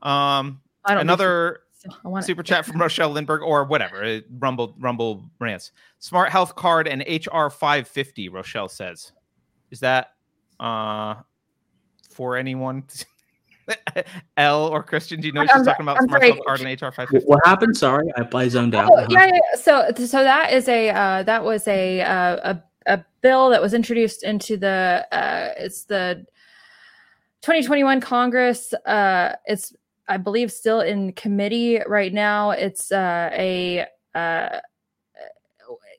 Um, 0.04 0.62
another 0.86 1.62
super 2.22 2.42
it. 2.42 2.46
chat 2.46 2.66
from 2.66 2.80
Rochelle 2.80 3.14
Lindberg 3.14 3.42
or 3.42 3.64
whatever. 3.64 4.04
Uh, 4.04 4.20
Rumble 4.40 4.76
Rumble 4.80 5.24
rants. 5.40 5.72
Smart 6.00 6.30
health 6.30 6.56
card 6.56 6.88
and 6.88 7.04
HR 7.08 7.50
550. 7.50 8.30
Rochelle 8.30 8.70
says, 8.70 9.12
is 9.72 9.80
that 9.80 10.12
uh 10.60 11.16
for 12.10 12.38
anyone? 12.38 12.84
L 14.38 14.68
or 14.68 14.84
Christian, 14.84 15.20
do 15.22 15.28
you 15.28 15.34
know 15.34 15.42
what 15.42 15.52
she's 15.52 15.66
talking 15.66 15.84
about? 15.84 15.98
I'm 15.98 16.08
Smart 16.08 16.22
sorry. 16.22 16.40
card 16.46 16.62
and 16.62 16.82
HR 16.82 16.92
five. 16.92 17.10
What 17.26 17.42
happened? 17.46 17.76
Sorry, 17.76 18.08
I, 18.16 18.28
I 18.32 18.48
zoned 18.48 18.76
out. 18.76 18.92
Oh, 18.94 19.06
yeah, 19.10 19.26
yeah, 19.26 19.40
So, 19.60 19.90
so 19.96 20.24
that 20.24 20.54
is 20.54 20.68
a 20.68 20.90
uh, 20.92 21.24
that 21.24 21.44
was 21.44 21.68
a, 21.68 22.02
uh, 22.02 22.54
a 22.54 22.64
a 22.88 23.06
bill 23.22 23.50
that 23.50 23.62
was 23.62 23.74
introduced 23.74 24.24
into 24.24 24.58
the 24.58 25.08
uh, 25.12 25.54
it's 25.58 25.86
the 25.86 26.26
2021 27.42 28.02
Congress. 28.02 28.74
Uh, 28.86 29.36
it's 29.46 29.74
I 30.08 30.18
believe, 30.18 30.52
still 30.52 30.82
in 30.82 31.14
committee 31.14 31.80
right 31.88 32.14
now. 32.14 32.52
It's 32.52 32.92
uh, 32.92 33.30
a 33.34 33.86
uh, 34.14 34.60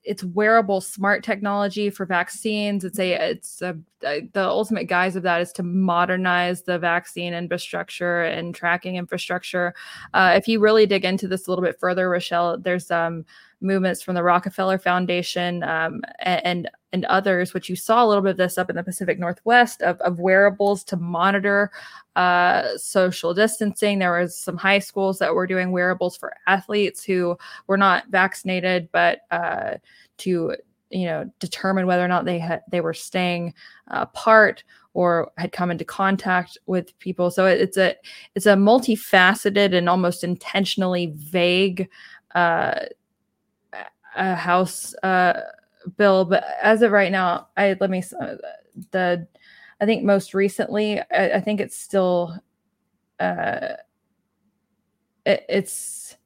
it's 0.06 0.22
wearable 0.22 0.80
smart 0.80 1.24
technology 1.24 1.90
for 1.90 2.06
vaccines. 2.06 2.84
It's 2.84 2.98
a 2.98 3.12
it's 3.12 3.60
a, 3.60 3.76
the 4.00 4.28
ultimate 4.36 4.84
guise 4.84 5.16
of 5.16 5.24
that 5.24 5.40
is 5.40 5.52
to 5.54 5.62
modernize 5.64 6.62
the 6.62 6.78
vaccine 6.78 7.34
infrastructure 7.34 8.22
and 8.22 8.54
tracking 8.54 8.96
infrastructure. 8.96 9.74
Uh, 10.14 10.34
if 10.36 10.46
you 10.46 10.60
really 10.60 10.86
dig 10.86 11.04
into 11.04 11.26
this 11.26 11.46
a 11.46 11.50
little 11.50 11.64
bit 11.64 11.78
further, 11.80 12.08
Rochelle, 12.08 12.56
there's 12.56 12.90
um, 12.90 13.24
movements 13.60 14.00
from 14.00 14.14
the 14.14 14.22
Rockefeller 14.22 14.78
Foundation 14.78 15.62
um, 15.64 16.02
and 16.20 16.46
and 16.46 16.70
others, 17.05 17.55
which 17.55 17.68
you 17.68 17.77
saw 17.77 18.05
a 18.05 18.06
little 18.06 18.23
bit 18.23 18.32
of 18.32 18.36
this 18.36 18.59
up 18.59 18.70
in 18.70 18.77
the 18.77 18.82
Pacific 18.82 19.18
Northwest 19.18 19.82
of, 19.82 20.01
of 20.01 20.18
wearables 20.18 20.82
to 20.85 20.97
monitor 20.97 21.70
uh, 22.16 22.77
social 22.77 23.35
distancing. 23.35 23.98
There 23.98 24.18
was 24.18 24.36
some 24.36 24.56
high 24.56 24.78
schools 24.78 25.18
that 25.18 25.35
were 25.35 25.47
doing 25.47 25.70
wearables 25.70 26.16
for 26.16 26.35
athletes 26.47 27.05
who 27.05 27.36
were 27.66 27.77
not 27.77 28.09
vaccinated, 28.09 28.89
but 28.93 29.20
uh, 29.31 29.74
to 30.18 30.56
you 30.90 31.05
know 31.05 31.31
determine 31.40 31.86
whether 31.86 32.05
or 32.05 32.09
not 32.09 32.24
they 32.24 32.39
had 32.39 32.62
they 32.70 32.81
were 32.81 32.94
staying 32.94 33.52
apart 33.89 34.64
or 34.94 35.31
had 35.36 35.52
come 35.52 35.70
into 35.70 35.85
contact 35.85 36.56
with 36.66 36.98
people. 37.01 37.31
So 37.31 37.47
it's 37.47 37.77
a 37.77 37.97
it's 38.35 38.47
a 38.47 38.55
multifaceted 38.55 39.74
and 39.74 39.89
almost 39.89 40.24
intentionally 40.24 41.12
vague. 41.14 41.89
Uh, 42.35 42.86
house 44.16 44.94
uh, 45.02 45.40
bill, 45.96 46.24
but 46.24 46.44
as 46.62 46.82
of 46.82 46.92
right 46.92 47.12
now, 47.12 47.48
I 47.56 47.76
let 47.80 47.90
me 47.90 48.02
uh, 48.20 48.36
the 48.90 49.26
I 49.80 49.86
think 49.86 50.04
most 50.04 50.34
recently, 50.34 51.00
I, 51.00 51.32
I 51.34 51.40
think 51.40 51.60
it's 51.60 51.76
still 51.76 52.34
uh, 53.20 53.74
it, 55.24 55.44
it's 55.48 56.16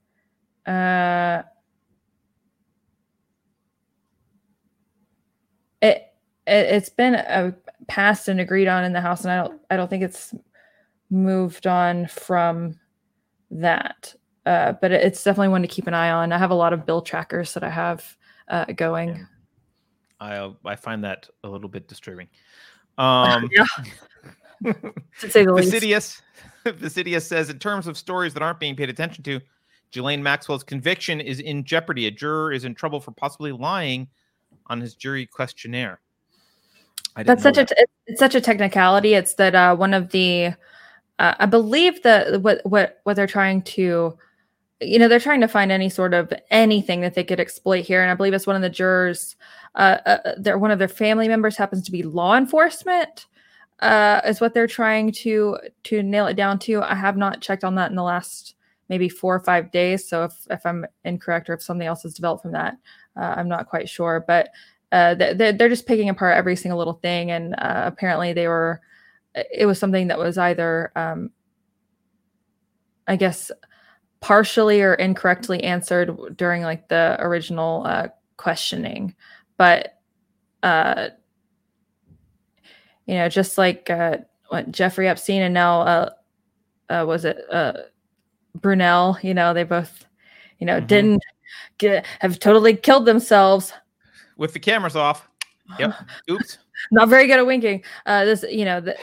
uh, 0.66 1.42
it, 5.82 6.02
it 6.46 6.52
it's 6.52 6.88
been 6.88 7.14
uh, 7.14 7.52
passed 7.88 8.28
and 8.28 8.40
agreed 8.40 8.68
on 8.68 8.84
in 8.84 8.92
the 8.92 9.00
house, 9.00 9.24
and 9.24 9.32
I 9.32 9.36
don't 9.42 9.60
I 9.70 9.76
don't 9.76 9.88
think 9.88 10.02
it's 10.02 10.34
moved 11.10 11.66
on 11.66 12.06
from 12.06 12.78
that. 13.50 14.14
Uh, 14.46 14.72
but 14.80 14.90
it's 14.90 15.22
definitely 15.22 15.48
one 15.48 15.62
to 15.62 15.68
keep 15.68 15.86
an 15.86 15.94
eye 15.94 16.10
on. 16.10 16.32
I 16.32 16.38
have 16.38 16.50
a 16.50 16.54
lot 16.54 16.72
of 16.72 16.86
bill 16.86 17.02
trackers 17.02 17.54
that 17.54 17.62
I 17.62 17.70
have 17.70 18.16
uh, 18.48 18.64
going. 18.66 19.10
Yeah. 19.10 19.39
I 20.20 20.52
I 20.64 20.76
find 20.76 21.02
that 21.04 21.28
a 21.44 21.48
little 21.48 21.68
bit 21.68 21.88
disturbing. 21.88 22.28
Um, 22.98 23.48
yeah. 23.50 23.64
to 25.20 25.30
say 25.30 25.46
the 25.46 25.54
Fastidious, 25.56 26.20
Fastidious 26.64 27.26
says, 27.28 27.48
in 27.48 27.58
terms 27.58 27.86
of 27.86 27.96
stories 27.96 28.34
that 28.34 28.42
aren't 28.42 28.60
being 28.60 28.76
paid 28.76 28.90
attention 28.90 29.24
to, 29.24 29.40
Ghislaine 29.90 30.22
Maxwell's 30.22 30.62
conviction 30.62 31.18
is 31.18 31.40
in 31.40 31.64
jeopardy. 31.64 32.08
A 32.08 32.10
juror 32.10 32.52
is 32.52 32.64
in 32.64 32.74
trouble 32.74 33.00
for 33.00 33.12
possibly 33.12 33.52
lying 33.52 34.06
on 34.66 34.82
his 34.82 34.94
jury 34.94 35.24
questionnaire. 35.24 36.00
That's 37.16 37.42
such 37.42 37.56
that. 37.56 37.70
a 37.70 37.86
it's 38.06 38.20
such 38.20 38.34
a 38.34 38.40
technicality. 38.40 39.14
It's 39.14 39.34
that 39.34 39.54
uh, 39.54 39.74
one 39.74 39.94
of 39.94 40.10
the 40.10 40.52
uh, 41.18 41.34
I 41.38 41.46
believe 41.46 42.02
that 42.02 42.42
what 42.42 42.60
what 42.64 43.00
what 43.04 43.14
they're 43.14 43.26
trying 43.26 43.62
to 43.62 44.16
you 44.80 44.98
know 44.98 45.08
they're 45.08 45.20
trying 45.20 45.40
to 45.40 45.48
find 45.48 45.70
any 45.70 45.88
sort 45.88 46.14
of 46.14 46.32
anything 46.50 47.00
that 47.02 47.14
they 47.14 47.24
could 47.24 47.40
exploit 47.40 47.84
here. 47.84 48.02
And 48.02 48.10
i 48.10 48.14
believe 48.14 48.34
it's 48.34 48.46
one 48.46 48.56
of 48.56 48.62
the 48.62 48.70
jurors 48.70 49.36
uh, 49.74 49.98
uh 50.06 50.34
they're 50.38 50.58
one 50.58 50.70
of 50.70 50.78
their 50.78 50.88
family 50.88 51.28
members 51.28 51.56
happens 51.56 51.84
to 51.84 51.92
be 51.92 52.02
law 52.02 52.36
enforcement 52.36 53.26
uh 53.80 54.20
is 54.26 54.40
what 54.40 54.54
they're 54.54 54.66
trying 54.66 55.12
to 55.12 55.58
to 55.84 56.02
nail 56.02 56.26
it 56.26 56.34
down 56.34 56.58
to. 56.60 56.82
I 56.82 56.94
have 56.94 57.16
not 57.16 57.40
checked 57.40 57.64
on 57.64 57.74
that 57.76 57.90
in 57.90 57.96
the 57.96 58.02
last 58.02 58.54
maybe 58.88 59.08
four 59.08 59.34
or 59.34 59.40
five 59.40 59.70
days. 59.70 60.08
So 60.08 60.24
if 60.24 60.34
if 60.50 60.64
i'm 60.64 60.86
incorrect 61.04 61.50
or 61.50 61.54
if 61.54 61.62
something 61.62 61.86
else 61.86 62.02
has 62.02 62.14
developed 62.14 62.42
from 62.42 62.52
that 62.52 62.76
uh, 63.16 63.34
i'm 63.36 63.48
not 63.48 63.68
quite 63.68 63.88
sure. 63.88 64.24
But 64.26 64.50
uh 64.92 65.14
they're, 65.14 65.52
they're 65.52 65.68
just 65.68 65.86
picking 65.86 66.08
apart 66.08 66.36
every 66.36 66.56
single 66.56 66.78
little 66.78 66.94
thing. 66.94 67.30
And 67.30 67.54
uh, 67.54 67.82
apparently 67.86 68.32
they 68.32 68.48
were 68.48 68.80
it 69.34 69.66
was 69.66 69.78
something 69.78 70.08
that 70.08 70.18
was 70.18 70.38
either 70.38 70.90
um 70.96 71.30
i 73.06 73.14
guess 73.14 73.52
partially 74.20 74.82
or 74.82 74.94
incorrectly 74.94 75.62
answered 75.64 76.36
during 76.36 76.62
like 76.62 76.88
the 76.88 77.16
original 77.20 77.82
uh, 77.86 78.08
questioning. 78.36 79.14
But 79.56 80.00
uh 80.62 81.08
you 83.06 83.14
know 83.14 83.28
just 83.28 83.58
like 83.58 83.88
uh 83.90 84.18
what 84.48 84.70
jeffrey 84.70 85.08
epstein 85.08 85.42
and 85.42 85.54
now 85.54 85.80
uh, 85.80 86.10
uh 86.90 87.04
was 87.06 87.24
it 87.24 87.38
uh 87.50 87.72
brunel 88.56 89.16
you 89.22 89.32
know 89.32 89.54
they 89.54 89.64
both 89.64 90.04
you 90.58 90.66
know 90.66 90.76
mm-hmm. 90.76 90.86
didn't 90.86 91.22
get 91.78 92.06
have 92.20 92.38
totally 92.38 92.76
killed 92.76 93.06
themselves. 93.06 93.72
With 94.36 94.52
the 94.52 94.60
cameras 94.60 94.96
off. 94.96 95.28
Yep. 95.78 95.94
Oops. 96.30 96.58
Not 96.92 97.08
very 97.08 97.26
good 97.26 97.38
at 97.38 97.46
winking. 97.46 97.82
Uh 98.06 98.24
this 98.24 98.44
you 98.48 98.64
know 98.64 98.80
the, 98.80 98.96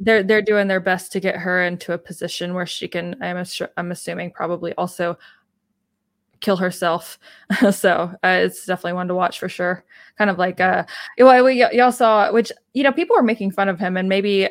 they're 0.00 0.22
they're 0.22 0.42
doing 0.42 0.66
their 0.66 0.80
best 0.80 1.12
to 1.12 1.20
get 1.20 1.36
her 1.36 1.62
into 1.62 1.92
a 1.92 1.98
position 1.98 2.54
where 2.54 2.66
she 2.66 2.88
can 2.88 3.14
i'm 3.22 3.44
i'm 3.76 3.92
assuming 3.92 4.30
probably 4.30 4.72
also 4.74 5.16
kill 6.40 6.56
herself. 6.56 7.18
So 7.72 8.12
uh, 8.24 8.28
it's 8.28 8.64
definitely 8.64 8.94
one 8.94 9.08
to 9.08 9.14
watch 9.14 9.38
for 9.38 9.48
sure. 9.48 9.84
Kind 10.16 10.30
of 10.30 10.38
like 10.38 10.60
uh 10.60 10.84
well, 11.18 11.44
we 11.44 11.64
y'all 11.72 11.92
saw 11.92 12.32
which 12.32 12.52
you 12.74 12.82
know 12.82 12.92
people 12.92 13.16
were 13.16 13.22
making 13.22 13.50
fun 13.50 13.68
of 13.68 13.78
him 13.78 13.96
and 13.96 14.08
maybe 14.08 14.48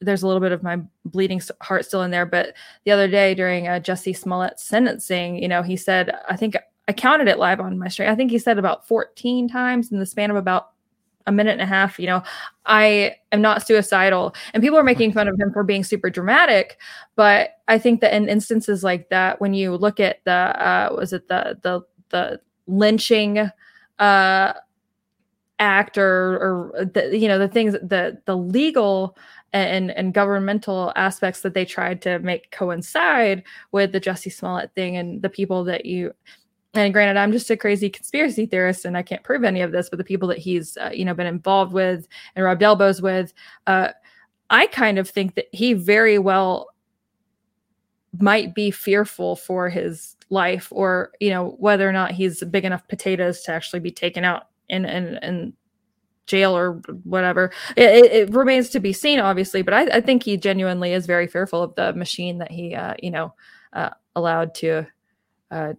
there's 0.00 0.22
a 0.22 0.26
little 0.26 0.40
bit 0.40 0.52
of 0.52 0.62
my 0.62 0.80
bleeding 1.04 1.40
heart 1.60 1.84
still 1.84 2.02
in 2.02 2.10
there 2.10 2.26
but 2.26 2.54
the 2.84 2.90
other 2.90 3.08
day 3.08 3.34
during 3.34 3.68
uh, 3.68 3.78
Jussie 3.78 4.16
Smollett's 4.16 4.64
sentencing 4.64 5.40
you 5.40 5.48
know 5.48 5.62
he 5.62 5.76
said 5.76 6.12
i 6.28 6.36
think 6.36 6.56
i 6.88 6.92
counted 6.92 7.28
it 7.28 7.38
live 7.38 7.60
on 7.60 7.78
my 7.78 7.88
stream. 7.88 8.08
I 8.08 8.14
think 8.14 8.30
he 8.30 8.38
said 8.38 8.58
about 8.58 8.88
14 8.88 9.48
times 9.48 9.92
in 9.92 9.98
the 9.98 10.06
span 10.06 10.30
of 10.30 10.36
about 10.36 10.71
a 11.26 11.32
minute 11.32 11.52
and 11.52 11.62
a 11.62 11.66
half, 11.66 11.98
you 11.98 12.06
know, 12.06 12.22
I 12.66 13.16
am 13.32 13.40
not 13.42 13.66
suicidal. 13.66 14.34
And 14.54 14.62
people 14.62 14.78
are 14.78 14.84
making 14.84 15.12
fun 15.12 15.28
of 15.28 15.38
him 15.38 15.52
for 15.52 15.64
being 15.64 15.84
super 15.84 16.10
dramatic. 16.10 16.78
But 17.16 17.58
I 17.68 17.78
think 17.78 18.00
that 18.00 18.14
in 18.14 18.28
instances 18.28 18.84
like 18.84 19.08
that, 19.10 19.40
when 19.40 19.54
you 19.54 19.76
look 19.76 20.00
at 20.00 20.24
the 20.24 20.32
uh 20.32 20.94
was 20.96 21.12
it 21.12 21.28
the 21.28 21.58
the 21.62 21.82
the 22.10 22.40
lynching 22.66 23.50
uh 23.98 24.52
act 25.58 25.96
or 25.96 26.72
or 26.74 26.84
the, 26.84 27.16
you 27.16 27.28
know 27.28 27.38
the 27.38 27.48
things 27.48 27.74
the 27.74 28.20
the 28.26 28.36
legal 28.36 29.16
and 29.52 29.90
and 29.92 30.14
governmental 30.14 30.92
aspects 30.96 31.42
that 31.42 31.54
they 31.54 31.64
tried 31.64 32.02
to 32.02 32.18
make 32.20 32.50
coincide 32.50 33.42
with 33.70 33.92
the 33.92 34.00
Jussie 34.00 34.32
Smollett 34.32 34.74
thing 34.74 34.96
and 34.96 35.22
the 35.22 35.28
people 35.28 35.62
that 35.64 35.86
you 35.86 36.12
and 36.74 36.92
granted 36.92 37.18
i'm 37.18 37.32
just 37.32 37.50
a 37.50 37.56
crazy 37.56 37.90
conspiracy 37.90 38.46
theorist 38.46 38.84
and 38.84 38.96
i 38.96 39.02
can't 39.02 39.22
prove 39.22 39.44
any 39.44 39.60
of 39.60 39.72
this 39.72 39.88
but 39.88 39.98
the 39.98 40.04
people 40.04 40.28
that 40.28 40.38
he's 40.38 40.76
uh, 40.78 40.90
you 40.92 41.04
know 41.04 41.14
been 41.14 41.26
involved 41.26 41.72
with 41.72 42.06
and 42.34 42.44
rubbed 42.44 42.62
elbows 42.62 43.02
with 43.02 43.32
uh, 43.66 43.88
i 44.50 44.66
kind 44.68 44.98
of 44.98 45.08
think 45.08 45.34
that 45.34 45.46
he 45.52 45.72
very 45.74 46.18
well 46.18 46.68
might 48.18 48.54
be 48.54 48.70
fearful 48.70 49.36
for 49.36 49.68
his 49.68 50.16
life 50.30 50.68
or 50.70 51.12
you 51.20 51.30
know 51.30 51.56
whether 51.58 51.88
or 51.88 51.92
not 51.92 52.12
he's 52.12 52.42
big 52.44 52.64
enough 52.64 52.86
potatoes 52.88 53.42
to 53.42 53.52
actually 53.52 53.80
be 53.80 53.90
taken 53.90 54.24
out 54.24 54.48
in 54.68 54.84
in, 54.84 55.16
in 55.22 55.52
jail 56.26 56.56
or 56.56 56.74
whatever. 57.02 57.50
It, 57.76 58.04
it, 58.04 58.30
remains 58.30 58.68
to 58.70 58.80
be 58.80 58.92
seen 58.92 59.18
obviously 59.18 59.62
but 59.62 59.74
I, 59.74 59.96
I, 59.96 60.00
think 60.00 60.22
he 60.22 60.36
genuinely 60.36 60.92
is 60.92 61.04
very 61.04 61.26
fearful 61.26 61.62
of 61.62 61.74
the 61.74 61.92
machine 61.94 62.38
that 62.38 62.50
he 62.50 62.74
uh, 62.74 62.94
you 63.02 63.10
know 63.10 63.34
uh, 63.72 63.90
allowed 64.14 64.54
to 64.56 64.86
uh, 65.50 65.72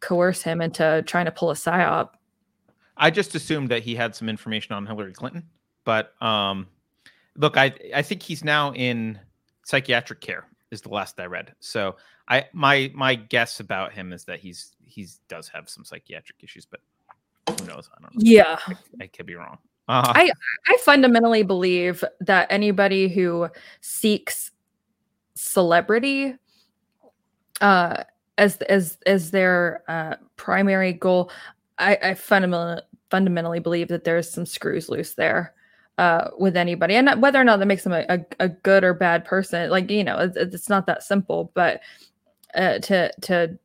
coerce 0.00 0.42
him 0.42 0.60
into 0.60 1.02
trying 1.06 1.24
to 1.24 1.30
pull 1.32 1.50
a 1.50 1.54
psyop. 1.54 2.10
I 2.96 3.10
just 3.10 3.34
assumed 3.34 3.68
that 3.70 3.82
he 3.82 3.94
had 3.94 4.14
some 4.14 4.28
information 4.28 4.74
on 4.74 4.84
Hillary 4.86 5.12
Clinton, 5.12 5.44
but 5.84 6.20
um, 6.22 6.66
look, 7.36 7.56
I 7.56 7.72
I 7.94 8.02
think 8.02 8.22
he's 8.22 8.44
now 8.44 8.72
in 8.72 9.18
psychiatric 9.64 10.20
care. 10.20 10.46
Is 10.70 10.82
the 10.82 10.90
last 10.90 11.18
I 11.18 11.24
read. 11.24 11.54
So 11.60 11.96
I 12.28 12.46
my 12.52 12.90
my 12.94 13.14
guess 13.14 13.60
about 13.60 13.92
him 13.92 14.12
is 14.12 14.24
that 14.24 14.40
he's 14.40 14.76
he's 14.84 15.20
does 15.28 15.48
have 15.48 15.68
some 15.68 15.84
psychiatric 15.84 16.42
issues, 16.42 16.66
but 16.66 16.80
who 17.48 17.66
knows? 17.66 17.88
I 17.96 18.02
don't 18.02 18.14
know. 18.14 18.20
Yeah, 18.20 18.58
I, 18.66 18.74
I 19.00 19.06
could 19.06 19.26
be 19.26 19.34
wrong. 19.34 19.58
Uh, 19.88 20.12
I 20.14 20.30
I 20.66 20.76
fundamentally 20.82 21.42
believe 21.42 22.04
that 22.20 22.48
anybody 22.50 23.08
who 23.08 23.48
seeks 23.80 24.50
celebrity 25.34 26.34
uh 27.60 28.02
as 28.38 28.56
as 28.62 28.96
as 29.04 29.32
their 29.32 29.82
uh, 29.88 30.14
primary 30.36 30.92
goal, 30.94 31.30
I, 31.78 31.98
I 32.02 32.14
fundamentally 32.14 32.80
fundamentally 33.10 33.58
believe 33.58 33.88
that 33.88 34.04
there's 34.04 34.30
some 34.30 34.46
screws 34.46 34.88
loose 34.88 35.14
there 35.14 35.54
uh, 35.98 36.30
with 36.38 36.56
anybody, 36.56 36.94
and 36.94 37.20
whether 37.20 37.40
or 37.40 37.44
not 37.44 37.58
that 37.58 37.66
makes 37.66 37.84
them 37.84 37.92
a, 37.92 38.06
a, 38.08 38.20
a 38.38 38.48
good 38.48 38.84
or 38.84 38.94
bad 38.94 39.24
person, 39.24 39.68
like 39.70 39.90
you 39.90 40.04
know, 40.04 40.18
it's, 40.18 40.36
it's 40.36 40.68
not 40.68 40.86
that 40.86 41.02
simple. 41.02 41.50
But 41.54 41.80
uh, 42.54 42.78
to 42.78 43.12
to 43.22 43.58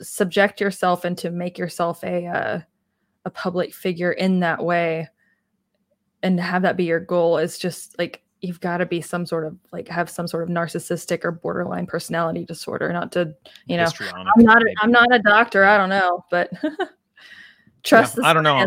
subject 0.00 0.60
yourself 0.60 1.04
and 1.04 1.18
to 1.18 1.30
make 1.30 1.58
yourself 1.58 2.02
a 2.04 2.26
uh, 2.26 2.60
a 3.24 3.30
public 3.30 3.74
figure 3.74 4.12
in 4.12 4.40
that 4.40 4.64
way, 4.64 5.08
and 6.22 6.38
have 6.38 6.62
that 6.62 6.76
be 6.76 6.84
your 6.84 7.00
goal 7.00 7.36
is 7.36 7.58
just 7.58 7.98
like 7.98 8.22
you've 8.40 8.60
got 8.60 8.78
to 8.78 8.86
be 8.86 9.00
some 9.00 9.26
sort 9.26 9.46
of 9.46 9.56
like 9.72 9.88
have 9.88 10.08
some 10.08 10.26
sort 10.26 10.42
of 10.42 10.48
narcissistic 10.48 11.24
or 11.24 11.30
borderline 11.30 11.86
personality 11.86 12.44
disorder 12.44 12.92
not 12.92 13.12
to 13.12 13.34
you 13.66 13.76
know 13.76 13.88
i'm 14.00 14.44
not 14.44 14.62
a, 14.62 14.74
i'm 14.82 14.90
not 14.90 15.14
a 15.14 15.18
doctor 15.20 15.64
i 15.64 15.76
don't 15.76 15.88
know 15.88 16.24
but 16.30 16.50
trust 17.82 18.18
yeah, 18.20 18.28
i 18.28 18.32
don't 18.32 18.42
know. 18.42 18.66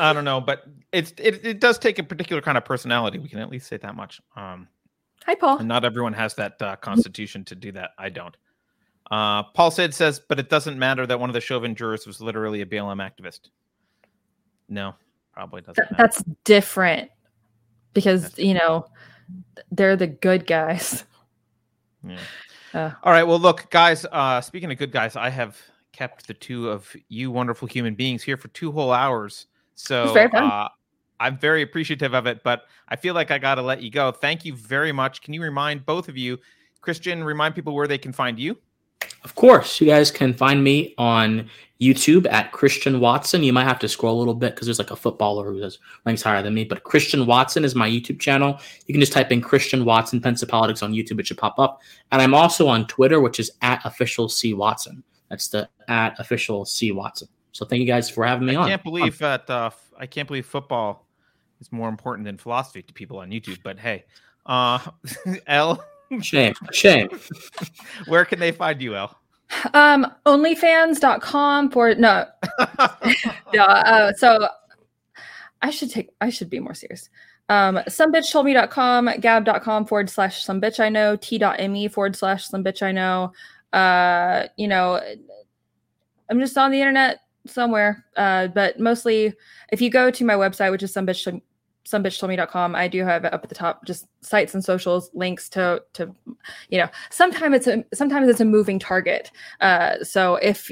i 0.00 0.12
don't 0.12 0.24
know 0.24 0.40
but 0.40 0.64
it's 0.92 1.12
it, 1.18 1.44
it 1.44 1.60
does 1.60 1.78
take 1.78 1.98
a 1.98 2.02
particular 2.02 2.42
kind 2.42 2.58
of 2.58 2.64
personality 2.64 3.18
we 3.18 3.28
can 3.28 3.38
at 3.38 3.50
least 3.50 3.66
say 3.66 3.76
that 3.76 3.94
much 3.94 4.20
um 4.36 4.68
hi 5.24 5.34
paul. 5.34 5.58
and 5.58 5.68
not 5.68 5.84
everyone 5.84 6.12
has 6.12 6.34
that 6.34 6.60
uh, 6.62 6.76
constitution 6.76 7.44
to 7.44 7.54
do 7.54 7.72
that 7.72 7.90
i 7.98 8.08
don't. 8.08 8.36
Uh 9.10 9.42
paul 9.42 9.70
said 9.70 9.94
says 9.94 10.20
but 10.28 10.38
it 10.38 10.50
doesn't 10.50 10.78
matter 10.78 11.06
that 11.06 11.18
one 11.18 11.30
of 11.30 11.34
the 11.34 11.40
chauvin 11.40 11.74
jurors 11.74 12.06
was 12.06 12.20
literally 12.20 12.60
a 12.60 12.66
blm 12.66 12.98
activist. 12.98 13.50
No 14.68 14.94
probably 15.32 15.62
doesn't 15.62 15.74
Th- 15.76 15.96
that's 15.96 16.22
different 16.44 17.10
because 17.92 18.38
you 18.38 18.54
know 18.54 18.86
they're 19.70 19.96
the 19.96 20.06
good 20.06 20.46
guys. 20.46 21.04
Yeah. 22.02 22.16
Uh, 22.72 22.90
All 23.02 23.12
right. 23.12 23.24
Well, 23.24 23.38
look, 23.38 23.68
guys. 23.68 24.06
Uh, 24.10 24.40
speaking 24.40 24.72
of 24.72 24.78
good 24.78 24.90
guys, 24.90 25.16
I 25.16 25.28
have 25.28 25.60
kept 25.92 26.26
the 26.26 26.32
two 26.32 26.70
of 26.70 26.96
you 27.10 27.30
wonderful 27.30 27.68
human 27.68 27.94
beings 27.94 28.22
here 28.22 28.38
for 28.38 28.48
two 28.48 28.72
whole 28.72 28.90
hours. 28.90 29.48
So 29.74 30.04
uh, 30.04 30.68
I'm 31.20 31.36
very 31.36 31.60
appreciative 31.60 32.14
of 32.14 32.26
it, 32.26 32.42
but 32.42 32.62
I 32.88 32.96
feel 32.96 33.14
like 33.14 33.30
I 33.30 33.36
got 33.36 33.56
to 33.56 33.62
let 33.62 33.82
you 33.82 33.90
go. 33.90 34.10
Thank 34.12 34.46
you 34.46 34.54
very 34.54 34.92
much. 34.92 35.20
Can 35.20 35.34
you 35.34 35.42
remind 35.42 35.84
both 35.84 36.08
of 36.08 36.16
you, 36.16 36.38
Christian, 36.80 37.22
remind 37.22 37.54
people 37.54 37.74
where 37.74 37.86
they 37.86 37.98
can 37.98 38.12
find 38.12 38.38
you? 38.38 38.56
Of 39.22 39.34
course, 39.34 39.80
you 39.80 39.86
guys 39.86 40.10
can 40.10 40.32
find 40.32 40.64
me 40.64 40.94
on 40.96 41.50
YouTube 41.80 42.30
at 42.30 42.52
Christian 42.52 43.00
Watson. 43.00 43.42
You 43.42 43.52
might 43.52 43.64
have 43.64 43.78
to 43.80 43.88
scroll 43.88 44.16
a 44.16 44.18
little 44.18 44.34
bit 44.34 44.54
because 44.54 44.66
there's 44.66 44.78
like 44.78 44.90
a 44.90 44.96
footballer 44.96 45.50
who 45.50 45.68
ranks 46.04 46.22
higher 46.22 46.42
than 46.42 46.54
me, 46.54 46.64
but 46.64 46.84
Christian 46.84 47.26
Watson 47.26 47.64
is 47.64 47.74
my 47.74 47.88
YouTube 47.88 48.20
channel. 48.20 48.58
You 48.86 48.94
can 48.94 49.00
just 49.00 49.12
type 49.12 49.32
in 49.32 49.40
Christian 49.40 49.84
Watson 49.84 50.20
Pensa 50.20 50.48
Politics 50.48 50.82
on 50.82 50.92
YouTube; 50.92 51.20
it 51.20 51.26
should 51.26 51.38
pop 51.38 51.58
up. 51.58 51.80
And 52.12 52.20
I'm 52.20 52.34
also 52.34 52.68
on 52.68 52.86
Twitter, 52.86 53.20
which 53.20 53.40
is 53.40 53.50
at 53.62 53.84
official 53.84 54.28
C 54.28 54.52
Watson. 54.52 55.02
That's 55.30 55.48
the 55.48 55.68
at 55.88 56.18
official 56.18 56.64
C 56.64 56.92
Watson. 56.92 57.28
So 57.52 57.64
thank 57.64 57.80
you 57.80 57.86
guys 57.86 58.10
for 58.10 58.24
having 58.26 58.46
me 58.46 58.56
I 58.56 58.60
on. 58.60 58.64
I 58.66 58.68
can't 58.70 58.84
believe 58.84 59.18
that. 59.18 59.48
Uh, 59.48 59.70
I 59.98 60.06
can't 60.06 60.28
believe 60.28 60.46
football 60.46 61.06
is 61.60 61.72
more 61.72 61.88
important 61.88 62.26
than 62.26 62.36
philosophy 62.36 62.82
to 62.82 62.92
people 62.92 63.18
on 63.18 63.30
YouTube. 63.30 63.58
But 63.62 63.78
hey, 63.78 64.04
uh, 64.46 64.78
L. 65.46 65.82
Shame. 66.20 66.54
Shame. 66.72 67.08
Where 68.06 68.24
can 68.24 68.40
they 68.40 68.52
find 68.52 68.80
you, 68.82 68.96
L? 68.96 69.16
Um, 69.74 70.06
onlyfans.com 70.26 71.70
for 71.70 71.94
no. 71.94 72.26
no 73.54 73.62
uh, 73.62 74.12
so 74.14 74.48
I 75.62 75.70
should 75.70 75.90
take 75.90 76.10
I 76.20 76.30
should 76.30 76.50
be 76.50 76.60
more 76.60 76.74
serious. 76.74 77.08
Um, 77.48 77.76
somebitchtoldme.com, 77.88 79.10
gab.com 79.20 79.86
forward 79.86 80.08
slash 80.08 80.44
some 80.44 80.60
bitch 80.60 80.78
I 80.78 80.88
know, 80.88 81.16
t.me 81.16 81.88
forward 81.88 82.14
slash 82.14 82.46
some 82.46 82.62
bitch 82.62 82.80
I 82.82 82.92
know. 82.92 83.32
Uh, 83.72 84.46
you 84.56 84.68
know, 84.68 85.00
I'm 86.28 86.38
just 86.38 86.56
on 86.56 86.70
the 86.70 86.80
internet 86.80 87.22
somewhere. 87.46 88.04
Uh, 88.16 88.46
but 88.48 88.78
mostly 88.78 89.34
if 89.72 89.80
you 89.80 89.90
go 89.90 90.10
to 90.12 90.24
my 90.24 90.34
website, 90.34 90.70
which 90.70 90.84
is 90.84 90.92
some 90.92 91.06
bitch 91.06 91.40
somebitchtoldme.com 91.90 92.74
i 92.74 92.86
do 92.86 93.04
have 93.04 93.24
up 93.24 93.42
at 93.42 93.48
the 93.48 93.54
top 93.54 93.84
just 93.84 94.06
sites 94.20 94.54
and 94.54 94.64
socials 94.64 95.10
links 95.14 95.48
to 95.48 95.82
to 95.92 96.14
you 96.68 96.78
know 96.78 96.88
sometimes 97.10 97.54
it's 97.54 97.66
a 97.66 97.84
sometimes 97.94 98.28
it's 98.28 98.40
a 98.40 98.44
moving 98.44 98.78
target 98.78 99.30
uh 99.60 100.02
so 100.02 100.36
if 100.36 100.70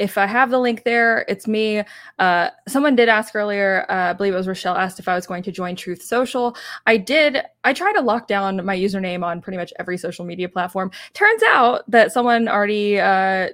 if 0.00 0.16
I 0.16 0.26
have 0.26 0.50
the 0.50 0.58
link 0.58 0.84
there, 0.84 1.26
it's 1.28 1.46
me. 1.46 1.84
Uh, 2.18 2.48
someone 2.66 2.96
did 2.96 3.10
ask 3.10 3.36
earlier, 3.36 3.84
uh, 3.90 4.10
I 4.10 4.12
believe 4.14 4.32
it 4.32 4.36
was 4.36 4.48
Rochelle, 4.48 4.74
asked 4.74 4.98
if 4.98 5.08
I 5.08 5.14
was 5.14 5.26
going 5.26 5.42
to 5.42 5.52
join 5.52 5.76
Truth 5.76 6.00
Social. 6.00 6.56
I 6.86 6.96
did. 6.96 7.42
I 7.64 7.74
try 7.74 7.92
to 7.92 8.00
lock 8.00 8.26
down 8.26 8.64
my 8.64 8.74
username 8.74 9.22
on 9.22 9.42
pretty 9.42 9.58
much 9.58 9.74
every 9.78 9.98
social 9.98 10.24
media 10.24 10.48
platform. 10.48 10.90
Turns 11.12 11.42
out 11.42 11.88
that 11.90 12.12
someone 12.12 12.48
already 12.48 12.98
uh, 12.98 13.50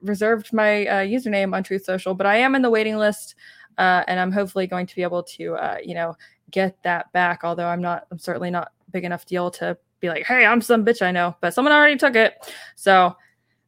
reserved 0.00 0.54
my 0.54 0.86
uh, 0.86 1.04
username 1.04 1.54
on 1.54 1.62
Truth 1.62 1.84
Social, 1.84 2.14
but 2.14 2.26
I 2.26 2.36
am 2.36 2.54
in 2.54 2.62
the 2.62 2.70
waiting 2.70 2.96
list 2.96 3.34
uh, 3.80 4.04
and 4.08 4.20
I'm 4.20 4.30
hopefully 4.30 4.66
going 4.66 4.86
to 4.86 4.94
be 4.94 5.02
able 5.02 5.22
to, 5.22 5.54
uh, 5.54 5.78
you 5.82 5.94
know, 5.94 6.14
get 6.50 6.76
that 6.82 7.10
back. 7.12 7.40
Although 7.44 7.66
I'm 7.66 7.80
not, 7.80 8.06
I'm 8.12 8.18
certainly 8.18 8.50
not 8.50 8.72
big 8.92 9.04
enough 9.04 9.24
deal 9.24 9.50
to 9.52 9.76
be 10.00 10.10
like, 10.10 10.26
hey, 10.26 10.44
I'm 10.44 10.60
some 10.60 10.84
bitch 10.84 11.00
I 11.00 11.10
know, 11.10 11.34
but 11.40 11.54
someone 11.54 11.72
already 11.72 11.96
took 11.96 12.14
it. 12.14 12.34
So 12.76 13.16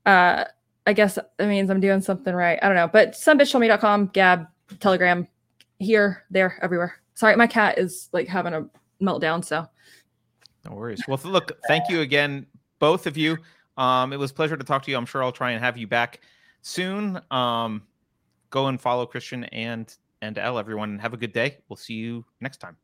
uh, 0.05 0.45
I 0.87 0.93
guess 0.93 1.15
that 1.15 1.49
means 1.49 1.71
I'm 1.71 1.81
doing 1.81 2.03
something 2.03 2.35
right. 2.35 2.59
I 2.61 2.67
don't 2.67 2.77
know, 2.77 2.89
but 2.89 3.13
somebitchtoldme.com, 3.13 4.09
Gab, 4.09 4.47
Telegram, 4.81 5.27
here, 5.79 6.25
there, 6.31 6.59
everywhere. 6.61 6.97
Sorry, 7.15 7.35
my 7.35 7.47
cat 7.47 7.79
is 7.79 8.11
like 8.13 8.29
having 8.29 8.53
a 8.53 8.67
meltdown. 9.03 9.43
So 9.43 9.67
no 10.69 10.75
worries. 10.75 11.03
Well, 11.09 11.19
look, 11.25 11.53
thank 11.69 11.89
you 11.89 12.03
again, 12.03 12.47
both 12.81 13.07
of 13.07 13.17
you. 13.17 13.39
Um, 13.79 14.13
it 14.13 14.19
was 14.19 14.31
pleasure 14.31 14.59
to 14.59 14.65
talk 14.65 14.83
to 14.83 14.91
you. 14.91 14.99
I'm 14.99 15.07
sure 15.07 15.25
I'll 15.25 15.33
try 15.33 15.53
and 15.53 15.65
have 15.65 15.79
you 15.79 15.87
back 15.87 16.21
soon. 16.61 17.19
Um, 17.31 17.85
go 18.51 18.67
and 18.67 18.79
follow 18.79 19.07
Christian 19.07 19.45
and 19.45 19.97
and 20.23 20.39
L. 20.39 20.59
Everyone, 20.59 20.99
have 21.01 21.13
a 21.13 21.19
good 21.19 21.33
day. 21.33 21.59
We'll 21.69 21.77
see 21.77 21.95
you 21.95 22.25
next 22.41 22.59
time. 22.59 22.77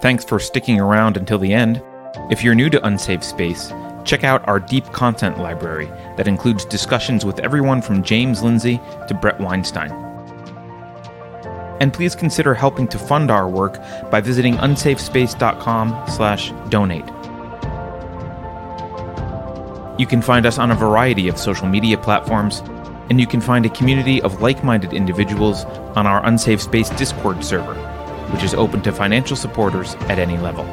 Thanks 0.00 0.24
for 0.24 0.38
sticking 0.40 0.80
around 0.80 1.18
until 1.18 1.38
the 1.38 1.52
end. 1.52 1.82
If 2.30 2.42
you're 2.42 2.54
new 2.54 2.70
to 2.70 2.84
Unsafe 2.86 3.22
Space, 3.22 3.70
check 4.02 4.24
out 4.24 4.48
our 4.48 4.58
deep 4.58 4.86
content 4.86 5.38
library 5.38 5.86
that 6.16 6.26
includes 6.26 6.64
discussions 6.64 7.26
with 7.26 7.38
everyone 7.40 7.82
from 7.82 8.02
James 8.02 8.42
Lindsay 8.42 8.80
to 9.08 9.14
Bret 9.14 9.38
Weinstein 9.38 10.09
and 11.80 11.92
please 11.92 12.14
consider 12.14 12.54
helping 12.54 12.86
to 12.88 12.98
fund 12.98 13.30
our 13.30 13.48
work 13.48 13.78
by 14.10 14.20
visiting 14.20 14.56
unsafespace.com/donate. 14.56 17.04
You 19.98 20.06
can 20.06 20.22
find 20.22 20.46
us 20.46 20.58
on 20.58 20.70
a 20.70 20.74
variety 20.74 21.28
of 21.28 21.36
social 21.36 21.66
media 21.66 21.98
platforms, 21.98 22.62
and 23.10 23.20
you 23.20 23.26
can 23.26 23.40
find 23.40 23.66
a 23.66 23.70
community 23.70 24.22
of 24.22 24.40
like-minded 24.40 24.94
individuals 24.94 25.66
on 25.96 26.06
our 26.06 26.24
Unsafe 26.24 26.62
Space 26.62 26.88
Discord 26.90 27.44
server, 27.44 27.74
which 28.32 28.42
is 28.42 28.54
open 28.54 28.80
to 28.82 28.92
financial 28.92 29.36
supporters 29.36 29.96
at 30.08 30.18
any 30.18 30.38
level. 30.38 30.64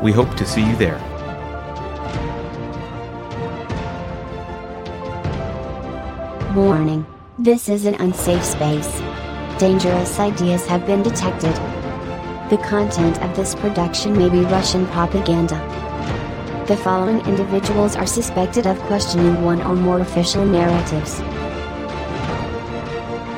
We 0.00 0.12
hope 0.12 0.36
to 0.36 0.46
see 0.46 0.64
you 0.64 0.76
there. 0.76 1.00
Warning. 6.54 7.04
This 7.42 7.70
is 7.70 7.86
an 7.86 7.94
unsafe 7.94 8.44
space 8.44 9.00
dangerous 9.58 10.18
ideas 10.18 10.66
have 10.66 10.84
been 10.84 11.02
detected. 11.02 11.54
The 12.50 12.62
content 12.68 13.18
of 13.22 13.34
this 13.34 13.54
production 13.54 14.12
may 14.12 14.28
be 14.28 14.40
Russian 14.40 14.86
propaganda. 14.88 15.56
The 16.68 16.76
following 16.76 17.20
individuals 17.20 17.96
are 17.96 18.06
suspected 18.06 18.66
of 18.66 18.78
questioning 18.80 19.42
one 19.42 19.62
or 19.62 19.74
more 19.74 20.00
official 20.00 20.44
narratives. 20.44 21.20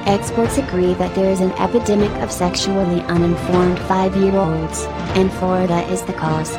Experts 0.09 0.59
agree 0.59 0.95
that 0.95 1.15
there 1.15 1.31
is 1.31 1.41
an 1.41 1.53
epidemic 1.53 2.11
of 2.23 2.33
sexually 2.33 3.03
uninformed 3.03 3.79
5-year-olds, 3.79 4.85
and 5.17 5.33
Florida 5.35 5.81
is 5.93 6.03
the 6.03 6.13
cause. 6.13 6.57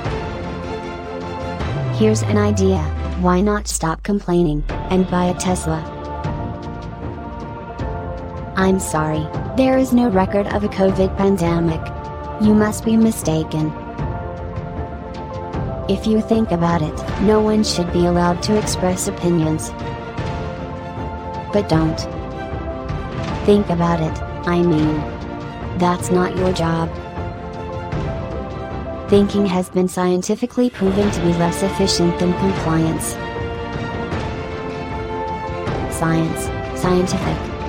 Here's 1.99 2.21
an 2.21 2.37
idea, 2.37 2.79
why 3.19 3.41
not 3.41 3.67
stop 3.67 4.01
complaining, 4.01 4.63
and 4.89 5.11
buy 5.11 5.25
a 5.25 5.33
Tesla? 5.33 5.92
I'm 8.55 8.79
sorry, 8.79 9.27
there 9.57 9.79
is 9.79 9.93
no 9.93 10.09
record 10.09 10.45
of 10.45 10.63
a 10.63 10.67
COVID 10.67 11.17
pandemic. 11.17 11.81
You 12.39 12.53
must 12.53 12.85
be 12.85 12.95
mistaken. 12.95 13.73
If 15.89 16.05
you 16.05 16.21
think 16.21 16.51
about 16.51 16.83
it, 16.83 16.93
no 17.23 17.41
one 17.41 17.63
should 17.63 17.91
be 17.91 18.05
allowed 18.05 18.43
to 18.43 18.55
express 18.55 19.07
opinions. 19.07 19.71
But 21.51 21.67
don't. 21.67 21.97
Think 23.47 23.69
about 23.69 23.99
it, 23.99 24.21
I 24.47 24.61
mean. 24.61 24.99
That's 25.79 26.11
not 26.11 26.37
your 26.37 26.53
job. 26.53 26.91
Thinking 29.09 29.47
has 29.47 29.67
been 29.69 29.87
scientifically 29.87 30.69
proven 30.69 31.09
to 31.09 31.21
be 31.21 31.33
less 31.33 31.63
efficient 31.63 32.19
than 32.19 32.33
compliance. 32.33 33.13
Science, 35.91 36.79
scientific 36.79 37.52